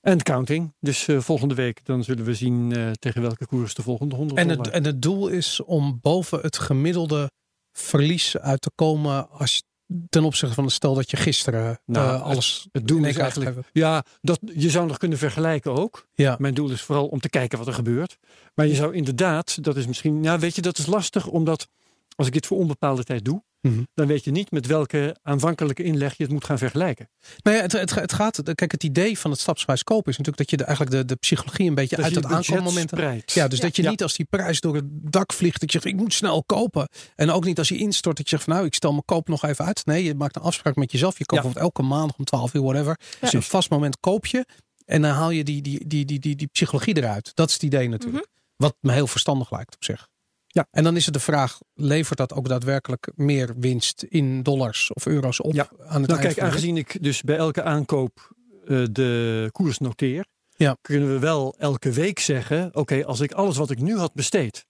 En 0.00 0.22
counting. 0.22 0.74
Dus 0.80 1.08
eh, 1.08 1.20
volgende 1.20 1.54
week 1.54 1.84
dan 1.84 2.04
zullen 2.04 2.24
we 2.24 2.34
zien 2.34 2.72
eh, 2.72 2.90
tegen 2.90 3.22
welke 3.22 3.46
koers 3.46 3.74
de 3.74 3.82
volgende 3.82 4.14
100 4.14 4.38
En 4.38 4.48
dollar. 4.48 4.64
het, 4.64 4.74
en 4.74 4.84
het 4.84 5.02
doel 5.02 5.28
is 5.28 5.60
om 5.60 5.98
boven 6.02 6.40
het 6.40 6.58
gemiddelde 6.58 7.30
verlies 7.72 8.38
uit 8.38 8.60
te 8.60 8.70
komen 8.74 9.30
als 9.30 9.62
ten 10.08 10.24
opzichte 10.24 10.54
van 10.54 10.64
het 10.64 10.72
stel 10.72 10.94
dat 10.94 11.10
je 11.10 11.16
gisteren 11.16 11.80
Nou, 11.84 12.14
eh, 12.16 12.22
alles 12.22 12.68
het 12.72 12.88
doel 12.88 12.98
in 12.98 13.04
is 13.04 13.16
eigenlijk- 13.16 13.68
Ja, 13.72 14.04
dat, 14.20 14.38
je 14.54 14.70
zou 14.70 14.86
nog 14.86 14.96
kunnen 14.96 15.18
vergelijken 15.18 15.72
ook. 15.72 16.06
Ja. 16.14 16.36
Mijn 16.38 16.54
doel 16.54 16.70
is 16.70 16.82
vooral 16.82 17.06
om 17.06 17.20
te 17.20 17.28
kijken 17.28 17.58
wat 17.58 17.66
er 17.66 17.72
gebeurt. 17.72 18.18
Maar 18.54 18.66
je 18.66 18.74
zou 18.74 18.94
inderdaad, 18.94 19.64
dat 19.64 19.76
is 19.76 19.86
misschien, 19.86 20.22
ja, 20.22 20.38
weet 20.38 20.54
je, 20.54 20.62
dat 20.62 20.78
is 20.78 20.86
lastig, 20.86 21.26
omdat 21.26 21.68
als 22.16 22.26
ik 22.26 22.32
dit 22.32 22.46
voor 22.46 22.58
onbepaalde 22.58 23.04
tijd 23.04 23.24
doe, 23.24 23.42
Mhm. 23.60 23.82
dan 23.94 24.06
weet 24.06 24.24
je 24.24 24.30
niet 24.30 24.50
met 24.50 24.66
welke 24.66 25.16
aanvankelijke 25.22 25.82
inleg 25.82 26.16
je 26.16 26.22
het 26.22 26.32
moet 26.32 26.44
gaan 26.44 26.58
vergelijken. 26.58 27.08
Nou 27.42 27.56
ja, 27.56 27.62
het, 27.62 27.72
het, 27.72 27.94
het 27.94 28.12
gaat, 28.12 28.42
kijk, 28.54 28.72
het 28.72 28.84
idee 28.84 29.18
van 29.18 29.30
het 29.30 29.40
stapsgewijs 29.40 29.84
kopen 29.84 30.12
is 30.12 30.18
natuurlijk 30.18 30.36
dat 30.36 30.50
je 30.50 30.56
de, 30.56 30.64
eigenlijk 30.64 30.96
de, 30.96 31.04
de 31.04 31.16
psychologie 31.20 31.68
een 31.68 31.74
beetje 31.74 31.96
Dat 31.96 32.04
uit 32.04 32.14
je 32.14 32.20
het 32.20 32.28
je 32.28 32.34
aankoopmoment. 32.34 32.92
Ja, 33.32 33.48
dus 33.48 33.60
dat 33.60 33.76
je 33.76 33.82
Ja. 33.82 33.90
niet 33.90 34.02
als 34.02 34.16
die 34.16 34.26
prijs 34.30 34.60
door 34.60 34.74
het 34.74 34.84
dak 34.88 35.32
vliegt, 35.32 35.60
dat 35.60 35.72
je 35.72 35.80
zegt, 35.80 35.94
ik 35.94 36.00
moet 36.00 36.14
snel 36.14 36.44
kopen. 36.44 36.88
En 37.14 37.30
ook 37.30 37.44
niet 37.44 37.58
als 37.58 37.68
hij 37.68 37.78
instort, 37.78 38.16
dat 38.16 38.28
je 38.28 38.36
zegt, 38.36 38.44
van, 38.48 38.54
nou, 38.54 38.66
ik 38.66 38.74
stel 38.74 38.90
mijn 38.90 39.04
koop 39.04 39.28
nog 39.28 39.44
even 39.44 39.64
uit. 39.64 39.86
Nee, 39.86 40.04
je 40.04 40.14
maakt 40.14 40.36
een 40.36 40.42
afspraak 40.42 40.76
met 40.76 40.92
jezelf. 40.92 41.18
Je 41.18 41.24
koopt 41.26 41.44
Ja. 41.54 41.60
elke 41.60 41.82
maandag 41.82 42.16
om 42.18 42.24
12 42.24 42.54
uur, 42.54 42.62
whatever. 42.62 42.98
Dus 43.20 43.32
een 43.32 43.42
vast 43.42 43.70
moment 43.70 44.00
koop 44.00 44.26
je. 44.26 44.46
En 44.84 45.02
dan 45.02 45.10
haal 45.10 45.30
je 45.30 45.44
die, 45.44 45.62
die, 45.62 45.86
die, 45.86 46.04
die, 46.04 46.18
die, 46.18 46.36
die 46.36 46.46
psychologie 46.46 46.96
eruit. 46.96 47.30
Dat 47.34 47.48
is 47.48 47.54
het 47.54 47.62
idee 47.62 47.88
natuurlijk. 47.88 48.26
Wat 48.56 48.76
me 48.80 48.92
heel 48.92 49.06
verstandig 49.06 49.50
lijkt 49.50 49.74
op 49.74 49.84
zich. 49.84 50.07
Ja. 50.50 50.66
En 50.70 50.84
dan 50.84 50.96
is 50.96 51.04
het 51.04 51.14
de 51.14 51.20
vraag, 51.20 51.58
levert 51.74 52.18
dat 52.18 52.32
ook 52.32 52.48
daadwerkelijk 52.48 53.12
meer 53.14 53.54
winst 53.58 54.02
in 54.02 54.42
dollars 54.42 54.92
of 54.92 55.06
euro's 55.06 55.40
op 55.42 55.52
Ja. 55.54 55.68
aan 55.78 56.00
het 56.00 56.10
Nou 56.10 56.20
eind 56.22 56.34
kijk, 56.34 56.46
aangezien 56.46 56.76
ik 56.76 57.02
dus 57.02 57.22
bij 57.22 57.36
elke 57.36 57.62
aankoop 57.62 58.32
eh, 58.66 58.82
de 58.92 59.48
koers 59.52 59.78
noteer, 59.78 60.26
Ja. 60.56 60.76
kunnen 60.80 61.12
we 61.12 61.18
wel 61.18 61.54
elke 61.58 61.90
week 61.92 62.18
zeggen, 62.18 62.70
oké, 62.74 63.04
als 63.04 63.20
ik 63.20 63.32
alles 63.32 63.56
wat 63.56 63.70
ik 63.70 63.78
nu 63.80 63.96
had 63.96 64.14
besteed, 64.14 64.66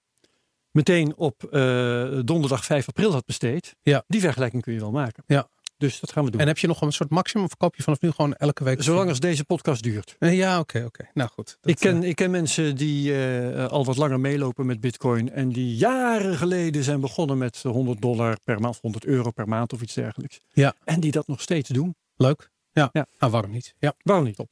meteen 0.71 1.17
op 1.17 1.45
eh, 1.45 2.19
donderdag 2.25 2.65
5 2.65 2.89
april 2.89 3.13
had 3.13 3.25
besteed, 3.25 3.75
Ja. 3.83 4.05
die 4.07 4.21
vergelijking 4.21 4.63
kun 4.63 4.73
je 4.73 4.81
wel 4.81 4.91
maken. 4.91 5.23
Ja. 5.27 5.49
Dus 5.79 6.01
dat 6.01 6.13
gaan 6.13 6.25
we 6.25 6.31
doen. 6.31 6.41
En 6.41 6.47
heb 6.47 6.59
je 6.59 6.67
nog 6.67 6.81
een 6.81 6.93
soort 6.93 7.11
maximum 7.11 7.45
of 7.45 7.57
koop 7.57 7.77
je 7.77 7.83
vanaf 7.83 8.01
nu 8.01 8.11
gewoon 8.11 8.35
elke 8.35 8.65
week? 8.65 8.83
Zolang 8.83 9.09
als 9.09 9.21
deze 9.21 9.45
podcast 9.45 9.83
duurt. 9.83 10.17
Eh, 10.19 10.37
Ja, 10.37 10.59
oké, 10.59 10.85
oké. 10.85 11.09
Nou 11.15 11.31
goed. 11.31 11.59
Dat, 11.61 11.71
ik, 11.71 11.79
ken, 11.79 12.03
eh, 12.03 12.09
ik 12.09 12.17
ken 12.17 12.31
mensen 12.31 12.77
die 12.77 13.25
eh, 13.25 13.67
al 13.67 13.85
wat 13.85 13.97
langer 13.97 14.21
meelopen 14.21 14.67
met 14.67 14.81
Bitcoin. 14.81 15.31
En 15.31 15.49
die 15.49 15.77
jaren 15.77 16.37
geleden 16.37 16.85
zijn 16.85 17.01
begonnen 17.01 17.39
met 17.39 17.63
100 17.63 18.01
dollar 18.01 18.37
per 18.45 18.61
maand, 18.61 18.75
of 18.75 18.81
100 18.81 19.05
euro 19.05 19.31
per 19.31 19.49
maand 19.49 19.73
of 19.73 19.83
iets 19.83 19.95
dergelijks. 19.95 20.41
Ja. 20.53 20.75
En 20.85 21.01
die 21.01 21.11
dat 21.11 21.27
nog 21.27 21.41
steeds 21.41 21.69
doen. 21.69 21.97
leuk. 22.17 22.51
Ja. 22.73 22.89
Ja. 22.93 23.07
Nou, 23.19 23.33
waarom 23.33 23.51
niet? 23.51 23.75
Ja. 23.79 23.95
Waarom 24.03 24.25
niet 24.25 24.39
op? 24.39 24.49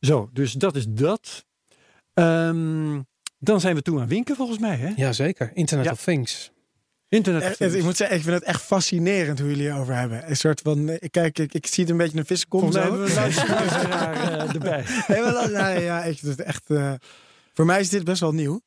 Zo, 0.00 0.30
dus 0.32 0.52
dat 0.52 0.76
is 0.76 0.86
dat. 0.88 1.44
Ehm, 2.14 3.00
dan 3.38 3.60
zijn 3.60 3.74
we 3.74 3.82
toe 3.82 4.00
aan 4.00 4.08
winken 4.08 4.36
volgens 4.36 4.58
mij. 4.58 4.76
Hè? 4.76 4.92
Jazeker. 4.96 5.50
Internet 5.54 5.86
Ja. 5.86 5.92
of 5.92 6.02
Things. 6.04 6.50
Internet. 7.10 7.60
Ik 7.60 7.82
moet 7.82 7.96
zeggen, 7.96 8.16
ik 8.16 8.22
vind 8.22 8.34
het 8.34 8.44
echt 8.44 8.62
fascinerend 8.62 9.38
hoe 9.38 9.48
jullie 9.48 9.66
erover 9.68 9.94
hebben. 9.94 10.30
Een 10.30 10.36
soort 10.36 10.60
van, 10.60 10.88
eh, 10.88 10.96
ik 10.98 11.10
kijk, 11.10 11.38
ik, 11.38 11.54
ik 11.54 11.66
zie 11.66 11.82
het 11.82 11.92
een 11.92 11.98
beetje 11.98 12.18
een 12.18 12.26
vissenkom 12.26 12.72
zo. 12.72 12.80
hebben 12.80 13.02
we 13.02 13.08
een 13.08 13.14
luisteraar 13.14 14.14
eh, 14.32 14.54
erbij. 14.54 14.84
Nee, 15.08 15.20
maar 15.22 15.80
ja, 15.82 16.04
ik, 16.04 16.22
is 16.22 16.36
echt, 16.36 16.70
eh, 16.70 16.92
voor 17.54 17.64
mij 17.66 17.80
is 17.80 17.88
dit 17.88 18.04
best 18.04 18.20
wel 18.20 18.32
nieuw. 18.32 18.60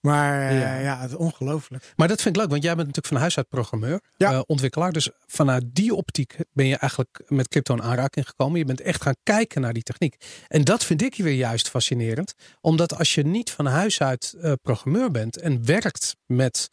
Maar 0.00 0.52
Ja. 0.54 0.78
ja, 0.78 1.00
het 1.00 1.10
is 1.10 1.16
ongelooflijk. 1.16 1.92
Maar 1.96 2.08
dat 2.08 2.22
vind 2.22 2.34
ik 2.36 2.40
leuk, 2.40 2.50
want 2.50 2.62
jij 2.62 2.74
bent 2.74 2.86
natuurlijk 2.86 3.14
van 3.14 3.22
huis 3.22 3.36
uit 3.36 3.48
programmeur, 3.48 4.00
Ja. 4.16 4.40
ontwikkelaar. 4.40 4.92
Dus 4.92 5.10
vanuit 5.26 5.64
die 5.66 5.94
optiek 5.94 6.36
ben 6.52 6.66
je 6.66 6.76
eigenlijk 6.76 7.20
met 7.28 7.48
crypto 7.48 7.74
in 7.74 7.82
aanraking 7.82 8.28
gekomen. 8.28 8.58
Je 8.58 8.64
bent 8.64 8.80
echt 8.80 9.02
gaan 9.02 9.16
kijken 9.22 9.60
naar 9.60 9.72
die 9.72 9.82
techniek. 9.82 10.16
En 10.48 10.64
dat 10.64 10.84
vind 10.84 11.02
ik 11.02 11.14
weer 11.16 11.34
juist 11.34 11.68
fascinerend. 11.68 12.34
Omdat 12.60 12.96
als 12.96 13.14
je 13.14 13.22
niet 13.26 13.50
van 13.50 13.66
huis 13.66 14.00
uit 14.00 14.34
programmeur 14.62 15.10
bent 15.10 15.36
en 15.36 15.64
werkt 15.66 16.16
met 16.26 16.68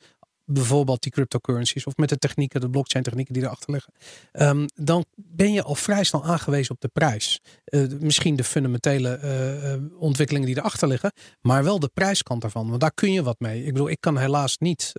bijvoorbeeld 0.49 1.01
die 1.01 1.11
cryptocurrencies 1.11 1.85
of 1.85 1.97
met 1.97 2.09
de 2.09 2.17
technieken, 2.17 2.61
de 2.61 2.69
blockchain 2.69 3.03
technieken 3.03 3.33
die 3.33 3.43
erachter 3.43 3.71
liggen, 3.71 3.93
ehm, 4.31 4.65
dan 4.75 5.05
ben 5.15 5.53
je 5.53 5.63
al 5.63 5.75
vrij 5.75 6.03
snel 6.03 6.23
aangewezen 6.23 6.75
op 6.75 6.81
de 6.81 6.87
prijs. 6.87 7.41
Eh, 7.65 7.81
misschien 7.99 8.35
de 8.35 8.43
fundamentele 8.43 9.09
eh, 9.09 9.73
eh, 9.73 9.81
ontwikkelingen 9.99 10.47
die 10.47 10.57
erachter 10.57 10.87
liggen, 10.87 11.11
maar 11.41 11.63
wel 11.63 11.79
de 11.79 11.89
prijskant 11.93 12.41
daarvan. 12.41 12.69
Want 12.69 12.81
daar 12.81 12.93
kun 12.93 13.11
je 13.11 13.23
wat 13.23 13.39
mee. 13.39 13.63
Ik 13.63 13.73
bedoel, 13.73 13.89
ik 13.89 14.01
kan 14.01 14.17
helaas 14.17 14.57
niet 14.57 14.93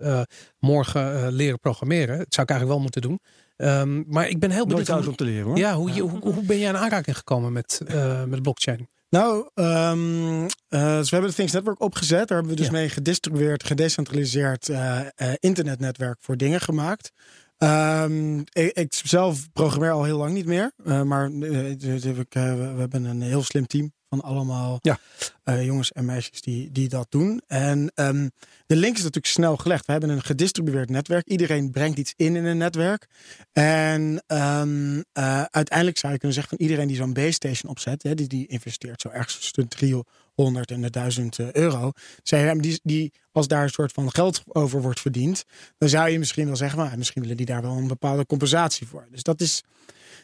morgen 0.58 1.32
leren 1.32 1.58
programmeren. 1.58 2.18
Dat 2.18 2.34
zou 2.34 2.46
ik 2.46 2.50
eigenlijk 2.50 2.70
wel 2.70 2.80
moeten 2.80 3.02
doen. 3.02 3.20
Ehm, 3.56 4.02
maar 4.06 4.28
ik 4.28 4.38
ben 4.38 4.50
heel 4.50 4.66
Nooit 4.66 4.86
benieuwd. 4.86 4.90
oud 4.90 5.08
om 5.08 5.16
te 5.16 5.24
leren 5.24 5.46
hoor. 5.46 5.56
ja, 5.56 5.74
hoe, 5.74 5.94
je, 5.94 6.00
hoe, 6.00 6.32
hoe 6.32 6.42
ben 6.44 6.58
jij 6.58 6.68
in 6.68 6.76
aanraking 6.76 7.16
gekomen 7.16 7.52
met, 7.52 7.80
met 8.26 8.42
blockchain? 8.42 8.88
Nou, 9.10 9.48
ehm, 9.54 10.42
eh, 10.68 10.96
dus 10.96 11.10
we 11.10 11.16
hebben 11.16 11.30
de 11.30 11.36
Things 11.36 11.52
Network 11.52 11.80
opgezet. 11.80 12.28
Daar 12.28 12.38
hebben 12.38 12.50
we 12.56 12.60
dus 12.60 12.66
Ja. 12.66 12.72
mee 12.72 12.88
gedistribueerd, 12.88 13.64
gedecentraliseerd 13.64 14.68
eh, 14.68 15.00
eh, 15.00 15.32
internetnetwerk 15.40 16.16
voor 16.20 16.36
dingen 16.36 16.60
gemaakt. 16.60 17.12
Ehm, 17.58 18.38
ik, 18.38 18.72
ik 18.72 18.94
zelf 19.04 19.52
programmeer 19.52 19.90
al 19.90 20.04
heel 20.04 20.18
lang 20.18 20.32
niet 20.32 20.46
meer. 20.46 20.72
maar 21.04 21.30
dus 21.78 22.04
heb 22.04 22.18
ik, 22.18 22.32
we 22.32 22.72
we 22.74 22.80
hebben 22.80 23.04
een 23.04 23.22
heel 23.22 23.42
slim 23.42 23.66
team 23.66 23.92
van 24.08 24.20
allemaal 24.20 24.78
Ja. 24.82 24.98
eh, 25.44 25.64
jongens 25.64 25.92
en 25.92 26.04
meisjes 26.04 26.40
die, 26.40 26.72
die 26.72 26.88
dat 26.88 27.06
doen. 27.10 27.42
En 27.46 27.90
ehm, 27.94 28.28
de 28.66 28.76
link 28.76 28.96
is 28.96 29.02
natuurlijk 29.02 29.26
snel 29.26 29.56
gelegd. 29.56 29.86
We 29.86 29.92
hebben 29.92 30.10
een 30.10 30.22
gedistribueerd 30.22 30.90
netwerk. 30.90 31.26
Iedereen 31.26 31.70
brengt 31.70 31.98
iets 31.98 32.12
in 32.16 32.36
in 32.36 32.44
een 32.44 32.56
netwerk. 32.58 33.06
En 33.52 34.22
ehm, 34.26 35.02
eh, 35.12 35.42
uiteindelijk 35.42 35.98
zou 35.98 36.12
je 36.12 36.18
kunnen 36.18 36.36
zeggen 36.36 36.56
van 36.58 36.66
iedereen 36.66 36.88
die 36.88 36.96
zo'n 36.96 37.12
base 37.12 37.32
station 37.32 37.70
opzet, 37.70 38.02
hè, 38.02 38.14
die, 38.14 38.26
die 38.28 38.46
investeert 38.46 39.00
zo 39.00 39.08
ergens 39.08 39.34
tussen 39.38 39.68
300 39.68 40.08
en 40.46 40.80
de 40.80 40.90
1000 40.90 41.38
eh, 41.38 41.52
euro. 41.52 41.92
Zei, 42.22 42.44
hij, 42.44 42.54
die, 42.54 42.80
die, 42.82 43.12
als 43.32 43.48
daar 43.48 43.62
een 43.62 43.68
soort 43.68 43.92
van 43.92 44.10
geld 44.12 44.42
over 44.46 44.82
wordt 44.82 45.00
verdiend, 45.00 45.44
dan 45.78 45.88
zou 45.88 46.08
je 46.08 46.18
misschien 46.18 46.46
wel 46.46 46.56
zeggen, 46.56 46.78
maar 46.78 46.98
misschien 46.98 47.22
willen 47.22 47.36
die 47.36 47.46
daar 47.46 47.62
wel 47.62 47.76
een 47.76 47.86
bepaalde 47.86 48.26
compensatie 48.26 48.86
voor. 48.86 49.06
Dus 49.10 49.22
dat 49.22 49.40
is, 49.40 49.62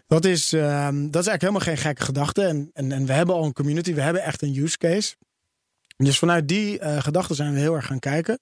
dat 0.06 0.24
is, 0.24 0.52
ehm, 0.52 1.10
dat 1.10 1.22
is 1.22 1.28
eigenlijk 1.28 1.40
helemaal 1.40 1.60
geen 1.60 1.76
gekke 1.76 2.02
gedachte. 2.02 2.42
En, 2.44 2.70
en 2.72 3.06
we 3.06 3.12
hebben 3.12 3.34
al 3.34 3.44
een 3.44 3.52
community, 3.52 3.94
we 3.94 4.00
hebben 4.00 4.22
echt 4.22 4.42
een 4.42 4.56
use 4.56 4.78
case. 4.78 5.14
Dus 5.96 6.18
vanuit 6.18 6.48
die 6.48 6.78
eh 6.78 7.02
gedachten 7.02 7.36
zijn 7.36 7.52
we 7.52 7.58
heel 7.60 7.74
erg 7.74 7.86
gaan 7.86 7.98
kijken. 7.98 8.38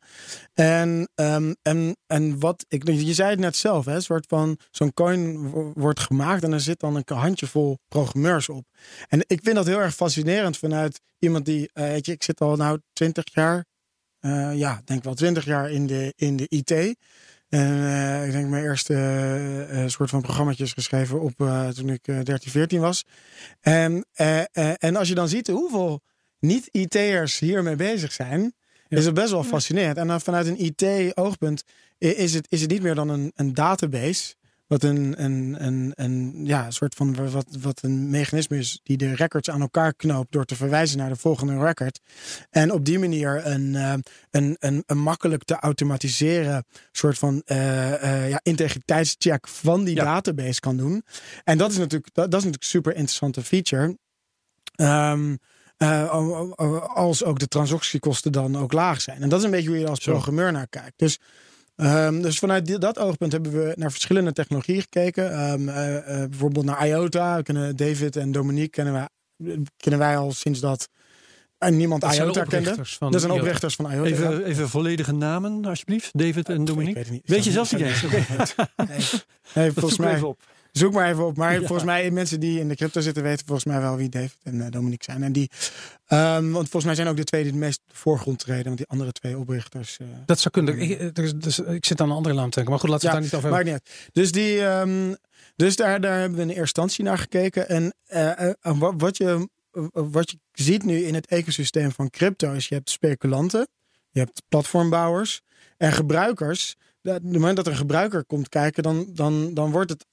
En, 0.55 1.09
ehm, 1.15 1.53
en, 1.63 1.97
en 2.07 2.39
wat 2.41 2.65
ik, 2.69 2.89
je 2.89 3.15
zei 3.15 3.31
het 3.31 3.39
net 3.39 3.57
zelf, 3.57 3.85
hè, 3.85 3.95
een 3.95 4.03
soort 4.03 4.27
van 4.29 4.59
zo'n 4.71 4.93
coin 4.93 5.51
wo- 5.51 5.73
wordt 5.75 6.01
gemaakt 6.01 6.43
en 6.43 6.53
er 6.53 6.61
zit 6.61 6.81
dan 6.81 6.97
een 6.97 7.17
handjevol 7.17 7.79
programmeurs 7.89 8.49
op. 8.49 8.65
En 9.09 9.25
ik 9.27 9.41
vind 9.43 9.57
dat 9.57 9.67
heel 9.67 9.81
erg 9.81 9.95
fascinerend 9.95 10.59
vanuit 10.59 11.01
iemand 11.19 11.45
die, 11.45 11.71
eh, 11.73 11.85
weet 11.85 12.07
je, 12.07 12.13
ik 12.13 12.23
zit 12.23 12.41
al 12.41 12.57
nou 12.57 12.81
20 12.93 13.25
jaar, 13.33 13.65
eh, 14.19 14.55
ja, 14.55 14.81
denk 14.85 15.05
wel 15.05 15.15
20 15.15 15.45
jaar 15.45 15.71
in 15.71 15.87
de, 15.87 16.13
in 16.17 16.37
de 16.37 16.47
IT. 16.49 16.97
En 17.49 18.25
ik 18.27 18.33
denk 18.33 18.49
mijn 18.49 18.63
eerste 18.65 19.85
soort 19.87 20.11
van 20.11 20.21
programmaatjes 20.23 20.73
geschreven 20.73 21.21
op 21.21 21.35
toen 21.75 21.89
ik 21.89 22.09
eh, 22.09 22.21
13, 22.23 22.51
14 22.51 22.81
was. 22.81 23.05
En, 23.61 24.07
en 24.79 24.97
als 24.97 25.09
je 25.09 25.15
dan 25.15 25.29
ziet 25.29 25.47
hoeveel 25.47 26.01
niet-IT'ers 26.43 27.39
hiermee 27.39 27.77
bezig 27.77 28.13
zijn, 28.13 28.55
Ja. 28.89 28.99
is 28.99 29.05
het 29.05 29.15
best 29.15 29.31
wel 29.31 29.45
fascinerend. 29.45 29.97
En 29.97 30.07
dan 30.07 30.21
vanuit 30.21 30.47
een 30.47 30.65
IT-oogpunt 30.65 31.65
is 31.99 32.35
het, 32.35 32.47
is 32.51 32.61
het 32.61 32.71
niet 32.71 32.83
meer 32.83 32.95
dan 32.95 33.09
een, 33.09 33.33
een 33.35 33.55
database. 33.55 34.35
Wat 34.67 34.83
een, 34.83 35.25
een, 35.25 35.57
een, 35.67 35.93
een 35.95 36.41
ja, 36.45 36.71
soort 36.71 36.95
van 36.95 37.31
wat, 37.31 37.47
wat 37.61 37.83
een 37.83 38.11
mechanisme 38.11 38.59
is 38.59 38.81
die 38.83 38.97
de 38.97 39.15
records 39.15 39.51
aan 39.51 39.61
elkaar 39.61 39.95
knoopt 39.95 40.33
door 40.33 40.45
te 40.45 40.57
verwijzen 40.57 40.99
naar 40.99 41.09
de 41.09 41.17
volgende 41.17 41.59
record. 41.65 42.01
En 42.51 42.71
op 42.73 42.85
die 42.85 42.99
manier 42.99 43.47
een, 43.47 43.75
eh, 43.75 43.95
een, 44.31 44.57
een, 44.59 44.83
een 44.87 44.99
makkelijk 44.99 45.45
te 45.45 45.55
automatiseren 45.55 46.65
soort 46.93 47.19
van 47.19 47.43
eh, 47.45 48.03
eh, 48.03 48.29
ja, 48.29 48.41
integriteitscheck 48.43 49.49
van 49.49 49.85
die 49.85 49.95
Ja. 49.95 50.05
database 50.05 50.61
kan 50.61 50.77
doen. 50.77 51.03
En 51.45 51.59
dat 51.59 51.71
is 51.71 51.79
natuurlijk, 51.79 52.15
dat, 52.15 52.31
dat 52.31 52.41
is 52.41 52.47
natuurlijk 52.47 52.63
een 52.63 52.69
super 52.81 52.93
interessante 52.93 53.43
feature. 53.43 53.99
Ehm, 54.75 55.37
eh, 55.83 56.95
als 56.95 57.25
ook 57.25 57.39
de 57.39 57.49
transactiekosten 57.49 58.33
dan 58.33 58.59
ook 58.59 58.73
laag 58.73 59.01
zijn. 59.01 59.23
En 59.23 59.29
dat 59.29 59.39
is 59.39 59.45
een 59.45 59.51
beetje 59.51 59.69
hoe 59.69 59.79
je 59.79 59.89
als 59.89 59.99
programmeur 59.99 60.53
naar 60.53 60.69
kijkt. 60.69 60.93
Dus, 60.97 61.19
ehm, 61.77 62.21
dus 62.23 62.39
vanuit 62.39 62.67
die- 62.67 62.79
dat 62.79 62.99
oogpunt 62.99 63.33
hebben 63.33 63.53
we 63.53 63.73
naar 63.77 63.91
verschillende 63.91 64.33
technologieën 64.33 64.81
gekeken. 64.81 65.33
Ehm, 65.33 65.69
eh, 65.69 65.97
eh, 66.23 66.29
bijvoorbeeld 66.29 66.65
naar 66.65 66.87
IOTA. 66.89 67.37
We 67.37 67.43
kennen 67.43 67.77
David 67.77 68.17
en 68.17 68.33
Dominique 68.33 68.71
kennen 68.71 68.93
wij, 68.93 69.09
kennen 69.77 70.01
wij 70.01 70.17
al 70.17 70.33
sinds 70.33 70.61
dat 70.61 70.89
eh, 71.59 71.71
niemand 71.71 72.01
Dat 72.01 72.15
IOTA 72.15 72.45
kende. 72.45 72.75
Dat 72.99 73.21
zijn 73.21 73.33
oprichters 73.33 73.75
van 73.75 73.91
IOTA. 73.93 74.09
ja. 74.09 74.15
Even, 74.15 74.45
even 74.45 74.69
volledige 74.69 75.13
namen 75.13 75.65
alsjeblieft. 75.65 76.19
David 76.19 76.49
en 76.49 76.61
Ik 76.61 76.67
Dominique. 76.67 76.95
weet 76.95 77.05
het 77.05 77.13
niet. 77.13 77.29
Weet 77.29 77.45
je 77.45 77.51
zelfs 77.51 77.73
niet 77.73 77.81
eens? 77.81 78.05
Oké. 78.05 78.25
Nee, 78.77 78.99
nee, 79.55 79.73
volgens 79.79 79.99
mij. 79.99 80.15
even 80.15 80.29
op. 80.29 80.43
Zoek 80.73 80.93
maar 80.93 81.11
even 81.11 81.27
op. 81.27 81.37
Maar 81.37 81.53
Ja. 81.61 81.67
volgens 81.67 81.85
mij, 81.85 82.11
mensen 82.11 82.41
die 82.41 82.59
in 82.61 82.69
de 82.69 82.75
crypto 82.77 83.01
zitten, 83.01 83.23
weten 83.23 83.47
volgens 83.47 83.67
mij 83.67 83.81
wel 83.81 83.97
wie 83.97 84.09
David 84.09 84.37
en 84.43 84.61
eh, 84.61 84.71
Dominique 84.71 85.05
zijn. 85.05 85.23
En 85.23 85.33
die, 85.33 85.51
ehm, 86.07 86.43
want 86.51 86.63
volgens 86.69 86.85
mij 86.85 86.95
zijn 86.95 87.09
ook 87.09 87.17
de 87.17 87.25
twee 87.25 87.43
die 87.43 87.51
het 87.53 87.61
meest 87.61 87.81
de 87.87 87.95
voorgrond 87.95 88.39
treden. 88.39 88.65
Want 88.65 88.77
die 88.77 88.87
andere 88.87 89.13
twee 89.13 89.39
oprichters. 89.39 89.99
eh, 89.99 90.07
Dat 90.27 90.39
zou 90.39 90.55
kunnen. 90.55 90.79
Ik, 90.79 91.19
er 91.19 91.25
is- 91.25 91.35
dus, 91.35 91.59
ik 91.59 91.85
zit 91.85 92.01
aan 92.01 92.11
een 92.11 92.17
andere 92.17 92.35
naam 92.35 92.49
te 92.51 92.55
denken. 92.55 92.71
Maar 92.73 92.81
goed, 92.81 92.91
laten 92.91 93.09
we 93.11 93.15
Ja, 93.15 93.21
het 93.23 93.31
daar 93.31 93.41
niet 93.41 93.47
over 93.47 93.57
hebben. 93.57 93.83
Niet. 93.85 94.11
Dus, 94.13 94.33
die, 94.33 94.65
ehm, 94.65 95.15
dus 95.57 95.77
daar, 95.77 96.01
daar 96.01 96.19
hebben 96.19 96.37
we 96.39 96.43
in 96.43 96.49
eerste 96.49 96.61
instantie 96.63 97.05
naar 97.05 97.19
gekeken. 97.19 97.69
En 97.69 97.95
eh, 98.07 98.49
eh, 98.49 98.55
wat, 98.61 98.95
wat, 98.97 99.17
je, 99.17 99.49
eh, 99.73 99.83
wat 99.93 100.31
je 100.31 100.39
ziet 100.53 100.85
nu 100.85 100.99
in 101.05 101.15
het 101.15 101.27
ecosysteem 101.27 101.93
van 101.93 102.11
crypto 102.11 102.53
is 102.53 102.69
je 102.69 102.75
hebt 102.75 102.91
speculanten, 102.91 103.69
je 104.11 104.19
hebt 104.19 104.43
platformbouwers 104.49 105.41
en 105.77 105.93
gebruikers. 105.93 106.75
Op 107.03 107.13
het 107.13 107.23
moment 107.23 107.57
dat 107.57 107.67
er 107.67 107.73
een 107.73 107.79
gebruiker 107.79 108.25
komt 108.25 108.49
kijken, 108.49 108.83
dan, 108.83 109.07
dan, 109.15 109.55
dan 109.55 109.71
wordt, 109.71 109.91
het, 109.91 110.07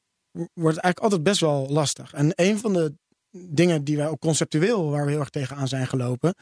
wordt 0.54 0.78
eigenlijk 0.78 0.99
altijd 0.99 1.23
best 1.23 1.39
wel 1.39 1.67
lastig. 1.69 2.13
En 2.13 2.32
een 2.36 2.60
van 2.60 2.73
de 2.73 2.93
dingen 3.32 3.84
die 3.84 3.97
wij 3.97 4.08
ook 4.08 4.19
conceptueel, 4.19 4.89
waar 4.89 5.06
we 5.06 5.12
heel 5.12 5.19
erg 5.19 5.30
tegenaan 5.30 5.67
zijn 5.67 5.88
gelopen, 5.88 6.36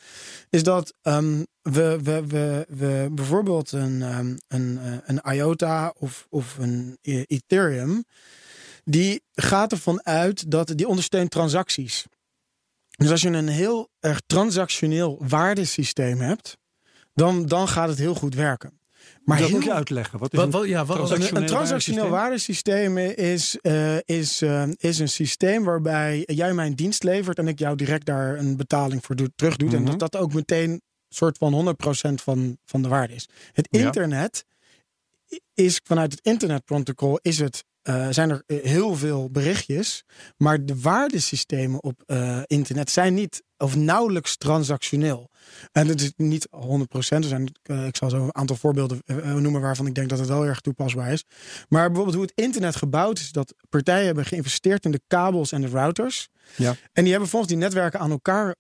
is 0.50 0.64
dat 0.64 0.94
ehm, 1.02 1.44
we, 1.62 2.00
we, 2.04 2.28
we, 2.28 2.66
we 2.70 3.10
bijvoorbeeld 3.12 3.72
een, 3.72 4.02
ehm, 4.02 4.36
een, 4.48 4.78
eh, 4.78 4.98
een 5.06 5.34
IOTA 5.34 5.94
of, 5.98 6.28
of 6.30 6.58
een 6.58 6.98
E- 7.02 7.24
Ethereum, 7.28 8.04
die 8.84 9.22
gaat 9.34 9.72
ervan 9.72 10.06
uit 10.06 10.52
dat 10.52 10.72
die 10.76 10.88
ondersteunt 10.88 11.32
transacties. 11.32 12.06
Dus 12.98 13.12
als 13.12 13.22
je 13.22 13.30
een 13.30 13.48
heel 13.48 13.90
erg 14.00 14.22
transactioneel 14.26 15.22
waardesysteem 15.28 16.20
hebt, 16.20 16.58
dan, 17.14 17.46
dan 17.46 17.68
gaat 17.68 17.90
het 17.90 17.98
heel 17.98 18.16
goed 18.16 18.36
werken. 18.36 18.80
Maar 19.28 19.38
dat 19.38 19.48
heel, 19.48 19.56
moet 19.58 19.66
je 19.66 19.74
uitleggen. 19.74 20.20
Wat 20.20 20.34
is 20.34 20.38
Wat, 20.40 20.46
een 20.48 20.52
wat, 20.54 20.68
ja, 20.68 20.86
wat, 20.86 20.96
transactioneel 20.98 21.36
een, 21.36 21.42
een 21.42 21.56
transactioneel 21.56 22.10
waardesysteem 22.10 22.98
is, 22.98 23.58
eh, 23.62 23.98
is, 24.06 24.42
eh, 24.42 24.64
is 24.78 25.00
een 25.00 25.10
systeem 25.10 25.64
waarbij 25.64 26.24
jij 26.26 26.54
mij 26.54 26.66
een 26.66 26.76
dienst 26.76 27.04
levert 27.04 27.38
en 27.38 27.48
ik 27.48 27.60
jou 27.60 27.76
direct 27.76 28.06
daar 28.06 28.38
een 28.38 28.58
betaling 28.58 29.06
voor 29.06 29.16
doe, 29.16 29.32
terug 29.36 29.56
doet. 29.56 29.74
En 29.74 29.82
Mhm. 29.82 29.90
dat 29.98 30.00
dat 30.12 30.22
ook 30.22 30.34
meteen 30.34 30.82
soort 31.10 31.38
van 31.38 31.54
100% 31.54 32.22
van, 32.22 32.58
van 32.66 32.82
de 32.82 32.88
waarde 32.88 33.14
is. 33.14 33.28
Het 33.52 33.68
Ja. 33.72 33.86
internet 33.86 34.46
is 35.54 35.80
vanuit 35.84 36.12
het 36.12 36.22
internetprotocol 36.22 37.20
is 37.22 37.40
het, 37.40 37.64
eh, 37.82 38.08
zijn 38.10 38.30
er 38.30 38.44
heel 38.46 38.96
veel 38.96 39.30
berichtjes. 39.32 40.04
Maar 40.38 40.66
de 40.66 40.80
waardesystemen 40.82 41.84
op 41.84 42.04
eh, 42.06 42.42
internet 42.46 42.90
zijn 42.92 43.14
niet 43.14 43.44
of 43.58 43.76
nauwelijks 43.76 44.38
transactioneel. 44.38 45.30
En 45.72 45.88
het 45.88 46.02
is 46.02 46.14
niet 46.16 46.48
100%. 46.52 47.24
Er 47.24 47.30
zijn, 47.30 47.56
eh, 47.64 47.86
ik 47.86 47.96
zal 47.96 48.10
zo 48.10 48.24
een 48.24 48.36
aantal 48.36 48.56
voorbeelden 48.56 49.02
eh, 49.06 49.18
eh, 49.18 49.36
noemen 49.36 49.62
waarvan 49.62 49.88
ik 49.88 49.96
denk 49.96 50.10
dat 50.10 50.20
het 50.20 50.28
wel 50.28 50.46
erg 50.46 50.60
toepasbaar 50.60 51.12
is. 51.12 51.24
Maar 51.70 51.86
bijvoorbeeld 51.86 52.16
hoe 52.16 52.26
het 52.26 52.34
internet 52.36 52.76
gebouwd 52.76 53.20
is, 53.20 53.32
dat 53.32 53.54
partijen 53.70 54.06
hebben 54.06 54.26
geïnvesteerd 54.26 54.86
in 54.86 54.92
de 54.92 55.02
kabels 55.08 55.52
en 55.52 55.62
de 55.62 55.68
routers. 55.68 56.28
Ja. 56.56 56.76
En 56.94 57.02
die 57.04 57.12
hebben 57.12 57.30
volgens 57.30 57.52
die 57.52 57.62
netwerken 57.62 58.00
aan 58.00 58.12
elkaar 58.12 58.56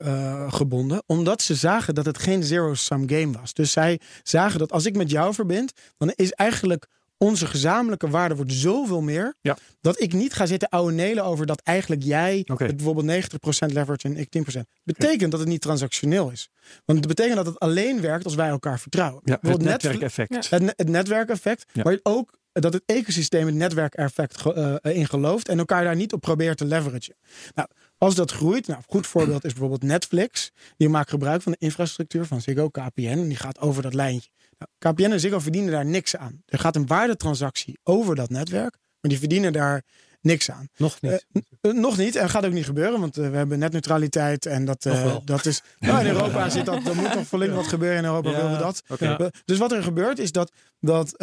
gebonden, 0.49 1.03
omdat 1.05 1.41
ze 1.41 1.55
zagen 1.55 1.95
dat 1.95 2.05
het 2.05 2.17
geen 2.17 2.43
zero-sum 2.43 3.09
game 3.09 3.37
was. 3.39 3.53
Dus 3.53 3.71
zij 3.71 3.99
zagen 4.23 4.59
dat 4.59 4.71
als 4.71 4.85
ik 4.85 4.95
met 4.95 5.11
jou 5.11 5.33
verbind, 5.33 5.71
dan 5.97 6.11
is 6.15 6.31
eigenlijk 6.31 6.87
onze 7.17 7.45
gezamenlijke 7.47 8.09
waarde 8.09 8.35
wordt 8.35 8.53
zoveel 8.53 9.01
meer. 9.01 9.35
Ja. 9.41 9.57
Dat 9.81 10.01
ik 10.01 10.13
niet 10.13 10.33
ga 10.33 10.45
zitten 10.45 10.69
ouwenelen 10.69 11.23
over 11.23 11.45
dat 11.45 11.61
eigenlijk 11.63 12.03
jij 12.03 12.43
bijvoorbeeld 12.57 13.05
90% 13.31 13.73
leverage 13.73 14.07
en 14.07 14.17
ik 14.17 14.29
10%. 14.57 14.61
Betekent 14.83 15.31
dat 15.31 15.39
het 15.39 15.49
niet 15.49 15.61
transactioneel 15.61 16.31
is. 16.31 16.49
Want 16.85 16.99
het 16.99 17.07
betekent 17.07 17.35
dat 17.35 17.45
het 17.45 17.59
alleen 17.59 18.01
werkt 18.01 18.25
als 18.25 18.35
wij 18.35 18.47
elkaar 18.49 18.79
vertrouwen. 18.79 19.21
Ja, 19.25 19.37
het 19.41 19.61
netwerkeffect. 19.61 20.49
het, 20.49 20.61
ne- 20.61 20.73
het 20.75 20.89
netwerkeffect, 20.89 21.65
Ja. 21.73 21.83
maar 21.83 21.99
ook 22.03 22.37
dat 22.51 22.73
het 22.73 22.83
ecosysteem 22.85 23.45
het 23.45 23.55
netwerkeffect 23.55 24.37
ge- 24.37 24.79
eh, 24.81 24.95
in 24.95 25.07
gelooft 25.07 25.49
en 25.49 25.57
elkaar 25.59 25.83
daar 25.83 25.95
niet 25.95 26.13
op 26.13 26.21
probeert 26.21 26.57
te 26.57 26.65
leveragen. 26.65 27.15
Nou, 27.53 27.67
Als 27.97 28.15
dat 28.15 28.31
groeit, 28.31 28.67
nou, 28.67 28.79
een 28.79 28.85
goed 28.93 29.07
voorbeeld 29.07 29.43
is 29.45 29.51
bijvoorbeeld 29.51 29.83
Netflix. 29.83 30.51
Die 30.77 30.89
maakt 30.89 31.09
gebruik 31.09 31.41
van 31.41 31.51
de 31.51 31.57
infrastructuur 31.65 32.25
van 32.25 32.41
Ziggo 32.41 32.69
KPN. 32.69 33.01
En 33.07 33.27
die 33.27 33.37
gaat 33.37 33.59
over 33.59 33.81
dat 33.83 33.93
lijntje. 33.93 34.29
Nou, 34.57 34.93
KPN 34.93 35.11
en 35.11 35.19
Ziggo 35.19 35.39
verdienen 35.39 35.71
daar 35.71 35.85
niks 35.85 36.15
aan. 36.15 36.43
Er 36.45 36.59
gaat 36.59 36.75
een 36.75 36.87
waardetransactie 36.87 37.79
over 37.83 38.15
dat 38.15 38.29
netwerk. 38.29 38.77
Maar 38.99 39.11
die 39.11 39.19
verdienen 39.19 39.53
daar 39.53 39.83
niks 40.21 40.51
aan. 40.51 40.67
Nog 40.77 41.01
niet. 41.01 41.25
Uh, 41.61 41.73
nog 41.73 41.97
niet 41.97 42.15
en 42.15 42.29
gaat 42.29 42.45
ook 42.45 42.51
niet 42.51 42.65
gebeuren, 42.65 42.99
want 42.99 43.17
uh, 43.17 43.29
we 43.29 43.37
hebben 43.37 43.59
netneutraliteit 43.59 44.45
en 44.45 44.65
dat, 44.65 44.85
uh, 44.85 45.15
dat 45.25 45.45
is. 45.45 45.61
Nou, 45.79 45.99
in 45.99 46.11
Europa 46.11 46.49
zit 46.49 46.65
dat. 46.65 46.87
Er 46.87 46.95
moet 46.95 47.13
nog 47.13 47.27
flink 47.27 47.53
wat 47.53 47.67
gebeuren 47.67 47.97
in 47.97 48.05
Europa. 48.05 48.29
Ja, 48.29 48.35
willen 48.35 48.51
we 48.51 48.57
dat. 48.57 48.83
Okay. 48.87 49.31
Dus 49.45 49.57
wat 49.57 49.71
er 49.71 49.83
gebeurt 49.83 50.19
is 50.19 50.31
dat 50.31 50.51
dat, 50.79 51.15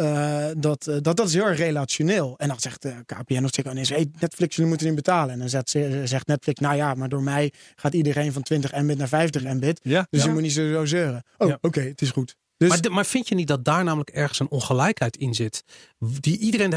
dat, 0.57 0.83
dat, 1.01 1.17
dat 1.17 1.27
is 1.27 1.33
heel 1.33 1.45
erg 1.45 1.57
relationeel. 1.57 2.35
En 2.37 2.47
dan 2.47 2.59
zegt 2.59 2.85
KPN 3.05 3.43
of 3.43 3.53
zeggen: 3.53 3.75
nee, 3.75 3.85
hey, 3.85 4.07
Netflix, 4.19 4.55
jullie 4.55 4.69
moeten 4.69 4.87
niet 4.87 4.95
betalen. 4.95 5.33
En 5.33 5.39
dan 5.39 5.49
zegt, 5.49 5.69
zegt 6.03 6.27
Netflix: 6.27 6.59
nou 6.59 6.75
ja, 6.75 6.93
maar 6.93 7.09
door 7.09 7.23
mij 7.23 7.53
gaat 7.75 7.93
iedereen 7.93 8.33
van 8.33 8.41
20 8.41 8.81
Mbit 8.81 8.97
naar 8.97 9.07
50 9.07 9.43
Mbit. 9.43 9.79
Ja. 9.83 10.07
Dus 10.09 10.23
je 10.23 10.29
moet 10.29 10.41
niet 10.41 10.53
zo 10.53 10.85
zeuren. 10.85 11.23
Oh, 11.37 11.47
oké, 11.47 11.57
okay, 11.61 11.87
het 11.87 12.01
is 12.01 12.11
goed. 12.11 12.35
Dus... 12.57 12.69
Maar, 12.69 12.91
maar, 12.91 13.05
vind 13.05 13.27
je 13.27 13.35
niet 13.35 13.47
dat 13.47 13.65
daar 13.65 13.83
namelijk 13.83 14.09
ergens 14.09 14.39
een 14.39 14.49
ongelijkheid 14.49 15.17
in 15.17 15.33
zit? 15.33 15.63
Die 15.99 16.37
iedereen 16.37 16.73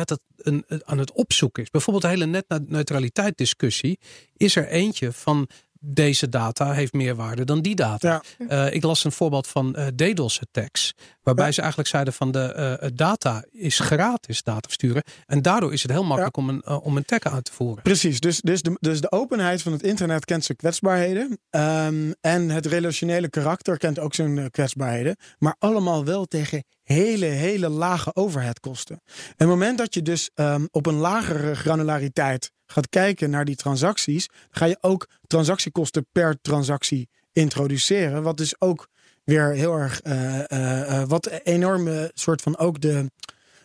aan 0.85 0.99
het 0.99 1.13
opzoeken 1.13 1.63
is. 1.63 1.71
Bijvoorbeeld 1.71 2.05
de 2.05 2.11
hele 2.11 2.27
netneutraliteit 2.27 3.37
discussie. 3.37 3.99
Is 4.37 4.57
er 4.57 4.69
eentje 4.69 5.13
van 5.13 5.49
deze 5.81 6.29
data 6.29 6.73
heeft 6.73 6.93
meer 6.93 7.15
waarde 7.15 7.45
dan 7.45 7.63
die 7.63 7.75
data. 7.75 8.23
Ja. 8.39 8.67
Uh, 8.67 8.75
ik 8.75 8.83
las 8.83 9.05
een 9.05 9.13
voorbeeld 9.13 9.47
van 9.47 9.75
uh, 9.79 9.87
DDoS 9.87 10.41
attacks. 10.41 10.95
Waarbij 11.23 11.47
ja. 11.47 11.53
ze 11.53 11.61
eigenlijk 11.61 11.91
zeiden 11.91 12.13
van 12.13 12.31
de 12.31 12.79
uh, 12.83 12.89
data 12.95 13.45
is 13.51 13.79
gratis 13.79 14.43
data 14.43 14.61
versturen. 14.61 15.03
En 15.27 15.43
daardoor 15.43 15.73
is 15.73 15.83
het 15.83 15.91
heel 15.91 16.05
makkelijk 16.05 16.37
ja. 16.37 16.43
om, 16.43 16.49
een, 16.49 16.69
om 16.69 16.97
een 16.97 17.05
tag 17.05 17.21
uit 17.21 17.45
te 17.45 17.53
voeren. 17.53 17.83
Precies, 17.83 18.21
dus, 18.21 18.41
dus, 18.41 18.63
de, 18.63 18.77
dus 18.81 19.01
de 19.01 19.11
openheid 19.11 19.63
van 19.63 19.73
het 19.73 19.83
internet 19.83 20.25
kent 20.25 20.45
zijn 20.45 20.59
kwetsbaarheden. 20.59 21.39
Um, 21.51 22.15
en 22.21 22.51
het 22.51 22.67
relationele 22.67 23.29
karakter 23.29 23.79
kent 23.79 23.99
ook 23.99 24.15
zijn 24.15 24.51
kwetsbaarheden. 24.51 25.17
Maar 25.39 25.57
allemaal 25.59 26.05
wel 26.05 26.25
tegen 26.25 26.65
hele, 26.83 27.27
hele 27.27 27.69
lage 27.69 28.15
overheadkosten. 28.15 29.01
En 29.07 29.35
het 29.37 29.49
moment 29.49 29.79
dat 29.79 29.95
je 29.95 30.03
dus 30.03 30.31
um, 30.35 30.69
op 30.71 30.87
een 30.87 30.95
lagere 30.95 31.55
granulariteit 31.55 32.51
gaat 32.73 32.89
kijken 32.89 33.31
naar 33.31 33.45
die 33.45 33.57
transacties, 33.57 34.29
ga 34.51 34.65
je 34.65 34.79
ook 34.81 35.09
transactiekosten 35.27 36.07
per 36.13 36.41
transactie 36.41 37.09
introduceren. 37.33 38.23
Wat 38.23 38.37
dus 38.37 38.61
ook 38.61 38.89
weer 39.25 39.53
heel 39.53 39.75
erg, 39.75 40.05
uh, 40.05 40.41
uh, 40.49 41.03
wat 41.05 41.27
enorme 41.27 42.11
soort 42.15 42.43
van 42.43 42.59
ook 42.59 42.81
de, 42.81 43.11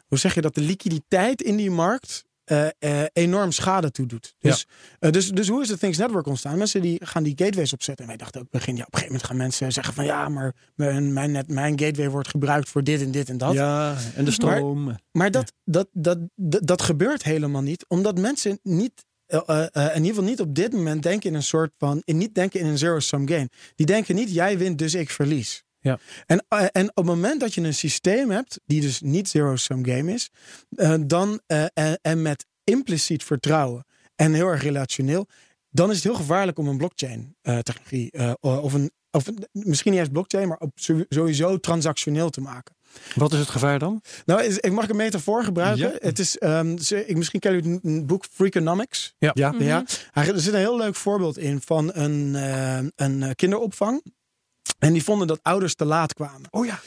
hoe 0.08 0.18
zeg 0.18 0.34
je 0.34 0.42
dat, 0.42 0.56
de 0.56 0.62
liquiditeit 0.62 1.42
in 1.42 1.56
die 1.56 1.72
markt 1.72 2.26
uh, 2.52 2.68
uh, 2.80 3.04
enorm 3.14 3.52
schade 3.52 3.92
toe 3.92 4.06
doet. 4.06 4.36
Dus, 4.40 4.66
ja. 5.00 5.08
uh, 5.08 5.14
dus, 5.14 5.30
dus 5.30 5.48
hoe 5.48 5.62
is 5.62 5.70
het 5.70 5.80
Things 5.80 5.98
Network 5.98 6.26
ontstaan? 6.26 6.58
Mensen 6.58 6.82
die 6.82 7.06
gaan 7.06 7.24
die 7.24 7.34
gateways 7.36 7.74
opzetten. 7.74 8.04
En 8.04 8.10
wij 8.10 8.20
dachten 8.20 8.42
ook 8.42 8.50
begin, 8.50 8.76
ja, 8.76 8.82
op 8.82 8.94
een 8.94 9.00
gegeven 9.00 9.14
moment 9.14 9.28
gaan 9.30 9.38
mensen 9.38 9.72
zeggen 9.72 9.94
van 9.94 10.06
ja, 10.06 10.30
maar 10.30 10.56
mijn, 10.76 11.14
mijn, 11.14 11.32
net, 11.32 11.48
mijn 11.48 11.80
gateway 11.80 12.10
wordt 12.10 12.28
gebruikt 12.28 12.70
voor 12.70 12.84
dit 12.84 13.02
en 13.02 13.12
dit 13.12 13.30
en 13.30 13.38
dat. 13.38 13.54
Ja, 13.54 13.96
en 14.16 14.26
de 14.26 14.32
stroom. 14.32 14.84
Maar, 14.84 15.00
maar 15.12 15.32
dat, 15.32 15.54
ja. 15.64 15.72
dat, 15.72 15.88
dat, 15.92 16.18
dat, 16.36 16.68
dat 16.68 16.82
gebeurt 16.82 17.24
helemaal 17.24 17.62
niet, 17.62 17.86
omdat 17.88 18.20
mensen 18.20 18.60
niet 18.64 19.06
in 19.28 19.96
ieder 19.96 20.06
geval 20.06 20.24
niet 20.24 20.40
op 20.40 20.56
dit 20.56 20.72
moment 20.72 21.04
denken 21.04 21.30
in 21.30 21.36
een 21.36 21.44
soort 21.44 21.72
van, 21.78 22.02
in 22.06 22.18
niet 22.18 22.36
denken 22.36 22.60
in 22.60 22.66
een 22.66 22.78
zero-sum 22.78 23.28
game. 23.28 23.50
Die 23.76 23.86
denken 23.86 24.16
niet, 24.16 24.34
jij 24.34 24.58
wint, 24.58 24.78
dus 24.78 24.94
ik 24.94 25.10
verlies. 25.10 25.64
Ja. 25.84 26.00
En, 26.26 26.46
uh, 26.50 26.66
en 26.72 26.90
op 26.90 26.96
het 26.96 27.06
moment 27.06 27.40
dat 27.40 27.54
je 27.54 27.62
een 27.62 27.74
systeem 27.74 28.32
hebt, 28.32 28.60
die 28.66 28.82
dus 28.82 29.02
niet 29.02 29.30
zero-sum 29.30 29.86
game 29.86 30.14
is, 30.14 30.30
dan 31.06 31.42
en, 31.74 32.00
en 32.02 32.22
met 32.22 32.46
impliciet 32.64 33.24
vertrouwen 33.24 33.86
en 34.16 34.34
heel 34.34 34.48
erg 34.48 34.62
relationeel, 34.62 35.28
dan 35.70 35.90
is 35.90 35.96
het 35.96 36.04
heel 36.04 36.16
gevaarlijk 36.16 36.58
om 36.58 36.68
een 36.68 36.78
blockchain-technologie 36.78 38.38
of 38.40 38.74
een, 38.74 38.92
of 39.12 39.26
misschien 39.52 39.92
niet 39.92 40.02
eens 40.02 40.10
blockchain, 40.10 40.48
maar 40.48 40.58
op 40.58 40.72
sowieso 41.10 41.58
transactioneel 41.58 42.30
te 42.30 42.42
maken. 42.42 42.76
Wat 43.16 43.34
is 43.34 43.40
het 43.40 43.50
gevaar 43.50 43.80
dan? 43.80 44.02
Nou, 44.26 44.44
ik 44.44 44.72
mag 44.72 44.90
een 44.90 44.96
metafoor 44.96 45.44
gebruiken. 45.44 45.92
Ja. 45.92 45.98
Het 46.00 46.20
is, 46.20 46.42
um, 46.42 46.78
ik, 47.06 47.18
misschien 47.18 47.40
ken 47.40 47.54
u 47.54 47.80
het 47.82 48.08
boek 48.08 48.26
Freakonomics. 48.32 49.16
Ja. 49.18 49.32
ja. 49.34 49.52
Mm 49.52 49.58
-hmm. 49.58 49.68
ja. 49.68 49.86
Er 50.14 50.40
zit 50.40 50.54
een 50.54 50.60
heel 50.60 50.78
leuk 50.78 50.96
voorbeeld 50.96 51.38
in 51.38 51.62
van 51.62 51.92
een, 51.94 52.34
uh, 52.34 52.78
een 52.96 53.36
kinderopvang. 53.36 54.04
En 54.84 54.94
die 54.94 55.04
vonden 55.04 55.28
dat 55.28 55.40
ouders 55.42 55.76
te 55.76 55.86
laat 55.86 56.14
kwamen. 56.14 56.48
Oh 56.50 56.66
ja. 56.66 56.80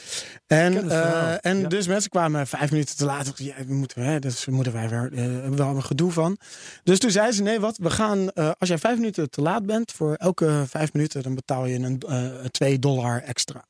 En, 0.47 0.73
uh, 0.85 1.45
en 1.45 1.59
ja. 1.59 1.67
dus 1.67 1.87
mensen 1.87 2.09
kwamen 2.09 2.47
vijf 2.47 2.71
minuten 2.71 2.97
te 2.97 3.05
laat. 3.05 3.33
Ja, 3.35 3.55
we 3.67 3.73
moeten, 3.73 4.01
hè, 4.01 4.19
dus 4.19 4.45
moeten 4.45 4.73
wij 4.73 4.89
weer 4.89 5.11
uh, 5.13 5.47
wel 5.47 5.75
een 5.75 5.83
gedoe 5.83 6.11
van. 6.11 6.37
Dus 6.83 6.99
toen 6.99 7.11
zeiden 7.11 7.35
ze: 7.35 7.41
nee, 7.43 7.59
wat? 7.59 7.77
We 7.77 7.89
gaan. 7.89 8.19
Uh, 8.19 8.51
als 8.57 8.69
jij 8.69 8.77
vijf 8.77 8.97
minuten 8.97 9.29
te 9.29 9.41
laat 9.41 9.65
bent, 9.65 9.91
voor 9.91 10.13
elke 10.13 10.63
vijf 10.67 10.93
minuten, 10.93 11.23
dan 11.23 11.35
betaal 11.35 11.65
je 11.65 11.75
een 11.79 12.01
uh, 12.09 12.45
2 12.45 12.79
dollar 12.79 13.21
extra. 13.21 13.65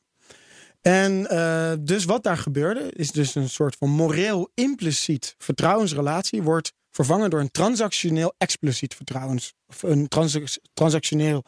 En 0.82 1.24
dus 1.80 2.06
wat 2.06 2.24
daar 2.24 2.38
gebeurde, 2.38 2.92
is 2.92 3.12
dus 3.12 3.36
een 3.36 3.50
soort 3.50 3.76
van 3.80 3.90
moreel 3.90 4.52
impliciet 4.54 5.36
vertrouwensrelatie, 5.38 6.44
wordt 6.44 6.74
vervangen 6.98 7.30
door 7.30 7.40
een 7.40 7.52
transactioneel 7.52 8.34
expliciet 8.38 8.96
vertrouwens. 8.96 9.54
Of 9.68 9.84
een 9.84 10.08
transac 10.08 10.44
transactioneel, 10.74 11.44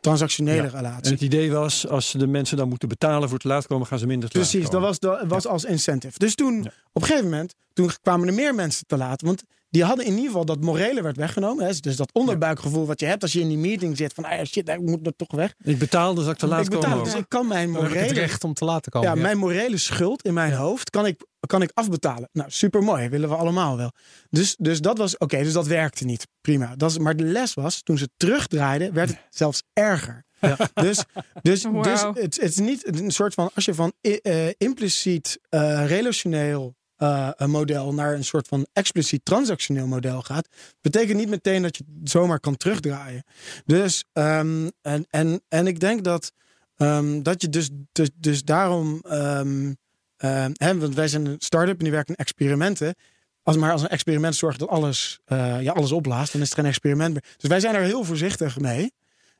transactionele 0.00 0.62
ja. 0.62 0.68
relatie. 0.68 1.04
En 1.04 1.12
het 1.12 1.20
idee 1.20 1.52
was, 1.52 1.88
als 1.88 2.12
de 2.12 2.26
mensen 2.26 2.56
dan 2.56 2.68
moeten 2.68 2.88
betalen 2.88 3.28
voor 3.28 3.38
te 3.38 3.48
laat 3.48 3.66
komen, 3.66 3.86
gaan 3.86 3.98
ze 3.98 4.06
minder 4.06 4.28
te 4.28 4.38
Precies, 4.38 4.62
laat 4.62 4.72
dat 4.72 4.80
was, 4.80 4.98
dat 4.98 5.26
was 5.26 5.42
ja. 5.42 5.50
als 5.50 5.64
incentive. 5.64 6.18
Dus 6.18 6.34
toen, 6.34 6.62
ja. 6.62 6.72
op 6.92 7.02
een 7.02 7.08
gegeven 7.08 7.30
moment, 7.30 7.54
toen 7.72 7.90
kwamen 8.02 8.28
er 8.28 8.34
meer 8.34 8.54
mensen 8.54 8.86
te 8.86 8.96
laat. 8.96 9.22
Want 9.22 9.42
die 9.70 9.84
hadden 9.84 10.04
in 10.04 10.12
ieder 10.12 10.26
geval 10.26 10.44
dat 10.44 10.60
morele 10.60 11.02
werd 11.02 11.16
weggenomen. 11.16 11.66
Hè? 11.66 11.72
Dus 11.80 11.96
dat 11.96 12.12
onderbuikgevoel 12.12 12.86
wat 12.86 13.00
je 13.00 13.06
hebt 13.06 13.22
als 13.22 13.32
je 13.32 13.40
in 13.40 13.48
die 13.48 13.58
meeting 13.58 13.96
zit. 13.96 14.12
Van 14.14 14.24
ah, 14.24 14.44
shit, 14.44 14.68
ik 14.68 14.80
moet 14.80 15.06
er 15.06 15.16
toch 15.16 15.30
weg. 15.30 15.54
Ik 15.62 15.78
betaal 15.78 16.14
dus 16.14 16.24
dat 16.24 16.32
ik 16.32 16.38
te 16.38 16.46
laat 16.46 16.64
ik 16.64 16.70
betaal. 16.70 17.02
Dus 17.02 17.14
ik 17.14 17.28
kan 17.28 17.46
mijn 17.46 17.70
morele... 17.70 17.98
Het 17.98 18.10
recht 18.10 18.44
om 18.44 18.54
te 18.54 18.64
laten 18.64 18.92
komen. 18.92 19.08
Ja, 19.08 19.14
ja. 19.14 19.22
mijn 19.22 19.38
morele 19.38 19.76
schuld 19.76 20.24
in 20.24 20.34
mijn 20.34 20.52
hoofd 20.52 20.90
kan 20.90 21.06
ik, 21.06 21.26
kan 21.46 21.62
ik 21.62 21.70
afbetalen. 21.74 22.28
Nou, 22.32 22.50
super 22.50 22.82
mooi. 22.82 23.08
Willen 23.08 23.28
we 23.28 23.34
allemaal 23.34 23.76
wel. 23.76 23.92
Dus, 24.30 24.56
dus 24.58 24.80
dat 24.80 24.98
was... 24.98 25.14
Oké, 25.14 25.24
okay, 25.24 25.42
dus 25.42 25.52
dat 25.52 25.66
werkte 25.66 26.04
niet. 26.04 26.26
Prima. 26.40 26.76
Dat 26.76 26.90
is, 26.90 26.98
maar 26.98 27.16
de 27.16 27.24
les 27.24 27.54
was, 27.54 27.82
toen 27.82 27.98
ze 27.98 28.08
terugdraaiden, 28.16 28.92
werd 28.92 29.08
het 29.08 29.26
zelfs 29.30 29.62
erger. 29.72 30.26
Ja. 30.40 30.56
Dus, 30.74 31.04
dus, 31.42 31.64
wow. 31.64 31.82
dus 31.82 32.00
het, 32.00 32.16
het, 32.16 32.38
is 32.38 32.58
niet 32.58 32.98
een 33.00 33.10
soort 33.10 33.34
van... 33.34 33.50
Als 33.54 33.64
je 33.64 33.74
van 33.74 33.92
uh, 34.00 34.48
impliciet, 34.56 35.38
uh, 35.50 35.86
relationeel 35.86 36.76
uh, 36.98 37.30
een 37.36 37.50
model 37.50 37.94
naar 37.94 38.14
een 38.14 38.24
soort 38.24 38.48
van 38.48 38.66
expliciet 38.72 39.24
transactioneel 39.24 39.86
model 39.86 40.22
gaat, 40.22 40.48
betekent 40.80 41.18
niet 41.18 41.28
meteen 41.28 41.62
dat 41.62 41.76
je 41.76 41.84
het 42.00 42.10
zomaar 42.10 42.40
kan 42.40 42.56
terugdraaien. 42.56 43.24
Dus, 43.64 44.04
um, 44.12 44.70
en, 44.82 45.06
en, 45.10 45.40
en 45.48 45.66
ik 45.66 45.80
denk 45.80 46.04
dat, 46.04 46.32
um, 46.76 47.22
dat 47.22 47.42
je 47.42 47.48
dus, 47.48 47.70
dus, 47.92 48.08
dus 48.14 48.44
daarom, 48.44 49.02
uh, 49.06 50.46
hè, 50.52 50.78
want 50.78 50.94
wij 50.94 51.08
zijn 51.08 51.26
een 51.26 51.36
start-up 51.38 51.78
en 51.78 51.84
die 51.84 51.92
werken 51.92 52.14
in 52.14 52.24
experimenten. 52.24 52.94
Als 53.42 53.56
maar 53.56 53.72
als 53.72 53.82
een 53.82 53.88
experiment 53.88 54.36
zorgt 54.36 54.58
dat 54.58 54.68
alles, 54.68 55.20
uh, 55.26 55.62
ja, 55.62 55.72
alles 55.72 55.92
opblaast, 55.92 56.32
dan 56.32 56.40
is 56.40 56.48
het 56.48 56.58
geen 56.58 56.66
experiment 56.66 57.12
meer. 57.12 57.24
Dus 57.36 57.48
wij 57.48 57.60
zijn 57.60 57.74
er 57.74 57.82
heel 57.82 58.04
voorzichtig 58.04 58.58
mee. 58.58 58.92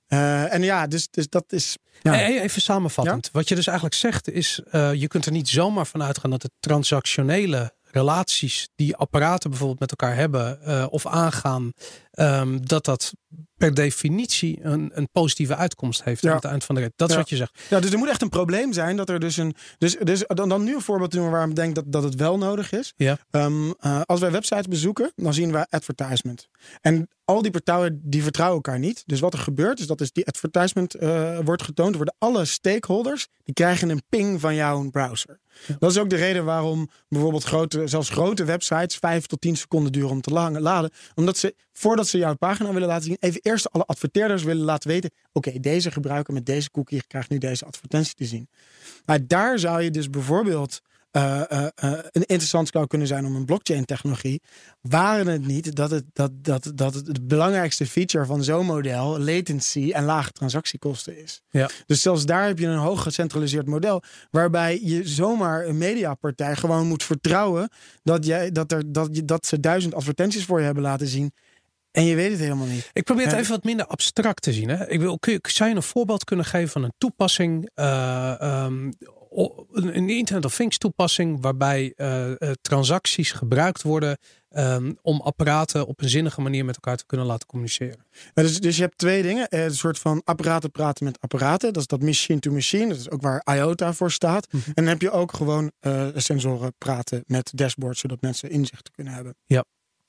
Uh, 0.09 0.55
en 0.55 0.63
ja, 0.63 0.87
dus, 0.87 1.09
dus 1.11 1.29
dat 1.29 1.45
is. 1.53 1.77
Ja. 2.03 2.27
Even 2.27 2.63
samenvattend. 2.63 3.25
Ja? 3.25 3.31
Wat 3.33 3.49
je 3.49 3.55
dus 3.55 3.67
eigenlijk 3.67 3.97
zegt 3.97 4.31
is: 4.31 4.61
uh, 4.73 4.95
je 4.95 5.09
kunt 5.09 5.27
er 5.27 5.33
niet 5.33 5.49
zomaar 5.49 5.87
van 5.87 6.03
uitgaan 6.03 6.31
dat 6.31 6.43
de 6.43 6.51
transactionele 6.61 7.77
relaties 7.91 8.69
die 8.75 8.97
apparaten 8.97 9.51
bijvoorbeeld 9.51 9.81
met 9.81 9.91
elkaar 9.91 10.17
hebben 10.17 10.59
uh, 10.67 10.87
of 10.91 11.07
aangaan, 11.07 11.73
um, 12.13 12.67
dat 12.67 12.85
dat 12.85 13.13
per 13.57 13.75
definitie 13.75 14.59
een, 14.63 14.91
een 14.95 15.09
positieve 15.13 15.57
uitkomst 15.57 16.05
heeft 16.05 16.23
ja. 16.23 16.29
aan 16.31 16.37
het 16.37 16.45
eind 16.45 16.65
van 16.65 16.75
de 16.75 16.81
rit. 16.81 16.93
Dat 16.97 17.09
is 17.09 17.15
ja. 17.15 17.21
wat 17.21 17.31
je 17.31 17.37
zegt. 17.37 17.61
Ja, 17.69 17.81
dus 17.81 17.93
er 17.93 17.99
moet 17.99 18.09
echt 18.09 18.23
een 18.23 18.29
probleem 18.29 18.73
zijn 18.73 18.97
dat 18.97 19.09
er 19.09 19.21
dus 19.21 19.37
een. 19.37 19.55
Dus, 19.79 19.97
dus 19.97 20.25
dan, 20.27 20.49
dan 20.49 20.65
nu 20.65 20.75
een 20.75 20.81
voorbeeld 20.81 21.11
doen 21.11 21.31
waar 21.31 21.49
ik 21.49 21.57
denk 21.57 21.75
dat, 21.75 21.85
dat 21.87 22.03
het 22.03 22.15
wel 22.15 22.39
nodig 22.39 22.73
is. 22.73 22.93
Ja. 22.97 23.19
Um, 23.31 23.75
uh, 23.81 24.01
als 24.05 24.21
wij 24.21 24.31
websites 24.31 24.67
bezoeken, 24.67 25.13
dan 25.17 25.35
zien 25.35 25.53
we 25.53 25.67
advertisement. 25.71 26.49
En 26.81 27.09
al 27.29 27.43
die 27.43 27.51
partijen 27.51 28.01
die 28.05 28.23
vertrouwen 28.23 28.57
elkaar 28.57 28.79
niet. 28.79 29.03
Dus 29.07 29.21
wat 29.21 29.33
er 29.33 29.39
gebeurt 29.39 29.81
is 29.81 29.87
dat 29.87 30.01
is 30.01 30.13
die 30.13 30.27
advertisement 30.27 30.97
uh, 30.97 31.39
wordt 31.45 31.63
getoond. 31.63 31.95
Worden 31.95 32.15
alle 32.19 32.45
stakeholders 32.45 33.29
die 33.45 33.55
krijgen 33.55 33.89
een 33.89 34.03
ping 34.09 34.41
van 34.41 34.55
jouw 34.55 34.91
browser. 34.91 35.41
Ja. 35.67 35.77
Dat 35.79 35.91
is 35.91 35.99
ook 35.99 36.11
de 36.11 36.17
reden 36.17 36.45
waarom 36.45 36.89
bijvoorbeeld 37.09 37.45
grote, 37.45 37.87
zelfs 37.87 38.11
grote 38.11 38.45
websites 38.45 38.97
vijf 38.97 39.27
tot 39.27 39.41
tien 39.41 39.57
seconden 39.57 39.93
duren 39.93 40.11
om 40.11 40.21
te 40.21 40.31
laden. 40.31 40.91
Omdat 41.15 41.37
ze, 41.37 41.55
voordat 41.73 42.09
ze 42.09 42.19
jouw 42.19 42.35
pagina 42.35 42.73
willen 42.73 42.89
laten 42.89 43.05
zien, 43.05 43.17
even 43.21 43.41
eerst 43.43 43.73
alle 43.73 43.85
adverteerders 43.85 44.43
willen 44.43 44.65
laten 44.65 44.91
weten. 44.91 45.11
Oké, 45.33 45.49
okay, 45.49 45.61
deze 45.61 45.91
gebruiker 45.91 46.35
met 46.35 46.47
deze 46.47 46.71
cookie 46.71 47.07
krijgt 47.07 47.31
nu 47.31 47.39
deze 47.39 47.65
advertentie 47.65 48.15
te 48.15 48.25
zien. 48.25 48.49
Maar 49.05 49.27
daar 49.27 49.59
zou 49.59 49.83
je 49.83 49.91
dus 49.91 50.11
bijvoorbeeld 50.11 50.81
uh, 51.13 51.43
uh, 51.53 51.67
uh, 51.85 51.93
interessant 52.11 52.69
zou 52.69 52.87
kunnen 52.87 53.07
zijn 53.07 53.27
om 53.27 53.37
een 53.37 53.45
blockchain 53.45 53.85
technologie. 53.85 54.43
Waren 54.81 55.27
het 55.27 55.47
niet 55.47 55.77
dat 55.77 55.91
het, 55.91 56.05
dat, 56.13 56.31
dat, 56.35 56.73
dat 56.75 56.95
het, 56.95 57.07
het 57.07 57.29
belangrijkste 57.29 57.87
feature 57.87 58.25
van 58.25 58.45
zo'n 58.45 58.67
model 58.67 59.19
latency 59.19 59.91
en 59.93 60.05
lage 60.05 60.33
transactiekosten 60.33 61.23
is. 61.23 61.43
Ja. 61.51 61.69
Dus 61.87 62.03
zelfs 62.03 62.27
daar 62.27 62.47
heb 62.47 62.59
je 62.59 62.67
een 62.67 62.79
hoog 62.79 63.03
gecentraliseerd 63.03 63.67
model. 63.67 64.03
Waarbij 64.31 64.81
je 64.83 65.09
zomaar 65.09 65.67
een 65.67 65.79
mediapartij 65.79 66.57
gewoon 66.57 66.87
moet 66.87 67.05
vertrouwen 67.05 67.71
dat, 68.03 68.27
jij, 68.27 68.51
dat, 68.51 68.73
er, 68.73 68.93
dat, 68.93 69.09
je, 69.13 69.25
dat 69.25 69.47
ze 69.47 69.61
duizend 69.61 69.95
advertenties 69.95 70.45
voor 70.45 70.59
je 70.59 70.65
hebben 70.65 70.83
laten 70.83 71.07
zien. 71.07 71.33
En 71.91 72.05
je 72.05 72.15
weet 72.15 72.31
het 72.31 72.41
helemaal 72.41 72.67
niet. 72.67 72.91
Ik 72.93 73.05
probeer 73.05 73.27
het 73.27 73.35
even 73.35 73.51
wat 73.51 73.65
minder 73.65 73.87
abstract 73.87 74.43
te 74.43 74.53
zien. 74.53 74.69
Hè? 74.69 74.89
Ik 74.89 75.01
wil, 75.01 75.19
kun 75.19 75.33
je, 75.33 75.41
zou 75.43 75.71
je 75.71 75.77
een 75.77 75.83
voorbeeld 75.83 76.25
kunnen 76.25 76.45
geven 76.45 76.69
van 76.69 76.83
een 76.83 76.93
toepassing, 76.99 77.71
eh, 77.75 78.41
ehm, 78.41 78.91
een, 79.73 80.09
Internet 80.09 80.45
of 80.45 80.55
Things 80.55 80.79
toepassing, 80.79 81.41
waarbij 81.41 81.93
eh, 81.97 82.31
eh, 82.31 82.51
transacties 82.61 83.33
gebruikt 83.33 83.83
worden 83.83 84.19
ehm, 84.49 84.93
om 85.03 85.21
apparaten 85.21 85.87
op 85.87 86.03
een 86.03 86.09
zinnige 86.09 86.41
manier 86.41 86.65
met 86.65 86.75
elkaar 86.75 86.97
te 86.97 87.07
kunnen 87.07 87.27
laten 87.27 87.47
communiceren? 87.47 88.05
Ja, 88.35 88.43
dus, 88.43 88.61
dus 88.61 88.77
je 88.77 88.83
hebt 88.83 88.99
twee 88.99 89.23
dingen. 89.23 89.49
Eh, 89.49 89.65
Een 89.65 89.75
soort 89.75 89.99
van 89.99 90.23
apparaten 90.25 90.71
praten 90.71 91.05
met 91.05 91.21
apparaten. 91.21 91.73
Dat 91.73 91.83
is 91.83 91.89
dat 91.89 92.03
machine 92.03 92.41
to 92.41 92.51
machine. 92.51 92.89
Dat 92.89 92.99
is 92.99 93.11
ook 93.11 93.23
waar 93.23 93.43
IOTA 93.55 93.93
voor 93.93 94.11
staat. 94.11 94.53
Mhm. 94.53 94.63
En 94.67 94.73
dan 94.75 94.87
heb 94.87 95.01
je 95.01 95.11
ook 95.11 95.33
gewoon 95.33 95.73
sensoren 96.15 96.75
praten 96.79 97.25
met 97.27 97.51
dashboards. 97.55 98.01
Zodat 98.01 98.21
mensen 98.21 98.51
inzichten 98.51 98.93
kunnen 98.93 99.13
hebben. 99.13 99.35
Ja. 99.45 99.65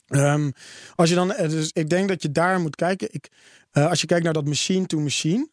Ehm, 0.08 0.52
als 0.96 1.10
je 1.10 1.16
dan, 1.16 1.28
dus 1.28 1.70
ik 1.74 1.90
denk 1.90 2.08
dat 2.08 2.22
je 2.22 2.32
daar 2.32 2.60
moet 2.60 2.76
kijken. 2.76 3.08
Ik, 3.12 3.30
als 3.72 4.02
je 4.02 4.08
kijkt 4.08 4.24
naar 4.24 4.34
dat 4.34 4.46
machine 4.46 4.86
to 4.86 5.00
machine. 5.00 5.50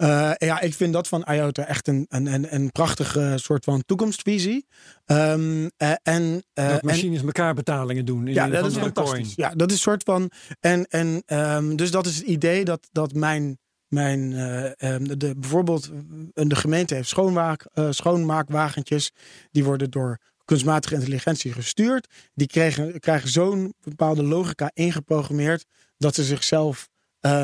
Eh, 0.00 0.30
ja, 0.48 0.60
ik 0.60 0.74
vind 0.74 0.92
dat 0.92 1.08
van 1.08 1.24
IOTA 1.30 1.66
echt 1.66 1.88
een, 1.88 2.06
een, 2.08 2.26
een, 2.26 2.54
een 2.54 2.72
prachtige 2.72 3.32
soort 3.36 3.64
van 3.64 3.82
toekomstvisie. 3.86 4.66
Ehm, 5.04 5.68
eh, 5.76 5.92
en, 6.02 6.42
eh, 6.52 6.68
dat 6.68 6.80
en- 6.80 6.86
machines 6.86 7.22
elkaar 7.22 7.54
betalingen 7.54 8.04
doen. 8.04 8.26
In 8.26 8.34
ja, 8.34 8.48
dat 8.48 8.66
is 8.66 8.76
fantastisch. 8.76 9.34
coin. 9.34 9.48
Ja, 9.48 9.54
dat 9.54 9.68
is 9.68 9.74
een 9.74 9.80
soort 9.80 10.02
van. 10.02 10.30
En, 10.60 10.86
en 10.86 11.22
ehm, 11.26 11.76
dus 11.76 11.90
dat 11.90 12.06
is 12.06 12.16
het 12.16 12.26
idee 12.26 12.64
dat, 12.64 12.88
dat 12.92 13.14
mijn. 13.14 13.58
Mijn, 13.88 14.32
eh, 14.32 14.94
ehm, 14.94 15.18
de, 15.18 15.34
bijvoorbeeld, 15.36 15.90
de 16.32 16.56
gemeente 16.56 16.94
heeft 16.94 17.08
schoonmaak, 17.08 17.66
schoonmaakwagentjes. 17.90 19.10
Die 19.50 19.64
worden 19.64 19.90
door 19.90 20.18
kunstmatige 20.44 20.94
intelligentie 20.94 21.52
gestuurd. 21.52 22.06
Die 22.34 22.46
krijgen, 22.46 23.00
krijgen 23.00 23.28
zo'n 23.28 23.74
bepaalde 23.80 24.22
logica 24.22 24.70
ingeprogrammeerd. 24.74 25.64
dat 25.96 26.14
ze 26.14 26.24
zichzelf 26.24 26.88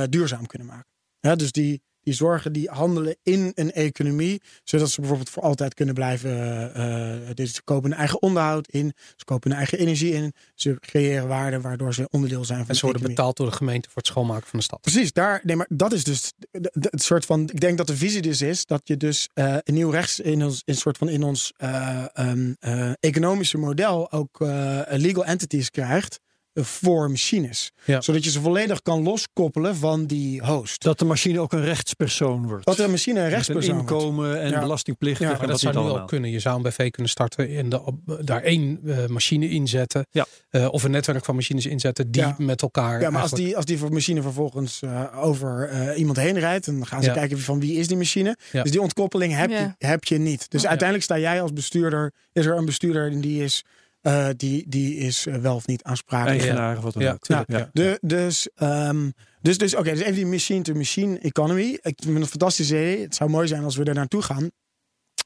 duurzaam 0.08 0.46
kunnen 0.46 0.66
maken. 0.66 0.90
Ja, 1.20 1.34
dus 1.34 1.52
die, 1.52 1.82
die 2.06 2.14
zorgen, 2.14 2.52
die 2.52 2.68
handelen 2.68 3.16
in 3.22 3.52
een 3.54 3.72
economie. 3.72 4.40
zodat 4.64 4.90
ze 4.90 5.00
bijvoorbeeld 5.00 5.30
voor 5.30 5.42
altijd 5.42 5.74
kunnen 5.74 5.94
blijven. 5.94 6.30
eh, 6.74 7.28
eh, 7.28 7.34
dus 7.34 7.54
ze 7.54 7.62
kopen 7.62 7.90
hun 7.90 7.98
eigen 7.98 8.22
onderhoud 8.22 8.68
in. 8.68 8.92
Ze 9.16 9.24
kopen 9.24 9.50
hun 9.50 9.58
eigen 9.58 9.78
energie 9.78 10.12
in. 10.12 10.32
Ze 10.54 10.76
creëren 10.80 11.28
waarde 11.28 11.60
waardoor 11.60 11.94
ze 11.94 12.08
onderdeel 12.10 12.44
zijn 12.44 12.58
van 12.58 12.68
En 12.68 12.74
ze 12.74 12.80
de 12.80 12.86
worden 12.86 13.02
economie. 13.02 13.16
betaald 13.16 13.36
door 13.36 13.46
de 13.46 13.56
gemeente 13.56 13.88
voor 13.88 14.02
het 14.02 14.06
schoonmaken 14.06 14.48
van 14.48 14.58
de 14.58 14.64
stad. 14.64 14.80
Precies, 14.80 15.12
daar, 15.12 15.40
nee, 15.42 15.56
maar 15.56 15.66
dat 15.68 15.92
is 15.92 16.04
dus 16.04 16.32
het 16.72 17.02
soort 17.02 17.24
van. 17.24 17.40
Ik 17.40 17.60
denk 17.60 17.78
dat 17.78 17.86
de 17.86 17.96
visie 17.96 18.22
dus 18.22 18.40
is 18.40 18.66
dat 18.66 18.80
je 18.84 18.96
dus 18.96 19.28
eh, 19.32 19.56
een 19.62 19.74
nieuw 19.74 19.90
rechts 19.90 20.20
in 20.20 20.44
ons, 20.44 20.62
in 20.64 20.76
soort 20.76 20.98
van 20.98 21.08
in 21.08 21.22
ons 21.22 21.52
eh, 21.56 22.04
ehm, 22.12 22.52
eh, 22.58 22.90
economische 23.00 23.58
model 23.58 24.12
ook 24.12 24.40
legal 24.88 25.24
entities 25.24 25.70
krijgt 25.70 26.20
voor 26.64 27.10
machines. 27.10 27.70
Ja. 27.84 28.00
Zodat 28.00 28.24
je 28.24 28.30
ze 28.30 28.40
volledig 28.40 28.82
kan 28.82 29.02
loskoppelen 29.02 29.76
van 29.76 30.06
die 30.06 30.40
host. 30.44 30.82
Dat 30.82 30.98
de 30.98 31.04
machine 31.04 31.40
ook 31.40 31.52
een 31.52 31.64
rechtspersoon 31.64 32.46
wordt. 32.46 32.64
Dat 32.66 32.78
er 32.78 32.84
een 32.84 32.90
machine 32.90 33.20
een 33.20 33.28
rechtspersoon 33.28 33.74
wordt. 33.74 33.90
inkomen 33.90 34.40
en 34.40 34.50
Ja. 34.50 34.60
belastingplichten. 34.60 35.26
Ja, 35.28 35.40
en 35.40 35.48
dat 35.48 35.60
zou 35.60 35.74
nu 35.74 35.80
al 35.80 35.86
allemaal. 35.88 36.06
kunnen. 36.06 36.30
Je 36.30 36.38
zou 36.38 36.56
een 36.56 36.62
BV 36.62 36.90
kunnen 36.90 37.10
starten 37.10 37.48
en 37.56 37.68
de, 37.68 37.82
op- 37.82 38.20
daar 38.24 38.42
één 38.42 38.80
eh, 38.86 39.06
machine 39.06 39.48
inzetten. 39.48 40.06
Ja. 40.10 40.26
Eh, 40.50 40.68
of 40.70 40.82
een 40.84 40.90
netwerk 40.90 41.24
van 41.24 41.34
machines 41.34 41.66
inzetten 41.66 42.10
die 42.10 42.22
Ja. 42.22 42.34
met 42.38 42.62
elkaar. 42.62 43.00
Ja, 43.00 43.10
maar 43.10 43.22
als 43.22 43.30
die, 43.30 43.56
als 43.56 43.64
die 43.64 43.78
machine 43.90 44.22
vervolgens 44.22 44.82
eh, 44.82 45.04
over 45.24 45.68
eh, 45.68 45.98
iemand 45.98 46.16
heen 46.16 46.38
rijdt, 46.38 46.66
dan 46.66 46.86
gaan 46.86 47.02
ze 47.02 47.08
Ja. 47.08 47.14
kijken 47.14 47.40
van 47.40 47.60
wie 47.60 47.76
is 47.78 47.88
die 47.88 47.96
machine. 47.96 48.36
Ja. 48.52 48.62
Dus 48.62 48.70
die 48.70 48.80
ontkoppeling 48.80 49.34
heb, 49.36 49.50
Ja. 49.50 49.74
je, 49.78 49.86
heb 49.86 50.04
je 50.04 50.18
niet. 50.18 50.50
Dus 50.50 50.66
uiteindelijk 50.66 51.04
sta 51.08 51.18
jij 51.18 51.42
als 51.42 51.52
bestuurder, 51.52 52.12
is 52.32 52.46
er 52.46 52.56
een 52.56 52.64
bestuurder 52.64 53.10
en 53.10 53.20
die 53.20 53.42
is, 53.44 53.64
eh, 54.06 54.28
die, 54.36 54.64
die 54.68 54.96
is 54.96 55.26
eh, 55.26 55.34
wel 55.34 55.54
of 55.54 55.66
niet 55.66 55.82
aansprakelijk. 55.82 56.40
Eigenaar 56.40 56.76
of 56.76 56.82
wat 56.82 56.92
dan 56.92 57.02
Ja, 57.02 57.12
ook. 57.12 57.18
tuurlijk, 57.20 57.50
Ja. 57.50 57.58
ja. 57.58 57.70
De, 57.72 57.98
dus, 58.00 58.48
ehm, 58.54 59.10
dus, 59.40 59.58
dus 59.58 59.74
oké, 59.74 59.90
dus 59.90 60.00
even 60.00 60.14
die 60.14 60.26
machine-to-machine 60.26 61.18
economy. 61.18 61.70
Ik 61.72 61.80
vind 61.82 62.04
het 62.06 62.16
een 62.16 62.26
fantastisch 62.26 62.68
idee. 62.70 63.00
Het 63.00 63.14
zou 63.14 63.30
mooi 63.30 63.46
zijn 63.46 63.64
als 63.64 63.76
we 63.76 63.84
er 63.84 63.94
naartoe 63.94 64.22
gaan. 64.22 64.50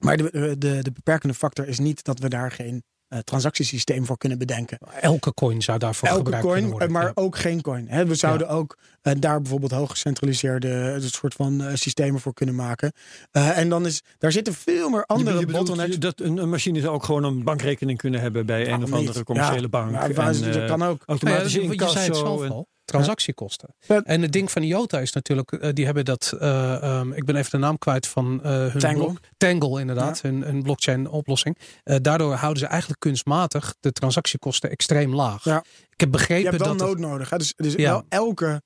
Maar 0.00 0.16
de, 0.16 0.54
de, 0.58 0.78
de 0.82 0.92
beperkende 0.92 1.34
factor 1.34 1.68
is 1.68 1.78
niet 1.78 2.04
dat 2.04 2.18
we 2.18 2.28
daar 2.28 2.50
geen 2.50 2.74
eh, 2.74 2.82
transactiesysteem 3.18 4.06
voor 4.06 4.16
kunnen 4.18 4.38
bedenken. 4.38 4.78
Elke 5.00 5.34
coin 5.34 5.62
zou 5.62 5.78
daarvoor 5.78 6.08
Elke 6.08 6.20
gebruikt 6.22 6.44
coin, 6.46 6.58
kunnen 6.58 6.78
worden. 6.78 6.92
maar 6.92 7.04
Ja. 7.06 7.12
ook 7.14 7.36
geen 7.36 7.60
coin. 7.62 7.88
Hè, 7.88 8.06
we 8.06 8.14
zouden 8.14 8.48
ook 8.48 8.78
eh, 9.02 9.12
daar 9.18 9.40
bijvoorbeeld 9.40 9.72
hoog 9.72 9.90
gecentraliseerde 9.90 10.68
eh, 11.00 11.08
soort 11.08 11.34
van 11.34 11.62
eh, 11.64 11.74
systemen 11.74 12.20
voor 12.20 12.34
kunnen 12.34 12.54
maken. 12.54 12.92
Eh, 13.30 13.58
en 13.58 13.68
dan 13.68 13.86
is 13.86 14.02
daar 14.18 14.32
zitten 14.32 14.54
veel 14.54 14.88
meer 14.88 14.98
Je 14.98 15.06
andere 15.06 15.38
bedoelt 15.38 15.66
bottlenecks. 15.66 15.98
dat 15.98 16.20
een, 16.20 16.36
een 16.38 16.48
machine 16.50 16.80
zou 16.80 16.94
ook 16.94 17.04
gewoon 17.04 17.24
een 17.24 17.44
bankrekening 17.44 17.98
kunnen 17.98 18.20
hebben 18.20 18.46
bij 18.46 18.60
een 18.60 18.66
Waarom 18.66 18.84
of 18.84 18.92
andere 18.92 19.24
commerciële 19.24 19.60
Ja, 19.60 19.68
bank. 19.68 19.94
En, 19.96 20.14
dat 20.14 20.56
eh, 20.56 20.66
kan 20.66 20.82
ook. 20.82 21.02
automatische 21.06 21.62
ja, 21.62 21.72
je 21.72 21.78
zei 21.78 22.04
het 22.04 22.16
incasso. 22.16 22.66
Transactiekosten. 22.90 23.74
Ja. 23.86 24.02
En 24.02 24.22
het 24.22 24.32
ding 24.32 24.50
van 24.50 24.62
IOTA 24.62 24.98
is 24.98 25.12
natuurlijk, 25.12 25.52
eh, 25.52 25.70
die 25.72 25.84
hebben 25.84 26.04
dat, 26.04 26.32
eh, 26.40 26.82
ehm, 26.82 27.12
ik 27.12 27.24
ben 27.24 27.36
even 27.36 27.50
de 27.50 27.58
naam 27.58 27.78
kwijt 27.78 28.06
van 28.06 28.40
eh, 28.42 28.50
hun 28.50 28.78
Tangle. 28.78 29.04
blok. 29.04 29.18
Tangle 29.36 29.80
inderdaad, 29.80 30.20
hun, 30.22 30.42
hun 30.42 30.62
blockchain 30.62 31.08
oplossing. 31.08 31.58
Daardoor 31.84 32.32
houden 32.34 32.62
ze 32.62 32.68
eigenlijk 32.68 33.00
kunstmatig 33.00 33.74
de 33.80 33.92
transactiekosten 33.92 34.70
extreem 34.70 35.14
laag. 35.14 35.44
Ja. 35.44 35.58
Ik 35.90 36.00
heb 36.06 36.14
Je 36.14 36.18
begrepen 36.18 36.50
hebt 36.50 36.64
wel 36.64 36.76
dat 36.76 36.88
het- 36.88 36.98
nood 36.98 37.10
nodig. 37.10 37.30
Hè? 37.30 37.36
Dus, 37.36 37.52
dus 37.56 37.72
Ja. 37.74 37.90
wel 37.90 38.02
elke, 38.08 38.62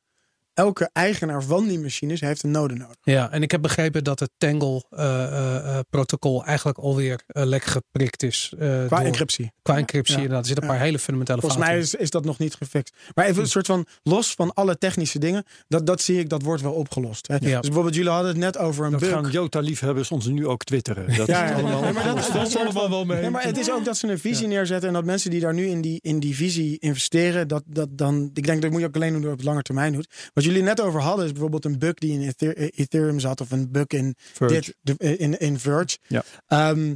elke 0.54 0.90
eigenaar 0.92 1.42
van 1.42 1.68
die 1.68 1.78
machines 1.80 2.20
heeft 2.20 2.42
een 2.42 2.50
node 2.50 2.74
nodig. 2.74 2.96
Ja, 3.02 3.30
en 3.30 3.42
ik 3.42 3.50
heb 3.50 3.62
begrepen 3.62 4.04
dat 4.04 4.20
het 4.20 4.30
Tangle-protocol 4.38 6.44
eigenlijk 6.44 6.78
alweer 6.78 7.20
eh, 7.26 7.44
lek 7.44 7.64
geprikt 7.64 8.22
is. 8.22 8.52
eh, 8.58 8.68
Qua 8.68 8.88
door- 8.96 9.06
encryptie. 9.06 9.52
Qua 9.62 9.76
encryptie, 9.76 10.14
Ja. 10.14 10.20
inderdaad. 10.20 10.40
Er 10.42 10.46
zitten 10.48 10.64
een 10.64 10.70
Ja. 10.70 10.76
paar 10.76 10.86
hele 10.86 10.98
fundamentele 10.98 11.40
Volgens 11.40 11.60
mij 11.62 11.70
fouten. 11.70 11.98
is, 11.98 12.02
is 12.04 12.10
dat 12.10 12.24
nog 12.24 12.38
niet 12.38 12.54
gefixt. 12.54 12.94
Maar 13.14 13.24
even 13.26 13.42
een 13.42 13.48
soort 13.48 13.66
van 13.66 13.86
los 14.02 14.34
van 14.34 14.54
alle 14.54 14.78
technische 14.78 15.18
dingen. 15.18 15.44
Dat, 15.68 15.86
dat 15.86 16.00
zie 16.00 16.18
ik, 16.18 16.28
dat 16.28 16.42
wordt 16.42 16.62
wel 16.62 16.72
opgelost. 16.72 17.26
Hè? 17.28 17.38
Dus 17.38 17.60
bijvoorbeeld, 17.60 17.94
jullie 17.94 18.10
hadden 18.10 18.30
het 18.30 18.38
net 18.40 18.58
over 18.58 18.84
een 18.84 18.90
Dat 18.90 19.00
bug. 19.00 19.10
gaan 19.10 19.30
Jota-liefhebbers 19.30 20.10
ons 20.10 20.26
nu 20.26 20.46
ook 20.46 20.64
twitteren. 20.64 21.16
Dat 21.16 21.26
Ja, 21.26 21.44
is 21.44 21.50
ja, 21.50 21.54
allemaal 21.54 21.84
ja, 21.84 21.92
maar 21.92 22.04
dat 22.32 22.46
is 22.46 22.56
allemaal 22.56 22.90
wel 22.90 23.04
mee. 23.04 23.22
Ja, 23.22 23.30
maar 23.30 23.44
het 23.44 23.58
is 23.58 23.70
ook 23.70 23.84
dat 23.84 23.96
ze 23.96 24.08
een 24.08 24.18
visie 24.18 24.46
neerzetten 24.46 24.88
en 24.88 24.94
dat 24.94 25.04
mensen 25.04 25.30
die 25.30 25.40
daar 25.40 25.54
nu 25.54 25.66
in 25.66 25.80
die, 25.80 25.98
in 26.02 26.20
die 26.20 26.34
visie 26.36 26.78
investeren, 26.78 27.48
dat, 27.48 27.62
dat 27.66 27.88
dan, 27.90 28.30
ik 28.34 28.46
denk 28.46 28.62
dat 28.62 28.70
moet 28.70 28.80
je 28.80 28.86
ook 28.86 28.94
alleen 28.94 29.12
doen 29.12 29.22
door 29.22 29.32
het 29.32 29.44
lange 29.44 29.62
termijn 29.62 29.92
doet. 29.92 30.30
Wat 30.44 30.52
jullie 30.54 30.68
net 30.68 30.80
over 30.80 31.00
hadden 31.00 31.24
is 31.24 31.32
bijvoorbeeld 31.32 31.64
een 31.64 31.78
bug 31.78 31.94
die 31.94 32.12
in 32.20 32.32
eh, 32.36 32.68
Ethereum 32.74 33.20
zat 33.20 33.40
of 33.40 33.50
een 33.50 33.70
bug 33.70 33.86
in 33.86 34.14
Verge. 34.32 34.74
dit, 34.82 34.96
eh, 34.98 35.20
in, 35.20 35.38
in 35.38 35.58
Verge. 35.58 35.98
Ja. 36.06 36.24
Ehm, 36.46 36.94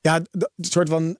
ja, 0.00 0.22
soort 0.56 0.88
van. 0.88 1.18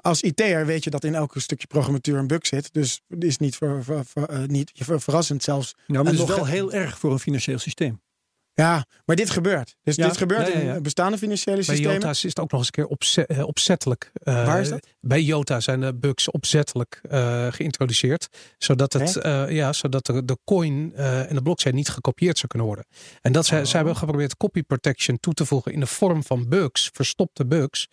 Als 0.00 0.22
IT'er 0.22 0.66
weet 0.66 0.84
je 0.84 0.90
dat 0.90 1.04
in 1.04 1.14
elke 1.14 1.40
stukje 1.40 1.66
programmatuur 1.66 2.18
een 2.18 2.26
bug 2.26 2.46
zit. 2.46 2.72
Dus 2.72 3.00
het 3.08 3.24
is 3.24 3.38
niet, 3.38 3.56
ver, 3.56 3.84
ver- 3.84 4.04
ver- 4.04 4.28
eh, 4.28 4.42
niet 4.46 4.70
ver- 4.74 5.00
verrassend 5.00 5.42
zelfs. 5.42 5.74
Nou, 5.86 6.04
maar 6.04 6.12
het 6.12 6.22
is 6.22 6.28
nog- 6.28 6.36
wel 6.36 6.46
heel 6.46 6.72
erg 6.72 6.98
voor 6.98 7.12
een 7.12 7.18
financieel 7.18 7.58
systeem. 7.58 8.00
Ja, 8.56 8.86
maar 9.04 9.16
dit 9.16 9.30
gebeurt. 9.30 9.76
Dus 9.82 9.96
Ja, 9.96 10.06
dit 10.06 10.16
gebeurt 10.16 10.46
ja, 10.52 10.58
ja, 10.58 10.74
in 10.74 10.82
bestaande 10.82 11.18
financiële 11.18 11.56
Bij 11.56 11.64
systemen. 11.64 11.92
Jota's 11.92 12.24
is 12.24 12.28
het 12.30 12.38
ook 12.40 12.50
nog 12.50 12.60
eens 12.60 12.70
een 12.72 12.86
keer 13.26 13.36
eh, 13.36 13.46
opzettelijk. 13.46 14.10
eh, 14.14 14.46
Waar 14.46 14.60
is 14.60 14.68
dat? 14.68 14.86
Bij 15.00 15.22
Jota 15.22 15.60
zijn 15.60 15.80
de 15.80 15.94
bugs 15.94 16.30
opzettelijk 16.30 17.00
eh, 17.02 17.46
geïntroduceerd. 17.52 18.28
Zodat, 18.58 18.92
het, 18.92 19.12
ja, 19.48 19.72
zodat 19.72 20.06
de, 20.06 20.24
de 20.24 20.38
coin 20.44 20.94
en 20.94 21.34
de 21.34 21.42
blockchain 21.42 21.74
niet 21.74 21.88
gekopieerd 21.88 22.36
zou 22.36 22.46
kunnen 22.48 22.66
worden. 22.68 22.86
En 23.20 23.32
dat 23.32 23.46
zij, 23.46 23.58
Oh. 23.60 23.64
zij 23.66 23.76
hebben 23.78 23.96
geprobeerd 23.96 24.36
copy 24.36 24.62
protection 24.62 25.20
toe 25.20 25.34
te 25.34 25.46
voegen 25.46 25.72
in 25.72 25.80
de 25.80 25.86
vorm 25.86 26.22
van 26.24 26.48
bugs, 26.48 26.90
verstopte 26.92 27.46
bugs. 27.46 27.88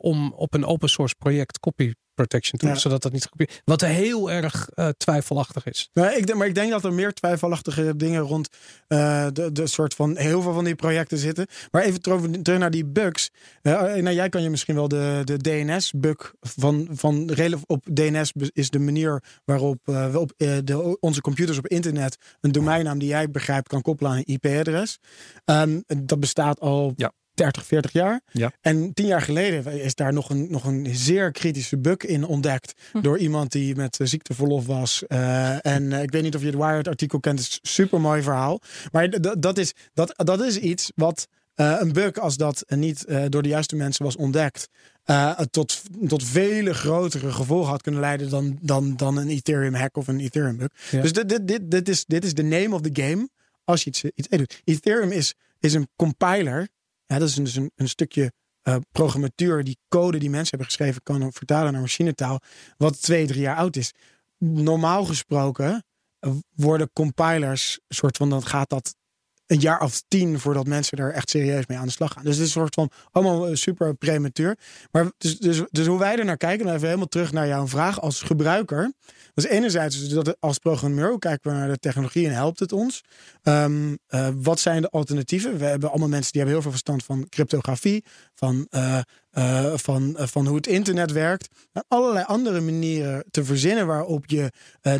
om 0.00 0.32
op 0.32 0.54
een 0.54 0.64
open 0.64 0.88
source 0.88 1.14
project 1.18 1.58
copy 1.60 1.92
protection 2.16 2.58
toe, 2.58 2.68
Ja. 2.68 2.74
zodat 2.74 3.02
dat 3.02 3.12
niet 3.12 3.22
gekopieerd 3.22 3.62
Wat 3.64 3.80
heel 3.80 4.30
erg 4.30 4.68
eh, 4.74 4.88
twijfelachtig 4.96 5.66
is. 5.66 5.90
Maar 5.92 6.16
ik, 6.16 6.26
denk- 6.26 6.38
maar 6.38 6.46
ik 6.46 6.54
denk 6.54 6.70
dat 6.70 6.84
er 6.84 6.92
meer 6.92 7.12
twijfelachtige 7.12 7.96
dingen 7.96 8.20
rond 8.20 8.48
eh, 8.88 9.26
de, 9.32 9.52
de 9.52 9.66
soort 9.66 9.94
van 9.94 10.16
heel 10.16 10.42
veel 10.42 10.52
van 10.52 10.64
die 10.64 10.74
projecten 10.74 11.18
zitten. 11.18 11.46
Maar 11.70 11.82
even 11.82 12.00
terug, 12.02 12.20
naar 12.58 12.70
die 12.70 12.84
bugs. 12.84 13.30
Eh, 13.62 13.72
nou, 13.80 14.12
jij 14.12 14.28
kan 14.28 14.42
je 14.42 14.50
misschien 14.50 14.74
wel 14.74 14.88
de, 14.88 15.20
de 15.24 15.36
DNS-bug 15.36 16.34
van, 16.40 16.88
van 16.90 17.30
op 17.66 17.84
DNS 17.92 18.32
is 18.52 18.70
de 18.70 18.78
manier 18.78 19.22
waarop 19.44 19.78
we 19.84 20.18
op 20.18 20.32
de, 20.36 20.96
onze 21.00 21.20
computers 21.20 21.58
op 21.58 21.66
internet 21.66 22.16
een 22.40 22.52
domeinnaam 22.52 22.98
die 22.98 23.08
jij 23.08 23.30
begrijpt 23.30 23.68
kan 23.68 23.82
koppelen 23.82 24.12
aan 24.12 24.16
een 24.24 24.24
IP-adres. 24.34 24.98
Ehm, 25.44 25.80
dat 26.04 26.20
bestaat 26.20 26.60
al 26.60 26.92
Ja. 26.96 27.12
30, 27.36 27.66
40 27.66 27.92
jaar. 27.92 28.20
Ja. 28.32 28.52
En 28.60 28.94
tien 28.94 29.06
jaar 29.06 29.22
geleden 29.22 29.80
is 29.82 29.94
daar 29.94 30.12
nog 30.12 30.30
een, 30.30 30.46
nog 30.50 30.64
een 30.64 30.86
zeer 30.92 31.32
kritische 31.32 31.78
bug 31.78 31.96
in 31.96 32.24
ontdekt. 32.24 32.72
Hm. 32.92 33.00
Door 33.00 33.18
iemand 33.18 33.52
die 33.52 33.76
met 33.76 34.00
eh, 34.00 34.06
ziekteverlof 34.06 34.66
was. 34.66 35.06
Eh, 35.06 35.66
en 35.66 35.92
eh, 35.92 36.02
ik 36.02 36.10
weet 36.10 36.22
niet 36.22 36.34
of 36.34 36.40
je 36.40 36.46
het 36.46 36.56
Wired 36.56 36.88
artikel 36.88 37.20
kent. 37.20 37.38
Het 37.38 37.48
is 37.48 37.54
een 37.62 37.68
super 37.68 38.00
mooi 38.00 38.22
verhaal. 38.22 38.60
Maar 38.92 39.10
dat, 39.38 39.58
is, 39.58 39.72
dat, 39.94 40.12
dat 40.16 40.40
is 40.44 40.58
iets 40.58 40.92
wat 40.94 41.28
eh, 41.54 41.76
een 41.78 41.92
bug, 41.92 42.18
als 42.18 42.36
dat 42.36 42.64
niet 42.68 43.04
eh, 43.04 43.24
door 43.28 43.42
de 43.42 43.48
juiste 43.48 43.76
mensen 43.76 44.04
was 44.04 44.16
ontdekt. 44.16 44.68
eh, 45.04 45.30
tot, 45.50 45.82
tot 46.06 46.24
vele 46.24 46.74
grotere 46.74 47.32
gevolgen 47.32 47.70
had 47.70 47.82
kunnen 47.82 48.00
leiden 48.00 48.30
dan, 48.30 48.58
dan, 48.62 48.96
dan 48.96 49.16
een 49.16 49.28
Ethereum 49.28 49.74
hack 49.74 49.96
of 49.96 50.06
een 50.08 50.20
Ethereum 50.20 50.56
bug. 50.56 50.68
Ja. 50.90 51.02
Dus 51.02 51.12
dit, 51.12 51.28
dit, 51.28 51.48
dit, 51.48 51.70
dit, 51.70 51.88
is, 51.88 52.04
dit 52.04 52.24
is 52.24 52.34
de 52.34 52.42
name 52.42 52.74
of 52.74 52.80
the 52.80 53.02
game 53.02 53.28
als 53.64 53.84
je 53.84 53.90
iets, 53.90 54.04
iets 54.14 54.28
doet. 54.28 54.60
Ethereum 54.64 55.10
is, 55.10 55.34
is 55.60 55.74
een 55.74 55.88
compiler. 55.96 56.68
Ja, 57.06 57.18
dat 57.18 57.28
is 57.28 57.34
dus 57.34 57.56
een, 57.56 57.70
een 57.74 57.88
stukje 57.88 58.32
eh, 58.62 58.76
programmatuur 58.92 59.64
die 59.64 59.78
code 59.88 60.18
die 60.18 60.30
mensen 60.30 60.48
hebben 60.48 60.66
geschreven 60.66 61.02
kan 61.02 61.32
vertalen 61.32 61.72
naar 61.72 61.80
machinetaal. 61.80 62.40
Wat 62.76 63.02
twee, 63.02 63.26
drie 63.26 63.40
jaar 63.40 63.56
oud 63.56 63.76
is. 63.76 63.92
Normaal 64.38 65.04
gesproken 65.04 65.84
worden 66.54 66.90
compilers, 66.92 67.78
soort 67.88 68.16
van, 68.16 68.30
dan 68.30 68.46
gaat 68.46 68.68
dat 68.68 68.94
een 69.46 69.60
jaar 69.60 69.80
of 69.80 70.02
tien 70.08 70.40
voordat 70.40 70.66
mensen 70.66 70.98
er 70.98 71.12
echt 71.12 71.30
serieus 71.30 71.66
mee 71.66 71.78
aan 71.78 71.86
de 71.86 71.92
slag 71.92 72.12
gaan. 72.12 72.24
Dus 72.24 72.36
het 72.36 72.46
is 72.46 72.54
een 72.54 72.60
soort 72.60 72.74
van 72.74 72.90
allemaal 73.10 73.56
super 73.56 73.94
prematuur. 73.94 74.58
Maar 74.90 75.12
dus, 75.18 75.38
dus, 75.38 75.62
dus 75.70 75.86
hoe 75.86 75.98
wij 75.98 76.18
er 76.18 76.24
naar 76.24 76.36
kijken, 76.36 76.64
dan 76.64 76.74
even 76.74 76.86
helemaal 76.86 77.08
terug 77.08 77.32
naar 77.32 77.46
jouw 77.46 77.66
vraag 77.66 78.00
als 78.00 78.22
gebruiker. 78.22 78.92
Dus 79.34 79.46
enerzijds 79.46 80.08
dat 80.08 80.36
als 80.40 80.58
programmeur 80.58 81.18
kijken 81.18 81.50
we 81.50 81.56
naar 81.56 81.68
de 81.68 81.78
technologie 81.78 82.26
en 82.26 82.34
helpt 82.34 82.60
het 82.60 82.72
ons. 82.72 83.00
Um, 83.42 83.98
uh, 84.08 84.28
wat 84.34 84.60
zijn 84.60 84.82
de 84.82 84.90
alternatieven? 84.90 85.58
We 85.58 85.64
hebben 85.64 85.90
allemaal 85.90 86.08
mensen 86.08 86.32
die 86.32 86.40
hebben 86.40 86.60
heel 86.60 86.70
veel 86.70 86.80
verstand 86.80 87.04
van 87.04 87.28
cryptografie, 87.28 88.04
van, 88.34 88.66
uh, 88.70 89.00
van, 89.74 90.16
van 90.18 90.46
hoe 90.46 90.56
het 90.56 90.66
internet 90.66 91.12
werkt. 91.12 91.48
En 91.72 91.84
allerlei 91.88 92.24
andere 92.24 92.60
manieren 92.60 93.24
te 93.30 93.44
verzinnen 93.44 93.86
waarop 93.86 94.24
je 94.26 94.52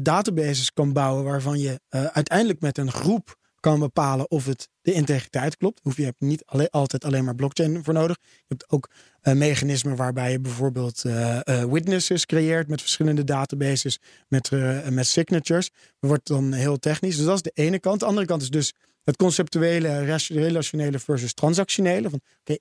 databases 0.02 0.72
kan 0.72 0.92
bouwen, 0.92 1.24
waarvan 1.24 1.58
je 1.58 1.80
uiteindelijk 1.88 2.60
met 2.60 2.78
een 2.78 2.92
groep 2.92 3.36
kan 3.66 3.80
bepalen 3.80 4.30
of 4.30 4.46
het 4.46 4.68
de 4.82 4.92
integriteit 4.92 5.56
klopt. 5.56 5.80
Hoef 5.82 5.96
je 5.96 6.04
hebt 6.04 6.20
niet 6.20 6.44
alleen, 6.44 6.70
altijd 6.70 7.04
alleen 7.04 7.24
maar 7.24 7.34
blockchain 7.34 7.84
voor 7.84 7.94
nodig. 7.94 8.16
Je 8.20 8.44
hebt 8.48 8.70
ook 8.70 8.90
uh, 9.22 9.34
mechanismen 9.34 9.96
waarbij 9.96 10.30
je 10.30 10.40
bijvoorbeeld 10.40 11.02
uh, 11.06 11.40
uh, 11.44 11.64
witnesses 11.64 12.26
creëert 12.26 12.68
met 12.68 12.80
verschillende 12.80 13.24
databases, 13.24 13.98
met, 14.28 14.50
met 14.90 15.06
signatures. 15.06 15.70
Dat 15.70 16.10
wordt 16.10 16.26
dan 16.26 16.52
heel 16.52 16.78
technisch. 16.78 17.16
Dus 17.16 17.24
dat 17.24 17.34
is 17.34 17.42
de 17.42 17.50
ene 17.54 17.78
kant. 17.78 18.00
De 18.00 18.06
andere 18.06 18.26
kant 18.26 18.42
is 18.42 18.50
dus 18.50 18.74
het 19.04 19.16
conceptuele, 19.16 20.18
relationele 20.28 20.98
versus 20.98 21.34
transactionele. 21.34 22.10
Van, 22.10 22.20
oké, 22.40 22.58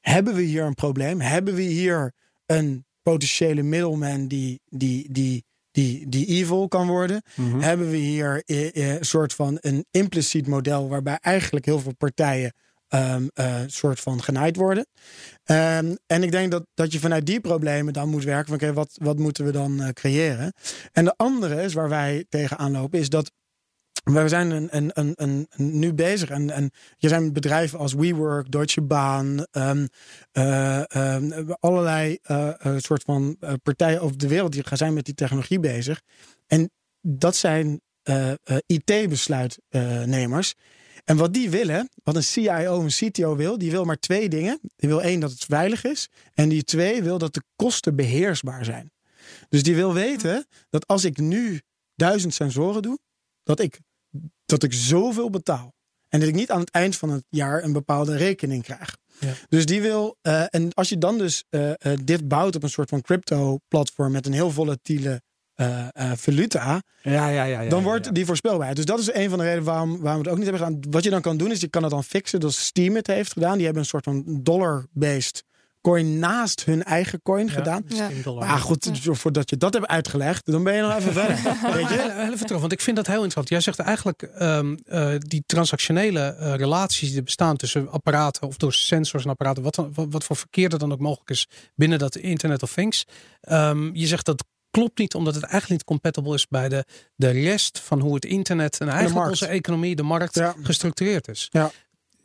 hebben 0.00 0.34
we 0.34 0.42
hier 0.42 0.64
een 0.64 0.74
probleem? 0.74 1.20
Hebben 1.20 1.54
we 1.54 1.62
hier 1.62 2.12
een 2.46 2.86
potentiële 3.02 3.62
middleman 3.62 4.28
die, 4.28 4.60
die, 4.64 5.12
die 5.12 5.44
die, 5.78 6.08
die 6.08 6.26
evil 6.26 6.68
kan 6.68 6.86
worden, 6.86 7.22
mhm. 7.34 7.60
hebben 7.60 7.90
we 7.90 7.96
hier 7.96 8.42
een 8.46 9.04
soort 9.04 9.34
van 9.34 9.58
een 9.60 9.86
impliciet 9.90 10.46
model 10.46 10.88
waarbij 10.88 11.18
eigenlijk 11.20 11.64
heel 11.64 11.80
veel 11.80 11.94
partijen 11.94 12.52
um, 12.88 13.30
uh, 13.34 13.54
soort 13.66 14.00
van 14.00 14.22
genaaid 14.22 14.56
worden. 14.56 14.86
Um, 15.44 15.96
en 16.06 16.22
ik 16.22 16.30
denk 16.30 16.50
dat, 16.50 16.66
dat 16.74 16.92
je 16.92 16.98
vanuit 16.98 17.26
die 17.26 17.40
problemen 17.40 17.92
dan 17.92 18.08
moet 18.08 18.24
werken 18.24 18.46
van 18.46 18.54
oké, 18.54 18.72
wat, 18.72 18.98
wat 19.02 19.18
moeten 19.18 19.44
we 19.44 19.52
dan 19.52 19.80
uh, 19.80 19.88
creëren? 19.88 20.52
En 20.92 21.04
de 21.04 21.14
andere 21.16 21.62
is 21.62 21.74
waar 21.74 21.88
wij 21.88 22.24
tegenaan 22.28 22.72
lopen, 22.72 22.98
is 22.98 23.08
dat 23.08 23.32
we 24.12 24.28
zijn 24.28 24.50
een, 24.50 24.68
een, 24.76 24.90
een, 24.94 25.14
een, 25.16 25.48
nu 25.78 25.92
bezig 25.92 26.28
en, 26.30 26.50
en 26.50 26.70
je 26.96 27.08
zijn 27.08 27.32
bedrijven 27.32 27.78
als 27.78 27.92
WeWork, 27.92 28.50
Deutsche 28.50 28.82
Bahn, 28.82 29.46
um, 29.52 29.88
uh, 30.32 30.82
um, 30.96 31.52
allerlei 31.60 32.18
uh, 32.30 32.50
soort 32.76 33.02
van 33.02 33.36
partijen 33.62 34.00
over 34.00 34.18
de 34.18 34.28
wereld 34.28 34.52
die 34.52 34.66
gaan 34.66 34.76
zijn 34.76 34.94
met 34.94 35.04
die 35.04 35.14
technologie 35.14 35.60
bezig. 35.60 36.02
En 36.46 36.70
dat 37.00 37.36
zijn 37.36 37.80
IT-besluitnemers. 38.66 40.54
En 41.08 41.16
wat 41.16 41.34
die 41.34 41.50
willen, 41.50 41.88
wat 42.02 42.16
een 42.16 42.22
CIO, 42.22 42.80
een 42.80 43.10
CTO 43.10 43.36
wil, 43.36 43.58
die 43.58 43.70
wil 43.70 43.84
maar 43.84 43.98
twee 43.98 44.28
dingen. 44.28 44.60
Die 44.76 44.88
wil 44.88 45.02
één 45.02 45.20
dat 45.20 45.30
het 45.30 45.44
veilig 45.44 45.84
is. 45.84 46.08
En 46.34 46.48
die 46.48 46.64
twee 46.64 47.02
wil 47.02 47.18
dat 47.18 47.34
de 47.34 47.42
kosten 47.56 47.96
beheersbaar 47.96 48.64
zijn. 48.64 48.92
Dus 49.48 49.62
die 49.62 49.74
wil 49.74 49.94
weten 49.94 50.46
dat 50.70 50.86
als 50.86 51.04
ik 51.04 51.18
nu 51.18 51.60
duizend 51.94 52.34
sensoren 52.34 52.82
doe, 52.82 52.98
dat 53.42 53.60
ik 53.60 53.80
dat 54.48 54.62
ik 54.62 54.72
zoveel 54.72 55.30
betaal. 55.30 55.74
En 56.08 56.20
dat 56.20 56.28
ik 56.28 56.34
niet 56.34 56.50
aan 56.50 56.60
het 56.60 56.70
eind 56.70 56.96
van 56.96 57.10
het 57.10 57.24
jaar 57.28 57.64
een 57.64 57.72
bepaalde 57.72 58.16
rekening 58.16 58.62
krijg. 58.62 58.96
Ja. 59.20 59.32
Dus 59.48 59.66
die 59.66 59.80
wil, 59.80 60.16
uh, 60.22 60.44
en 60.48 60.74
als 60.74 60.88
je 60.88 60.98
dan 60.98 61.18
dus 61.18 61.44
uh, 61.50 61.68
uh, 61.68 61.92
dit 62.04 62.28
bouwt 62.28 62.56
op 62.56 62.62
een 62.62 62.70
soort 62.70 62.88
van 62.88 63.00
crypto-platform 63.00 64.12
met 64.12 64.26
een 64.26 64.32
heel 64.32 64.50
volatiele 64.50 65.20
valuta, 66.14 66.82
ja, 67.02 67.28
ja, 67.28 67.44
ja, 67.44 67.68
dan 67.68 67.82
wordt 67.82 68.14
die 68.14 68.26
voorspelbaar. 68.26 68.74
Dus 68.74 68.84
dat 68.84 68.98
is 68.98 69.12
een 69.12 69.28
van 69.28 69.38
de 69.38 69.44
redenen 69.44 69.64
waarom, 69.64 70.00
waarom 70.00 70.22
we 70.22 70.28
het 70.28 70.28
ook 70.28 70.44
niet 70.44 70.50
hebben 70.50 70.66
gedaan. 70.66 70.92
Wat 70.92 71.04
je 71.04 71.10
dan 71.10 71.20
kan 71.20 71.36
doen, 71.36 71.50
is 71.50 71.60
je 71.60 71.68
kan 71.68 71.82
het 71.82 71.90
dan 71.90 72.04
fixen, 72.04 72.40
zoals 72.40 72.64
Steam 72.64 72.94
het 72.94 73.06
heeft 73.06 73.32
gedaan. 73.32 73.54
Die 73.54 73.64
hebben 73.64 73.82
een 73.82 73.88
soort 73.88 74.04
van 74.04 74.40
dollar-based 74.42 75.44
coin 75.88 76.18
naast 76.18 76.64
hun 76.64 76.82
eigen 76.82 77.22
coin 77.22 77.50
gedaan. 77.50 77.84
Ja. 77.86 78.10
Maar 78.38 78.58
goed, 78.58 78.90
voordat 79.02 79.50
je 79.50 79.56
dat 79.56 79.74
hebt 79.74 79.86
uitgelegd, 79.86 80.46
dan 80.46 80.64
ben 80.64 80.74
je 80.74 80.82
nog 80.82 80.96
even 80.96 81.12
verder. 81.12 81.36
Weet 81.76 81.88
je? 81.88 82.28
Even 82.32 82.46
terug, 82.46 82.60
want 82.60 82.72
ik 82.72 82.80
vind 82.80 82.96
dat 82.96 83.06
heel 83.06 83.14
interessant. 83.14 83.48
Jij 83.48 83.60
zegt 83.60 83.78
eigenlijk 83.78 84.30
um, 84.40 84.78
uh, 84.86 85.14
die 85.18 85.42
transactionele 85.46 86.36
uh, 86.40 86.54
relaties 86.54 87.12
die 87.12 87.22
bestaan 87.22 87.56
tussen 87.56 87.90
apparaten 87.90 88.48
of 88.48 88.56
door 88.56 88.72
sensors 88.72 89.24
en 89.24 89.30
apparaten, 89.30 89.62
wat, 89.62 89.76
wat, 89.76 90.06
wat 90.10 90.24
voor 90.24 90.36
verkeer 90.36 90.72
er 90.72 90.78
dan 90.78 90.92
ook 90.92 91.00
mogelijk 91.00 91.30
is 91.30 91.48
binnen 91.74 91.98
dat 91.98 92.16
Internet 92.16 92.62
of 92.62 92.72
Things. 92.72 93.04
Um, 93.50 93.94
je 93.94 94.06
zegt 94.06 94.26
dat 94.26 94.44
klopt 94.70 94.98
niet, 94.98 95.14
omdat 95.14 95.34
het 95.34 95.42
eigenlijk 95.42 95.72
niet 95.72 95.84
compatible 95.84 96.34
is 96.34 96.48
bij 96.48 96.68
de, 96.68 96.84
de 97.14 97.30
rest 97.30 97.78
van 97.78 98.00
hoe 98.00 98.14
het 98.14 98.24
internet 98.24 98.80
en 98.80 98.88
eigenlijk 98.88 99.28
onze 99.28 99.46
economie, 99.46 99.96
de 99.96 100.02
markt, 100.02 100.34
ja. 100.34 100.54
gestructureerd 100.62 101.28
is. 101.28 101.48
Ja 101.50 101.70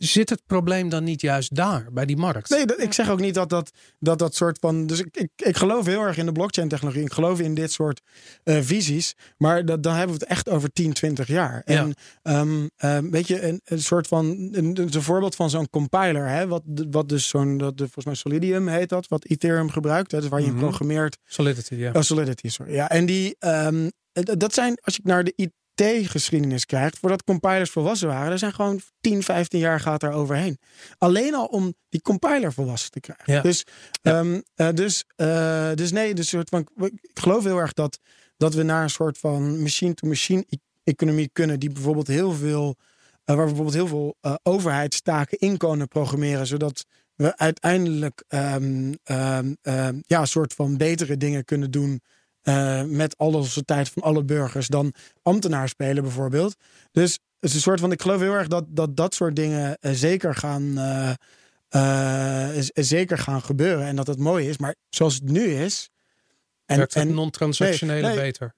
zit 0.06 0.30
het 0.30 0.42
probleem 0.46 0.90
dan 0.90 1.04
niet 1.04 1.22
juist 1.22 1.56
daar, 1.56 1.88
bij 1.92 2.06
die 2.06 2.18
markt? 2.18 2.50
Nee, 2.50 2.66
ik 2.78 2.94
zeg 2.94 3.10
ook 3.10 3.20
niet 3.20 3.34
dat 3.34 3.50
dat, 3.50 3.72
dat, 4.00 4.20
dat 4.20 4.36
soort 4.36 4.58
van. 4.60 4.88
Dus 4.88 5.00
ik, 5.00 5.18
ik, 5.18 5.30
ik 5.36 5.58
geloof 5.58 5.86
heel 5.86 6.02
erg 6.02 6.18
in 6.18 6.26
de 6.26 6.32
blockchain-technologie. 6.32 7.04
Ik 7.04 7.14
geloof 7.14 7.40
in 7.40 7.54
dit 7.54 7.72
soort 7.72 8.02
uh, 8.44 8.58
visies. 8.62 9.16
Maar 9.38 9.66
dat, 9.66 9.84
dan 9.84 9.96
hebben 9.96 10.16
we 10.16 10.22
het 10.22 10.32
echt 10.32 10.50
over 10.50 10.72
10, 10.72 10.94
20 10.94 11.28
jaar. 11.28 11.62
En 11.66 11.94
ja. 12.24 12.40
um, 12.40 12.70
um, 12.78 13.12
weet 13.12 13.28
je, 13.28 13.48
een, 13.48 13.62
een 13.64 13.82
soort 13.82 14.08
van. 14.08 14.50
Een, 14.52 14.78
een 14.82 15.02
voorbeeld 15.02 15.36
van 15.36 15.50
zo'n 15.50 15.70
compiler, 15.70 16.28
hè, 16.28 16.48
wat, 16.48 16.64
wat 16.90 17.10
dus 17.10 17.28
zo'n. 17.28 17.58
Dat, 17.58 17.74
volgens 17.76 18.06
mij 18.06 18.16
Solidium 18.16 18.68
heet 18.68 18.90
dat, 18.90 19.08
wat 19.08 19.26
Ethereum 19.26 19.70
gebruikt. 19.70 20.12
Hè, 20.12 20.20
dus 20.20 20.30
waar 20.30 20.40
je 20.40 20.46
mm 20.46 20.52
-hmm. 20.52 20.62
programmeert. 20.62 21.18
Solidity, 21.26 21.76
ja. 21.76 21.92
Oh, 21.92 22.02
Solidity, 22.02 22.50
sorry. 22.50 22.74
Ja, 22.74 22.90
en 22.90 23.06
die. 23.06 23.36
Um, 23.40 23.92
dat 24.14 24.54
zijn, 24.54 24.78
als 24.82 25.00
ik 25.00 25.04
naar 25.04 25.24
de 25.24 25.34
geschiedenis 25.76 26.66
krijgt, 26.66 27.00
voordat 27.00 27.24
compilers 27.24 27.70
volwassen 27.70 28.08
waren, 28.08 28.32
er 28.32 28.40
zijn 28.40 28.54
gewoon 28.54 28.82
10, 29.02 29.24
15 29.24 29.60
jaar 29.60 29.80
gaat 29.80 30.04
er 30.04 30.12
overheen. 30.12 30.58
Alleen 30.98 31.36
al 31.36 31.46
om 31.46 31.74
die 31.90 32.02
compiler 32.02 32.54
volwassen 32.54 32.92
te 32.92 33.00
krijgen. 33.00 33.34
Ja. 33.34 33.42
Dus, 33.42 33.66
ja. 34.02 34.20
Um, 34.20 34.44
uh, 34.56 34.70
dus, 34.74 35.04
uh, 35.18 35.74
dus 35.74 35.92
nee, 35.92 36.14
dus 36.14 36.30
soort 36.30 36.50
van, 36.50 36.68
ik 37.02 37.20
geloof 37.20 37.44
heel 37.44 37.60
erg 37.60 37.74
dat, 37.74 38.00
dat 38.38 38.54
we 38.54 38.64
naar 38.64 38.84
een 38.84 38.90
soort 38.90 39.18
van 39.18 39.62
machine-to-machine 39.62 40.40
-machine 40.40 40.62
economie 40.84 41.30
kunnen, 41.34 41.60
die 41.60 41.72
bijvoorbeeld 41.72 42.08
heel 42.08 42.32
veel, 42.32 42.76
uh, 43.26 43.36
waar 43.36 43.38
we 43.38 43.54
bijvoorbeeld 43.54 43.76
heel 43.76 43.88
veel 43.88 44.18
overheidstaken 44.44 45.38
in 45.38 45.58
kunnen 45.58 45.88
programmeren, 45.88 46.48
zodat 46.48 46.86
we 47.16 47.38
uiteindelijk 47.38 48.24
um, 48.28 48.98
um, 49.04 49.58
ja, 50.06 50.20
een 50.20 50.28
soort 50.28 50.54
van 50.54 50.78
betere 50.78 51.18
dingen 51.18 51.46
kunnen 51.46 51.72
doen 51.72 52.02
uh, 52.44 52.84
met 52.84 53.18
al 53.18 53.34
onze 53.34 53.66
tijd 53.66 53.90
van 53.90 54.02
alle 54.02 54.24
burgers 54.24 54.68
dan 54.68 54.94
ambtenaar 55.22 55.70
spelen 55.70 56.04
bijvoorbeeld. 56.04 56.56
Dus 56.92 57.12
het 57.12 57.50
is 57.50 57.54
een 57.54 57.62
soort 57.62 57.80
van, 57.80 57.92
ik 57.92 58.02
geloof 58.02 58.20
heel 58.20 58.34
erg 58.34 58.48
dat 58.48 58.66
dat, 58.68 58.96
dat 58.96 59.14
soort 59.14 59.36
dingen 59.36 59.78
uh, 59.82 59.92
zeker 59.92 60.36
gaan, 60.36 60.78
uh, 61.70 62.60
zeker 62.74 63.18
gaan 63.18 63.42
gebeuren 63.42 63.86
en 63.86 63.96
dat 63.96 64.08
het 64.08 64.20
mooi 64.20 64.50
is. 64.50 64.58
Maar 64.58 64.76
zoals 64.90 65.14
het 65.14 65.30
nu 65.30 65.54
is. 65.54 65.90
En, 66.66 66.78
Werkt 66.78 66.94
het 66.94 67.10
non-transactionele 67.10 68.02
nee, 68.02 68.16
nee, 68.16 68.26
beter? 68.26 68.56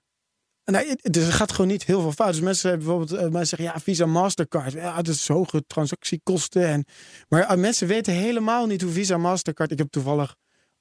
Nee, 0.65 0.89
het, 0.89 1.15
het, 1.15 1.33
gaat 1.33 1.51
gewoon 1.51 1.67
niet 1.67 1.83
heel 1.83 2.01
veel 2.01 2.11
fout. 2.11 2.31
Dus 2.31 2.41
mensen 2.41 2.69
hebben 2.69 2.87
bijvoorbeeld 2.87 3.31
mensen 3.31 3.57
zeggen 3.57 3.67
ja, 3.67 3.79
Visa 3.83 4.05
Mastercard. 4.05 4.73
Ja, 4.73 4.95
het 4.95 5.07
is 5.07 5.27
hoge 5.27 5.63
transactiekosten. 5.67 6.67
En, 6.67 6.85
maar 7.27 7.59
mensen 7.59 7.87
weten 7.87 8.13
helemaal 8.13 8.65
niet 8.65 8.81
hoe 8.81 8.91
Visa 8.91 9.17
Mastercard. 9.17 9.71
Ik 9.71 9.77
heb 9.77 9.89
toevallig 9.89 10.35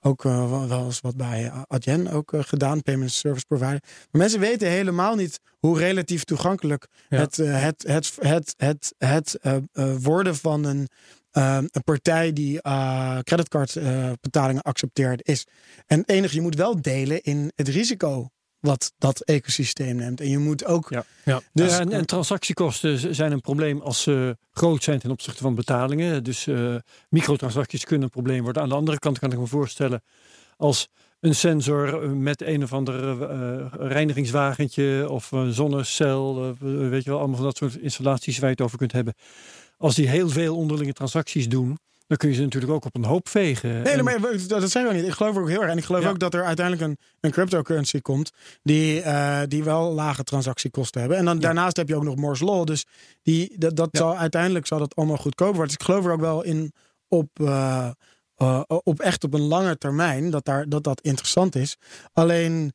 ook 0.06 0.24
uh, 0.24 0.66
wel 0.68 0.84
eens 0.84 1.00
wat 1.00 1.16
bij 1.16 1.50
Adyen 1.66 2.08
ook 2.08 2.32
uh, 2.32 2.40
gedaan, 2.42 2.82
Payment 2.82 3.12
Service 3.12 3.46
Provider. 3.46 3.82
Maar 4.10 4.20
mensen 4.20 4.40
weten 4.40 4.68
helemaal 4.68 5.14
niet 5.14 5.40
hoe 5.58 5.78
relatief 5.78 6.24
toegankelijk 6.24 6.86
ja. 7.08 7.18
het, 7.18 7.38
uh, 7.38 7.62
het, 7.62 7.84
het, 7.86 8.14
het, 8.56 8.94
het, 8.98 9.38
het 9.38 9.38
worden 10.02 10.36
van 10.36 10.64
een, 10.64 10.88
een 11.30 11.82
partij 11.84 12.32
die 12.32 12.60
creditcardbetalingen 13.22 14.62
accepteert 14.62 15.28
is. 15.28 15.46
En 15.86 15.98
het 15.98 16.08
enige, 16.08 16.34
je 16.34 16.40
moet 16.40 16.56
wel 16.56 16.82
delen 16.82 17.22
in 17.22 17.52
het 17.54 17.68
risico 17.68 18.28
wat 18.64 18.92
dat 18.98 19.20
ecosysteem 19.20 19.96
neemt. 19.96 20.20
En 20.20 20.28
je 20.28 20.38
moet 20.38 20.64
ook. 20.64 20.90
Ja. 20.90 21.04
ja. 21.24 21.40
Dus, 21.52 21.78
en, 21.78 21.92
en, 21.92 22.06
transactiekosten 22.06 23.14
zijn 23.14 23.32
een 23.32 23.40
probleem 23.40 23.80
als 23.80 24.02
ze 24.02 24.36
groot 24.52 24.82
zijn 24.82 24.98
ten 24.98 25.10
opzichte 25.10 25.42
van 25.42 25.54
betalingen. 25.54 26.24
Dus 26.24 26.46
uh, 26.46 26.76
microtransacties 27.08 27.84
kunnen 27.84 28.04
een 28.04 28.10
probleem 28.10 28.42
worden. 28.42 28.62
Aan 28.62 28.68
de 28.68 28.74
andere 28.74 28.98
kant 28.98 29.18
kan 29.18 29.32
ik 29.32 29.38
me 29.38 29.46
voorstellen 29.46 30.02
als 30.56 30.88
een 31.20 31.34
sensor 31.34 32.10
met 32.16 32.42
een 32.42 32.62
of 32.62 32.72
ander 32.72 33.20
uh, 33.20 33.66
reinigingswagentje 33.70 35.06
of 35.10 35.32
een 35.32 35.52
zonnecel, 35.52 36.54
uh, 36.62 36.88
weet 36.90 37.04
je 37.04 37.10
wel, 37.10 37.18
allemaal 37.18 37.36
van 37.36 37.44
dat 37.44 37.56
soort 37.56 37.76
installaties 37.76 38.38
waar 38.38 38.48
je 38.48 38.54
het 38.54 38.64
over 38.64 38.78
kunt 38.78 38.92
hebben. 38.92 39.14
Als 39.76 39.94
die 39.94 40.08
heel 40.08 40.28
veel 40.28 40.56
onderlinge 40.56 40.92
transacties 40.92 41.48
doen, 41.48 41.78
dan 42.06 42.16
kun 42.16 42.28
je 42.28 42.34
ze 42.34 42.42
natuurlijk 42.42 42.72
ook 42.72 42.84
op 42.84 42.94
een 42.94 43.04
hoop 43.04 43.28
vegen. 43.28 43.82
Nee, 43.82 44.02
maar 44.02 44.20
dat 44.46 44.70
zeggen 44.70 44.86
we 44.86 44.92
niet. 44.92 45.06
Ik 45.06 45.12
geloof 45.12 45.36
ook 45.36 45.48
heel 45.48 45.60
erg. 45.60 45.70
En 45.70 45.78
ik 45.78 45.84
geloof 45.84 46.02
ja. 46.02 46.08
ook 46.08 46.18
dat 46.18 46.34
er 46.34 46.44
uiteindelijk 46.44 46.86
een, 46.86 46.98
een 47.20 47.30
cryptocurrency 47.30 48.00
komt. 48.00 48.30
Die, 48.62 49.00
uh, 49.00 49.40
die 49.48 49.64
wel 49.64 49.92
lage 49.92 50.24
transactiekosten 50.24 51.00
hebben. 51.00 51.18
En 51.18 51.24
dan 51.24 51.34
ja. 51.34 51.40
daarnaast 51.40 51.76
heb 51.76 51.88
je 51.88 51.96
ook 51.96 52.04
nog 52.04 52.16
Moore's 52.16 52.40
Law. 52.40 52.66
Dus 52.66 52.84
die, 53.22 53.58
dat, 53.58 53.76
dat 53.76 53.88
zal, 53.92 54.16
uiteindelijk 54.16 54.66
zal 54.66 54.78
dat 54.78 54.94
allemaal 54.94 55.16
goedkoper 55.16 55.54
worden. 55.54 55.74
Dus 55.74 55.86
ik 55.86 55.92
geloof 55.92 56.04
er 56.04 56.12
ook 56.12 56.20
wel 56.20 56.42
in 56.42 56.72
op. 57.08 57.28
Uh, 57.40 57.90
uh, 58.42 58.62
op 58.66 59.00
echt 59.00 59.24
op 59.24 59.34
een 59.34 59.46
lange 59.46 59.78
termijn 59.78 60.30
dat, 60.30 60.44
daar, 60.44 60.68
dat 60.68 60.84
dat 60.84 61.00
interessant 61.00 61.56
is. 61.56 61.76
Alleen 62.12 62.72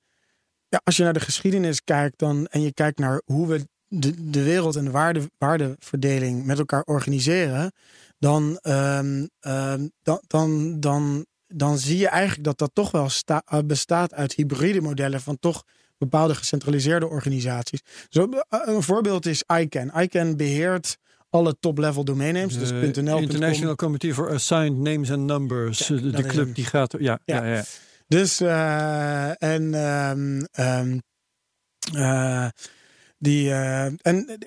ja, 0.68 0.82
als 0.84 0.98
je 0.98 1.04
naar 1.04 1.14
de 1.14 1.20
geschiedenis 1.20 1.84
kijkt 1.84 2.20
dan, 2.20 2.48
en 2.48 2.62
je 2.62 2.74
kijkt 2.74 3.00
naar 3.00 3.22
hoe 3.26 3.48
we 3.48 3.68
de, 3.88 4.30
de 4.30 4.44
wereld 4.44 4.76
en 4.76 4.86
de 4.86 4.92
waarde, 4.92 5.30
waardeverdeling 5.38 6.46
met 6.46 6.60
elkaar 6.60 6.84
organiseren, 6.84 7.72
dan, 8.20 8.60
ehm, 8.62 9.26
ehm, 9.40 9.88
dan, 10.02 10.24
dan, 10.28 10.80
dan, 10.80 11.26
dan 11.48 11.78
zie 11.78 11.98
je 11.98 12.08
eigenlijk 12.08 12.44
dat 12.44 12.58
dat 12.58 12.72
toch 12.74 12.92
wel 12.92 13.10
sta, 13.10 13.44
uh, 13.54 13.60
bestaat 13.66 14.14
uit 14.14 14.34
hybride 14.34 14.82
modellen 14.82 15.22
van 15.22 15.40
toch 15.40 15.64
bepaalde 15.98 16.36
gecentraliseerde 16.36 17.08
organisaties. 17.08 17.82
Zo, 18.10 18.30
uh, 18.30 18.40
een 18.50 18.84
voorbeeld 18.84 19.26
is 19.26 19.44
ICANN. 19.60 19.92
ICANN 20.02 20.36
beheert 20.36 20.98
alle 21.30 21.56
top-level 21.60 22.04
domeinnames. 22.04 22.58
Dus 22.58 22.70
De 22.70 23.02
.nl, 23.02 23.18
International 23.18 23.76
Committee 23.76 24.14
for 24.14 24.30
Assigned 24.30 24.78
Names 24.78 25.12
and 25.12 25.24
Numbers. 25.24 25.88
Ja, 25.88 25.96
de 25.96 26.24
club 26.24 26.56
die 26.56 26.66
gaat... 26.66 26.96
Ja, 27.00 27.20
ja. 27.26 27.44
Ja. 27.46 27.54
ja, 27.54 27.64
Dus, 28.08 28.40
eh, 28.40 29.44
en, 29.44 29.74
ehm, 30.52 31.00
eh, 31.94 32.48
die, 33.20 33.50
eh, 33.50 33.86
en 33.86 34.38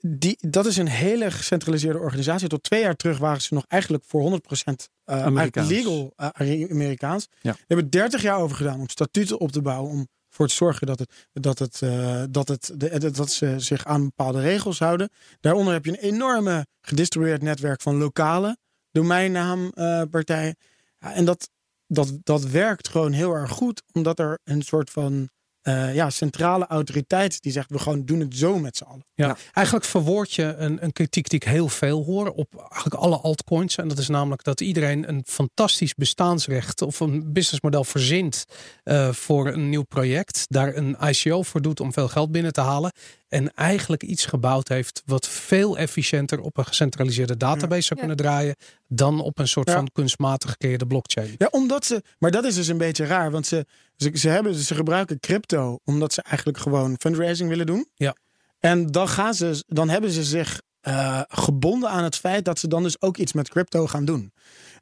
die, 0.00 0.38
dat 0.40 0.66
is 0.66 0.76
een 0.76 0.88
hele 0.88 1.30
gecentraliseerde 1.30 1.98
organisatie. 1.98 2.48
Tot 2.48 2.62
twee 2.62 2.80
jaar 2.80 2.96
terug 2.96 3.18
waren 3.18 3.40
ze 3.40 3.54
nog 3.54 3.64
eigenlijk 3.68 4.04
voor 4.06 4.20
100% 4.20 4.88
eh 5.04 5.14
eigenlijk 5.14 5.56
Amerikaans. 5.56 5.68
legal 5.68 6.12
eh, 6.16 6.70
Amerikaans. 6.70 7.28
Ja. 7.40 7.52
Ze 7.52 7.64
hebben 7.66 7.90
30 7.90 8.22
jaar 8.22 8.38
over 8.38 8.56
gedaan 8.56 8.80
om 8.80 8.88
statuten 8.88 9.40
op 9.40 9.52
te 9.52 9.62
bouwen. 9.62 9.90
Om 9.90 10.08
voor 10.30 10.48
te 10.48 10.54
zorgen 10.54 10.86
dat, 10.86 10.98
het, 10.98 11.28
dat, 11.32 11.58
het, 11.58 11.82
eh, 11.82 12.22
dat, 12.30 12.48
het, 12.48 12.72
de, 12.76 13.10
dat 13.10 13.30
ze 13.30 13.54
zich 13.56 13.84
aan 13.84 14.04
bepaalde 14.04 14.40
regels 14.40 14.78
houden. 14.78 15.10
Daaronder 15.40 15.72
heb 15.72 15.84
je 15.84 15.90
een 15.90 16.12
enorme 16.12 16.66
gedistribueerd 16.80 17.42
netwerk 17.42 17.80
van 17.80 17.96
lokale 17.96 18.56
domeinnaampartijen. 18.90 20.56
ja, 20.98 21.14
en 21.14 21.24
dat, 21.24 21.50
dat, 21.86 22.12
dat 22.22 22.44
werkt 22.44 22.88
gewoon 22.88 23.12
heel 23.12 23.32
erg 23.32 23.50
goed, 23.50 23.82
omdat 23.92 24.18
er 24.18 24.38
een 24.44 24.62
soort 24.62 24.90
van 24.90 25.28
eh, 25.68 25.94
ja, 25.94 26.10
centrale 26.10 26.66
autoriteit 26.66 27.42
die 27.42 27.52
zegt: 27.52 27.70
we 27.70 27.78
gewoon 27.78 28.04
doen 28.04 28.20
het 28.20 28.36
zo 28.36 28.58
met 28.58 28.76
z'n 28.76 28.84
allen. 28.84 29.04
Ja, 29.14 29.36
eigenlijk 29.52 29.86
verwoord 29.86 30.32
je 30.32 30.54
een, 30.56 30.84
een 30.84 30.92
kritiek 30.92 31.28
die 31.28 31.38
ik 31.40 31.48
heel 31.48 31.68
veel 31.68 32.04
hoor 32.04 32.30
op 32.30 32.66
eigenlijk 32.70 32.94
alle 32.94 33.16
altcoins. 33.16 33.76
En 33.76 33.88
dat 33.88 33.98
is 33.98 34.08
namelijk 34.08 34.44
dat 34.44 34.60
iedereen 34.60 35.08
een 35.08 35.22
fantastisch 35.26 35.94
bestaansrecht 35.94 36.82
of 36.82 37.00
een 37.00 37.32
businessmodel 37.32 37.84
verzint 37.84 38.44
eh, 38.82 39.12
voor 39.12 39.46
een 39.46 39.68
nieuw 39.68 39.82
project. 39.82 40.44
Daar 40.46 40.76
een 40.76 40.96
ICO 41.00 41.42
voor 41.42 41.62
doet 41.62 41.80
om 41.80 41.92
veel 41.92 42.08
geld 42.08 42.32
binnen 42.32 42.52
te 42.52 42.60
halen. 42.60 42.92
En 43.28 43.54
eigenlijk 43.54 44.02
iets 44.02 44.26
gebouwd 44.26 44.68
heeft 44.68 45.02
wat 45.06 45.28
veel 45.28 45.78
efficiënter 45.78 46.40
op 46.40 46.56
een 46.58 46.66
gecentraliseerde 46.66 47.36
database 47.36 47.82
zou 47.82 48.00
Ja. 48.00 48.06
kunnen 48.06 48.16
draaien. 48.16 48.54
Dan 48.86 49.20
op 49.20 49.38
een 49.38 49.48
soort 49.48 49.68
Ja. 49.68 49.74
van 49.74 49.88
kunstmatig 49.92 50.50
gecreëerde 50.50 50.86
blockchain. 50.86 51.34
Ja, 51.38 51.48
omdat 51.50 51.84
ze. 51.84 52.02
Maar 52.18 52.30
dat 52.30 52.44
is 52.44 52.54
dus 52.54 52.68
een 52.68 52.78
beetje 52.78 53.04
raar, 53.06 53.30
want 53.30 53.46
ze, 53.46 53.66
ze, 53.96 54.10
ze, 54.14 54.28
hebben, 54.28 54.54
ze 54.54 54.74
gebruiken 54.74 55.20
crypto 55.20 55.78
omdat 55.84 56.12
ze 56.12 56.22
eigenlijk 56.22 56.58
gewoon 56.58 56.96
fundraising 56.98 57.48
willen 57.48 57.66
doen. 57.66 57.88
Ja. 57.94 58.14
En 58.58 58.86
dan, 58.86 59.08
gaan 59.08 59.34
ze, 59.34 59.64
dan 59.66 59.88
hebben 59.88 60.10
ze 60.10 60.24
zich 60.24 60.60
eh, 60.80 61.20
gebonden 61.28 61.90
aan 61.90 62.04
het 62.04 62.16
feit 62.16 62.44
dat 62.44 62.58
ze 62.58 62.68
dan 62.68 62.82
dus 62.82 63.00
ook 63.02 63.16
iets 63.16 63.32
met 63.32 63.48
crypto 63.48 63.86
gaan 63.86 64.04
doen. 64.04 64.32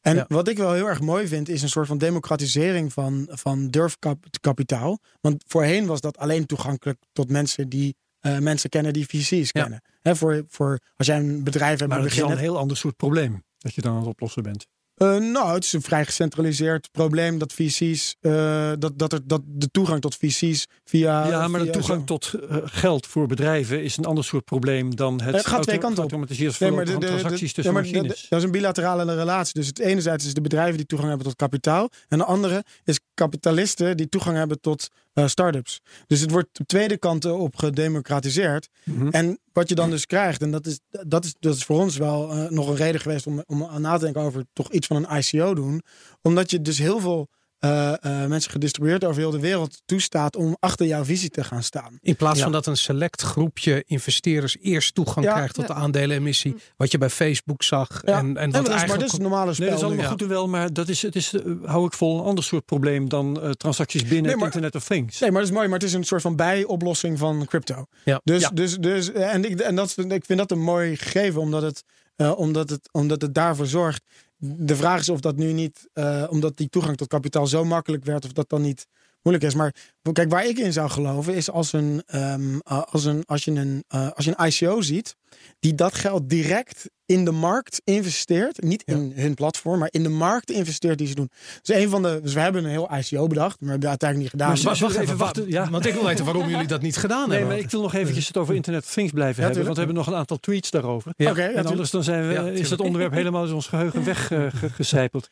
En 0.01 0.15
Ja. 0.17 0.25
wat 0.29 0.49
ik 0.49 0.57
wel 0.57 0.73
heel 0.73 0.87
erg 0.87 1.01
mooi 1.01 1.27
vind, 1.29 1.49
is 1.49 1.63
een 1.63 1.69
soort 1.69 1.87
van 1.87 1.99
democratisering 1.99 2.93
van, 2.93 3.29
van 3.31 3.69
durfkapitaal. 3.69 4.99
Want 5.21 5.45
voorheen 5.47 5.87
was 5.87 6.01
dat 6.01 6.19
alleen 6.19 6.47
toegankelijk 6.47 6.99
tot 7.13 7.31
mensen 7.31 7.69
die 7.69 7.97
eh, 8.27 8.39
mensen 8.39 8.71
kennen 8.71 8.93
die 8.93 9.07
VC's 9.07 9.31
Ja. 9.31 9.61
kennen. 9.63 9.83
Hè, 10.03 10.17
voor, 10.17 10.45
voor 10.49 10.79
als 10.97 11.07
jij 11.07 11.17
een 11.19 11.45
bedrijf 11.45 11.79
hebt 11.79 11.91
Maar 11.91 12.01
dat 12.03 12.07
is 12.07 12.13
al 12.13 12.19
beginnen. 12.23 12.45
een 12.45 12.51
heel 12.51 12.59
ander 12.61 12.77
soort 12.77 12.97
probleem. 12.97 13.45
Dat 13.59 13.75
je 13.75 13.81
dan 13.81 13.93
aan 13.93 13.99
het 13.99 14.09
oplossen 14.09 14.43
bent. 14.43 14.67
Eh, 14.95 15.17
nou, 15.17 15.55
het 15.55 15.65
is 15.65 15.73
een 15.73 15.83
vrij 15.83 16.05
gecentraliseerd 16.05 16.89
probleem 16.93 17.39
dat 17.39 17.53
VC's, 17.53 18.17
eh, 18.21 18.73
dat, 18.79 18.99
dat, 18.99 19.13
er, 19.13 19.21
dat 19.27 19.43
de 19.47 19.71
toegang 19.71 20.01
tot 20.01 20.15
VC's 20.15 20.67
via. 20.85 21.27
ja, 21.29 21.49
maar 21.49 21.65
de 21.65 21.71
toegang 21.71 21.99
zo- 21.99 22.05
tot 22.05 22.33
geld 22.65 23.07
voor 23.07 23.27
bedrijven 23.27 23.83
is 23.83 23.97
een 23.97 24.05
ander 24.05 24.25
soort 24.25 24.45
probleem 24.45 24.97
dan 24.97 25.21
het 25.23 25.35
Het 25.35 25.47
gaat 25.47 25.63
twee 25.63 25.79
kanten 25.79 26.05
op. 26.05 26.11
Nee, 26.11 26.19
maar 26.19 26.29
de- 26.29 26.37
van 26.37 26.85
de- 26.85 26.99
de- 26.99 27.07
transacties 27.07 27.49
ja, 27.49 27.55
tussen 27.55 27.73
maar 27.75 27.83
machines. 27.83 28.27
dat 28.29 28.39
is 28.39 28.45
een 28.45 28.51
bilaterale 28.51 29.15
relatie. 29.15 29.55
Dus 29.55 29.67
het 29.67 29.79
enerzijds 29.79 30.27
is 30.27 30.35
de 30.35 30.41
bedrijven 30.41 30.77
die 30.77 30.87
toegang 30.87 31.09
hebben 31.11 31.27
tot 31.29 31.37
kapitaal. 31.37 31.91
En 32.09 32.19
de 32.19 32.25
andere 32.25 32.65
is 32.85 33.01
kapitalisten 33.15 33.97
die 33.97 34.09
toegang 34.09 34.37
hebben 34.37 34.61
tot 34.61 34.89
eh 35.17 35.27
start-ups. 35.27 35.81
Dus 36.07 36.21
het 36.21 36.31
wordt 36.31 36.61
op 36.61 36.67
tweede 36.67 36.97
kanten 36.97 37.39
op 37.39 37.57
gedemocratiseerd. 37.57 38.69
Mhm. 38.85 39.09
En 39.09 39.39
wat 39.53 39.69
je 39.69 39.75
dan 39.75 39.91
dus 39.91 40.07
krijgt, 40.07 40.43
en 40.43 40.51
dat 40.51 40.67
is, 40.67 40.81
dat 40.91 41.25
is, 41.25 41.35
dat 41.39 41.55
is 41.55 41.65
voor 41.65 41.81
ons 41.81 41.97
wel 41.97 42.31
eh, 42.31 42.51
nog 42.51 42.69
een 42.69 42.77
reden 42.77 43.01
geweest 43.01 43.27
om, 43.27 43.43
om 43.47 43.65
aan 43.65 43.81
na 43.81 43.97
te 43.97 44.05
denken 44.05 44.23
over 44.23 44.45
toch 44.53 44.71
iets 44.71 44.87
van 44.87 44.97
een 44.97 45.19
ICO 45.19 45.55
doen. 45.55 45.83
Omdat 46.23 46.51
je 46.51 46.63
dus 46.63 46.79
heel 46.79 47.01
veel 47.01 47.29
eh, 47.67 48.23
eh, 48.23 48.29
mensen 48.29 48.51
gedistribueerd 48.51 49.05
over 49.05 49.21
heel 49.21 49.31
de 49.31 49.41
wereld 49.41 49.83
toestaat 49.85 50.37
om 50.37 50.57
achter 50.61 50.87
jouw 50.87 51.05
visie 51.05 51.31
te 51.31 51.45
gaan 51.45 51.63
staan. 51.63 51.99
In 52.03 52.17
plaats 52.17 52.37
Ja. 52.37 52.43
van 52.43 52.53
dat 52.53 52.67
een 52.67 52.77
select 52.77 53.23
groepje 53.23 53.85
investeerders 53.87 54.57
eerst 54.61 54.95
toegang 54.95 55.27
Ja. 55.27 55.33
krijgt 55.33 55.55
tot 55.55 55.69
Ja. 55.69 55.75
de 55.75 55.81
aandelenemissie. 55.81 56.57
Wat 56.77 56.91
je 56.91 56.99
bij 56.99 57.11
Facebook 57.11 57.63
zag. 57.63 58.01
Ja. 58.05 58.19
En, 58.19 58.27
en 58.27 58.35
wat 58.35 58.37
maar, 58.37 58.51
dat 58.51 58.63
is, 58.63 58.69
maar 58.69 58.71
eigenlijk 58.71 58.99
dit 58.99 59.07
is 59.09 59.13
het 59.13 59.23
normale 59.23 59.53
spel. 59.55 59.65
Nee, 59.67 59.75
dat 59.75 59.83
is 59.85 59.89
nu. 59.89 59.93
allemaal 59.95 60.11
goed 60.13 60.23
en 60.23 60.29
wel, 60.29 60.49
maar 60.49 60.73
dat 60.73 60.89
is, 60.89 61.03
het 61.03 61.17
is, 61.17 61.33
eh, 61.33 61.43
hou 61.65 61.87
ik 61.87 61.93
vol, 61.93 62.19
een 62.19 62.25
ander 62.25 62.45
soort 62.45 62.65
probleem 62.65 63.09
dan 63.09 63.41
eh, 63.43 63.51
transacties 63.51 64.03
binnen 64.03 64.23
Nee, 64.23 64.35
het 64.35 64.45
Internet 64.45 64.75
of 64.75 64.85
Things. 64.85 65.21
Nee, 65.21 65.31
maar 65.31 65.41
dat 65.41 65.49
is 65.51 65.55
mooi. 65.57 65.69
Maar 65.69 65.79
het 65.79 65.89
is 65.89 65.95
een 65.95 66.05
soort 66.05 66.23
van 66.23 66.37
bijoplossing 66.37 67.19
van 67.19 67.45
crypto. 67.47 67.87
Ja. 68.05 68.21
Dus, 68.25 68.43
Ja. 68.43 68.51
dus, 68.51 68.77
dus 68.77 69.13
en, 69.13 69.45
ik, 69.51 69.61
en 69.61 69.75
dat, 69.77 69.95
ik 70.09 70.25
vind 70.25 70.39
dat 70.39 70.51
een 70.51 70.63
mooi 70.63 70.97
gegeven, 70.97 71.41
omdat 71.41 71.63
het, 71.63 71.83
eh, 72.17 72.39
omdat 72.39 72.71
het, 72.71 72.89
omdat 72.93 73.23
het 73.23 73.35
daarvoor 73.35 73.67
zorgt. 73.67 74.03
De 74.39 74.77
vraag 74.77 75.01
is 75.01 75.09
of 75.09 75.21
dat 75.21 75.37
nu 75.37 75.53
niet, 75.53 75.89
eh, 75.93 76.27
omdat 76.29 76.57
die 76.57 76.69
toegang 76.69 76.97
tot 76.97 77.09
kapitaal 77.09 77.47
zo 77.47 77.65
makkelijk 77.65 78.05
werd, 78.05 78.25
of 78.25 78.33
dat 78.33 78.49
dan 78.49 78.63
niet 78.63 78.87
moeilijk 79.27 79.45
is. 79.45 79.55
Maar 79.55 79.75
kijk, 80.13 80.31
waar 80.31 80.47
ik 80.47 80.59
in 80.59 80.73
zou 80.73 80.91
geloven 80.91 81.35
is 81.35 81.51
als, 81.51 81.73
een, 81.73 82.03
ehm, 82.07 82.59
eh, 82.59 82.83
als, 82.83 83.05
een, 83.05 83.23
als, 83.25 83.45
je 83.45 83.51
een, 83.51 83.85
eh, 83.89 84.11
als 84.11 84.25
je 84.25 84.35
een 84.37 84.47
ICO 84.47 84.81
ziet, 84.81 85.17
die 85.59 85.75
dat 85.75 85.95
geld 85.95 86.29
direct 86.29 86.91
in 87.07 87.25
de 87.25 87.31
markt 87.31 87.81
investeert. 87.85 88.63
Niet 88.63 88.83
in 88.83 89.13
hun 89.15 89.35
platform, 89.35 89.79
maar 89.79 89.89
in 89.91 90.03
de 90.03 90.09
markt 90.09 90.51
investeert 90.51 90.99
die 90.99 91.07
ze 91.07 91.15
doen. 91.15 91.31
Dus 91.63 91.77
een 91.77 91.89
van 91.89 92.03
de, 92.03 92.21
dus 92.23 92.35
we 92.35 92.41
hebben 92.41 92.65
een 92.65 92.71
heel 92.71 92.91
ICO 92.99 93.27
bedacht, 93.27 93.61
maar 93.61 93.69
we 93.69 93.71
hebben 93.71 93.81
dat 93.81 94.03
uiteindelijk 94.03 94.33
niet 94.33 94.43
gedaan. 94.43 94.49
Maar 94.49 94.63
Wacht, 94.63 94.77
Zullen 94.77 94.95
we 94.95 95.01
even 95.01 95.17
wachten? 95.17 95.49
Ja. 95.49 95.71
Want 95.71 95.87
ik 95.87 95.95
wil 95.95 96.05
weten 96.05 96.25
waarom 96.25 96.49
jullie 96.55 96.67
dat 96.67 96.83
niet 96.83 96.97
gedaan 96.97 97.29
Nee, 97.29 97.39
hebben. 97.39 97.57
maar 97.57 97.65
ik 97.65 97.71
wil 97.71 97.83
nog 97.83 97.95
eventjes 97.95 98.27
het 98.27 98.37
over 98.37 98.55
Internet 98.55 98.85
of 98.85 98.93
Things 98.93 99.13
blijven 99.13 99.41
Ja, 99.41 99.45
hebben. 99.47 99.65
Want 99.65 99.77
we 99.77 99.83
hebben 99.85 100.05
nog 100.05 100.07
een 100.07 100.19
aantal 100.19 100.41
tweets 100.41 100.71
daarover. 100.71 101.13
Ja. 101.17 101.35
En 101.37 101.67
anders 101.67 101.91
dan 101.91 102.05
zijn 102.05 102.29
we, 102.29 102.33
Ja, 102.33 102.47
is 102.47 102.71
het 102.71 102.81
onderwerp 102.81 103.13
helemaal 103.13 103.43
uit 103.43 103.53
ons 103.53 103.67
geheugen 103.67 104.05
weggecijpeld. 104.05 105.29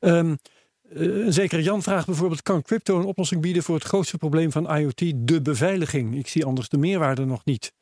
Ehm 0.00 0.34
eh, 0.94 1.02
een 1.26 1.32
zekere 1.32 1.62
Jan 1.62 1.82
vraagt 1.82 2.06
bijvoorbeeld: 2.06 2.42
kan 2.42 2.62
crypto 2.62 2.98
een 2.98 3.04
oplossing 3.04 3.40
bieden 3.40 3.62
voor 3.62 3.74
het 3.74 3.84
grootste 3.84 4.18
probleem 4.18 4.52
van 4.52 4.76
IoT, 4.76 5.12
de 5.16 5.42
beveiliging? 5.42 6.16
Ik 6.16 6.28
zie 6.28 6.44
anders 6.44 6.68
de 6.68 6.78
meerwaarde 6.78 7.24
nog 7.24 7.44
niet, 7.44 7.72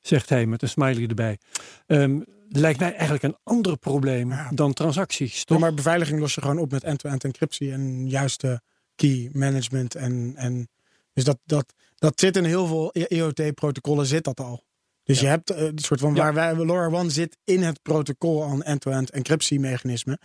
zegt 0.00 0.28
hij 0.28 0.46
met 0.46 0.62
een 0.62 0.68
smiley 0.68 1.06
erbij. 1.08 1.38
Ehm, 1.86 2.20
lijkt 2.48 2.78
mij 2.78 2.90
eigenlijk 2.92 3.22
een 3.22 3.36
ander 3.42 3.76
probleem 3.76 4.30
Ja. 4.30 4.50
dan 4.54 4.72
transacties. 4.72 5.36
Ja, 5.38 5.42
Toch? 5.44 5.58
maar 5.58 5.74
beveiliging 5.74 6.20
los 6.20 6.34
je 6.34 6.40
gewoon 6.40 6.58
op 6.58 6.70
met 6.70 6.84
end-to-end 6.84 7.24
encryptie 7.24 7.72
en 7.72 8.08
juiste 8.08 8.60
key 8.96 9.30
management. 9.32 9.94
En, 9.94 10.32
en 10.36 10.68
dus 11.12 11.24
dat, 11.24 11.38
dat, 11.44 11.72
dat 11.96 12.20
zit 12.20 12.36
in 12.36 12.44
heel 12.44 12.66
veel 12.66 12.94
IoT-protocollen 13.08 14.06
zit 14.06 14.24
dat 14.24 14.40
al. 14.40 14.64
Dus 15.04 15.20
je 15.20 15.26
hebt 15.26 15.50
eh, 15.50 15.62
een 15.62 15.78
soort 15.78 16.00
van 16.00 16.14
Ja. 16.14 16.22
waar 16.22 16.34
wij 16.34 16.64
LoRaWAN 16.64 17.10
zit 17.10 17.36
in 17.44 17.62
het 17.62 17.82
protocol 17.82 18.44
aan 18.44 18.62
end-to-end 18.62 19.10
encryptiemechanismen. 19.10 20.18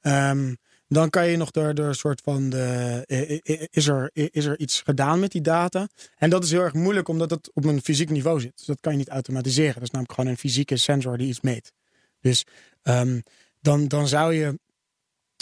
Ehm, 0.00 0.54
dan 0.94 1.10
kan 1.10 1.26
je 1.26 1.36
nog 1.36 1.50
door, 1.50 1.74
door 1.74 1.86
een 1.86 1.94
soort 1.94 2.20
van 2.20 2.50
de, 2.50 3.68
is, 3.70 3.86
er, 3.86 4.10
is 4.12 4.44
er 4.44 4.58
iets 4.58 4.80
gedaan 4.80 5.20
met 5.20 5.32
die 5.32 5.40
data? 5.40 5.88
En 6.16 6.30
dat 6.30 6.44
is 6.44 6.50
heel 6.50 6.60
erg 6.60 6.72
moeilijk 6.72 7.08
omdat 7.08 7.30
het 7.30 7.50
op 7.54 7.64
een 7.64 7.82
fysiek 7.82 8.10
niveau 8.10 8.40
zit. 8.40 8.56
Dus 8.56 8.66
dat 8.66 8.80
kan 8.80 8.92
je 8.92 8.98
niet 8.98 9.08
automatiseren. 9.08 9.74
Dat 9.74 9.82
is 9.82 9.90
namelijk 9.90 10.14
gewoon 10.14 10.30
een 10.30 10.38
fysieke 10.38 10.76
sensor 10.76 11.18
die 11.18 11.28
iets 11.28 11.40
meet. 11.40 11.72
Dus 12.20 12.44
ehm, 12.82 13.20
dan, 13.60 13.88
dan 13.88 14.08
zou 14.08 14.34
je 14.34 14.58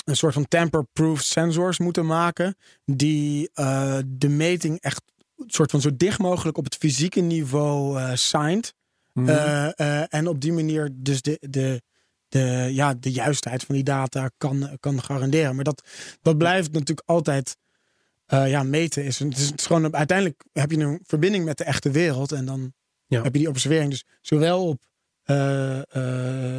een 0.04 0.16
soort 0.16 0.34
van 0.34 0.48
tamper-proof 0.48 1.20
sensors 1.20 1.78
moeten 1.78 2.06
maken. 2.06 2.56
Die 2.84 3.50
eh, 3.54 3.98
de 4.06 4.28
meting 4.28 4.80
echt 4.80 5.02
soort 5.46 5.70
van 5.70 5.80
zo 5.80 5.90
dicht 5.96 6.18
mogelijk 6.18 6.58
op 6.58 6.64
het 6.64 6.76
fysieke 6.76 7.20
niveau 7.20 7.98
eh 7.98 8.10
signed. 8.14 8.74
Mhm. 9.12 9.28
Eh, 9.28 10.14
en 10.14 10.28
op 10.28 10.40
die 10.40 10.52
manier 10.52 10.90
dus 10.92 11.22
de, 11.22 11.36
de, 11.40 11.82
de, 12.32 12.68
ja, 12.72 12.94
de 12.94 13.10
juistheid 13.12 13.62
van 13.64 13.74
die 13.74 13.84
data 13.84 14.30
kan, 14.38 14.76
kan 14.80 15.02
garanderen. 15.02 15.54
Maar 15.54 15.64
dat, 15.64 15.88
dat 16.22 16.38
blijft 16.38 16.72
natuurlijk 16.72 17.08
altijd 17.08 17.56
eh, 18.26 18.50
ja, 18.50 18.62
meten. 18.62 19.04
Is, 19.04 19.18
het 19.18 19.38
is, 19.38 19.48
het 19.50 19.60
is 19.60 19.66
gewoon, 19.66 19.94
uiteindelijk 19.94 20.44
heb 20.52 20.70
je 20.70 20.78
een 20.78 21.00
verbinding 21.02 21.44
met 21.44 21.58
de 21.58 21.64
echte 21.64 21.90
wereld. 21.90 22.32
En 22.32 22.44
dan 22.44 22.72
Ja. 23.06 23.22
heb 23.22 23.32
je 23.32 23.38
die 23.38 23.48
observering. 23.48 23.90
Dus 23.90 24.04
zowel 24.20 24.66
op 24.68 24.82
eh, 25.22 25.78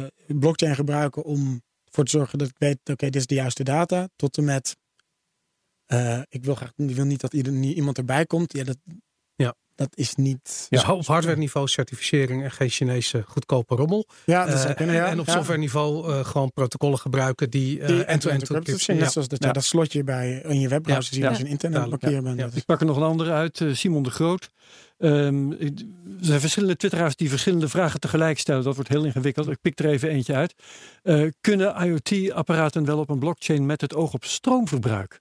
eh, 0.02 0.06
blockchain 0.26 0.74
gebruiken 0.74 1.24
om 1.24 1.62
voor 1.90 2.04
te 2.04 2.10
zorgen 2.10 2.38
dat 2.38 2.48
ik 2.48 2.58
weet, 2.58 2.78
oké, 2.84 3.04
dit 3.04 3.16
is 3.16 3.26
de 3.26 3.34
juiste 3.34 3.64
data. 3.64 4.08
Tot 4.16 4.36
en 4.38 4.44
met, 4.44 4.76
ik 6.28 6.44
wil 6.44 6.54
graag, 6.54 6.72
ik 6.76 6.94
wil 6.96 7.04
niet 7.04 7.20
dat 7.20 7.32
ieder, 7.34 7.52
iemand 7.52 7.98
erbij 7.98 8.26
komt. 8.26 8.52
Ja, 8.52 8.64
dat, 8.64 8.76
Ja. 9.34 9.54
Dat 9.74 9.88
is 9.94 10.14
niet... 10.14 10.66
Dus 10.68 10.84
op 10.84 11.06
hardware 11.06 11.36
niveau 11.36 11.66
certificering 11.68 12.42
en 12.42 12.50
geen 12.50 12.68
Chinese 12.68 13.22
goedkope 13.26 13.74
rommel. 13.74 14.06
Ja, 14.24 14.46
dat 14.46 14.64
Eh, 14.64 14.86
ja. 14.94 15.06
en 15.06 15.20
op 15.20 15.26
Ja. 15.26 15.32
software 15.32 15.58
niveau 15.58 16.12
eh, 16.12 16.24
gewoon 16.24 16.52
protocollen 16.52 16.98
gebruiken 16.98 17.50
die 17.50 17.80
eh, 17.80 17.88
end-to-end 18.08 18.40
encrypted 18.40 18.80
zijn, 18.80 18.96
Net 18.96 19.06
Ja. 19.06 19.12
zoit 19.12 19.30
dat, 19.30 19.42
Ja. 19.42 19.52
dat 19.52 19.64
slotje 19.64 20.04
bij 20.04 20.42
in 20.48 20.60
je 20.60 20.68
webbrowser 20.68 21.04
zie 21.14 21.16
je 21.18 21.22
Ja. 21.24 21.28
als 21.30 21.38
een 21.38 21.46
internet 21.46 21.84
blokkeer 21.88 22.22
bent. 22.22 22.38
Ja. 22.38 22.48
Ik 22.54 22.64
pak 22.64 22.80
er 22.80 22.86
nog 22.86 22.96
een 22.96 23.02
andere 23.02 23.32
uit, 23.32 23.64
Simon 23.72 24.02
de 24.02 24.10
Groot. 24.10 24.48
Ehm, 24.98 25.52
ik- 25.52 25.78
er 26.18 26.24
zijn 26.24 26.40
verschillende 26.40 26.76
twitteraars 26.76 27.16
die 27.16 27.28
verschillende 27.28 27.68
vragen 27.68 28.00
tegelijk 28.00 28.38
stellen. 28.38 28.64
Dat 28.64 28.74
wordt 28.74 28.88
heel 28.90 29.04
ingewikkeld. 29.04 29.48
Ik 29.48 29.60
pik 29.60 29.78
er 29.78 29.86
even 29.86 30.08
eentje 30.08 30.34
uit. 30.34 30.54
Eh, 31.02 31.22
kunnen 31.40 31.74
IoT-apparaten 31.86 32.84
wel 32.84 32.98
op 32.98 33.08
een 33.10 33.18
blockchain 33.18 33.66
met 33.66 33.80
het 33.80 33.94
oog 33.94 34.12
op 34.12 34.24
stroomverbruik? 34.24 35.20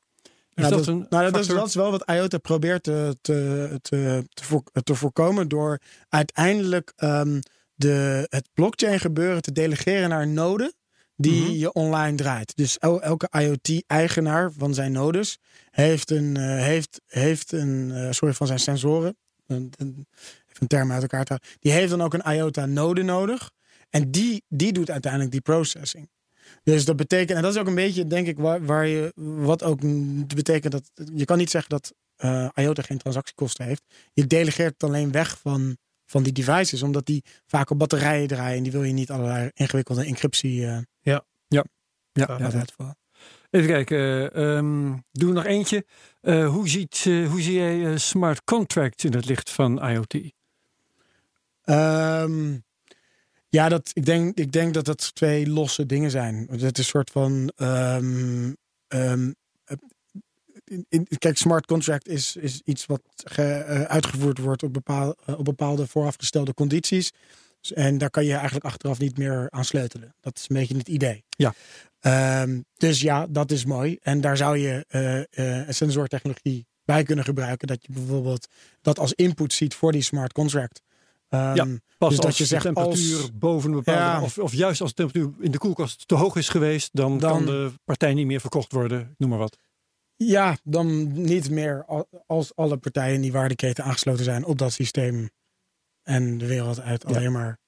Is 0.55 0.63
Ja, 0.63 0.69
dat, 0.69 0.77
dat, 0.79 0.87
een 0.87 1.05
nou, 1.09 1.23
dat, 1.23 1.23
is, 1.31 1.37
factor? 1.37 1.55
dat 1.55 1.67
is 1.67 1.75
wel 1.75 1.91
wat 1.91 2.09
IOTA 2.09 2.37
probeert 2.37 2.83
te, 2.83 3.17
te, 3.21 3.69
te, 3.81 4.25
te, 4.33 4.43
voor- 4.43 4.63
te 4.83 4.95
voorkomen 4.95 5.47
door 5.47 5.79
uiteindelijk 6.09 6.93
ehm, 6.95 7.39
de, 7.75 8.25
het 8.29 8.47
blockchain 8.53 8.99
gebeuren 8.99 9.41
te 9.41 9.51
delegeren 9.51 10.09
naar 10.09 10.21
een 10.21 10.33
node 10.33 10.73
die 11.15 11.43
Mhm. 11.43 11.51
je 11.51 11.73
online 11.73 12.17
draait. 12.17 12.55
Dus 12.55 12.77
el- 12.77 13.01
elke 13.01 13.27
IoT-eigenaar 13.31 14.51
van 14.57 14.73
zijn 14.73 14.91
nodes 14.91 15.37
heeft 15.71 16.11
een, 16.11 16.37
eh, 16.37 16.43
heeft, 16.43 17.01
heeft 17.07 17.51
een 17.51 17.91
eh, 17.91 18.07
sorry, 18.11 18.33
van 18.33 18.47
zijn 18.47 18.59
sensoren, 18.59 19.17
een, 19.47 19.73
een, 19.77 20.07
even 20.47 20.61
een 20.61 20.67
term 20.67 20.91
uit 20.91 21.01
elkaar 21.01 21.25
te 21.25 21.39
die 21.59 21.71
heeft 21.71 21.89
dan 21.89 22.01
ook 22.01 22.13
een 22.13 22.33
IOTA-node 22.33 23.01
nodig. 23.03 23.51
En 23.89 24.11
die, 24.11 24.43
die 24.47 24.71
doet 24.73 24.89
uiteindelijk 24.91 25.31
die 25.31 25.41
processing. 25.41 26.09
Dus 26.63 26.85
dat 26.85 26.95
betekent, 26.95 27.37
en 27.37 27.43
dat 27.43 27.53
is 27.53 27.59
ook 27.59 27.67
een 27.67 27.75
beetje, 27.75 28.07
denk 28.07 28.27
ik, 28.27 28.37
waar, 28.37 28.65
waar 28.65 28.87
je, 28.87 29.11
wat 29.15 29.63
ook 29.63 29.79
betekent 30.35 30.71
dat, 30.71 30.91
je 31.13 31.25
kan 31.25 31.37
niet 31.37 31.49
zeggen 31.49 31.69
dat 31.69 31.93
eh 32.15 32.47
IOTA 32.55 32.81
geen 32.81 32.97
transactiekosten 32.97 33.65
heeft. 33.65 33.83
Je 34.13 34.27
delegeert 34.27 34.73
het 34.73 34.83
alleen 34.83 35.11
weg 35.11 35.37
van, 35.39 35.77
van 36.05 36.23
die 36.23 36.33
devices, 36.33 36.83
omdat 36.83 37.05
die 37.05 37.23
vaak 37.45 37.69
op 37.69 37.79
batterijen 37.79 38.27
draaien 38.27 38.57
en 38.57 38.63
die 38.63 38.71
wil 38.71 38.83
je 38.83 38.93
niet 38.93 39.11
allerlei 39.11 39.49
ingewikkelde 39.53 40.05
encryptie 40.05 40.65
eh 40.67 40.77
Ja, 41.01 41.23
ja, 41.47 42.25
laten 42.27 42.51
ja. 42.51 42.57
uitvoeren. 42.59 42.97
Even 43.49 43.67
kijken. 43.67 44.33
ehm, 44.33 44.93
doe 45.11 45.33
nog 45.33 45.45
eentje. 45.45 45.85
Eh, 46.21 46.47
hoe, 46.47 46.69
ziet, 46.69 47.03
eh, 47.07 47.29
hoe 47.29 47.41
zie 47.41 47.53
jij 47.53 47.97
smart 47.97 48.43
contracts 48.43 49.03
in 49.05 49.13
het 49.13 49.25
licht 49.25 49.49
van 49.49 49.89
IoT? 49.89 50.15
Ehm, 51.63 52.57
ja, 53.53 53.69
dat, 53.69 53.91
ik, 53.93 54.05
denk, 54.05 54.37
ik 54.37 54.51
denk 54.51 54.73
dat 54.73 54.85
dat 54.85 55.15
twee 55.15 55.47
losse 55.47 55.85
dingen 55.85 56.11
zijn. 56.11 56.47
Het 56.51 56.61
is 56.61 56.77
een 56.77 56.83
soort 56.83 57.09
van. 57.09 57.51
ehm, 57.55 58.53
ehm, 58.87 59.31
eh, 59.63 59.77
in- 60.65 60.85
in- 60.89 61.07
kijk, 61.17 61.37
smart 61.37 61.65
contract 61.65 62.07
is, 62.07 62.35
is 62.35 62.61
iets 62.65 62.85
wat 62.85 63.01
ge- 63.15 63.41
eh, 63.43 63.81
uitgevoerd 63.81 64.37
wordt 64.37 64.63
op, 64.63 64.73
bepaal, 64.73 65.15
eh, 65.25 65.39
op 65.39 65.45
bepaalde 65.45 65.87
voorafgestelde 65.87 66.53
condities. 66.53 67.11
Dus- 67.61 67.73
En 67.73 67.97
daar 67.97 68.09
kan 68.09 68.25
je 68.25 68.33
eigenlijk 68.33 68.65
achteraf 68.65 68.99
niet 68.99 69.17
meer 69.17 69.47
aan 69.49 69.65
sleutelen. 69.65 70.15
Dat 70.21 70.37
is 70.37 70.45
een 70.49 70.55
beetje 70.55 70.77
het 70.77 70.87
idee. 70.87 71.23
Ja. 71.29 71.53
Ehm, 71.99 72.61
dus 72.77 73.01
ja, 73.01 73.27
dat 73.29 73.51
is 73.51 73.65
mooi. 73.65 73.97
En 74.01 74.21
daar 74.21 74.37
zou 74.37 74.57
je 74.57 74.85
een 75.67 75.73
sensortechnologie 75.73 76.65
bij 76.85 77.03
kunnen 77.03 77.25
gebruiken. 77.25 77.67
Dat 77.67 77.85
je 77.85 77.93
bijvoorbeeld 77.93 78.47
dat 78.81 78.99
als 78.99 79.13
input 79.13 79.53
ziet 79.53 79.73
voor 79.75 79.91
die 79.91 80.01
smart 80.01 80.33
contract. 80.33 80.81
Ehm, 81.33 81.55
Ja. 81.55 81.65
Pas 81.97 82.09
Dus 82.09 82.17
dat 82.17 82.25
als 82.25 82.37
je 82.37 82.45
zegt 82.45 82.63
de 82.63 82.73
temperatuur 82.73 83.17
als- 83.17 83.37
boven 83.37 83.69
een 83.69 83.75
bepaalde... 83.75 83.99
Ja. 84.01 84.21
Of, 84.21 84.37
of 84.37 84.53
juist 84.53 84.81
als 84.81 84.93
de 84.93 84.95
temperatuur 84.95 85.45
in 85.45 85.51
de 85.51 85.57
koelkast 85.57 86.07
te 86.07 86.15
hoog 86.15 86.35
is 86.35 86.49
geweest... 86.49 86.89
dan, 86.93 87.17
Dan- 87.19 87.31
kan 87.31 87.45
de 87.45 87.71
partij 87.85 88.13
niet 88.13 88.25
meer 88.25 88.39
verkocht 88.39 88.71
worden. 88.71 89.15
Noem 89.17 89.29
maar 89.29 89.39
wat. 89.39 89.57
Ja, 90.15 90.57
dan 90.63 91.11
niet 91.23 91.49
meer 91.49 91.85
al- 91.85 92.07
als 92.27 92.55
alle 92.55 92.77
partijen 92.77 93.15
in 93.15 93.21
die 93.21 93.31
waardeketen 93.31 93.83
aangesloten 93.83 94.23
zijn 94.23 94.45
op 94.45 94.57
dat 94.57 94.71
systeem. 94.73 95.29
En 96.03 96.37
de 96.37 96.47
wereld 96.47 96.79
uit 96.79 97.03
Ja. 97.07 97.15
alleen 97.15 97.31
maar 97.31 97.59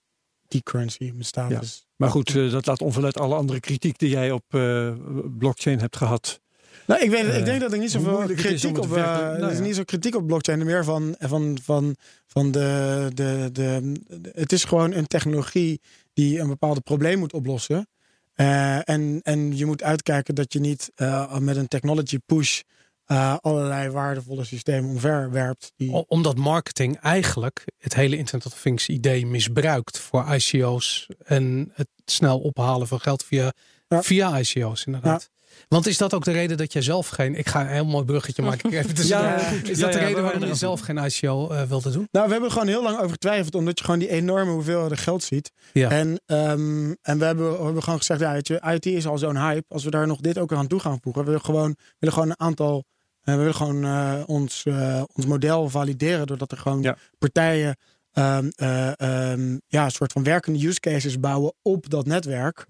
die 0.48 0.64
currency 0.64 1.14
bestaat. 1.14 1.52
Ja. 1.52 1.60
Dus, 1.60 1.86
Maar 1.96 2.10
goed, 2.10 2.36
eh, 2.36 2.52
dat 2.52 2.66
laat 2.66 2.82
onverlet 2.82 3.18
alle 3.20 3.36
andere 3.36 3.60
kritiek 3.60 3.98
die 3.98 4.10
jij 4.10 4.32
op 4.32 4.44
eh, 4.48 4.94
blockchain 5.38 5.80
hebt 5.80 5.98
gehad. 5.98 6.42
Nou, 6.88 7.02
ik, 7.04 7.10
weet, 7.10 7.26
Eh, 7.26 7.38
ik 7.38 7.46
denk 7.46 7.62
dat 7.62 7.74
ik 7.74 7.80
niet 7.80 7.94
hoe 7.94 8.02
zoveel 8.02 8.18
moeilijk 8.18 8.42
het 8.42 8.52
is 8.52 8.62
kritiek 8.62 8.78
op. 8.84 8.98
eh, 8.98 9.04
nou 9.04 9.44
er 9.44 9.52
is 9.52 9.60
niet 9.60 9.76
zo 9.76 9.84
kritiek 9.84 10.16
op 10.16 10.28
blockchain, 10.28 10.66
meer 10.66 10.84
van, 10.84 11.16
van, 11.20 11.58
van, 11.64 11.96
van 12.28 12.52
de, 12.52 13.10
de, 13.14 13.50
de, 13.52 13.92
de- 14.22 14.32
Het 14.34 14.52
is 14.52 14.64
gewoon 14.64 14.94
een 14.94 15.08
technologie 15.08 15.82
die 16.14 16.40
een 16.40 16.48
bepaald 16.48 16.84
probleem 16.84 17.20
moet 17.20 17.34
oplossen. 17.34 17.88
Eh, 18.34 18.90
en, 18.90 19.20
en 19.24 19.58
je 19.58 19.66
moet 19.66 19.84
uitkijken 19.84 20.36
dat 20.36 20.54
je 20.54 20.60
niet 20.60 20.92
eh, 20.96 21.38
met 21.38 21.56
een 21.56 21.68
technology 21.68 22.18
push 22.26 22.60
eh, 23.06 23.36
allerlei 23.42 23.90
waardevolle 23.90 24.44
systemen 24.44 24.90
omverwerpt. 24.90 25.72
Die, 25.76 25.92
Omdat 26.08 26.38
marketing 26.38 26.98
eigenlijk 27.00 27.64
het 27.78 27.94
hele 27.96 28.18
Internet 28.18 28.46
of 28.48 28.62
Things 28.62 28.88
idee 28.90 29.26
misbruikt 29.26 30.00
voor 30.00 30.34
ICO's 30.36 31.08
en 31.26 31.72
het 31.74 31.88
snel 32.06 32.40
ophalen 32.40 32.88
van 32.88 33.00
geld 33.00 33.24
via, 33.24 33.52
Ja. 33.88 34.04
via 34.04 34.40
ICO's 34.40 34.86
inderdaad. 34.86 35.30
Want 35.68 35.88
is 35.88 35.98
dat 35.98 36.14
ook 36.14 36.24
de 36.24 36.32
reden 36.32 36.58
dat 36.58 36.74
jij 36.74 36.82
zelf 36.82 37.08
geen... 37.08 37.36
Ik 37.36 37.48
ga 37.48 37.62
een 37.62 37.68
heel 37.68 37.86
mooi 37.86 38.06
bruggetje 38.06 38.42
maken. 38.42 38.72
Even 38.78 38.96
tussendoor. 38.96 39.28
Ja, 39.28 39.50
is 39.64 39.80
dat 39.80 39.94
Ja, 39.94 40.00
de 40.00 40.06
reden 40.06 40.24
waarom 40.24 40.46
je 40.46 40.56
zelf 40.56 40.80
geen 40.80 40.98
ICO 40.98 41.50
eh, 41.50 41.62
wilde 41.64 41.92
doen? 41.92 42.08
Nou, 42.12 42.26
we 42.26 42.32
hebben 42.32 42.50
er 42.50 42.56
gewoon 42.56 42.68
heel 42.68 42.84
lang 42.84 42.98
over 42.98 43.10
getwijfeld, 43.10 43.56
omdat 43.56 43.78
je 43.80 43.86
gewoon 43.86 44.00
die 44.00 44.10
enorme 44.10 44.52
hoeveelheden 44.52 44.98
geld 44.98 45.24
ziet. 45.24 45.52
Ja. 45.74 45.90
En, 45.90 46.20
ehm, 46.26 46.94
en 47.02 47.18
we, 47.20 47.26
hebben, 47.26 47.58
we 47.58 47.64
hebben 47.64 47.84
gewoon 47.84 48.00
gezegd, 48.00 48.20
ja, 48.20 48.32
weet 48.32 48.48
je, 48.48 48.62
IT 48.74 48.86
is 48.86 49.08
al 49.08 49.18
zo'n 49.18 49.38
hype. 49.38 49.66
Als 49.68 49.84
we 49.84 49.90
daar 49.90 50.08
nog 50.08 50.20
dit 50.20 50.38
ook 50.38 50.54
aan 50.54 50.68
toe 50.68 50.80
gaan 50.80 51.00
voegen, 51.02 51.22
we 51.22 51.28
willen 51.28 51.46
gewoon, 51.46 51.70
we 51.78 51.96
willen 52.00 52.16
gewoon 52.16 52.30
een 52.30 52.40
aantal, 52.40 52.84
eh, 53.22 53.34
we 53.34 53.40
willen 53.40 53.56
gewoon 53.56 53.84
eh, 53.84 54.14
ons, 54.26 54.64
eh, 54.66 55.04
ons 55.14 55.26
model 55.26 55.70
valideren, 55.70 56.28
doordat 56.28 56.52
er 56.52 56.58
gewoon 56.58 56.82
Ja. 56.82 56.98
partijen 57.18 57.78
ehm, 58.12 58.50
eh, 58.56 59.00
ehm, 59.00 59.58
ja, 59.68 59.84
een 59.86 59.92
soort 59.92 60.12
van 60.12 60.24
werkende 60.24 60.68
use 60.68 60.80
cases 60.80 61.20
bouwen 61.20 61.54
op 61.62 61.90
dat 61.90 62.06
netwerk. 62.06 62.66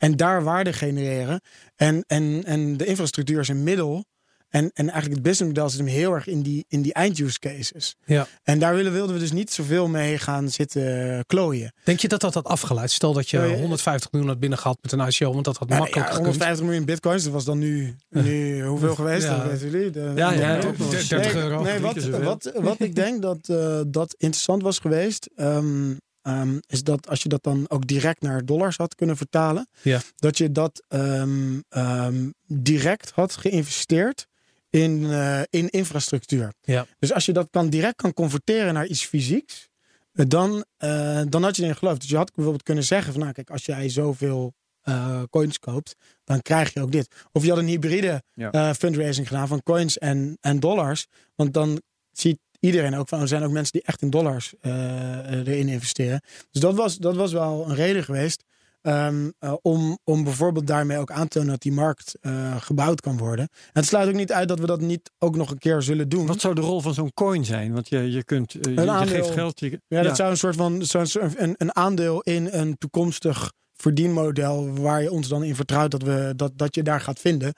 En 0.00 0.16
daar 0.16 0.42
waarde 0.44 0.72
genereren. 0.72 1.40
En, 1.76 2.04
en, 2.06 2.42
en 2.44 2.76
de 2.76 2.84
infrastructuur 2.84 3.40
is 3.40 3.48
een 3.48 3.62
middel. 3.62 4.04
En, 4.48 4.70
en 4.74 4.84
eigenlijk 4.90 5.14
het 5.14 5.22
businessmodel 5.22 5.68
zit 5.70 5.78
hem 5.78 5.88
heel 5.88 6.12
erg 6.14 6.26
in 6.26 6.42
die, 6.42 6.64
in 6.68 6.82
die 6.82 6.92
eind-use 6.92 7.38
cases. 7.38 7.96
Ja. 8.04 8.26
En 8.42 8.58
daar 8.58 8.74
willen, 8.74 8.92
wilden 8.92 9.14
we 9.14 9.20
dus 9.20 9.32
niet 9.32 9.50
zoveel 9.52 9.88
mee 9.88 10.18
gaan 10.18 10.48
zitten 10.48 11.24
klooien. 11.26 11.72
Denk 11.84 12.00
je 12.00 12.08
dat 12.08 12.20
dat 12.20 12.34
had 12.34 12.44
afgeleid? 12.44 12.90
Stel 12.90 13.12
dat 13.12 13.30
je 13.30 13.36
Ja, 13.36 13.44
ja. 13.44 13.56
150 13.56 14.10
miljoen 14.12 14.30
had 14.30 14.40
binnengehaald 14.40 14.78
met 14.82 14.92
een 14.92 15.06
ICO, 15.08 15.32
want 15.32 15.44
dat 15.44 15.56
had 15.56 15.68
makkelijk 15.68 15.94
ja, 15.94 16.02
gekund. 16.02 16.18
150 16.18 16.64
miljoen 16.64 16.84
bitcoins, 16.84 17.22
dat 17.24 17.32
was 17.32 17.44
dan 17.44 17.58
nu, 17.58 17.96
nu 18.08 18.62
hoeveel 18.64 18.94
geweest? 18.94 19.26
Ja. 19.26 19.36
Dat 19.36 19.46
weten 19.46 19.70
jullie. 19.70 19.90
De- 19.90 20.12
Ja, 20.16 20.32
ja, 20.32 20.58
de- 20.60 20.66
ook 20.66 20.78
nog 20.78 20.92
eens. 20.92 21.08
30 21.08 21.34
nee, 21.34 21.42
euro. 21.42 21.62
Nee, 21.62 21.78
wat, 21.80 21.96
wat, 22.04 22.52
wat 22.54 22.80
ik 22.80 22.94
denk 22.94 23.22
dat, 23.22 23.48
eh, 23.48 23.80
dat 23.86 24.14
interessant 24.18 24.62
was 24.62 24.78
geweest, 24.78 25.28
ehm, 25.36 25.92
ehm, 26.22 26.58
is 26.66 26.82
dat 26.82 27.08
als 27.08 27.22
je 27.22 27.28
dat 27.28 27.42
dan 27.42 27.64
ook 27.68 27.86
direct 27.86 28.22
naar 28.22 28.44
dollars 28.44 28.76
had 28.76 28.94
kunnen 28.94 29.16
vertalen, 29.16 29.68
Ja. 29.82 30.00
dat 30.16 30.38
je 30.38 30.52
dat 30.52 30.82
ehm, 30.88 31.60
ehm, 31.68 32.30
direct 32.46 33.10
had 33.10 33.36
geïnvesteerd 33.36 34.26
in, 34.70 35.04
eh, 35.10 35.40
in 35.50 35.68
infrastructuur. 35.68 36.52
Ja. 36.60 36.86
Dus 36.98 37.12
als 37.12 37.26
je 37.26 37.32
dat 37.32 37.48
kan 37.50 37.68
direct 37.70 37.96
kan 37.96 38.12
converteren 38.12 38.74
naar 38.74 38.86
iets 38.86 39.04
fysieks, 39.04 39.68
eh, 40.12 40.24
dan, 40.28 40.64
eh, 40.76 41.22
dan 41.28 41.42
had 41.42 41.56
je 41.56 41.62
erin 41.62 41.76
geloofd. 41.76 42.00
Dus 42.00 42.10
je 42.10 42.16
had 42.16 42.32
bijvoorbeeld 42.34 42.64
kunnen 42.64 42.84
zeggen 42.84 43.12
van 43.12 43.20
nou 43.22 43.32
kijk, 43.32 43.50
als 43.50 43.64
jij 43.64 43.88
zoveel 43.88 44.52
eh, 44.80 45.22
coins 45.30 45.58
koopt, 45.58 45.94
dan 46.24 46.42
krijg 46.42 46.72
je 46.74 46.80
ook 46.80 46.92
dit. 46.92 47.14
Of 47.32 47.42
je 47.44 47.48
had 47.50 47.58
een 47.58 47.66
hybride 47.66 48.22
Ja. 48.34 48.74
fundraising 48.74 49.28
gedaan 49.28 49.48
van 49.48 49.62
coins 49.62 49.98
en, 49.98 50.36
en 50.40 50.60
dollars. 50.60 51.06
Want 51.34 51.54
dan 51.54 51.82
ziet 52.12 52.38
iedereen 52.60 52.96
ook 52.96 53.08
van 53.08 53.20
er 53.20 53.28
zijn 53.28 53.42
ook 53.42 53.50
mensen 53.50 53.72
die 53.72 53.82
echt 53.82 54.02
in 54.02 54.10
dollars 54.10 54.54
eh, 54.60 55.18
eh, 55.18 55.46
erin 55.46 55.68
investeren. 55.68 56.22
Dus 56.50 56.60
dat 56.62 56.74
was, 56.74 56.96
dat 56.96 57.16
was 57.16 57.32
wel 57.32 57.64
een 57.68 57.74
reden 57.74 58.04
geweest. 58.04 58.44
ehm, 58.82 59.30
eh, 59.38 59.54
om, 59.62 59.98
om 60.04 60.24
bijvoorbeeld 60.24 60.66
daarmee 60.66 60.98
ook 60.98 61.10
aan 61.10 61.28
te 61.28 61.38
tonen 61.38 61.50
dat 61.50 61.62
die 61.62 61.72
markt 61.72 62.14
gebouwd 62.58 63.00
kan 63.00 63.16
worden. 63.18 63.48
En 63.48 63.70
het 63.72 63.84
sluit 63.86 64.08
ook 64.08 64.14
niet 64.14 64.32
uit 64.32 64.48
dat 64.48 64.58
we 64.58 64.66
dat 64.66 64.80
niet 64.80 65.10
ook 65.18 65.36
nog 65.36 65.50
een 65.50 65.58
keer 65.58 65.82
zullen 65.82 66.08
doen. 66.08 66.26
Wat 66.26 66.40
zou 66.40 66.54
de 66.54 66.60
rol 66.60 66.80
van 66.80 66.94
zo'n 66.94 67.12
coin 67.14 67.44
zijn? 67.44 67.72
Want 67.72 67.88
je, 67.88 68.10
je, 68.10 68.24
kunt, 68.24 68.52
je, 68.52 68.74
geeft 69.06 69.30
geld. 69.30 69.60
Je, 69.60 69.80
Ja, 69.88 70.02
dat 70.02 70.16
zou 70.16 70.30
een 70.30 70.36
soort 70.36 70.56
van 70.56 70.82
soort- 70.84 71.14
een, 71.40 71.54
een 71.58 71.76
aandeel 71.76 72.20
in 72.20 72.48
een 72.50 72.78
toekomstig 72.78 73.52
verdienmodel 73.74 74.72
waar 74.74 75.02
je 75.02 75.10
ons 75.10 75.28
dan 75.28 75.42
in 75.44 75.54
vertrouwt 75.54 75.90
dat, 75.90 76.02
we, 76.02 76.32
dat, 76.36 76.52
dat 76.56 76.74
je 76.74 76.82
daar 76.82 77.00
gaat 77.00 77.20
vinden. 77.20 77.52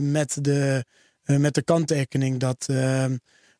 met, 0.00 0.38
de, 0.40 0.84
met 1.24 1.54
de 1.54 1.62
kanttekening 1.62 2.38
dat, 2.38 2.66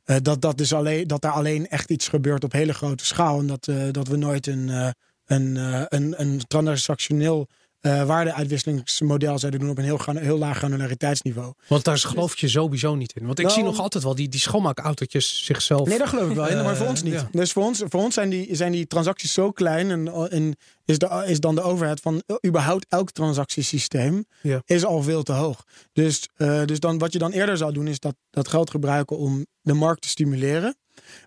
eh, 0.04 0.16
dat, 0.22 0.40
dat, 0.40 0.58
dus 0.58 0.74
alleen, 0.74 1.06
dat 1.06 1.22
daar 1.22 1.32
alleen 1.32 1.68
echt 1.68 1.90
iets 1.90 2.08
gebeurt 2.08 2.44
op 2.44 2.52
hele 2.52 2.74
grote 2.74 3.04
schaal. 3.04 3.38
En 3.38 3.46
dat, 3.46 3.68
eh, 3.68 3.90
dat 3.90 4.08
we 4.08 4.16
nooit 4.16 4.46
een, 4.46 4.68
eh, 4.68 4.90
een, 5.24 5.56
een, 5.88 6.20
een 6.20 6.40
transactioneel 6.46 7.48
eh 7.84 8.06
waardeuitwisselingsmodel 8.06 9.38
zouden 9.38 9.60
doen 9.60 9.70
op 9.70 9.78
een 9.78 9.84
heel, 9.84 9.98
heel 10.04 10.38
laag 10.38 10.56
granulariteitsniveau. 10.56 11.52
Want 11.68 11.84
daar 11.84 11.98
geloof 11.98 12.36
je 12.36 12.48
sowieso 12.48 12.94
niet 12.94 13.12
in. 13.12 13.26
Want 13.26 13.38
ik 13.38 13.44
Nou, 13.44 13.56
zie 13.58 13.66
nog 13.66 13.78
altijd 13.78 14.04
wel 14.04 14.14
die, 14.14 14.28
die 14.28 14.40
schoonmaakautootjes 14.40 15.44
zichzelf... 15.44 15.88
Nee, 15.88 15.98
dat 15.98 16.08
geloof 16.08 16.28
ik 16.28 16.34
wel. 16.36 16.48
in, 16.48 16.62
maar 16.62 16.76
voor 16.76 16.86
ons 16.86 17.02
niet. 17.02 17.12
ja. 17.12 17.28
Dus 17.32 17.52
voor 17.52 17.62
ons, 17.62 17.82
voor 17.88 18.00
ons 18.00 18.14
zijn, 18.14 18.28
die, 18.30 18.54
zijn 18.56 18.72
die 18.72 18.86
transacties 18.86 19.32
zo 19.32 19.50
klein. 19.50 19.90
En, 19.90 20.30
en 20.30 20.56
is, 20.84 20.98
de, 20.98 21.24
is 21.26 21.40
dan 21.40 21.54
de 21.54 21.60
overheid 21.62 22.00
van 22.00 22.22
überhaupt 22.46 22.86
elk 22.88 23.10
transactiesysteem 23.10 24.24
Ja. 24.42 24.62
is 24.64 24.84
al 24.84 25.02
veel 25.02 25.22
te 25.22 25.32
hoog. 25.32 25.64
Dus, 25.92 26.28
eh, 26.36 26.64
dus 26.64 26.80
dan, 26.80 26.98
wat 26.98 27.12
je 27.12 27.18
dan 27.18 27.32
eerder 27.32 27.56
zou 27.56 27.72
doen, 27.72 27.86
is 27.88 27.98
dat, 27.98 28.14
dat 28.30 28.48
geld 28.48 28.70
gebruiken 28.70 29.18
om 29.18 29.46
de 29.60 29.72
markt 29.74 30.02
te 30.02 30.08
stimuleren. 30.08 30.76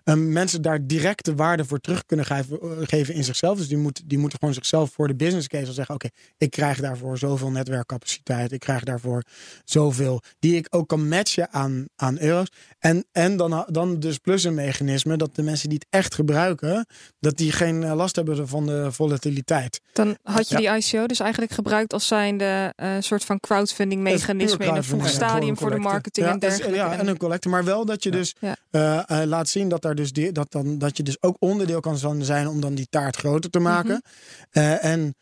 Um, 0.04 0.32
mensen 0.32 0.62
daar 0.62 0.86
directe 0.86 1.34
waarde 1.34 1.64
voor 1.64 1.80
terug 1.80 2.06
kunnen 2.06 2.26
geven, 2.26 2.58
uh, 2.62 2.70
geven 2.82 3.14
in 3.14 3.24
zichzelf. 3.24 3.58
Dus 3.58 3.68
die, 3.68 3.76
moet, 3.76 4.02
die 4.04 4.18
moeten 4.18 4.38
gewoon 4.38 4.54
zichzelf 4.54 4.90
voor 4.90 5.08
de 5.08 5.14
business 5.14 5.46
case 5.46 5.66
al 5.66 5.72
zeggen: 5.72 5.94
Oké, 5.94 6.06
okay, 6.06 6.20
ik 6.38 6.50
krijg 6.50 6.80
daarvoor 6.80 7.18
zoveel 7.18 7.50
netwerkcapaciteit. 7.50 8.52
Ik 8.52 8.60
krijg 8.60 8.84
daarvoor 8.84 9.22
zoveel. 9.64 10.22
Die 10.38 10.56
ik 10.56 10.66
ook 10.70 10.88
kan 10.88 11.08
matchen 11.08 11.52
aan, 11.52 11.86
aan 11.96 12.20
euro's. 12.20 12.48
En, 12.78 13.04
en 13.12 13.36
dan, 13.36 13.66
dan 13.68 14.00
dus 14.00 14.18
plus 14.18 14.44
een 14.44 14.54
mechanisme 14.54 15.16
dat 15.16 15.34
de 15.34 15.42
mensen 15.42 15.68
die 15.68 15.78
het 15.78 15.86
echt 15.90 16.14
gebruiken, 16.14 16.86
dat 17.20 17.36
die 17.36 17.52
geen 17.52 17.82
uh, 17.82 17.94
last 17.94 18.16
hebben 18.16 18.48
van 18.48 18.66
de 18.66 18.92
volatiliteit. 18.92 19.80
Dan 19.92 20.16
had 20.22 20.48
je 20.48 20.56
die 20.56 20.76
ICO 20.76 21.06
dus 21.06 21.20
eigenlijk 21.20 21.52
gebruikt 21.52 21.92
als 21.92 22.06
zijnde 22.06 22.72
een 22.76 22.96
uh, 22.96 23.00
soort 23.00 23.24
van 23.24 23.40
crowdfunding 23.40 24.02
mechanisme 24.02 24.64
in 24.64 24.74
een 24.74 24.84
vroeg 24.84 25.08
stadium 25.08 25.56
voor 25.56 25.70
de 25.70 25.78
marketing 25.78 26.26
ja, 26.26 26.32
en 26.32 26.38
dergelijke. 26.38 26.74
Ja, 26.74 26.98
en 26.98 27.08
een 27.08 27.16
collector. 27.16 27.50
Maar 27.50 27.64
wel 27.64 27.84
dat 27.84 28.02
je 28.02 28.10
dus 28.10 28.34
uh, 28.70 29.22
laat 29.24 29.48
zien 29.48 29.57
dat, 29.66 29.82
daar 29.82 29.94
dus 29.94 30.12
die, 30.12 30.32
dat, 30.32 30.52
dan, 30.52 30.78
dat 30.78 30.96
je 30.96 31.02
dus 31.02 31.22
ook 31.22 31.36
onderdeel 31.38 31.80
kan 31.80 32.24
zijn 32.24 32.48
om 32.48 32.60
dan 32.60 32.74
die 32.74 32.86
taart 32.90 33.16
groter 33.16 33.50
te 33.50 33.58
maken. 33.58 34.02
Mm 34.02 34.02
-hmm. 34.50 34.62
en 34.62 35.14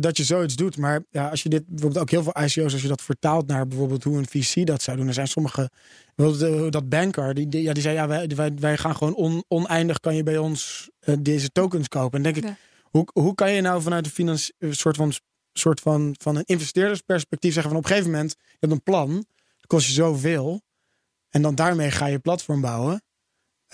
dat 0.00 0.16
je 0.16 0.24
zoiets 0.24 0.56
doet. 0.56 0.76
Maar 0.76 1.04
ja, 1.10 1.28
als 1.28 1.42
je 1.42 1.48
dit 1.48 1.66
bijvoorbeeld 1.66 2.02
ook 2.02 2.10
heel 2.10 2.22
veel 2.22 2.42
ICO's, 2.42 2.72
als 2.72 2.82
je 2.82 2.88
dat 2.88 3.02
vertaalt 3.02 3.46
naar 3.46 3.66
bijvoorbeeld 3.66 4.04
hoe 4.04 4.18
een 4.18 4.28
VC 4.28 4.66
dat 4.66 4.82
zou 4.82 4.96
doen. 4.96 5.06
Er 5.06 5.14
zijn 5.14 5.28
sommige, 5.28 5.70
bijvoorbeeld 6.14 6.72
dat 6.72 6.88
banker, 6.88 7.34
die, 7.34 7.48
die, 7.48 7.62
ja, 7.62 7.72
die 7.72 7.82
zei 7.82 7.94
ja, 7.94 8.08
wij, 8.08 8.26
wij, 8.36 8.52
wij 8.58 8.78
gaan 8.78 8.96
gewoon 8.96 9.14
on, 9.14 9.44
oneindig 9.48 10.00
kan 10.00 10.16
je 10.16 10.22
bij 10.22 10.38
ons 10.38 10.90
deze 11.18 11.48
tokens 11.48 11.88
kopen. 11.88 12.24
En 12.24 12.32
denk 12.32 12.46
ik, 12.46 12.54
hoe, 12.82 13.08
hoe 13.12 13.34
kan 13.34 13.52
je 13.52 13.60
nou 13.60 13.82
vanuit 13.82 14.04
een 14.04 14.12
financi- 14.12 14.52
soort 14.70 14.96
van 14.96 15.12
soort 15.52 15.80
van, 15.80 16.14
van 16.18 16.36
een 16.36 16.44
investeerdersperspectief 16.44 17.52
zeggen 17.52 17.70
van 17.70 17.80
op 17.80 17.86
een 17.86 17.90
gegeven 17.90 18.12
moment 18.12 18.36
je 18.38 18.56
hebt 18.60 18.72
een 18.72 18.82
plan, 18.82 19.14
dat 19.56 19.66
kost 19.66 19.86
je 19.86 19.92
zoveel 19.92 20.62
en 21.28 21.42
dan 21.42 21.54
daarmee 21.54 21.90
ga 21.90 22.06
je 22.06 22.18
platform 22.18 22.60
bouwen. 22.60 23.02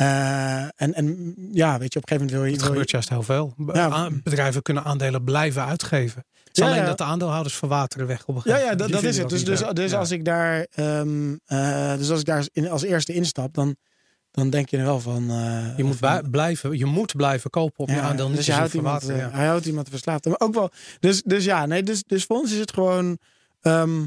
Uh, 0.00 0.62
en, 0.62 0.94
en 0.94 1.34
ja, 1.52 1.78
weet 1.78 1.92
je, 1.92 1.98
op 1.98 2.10
een 2.10 2.16
gegeven 2.16 2.16
moment 2.16 2.30
wil 2.30 2.44
je. 2.44 2.52
Het 2.52 2.62
gebeurt 2.62 2.90
juist 2.90 3.08
heel 3.08 3.22
veel. 3.22 3.54
Ja. 3.72 4.10
Bedrijven 4.22 4.62
kunnen 4.62 4.84
aandelen 4.84 5.24
blijven 5.24 5.64
uitgeven. 5.64 6.24
Het 6.44 6.56
is 6.56 6.62
Ja, 6.62 6.68
alleen 6.68 6.80
ja. 6.82 6.86
dat 6.86 6.98
de 6.98 7.04
aandeelhouders 7.04 7.54
verwateren 7.54 8.06
weg 8.06 8.26
op 8.26 8.28
een 8.28 8.34
Ja, 8.34 8.40
gegeven 8.42 8.60
ja, 8.60 8.70
moment. 8.70 8.78
dat, 8.78 8.86
Die 8.88 8.96
dat 8.96 9.04
is 9.10 9.18
het. 9.18 9.28
Dus, 9.28 9.44
dus, 9.44 9.74
dus 9.74 9.90
Ja. 9.90 9.98
als 9.98 10.10
ik 10.10 10.24
daar, 10.24 10.66
ehm, 10.70 11.36
eh, 11.44 11.96
dus 11.96 12.10
als 12.10 12.20
ik 12.20 12.26
daar 12.26 12.46
in, 12.52 12.68
als 12.70 12.82
eerste 12.82 13.12
instap, 13.14 13.54
dan, 13.54 13.76
dan 14.30 14.50
denk 14.50 14.68
je 14.68 14.76
er 14.76 14.84
wel 14.84 15.00
van. 15.00 15.30
eh, 15.30 15.76
Je 15.76 15.84
moet, 15.84 15.96
van- 15.96 16.30
blijven, 16.30 16.78
je 16.78 16.86
moet 16.86 17.16
blijven 17.16 17.50
kopen 17.50 17.78
op 17.78 17.88
je 17.88 18.00
aandeel. 18.00 18.28
Niet 18.28 18.36
dus 18.36 18.46
je 18.46 18.52
houdt 18.52 18.74
iemand, 18.74 19.08
eh, 19.08 19.16
ja. 19.18 19.30
hij 19.30 19.46
houdt 19.46 19.66
iemand 19.66 19.88
verslaafd. 19.88 20.24
Maar 20.24 20.40
ook 20.40 20.54
wel. 20.54 20.70
Dus, 21.00 21.22
dus 21.22 21.44
ja, 21.44 21.66
nee, 21.66 21.82
dus, 21.82 22.02
dus 22.04 22.24
voor 22.24 22.36
ons 22.36 22.52
is 22.52 22.58
het 22.58 22.72
gewoon. 22.72 23.18
ehm, 23.60 24.06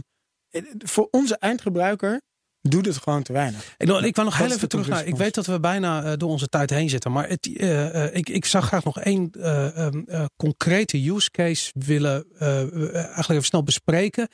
eh, 0.49 0.61
voor 0.77 1.07
onze 1.11 1.37
eindgebruiker 1.37 2.21
doet 2.61 2.85
het 2.85 2.97
gewoon 2.97 3.23
te 3.23 3.33
weinig. 3.33 3.75
Ik, 3.77 3.89
ik 3.89 4.15
wou 4.15 4.27
nog 4.27 4.37
heel 4.37 4.51
even 4.51 4.69
terug 4.69 4.87
naar. 4.87 5.05
Ik 5.05 5.15
weet 5.15 5.33
dat 5.33 5.45
we 5.45 5.59
bijna 5.59 6.03
eh, 6.03 6.13
door 6.17 6.29
onze 6.29 6.47
tijd 6.47 6.69
heen 6.69 6.89
zitten. 6.89 7.11
Maar 7.11 7.29
het, 7.29 7.55
eh, 7.55 8.05
eh, 8.05 8.15
ik, 8.15 8.29
ik 8.29 8.45
zou 8.45 8.63
graag 8.63 8.83
nog 8.83 8.99
één 8.99 9.31
eh, 9.31 9.77
ehm, 9.77 10.01
eh, 10.05 10.25
concrete 10.35 11.09
use 11.09 11.31
case 11.31 11.71
willen 11.73 12.25
eigenlijk 12.39 13.29
even 13.29 13.43
snel 13.43 13.63
bespreken. 13.63 14.27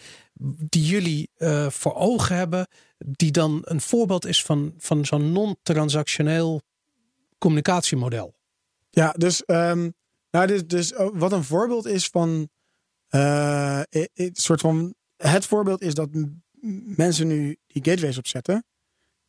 Die 0.70 0.86
jullie 0.86 1.30
voor 1.68 1.96
ogen 1.96 2.36
hebben. 2.36 2.68
Die 2.98 3.32
dan 3.32 3.62
een 3.64 3.82
voorbeeld 3.82 4.26
is 4.26 4.44
van, 4.44 4.74
van 4.78 5.06
zo'n 5.06 5.32
non-transactioneel 5.32 6.62
communicatiemodel. 7.38 8.36
Ja, 8.90 9.14
dus, 9.18 9.46
ehm, 9.46 9.90
nou, 10.32 10.48
dus, 10.48 10.68
dus 10.68 10.94
wat 11.14 11.32
een 11.32 11.44
voorbeeld 11.44 11.86
is 11.86 12.08
van. 12.08 12.50
het 13.10 14.32
soort 14.34 14.62
van. 14.62 14.96
Het 15.18 15.46
voorbeeld 15.46 15.82
is 15.82 15.94
dat 15.94 16.10
mensen 16.96 17.28
nu 17.28 17.58
die 17.82 17.92
gateways 17.92 18.18
opzetten. 18.18 18.66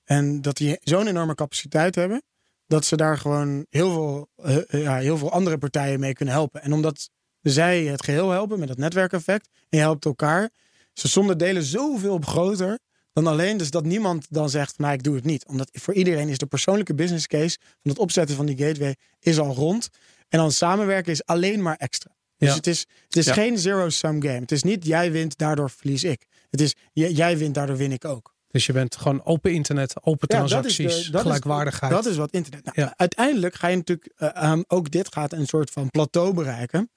En 0.04 0.42
dat 0.42 0.56
die 0.56 0.78
zo'n 0.82 1.06
enorme 1.06 1.34
capaciteit 1.34 1.94
hebben. 1.94 2.22
Dat 2.66 2.84
ze 2.84 2.96
daar 2.96 3.18
gewoon 3.18 3.66
heel 3.70 3.90
veel, 3.92 4.28
eh, 4.36 4.56
eh, 4.56 4.82
ja, 4.82 4.96
heel 4.96 5.18
veel 5.18 5.32
andere 5.32 5.58
partijen 5.58 6.00
mee 6.00 6.12
kunnen 6.12 6.34
helpen. 6.34 6.62
En 6.62 6.72
omdat 6.72 7.10
zij 7.40 7.84
het 7.84 8.04
geheel 8.04 8.30
helpen 8.30 8.58
met 8.58 8.68
het 8.68 8.78
netwerkeffect. 8.78 9.48
En 9.52 9.78
je 9.78 9.78
helpt 9.78 10.04
elkaar. 10.04 10.50
Ze 10.92 11.08
zonder 11.08 11.38
delen 11.38 11.62
zoveel 11.62 12.18
groter 12.18 12.78
dan 13.12 13.26
alleen. 13.26 13.56
Dus 13.56 13.70
dat 13.70 13.84
niemand 13.84 14.26
dan 14.30 14.50
zegt, 14.50 14.74
van, 14.76 14.84
nou 14.84 14.96
ik 14.96 15.02
doe 15.02 15.14
het 15.14 15.24
niet. 15.24 15.46
Omdat 15.46 15.68
voor 15.72 15.94
iedereen 15.94 16.28
is 16.28 16.38
de 16.38 16.46
persoonlijke 16.46 16.94
business 16.94 17.26
case 17.26 17.58
van 17.60 17.90
het 17.90 17.98
opzetten 18.00 18.36
van 18.36 18.46
die 18.46 18.56
gateway 18.58 18.96
is 19.20 19.38
al 19.38 19.54
rond. 19.54 19.88
En 20.28 20.38
dan 20.38 20.52
samenwerken 20.52 21.12
is 21.12 21.24
alleen 21.24 21.62
maar 21.62 21.76
extra. 21.76 22.16
Dus 22.36 22.48
Ja. 22.48 22.54
het 22.54 22.66
is, 22.66 22.86
het 23.04 23.16
is 23.16 23.26
Ja. 23.26 23.32
geen 23.32 23.58
zero-sum 23.58 24.22
game. 24.22 24.40
Het 24.40 24.52
is 24.52 24.62
niet 24.62 24.84
jij 24.86 25.12
wint, 25.12 25.38
daardoor 25.38 25.70
verlies 25.70 26.04
ik. 26.04 26.26
Het 26.50 26.60
is 26.60 26.74
jij 26.92 27.38
wint, 27.38 27.54
daardoor 27.54 27.76
win 27.76 27.92
ik 27.92 28.04
ook. 28.04 28.34
Dus 28.48 28.66
je 28.66 28.72
bent 28.72 28.96
gewoon 28.96 29.24
open 29.24 29.52
internet, 29.52 29.94
open 30.02 30.26
Ja, 30.36 30.36
dat 30.40 30.44
is 30.46 30.50
de- 30.50 30.56
transacties, 30.82 31.10
is- 31.14 31.20
gelijkwaardigheid. 31.20 31.92
Dat 31.92 32.06
is 32.06 32.16
wat 32.16 32.30
internet. 32.30 32.64
Nou, 32.64 32.80
Ja. 32.80 32.94
Uiteindelijk 32.96 33.54
ga 33.54 33.68
je 33.68 33.76
natuurlijk, 33.76 34.12
eh, 34.16 34.58
ook 34.68 34.90
dit 34.90 35.12
gaat 35.12 35.32
een 35.32 35.46
soort 35.46 35.70
van 35.70 35.90
plateau 35.90 36.34
bereiken. 36.34 36.90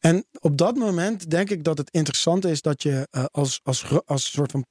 En 0.00 0.26
op 0.40 0.58
dat 0.58 0.76
moment 0.76 1.30
denk 1.30 1.50
ik 1.50 1.64
dat 1.64 1.78
het 1.78 1.90
interessant 1.90 2.44
is 2.44 2.62
dat 2.62 2.82
je 2.82 3.08
eh, 3.10 3.24
als, 3.30 3.60
als, 3.62 3.84
als 4.04 4.30
soort 4.32 4.50
van 4.50 4.66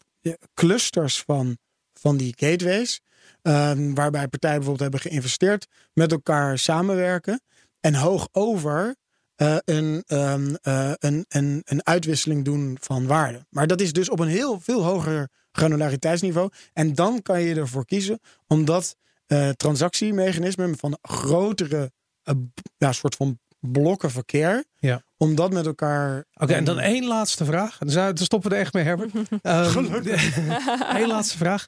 clusters 0.54 1.22
van, 1.26 1.58
van 1.94 2.18
die 2.18 2.34
gateways, 2.38 3.00
ehm, 3.42 3.94
waarbij 3.94 4.28
partijen 4.28 4.58
bijvoorbeeld 4.60 4.92
hebben 4.92 5.12
geïnvesteerd, 5.12 5.68
met 5.94 6.12
elkaar 6.12 6.58
samenwerken 6.60 7.42
en 7.80 7.94
hoog 7.96 8.28
over 8.32 8.96
eh, 9.36 9.56
een, 9.66 10.04
ehm, 10.08 10.56
eh, 10.62 10.92
een, 11.00 11.26
een, 11.28 11.62
een 11.66 11.86
uitwisseling 11.86 12.46
doen 12.46 12.78
van 12.82 13.08
waarde. 13.08 13.46
Maar 13.50 13.68
dat 13.68 13.82
is 13.82 13.94
dus 13.94 14.10
op 14.10 14.20
een 14.20 14.28
heel 14.28 14.60
veel 14.60 14.84
hoger 14.84 15.30
granulariteitsniveau. 15.56 16.50
En 16.74 16.94
dan 16.96 17.22
kan 17.22 17.42
je 17.42 17.56
ervoor 17.56 17.86
kiezen 17.86 18.20
om 18.48 18.66
dat 18.66 18.96
eh, 19.26 19.50
transactiemechanisme 19.50 20.74
van 20.78 20.98
grotere 21.02 21.92
b- 22.24 22.60
ja, 22.78 22.92
soort 22.92 23.16
van 23.16 23.40
blokken 23.60 24.12
verkeer, 24.12 24.64
Ja. 24.80 25.02
om 25.18 25.36
dat 25.36 25.54
met 25.54 25.66
elkaar. 25.66 26.26
Oké, 26.34 26.54
en 26.54 26.64
dan 26.64 26.80
ehm, 26.80 26.92
één 26.94 27.06
laatste 27.06 27.46
vraag. 27.46 27.78
Dan 27.78 28.18
stoppen 28.18 28.50
we 28.50 28.56
er 28.56 28.62
echt 28.62 28.74
mee, 28.74 28.84
Herbert. 28.84 29.12
Eén 31.00 31.08
laatste 31.16 31.38
vraag. 31.38 31.66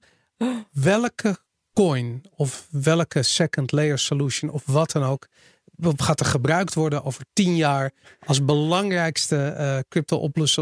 Welke 0.71 1.37
coin 1.73 2.21
of 2.35 2.67
welke 2.71 3.23
second 3.23 3.71
layer 3.71 3.99
solution 3.99 4.51
of 4.51 4.63
wat 4.65 4.91
dan 4.91 5.03
ook 5.03 5.27
gaat 5.95 6.19
er 6.19 6.25
gebruikt 6.25 6.73
worden 6.73 7.03
over 7.03 7.25
tien 7.33 7.55
jaar 7.55 7.91
als 8.25 8.45
belangrijkste 8.45 9.37
eh 9.45 9.77
crypto 9.89 10.17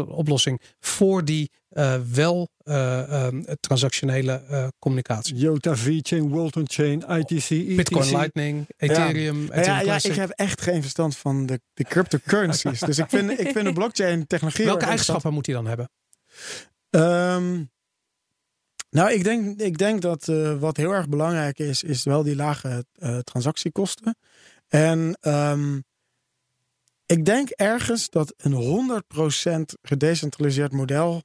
oplossing 0.08 0.60
voor 0.80 1.24
die 1.24 1.50
eh, 1.68 1.94
wel 2.12 2.48
ehm, 2.72 3.42
transactionele 3.60 4.32
eh, 4.32 4.66
communicatie? 4.78 5.34
Jota, 5.34 5.76
VeChain, 5.76 6.30
Walton 6.30 6.64
Chain, 6.66 7.00
ITC, 7.00 7.50
ETC. 7.50 7.76
Bitcoin 7.76 8.10
Lightning, 8.10 8.66
Ethereum, 8.76 9.46
Ja, 9.46 9.52
Ethereum 9.52 9.86
ja, 9.86 9.94
ik 10.02 10.14
heb 10.14 10.30
echt 10.30 10.60
geen 10.60 10.82
verstand 10.82 11.16
van 11.16 11.46
de, 11.46 11.60
de 11.74 11.84
cryptocurrencies. 11.84 12.80
dus 12.80 12.98
ik 12.98 13.08
vind, 13.08 13.30
ik 13.30 13.50
vind 13.50 13.64
de 13.64 13.72
blockchain 13.72 14.26
technologie. 14.26 14.64
Welke 14.64 14.84
eigenschappen 14.84 15.32
moet 15.32 15.46
hij 15.46 15.54
dan 15.54 15.66
hebben? 15.66 15.90
Ehm, 16.90 17.64
nou, 18.90 19.12
ik 19.12 19.24
denk, 19.24 19.60
ik 19.60 19.78
denk 19.78 20.02
dat 20.02 20.28
eh, 20.28 20.58
wat 20.58 20.76
heel 20.76 20.92
erg 20.92 21.08
belangrijk 21.08 21.58
is, 21.58 21.82
is 21.82 22.04
wel 22.04 22.22
die 22.22 22.36
lage 22.36 22.84
transactiekosten. 23.24 24.16
En 24.68 25.16
ehm, 25.20 25.78
ik 27.06 27.24
denk 27.24 27.50
ergens 27.50 28.10
dat 28.10 28.34
een 28.36 28.52
100% 28.52 29.78
gedecentraliseerd 29.82 30.72
model 30.72 31.22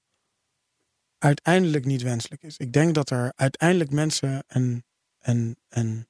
uiteindelijk 1.21 1.85
niet 1.85 2.01
wenselijk 2.01 2.43
is. 2.43 2.57
Ik 2.57 2.73
denk 2.73 2.95
dat 2.95 3.09
er 3.09 3.31
uiteindelijk 3.35 3.91
mensen 3.91 4.43
een, 4.47 4.83
een, 5.19 5.57
een 5.69 6.07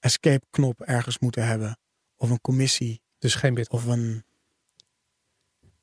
escape 0.00 0.46
knop 0.50 0.80
ergens 0.80 1.18
moeten 1.18 1.46
hebben. 1.46 1.78
Of 2.16 2.30
een 2.30 2.40
commissie. 2.40 3.00
Dus 3.18 3.34
geen 3.34 3.54
Bitcoin. 3.54 3.82
Of 3.82 3.88
een. 3.88 4.24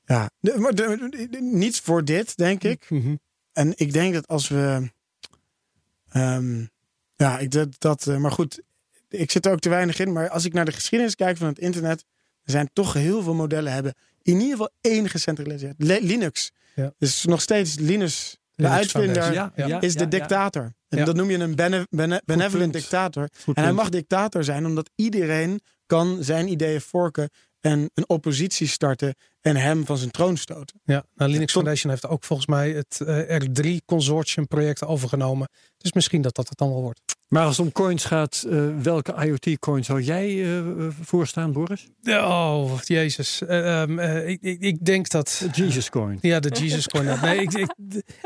Ja, 0.06 0.30
de- 0.40 0.58
maar 0.60 0.76
de- 0.76 1.28
de- 1.30 1.42
niet 1.42 1.80
voor 1.80 2.06
dit, 2.06 2.38
denk 2.38 2.64
ik. 2.64 2.90
Mhm. 2.90 3.16
En 3.52 3.74
ik 3.76 3.94
denk 3.94 4.14
dat 4.14 4.28
als 4.28 4.48
we. 4.48 4.92
ehm, 6.10 6.66
ja, 7.16 7.40
ik 7.40 7.52
dat, 7.52 7.80
dat. 7.80 8.08
eh, 8.08 8.18
maar 8.18 8.32
goed, 8.32 8.62
ik 9.10 9.32
zit 9.32 9.46
er 9.46 9.52
ook 9.52 9.60
te 9.60 9.70
weinig 9.70 10.00
in. 10.00 10.12
Maar 10.14 10.30
als 10.30 10.46
ik 10.46 10.54
naar 10.54 10.66
de 10.66 10.72
geschiedenis 10.72 11.16
kijk 11.16 11.38
van 11.38 11.48
het 11.48 11.60
internet. 11.60 12.06
Er 12.44 12.52
zijn 12.52 12.70
toch 12.74 12.94
heel 12.94 13.24
veel 13.24 13.34
modellen 13.34 13.74
hebben. 13.74 13.94
In 14.22 14.34
ieder 14.34 14.50
geval 14.52 14.72
één 14.82 15.10
gecentraliseerd. 15.10 15.76
Linux. 15.78 16.52
Ja. 16.76 16.94
Dus 16.98 17.26
nog 17.26 17.42
steeds 17.42 17.76
Linus. 17.76 18.38
De 18.56 18.68
uitvinder 18.68 19.24
Foundation. 19.24 19.52
Ja, 19.56 19.68
ja, 19.68 19.82
is 19.82 19.96
de 19.96 20.08
dictator. 20.08 20.74
En 20.90 20.98
Ja. 20.98 21.06
dat 21.06 21.16
noem 21.16 21.30
je 21.30 21.38
een 21.38 21.56
bene, 21.56 21.88
bene- 21.90 22.22
benevolent 22.26 22.74
dictator. 22.74 23.30
Goed 23.44 23.56
En 23.58 23.64
hij 23.64 23.72
mag 23.74 23.90
dictator 23.90 24.44
zijn 24.44 24.66
omdat 24.66 24.90
iedereen 24.96 25.62
kan 25.86 26.18
zijn 26.24 26.48
ideeën 26.48 26.82
forken 26.82 27.30
en 27.62 27.90
een 27.94 28.10
oppositie 28.10 28.68
starten 28.68 29.16
en 29.44 29.56
hem 29.56 29.86
van 29.86 29.98
zijn 29.98 30.12
troon 30.12 30.38
stoten. 30.38 30.80
Ja, 30.84 31.06
nou, 31.16 31.32
Linux 31.32 31.54
tot- 31.54 31.62
Foundation 31.62 31.92
heeft 31.92 32.08
ook 32.08 32.24
volgens 32.24 32.48
mij 32.48 32.72
het 32.72 33.02
eh, 33.06 33.40
R3 33.42 33.86
consortium 33.86 34.48
project 34.48 34.86
overgenomen. 34.86 35.48
Dus 35.78 35.94
misschien 35.94 36.22
dat 36.22 36.36
dat 36.36 36.50
het 36.50 36.58
dan 36.58 36.70
wel 36.70 36.82
wordt. 36.82 37.02
Maar 37.28 37.46
als 37.46 37.58
het 37.58 37.66
om 37.66 37.72
coins 37.72 38.06
gaat, 38.06 38.46
eh, 38.50 38.66
welke 38.82 39.14
IoT-coin 39.26 39.84
zou 39.84 40.02
jij 40.02 40.44
eh, 40.58 40.64
voorstaan, 41.02 41.52
Boris? 41.52 41.88
Oh, 42.04 42.80
jezus. 42.84 43.42
Eh, 43.42 43.82
ehm, 43.82 44.00
eh, 44.00 44.28
ik, 44.28 44.42
ik, 44.42 44.62
ik 44.62 44.86
denk 44.86 45.10
dat... 45.10 45.46
De 45.54 45.62
Jesus 45.64 45.90
coin. 45.90 46.18
Ja, 46.22 46.40
de 46.40 46.50
Jesus 46.50 46.88
coin. 46.88 47.20
Nee, 47.22 47.42
ik, 47.42 47.54
ik, 47.54 47.74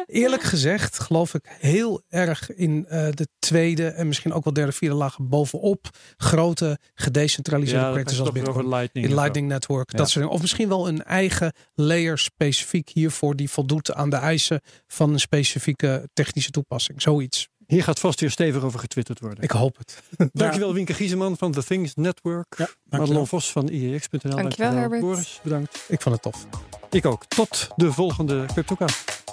eerlijk 0.05 0.43
gezegd 0.43 0.99
geloof 0.99 1.33
ik 1.33 1.55
heel 1.59 2.01
erg 2.09 2.53
in 2.55 2.85
eh, 2.87 3.07
de 3.11 3.27
tweede 3.39 3.87
en 3.87 4.07
misschien 4.07 4.33
ook 4.33 4.43
wel 4.43 4.53
derde, 4.53 4.71
vierde 4.71 4.95
laag 4.95 5.17
bovenop 5.21 5.87
grote 6.17 6.77
gedecentraliseerde 6.93 7.81
Ja, 7.83 7.89
projecten 7.89 8.15
zoals 8.15 8.31
Bitcoin. 8.31 8.67
Lightning. 8.69 9.07
In. 9.07 9.13
Lightning 9.15 9.47
Network, 9.47 9.91
Ja. 9.91 9.97
dat 9.97 10.07
soort 10.09 10.19
dingen. 10.19 10.35
Of 10.35 10.41
misschien 10.41 10.67
wel 10.69 10.87
een 10.87 11.03
eigen 11.07 11.53
layer 11.73 12.17
specifiek 12.17 12.89
hiervoor 12.89 13.35
die 13.35 13.49
voldoet 13.49 13.93
aan 13.93 14.09
de 14.09 14.15
eisen 14.15 14.61
van 14.87 15.13
een 15.13 15.19
specifieke 15.19 16.09
technische 16.13 16.51
toepassing. 16.51 17.01
Zoiets. 17.01 17.47
Hier 17.67 17.83
gaat 17.83 17.99
vast 17.99 18.19
weer 18.19 18.31
stevig 18.31 18.63
over 18.63 18.79
getwitterd 18.79 19.19
worden. 19.19 19.43
Ik 19.43 19.51
hoop 19.51 19.77
het. 19.77 20.03
Dankjewel 20.33 20.73
Wienke 20.73 20.93
Gieseman 20.93 21.37
van 21.37 21.51
The 21.51 21.63
Things 21.63 21.95
Network. 21.95 22.55
Ja, 22.57 22.65
dankjewel. 22.65 22.99
Madelon 22.99 23.27
Vos 23.27 23.51
van 23.51 23.67
IEX.nl. 23.69 24.35
Dankjewel, 24.35 24.71
Herbert. 24.71 25.01
Boris, 25.01 25.39
bedankt. 25.43 25.85
Ik 25.87 26.01
vond 26.01 26.15
het 26.15 26.23
tof. 26.23 26.47
Ik 26.89 27.05
ook. 27.05 27.25
Tot 27.25 27.67
de 27.75 27.91
volgende 27.91 28.45
CryptoCast. 28.45 29.23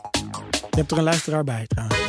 Je 0.70 0.80
hebt 0.80 0.90
er 0.90 0.98
een 0.98 1.04
luisteraar 1.04 1.44
bij 1.44 1.66
trouwens. 1.66 2.03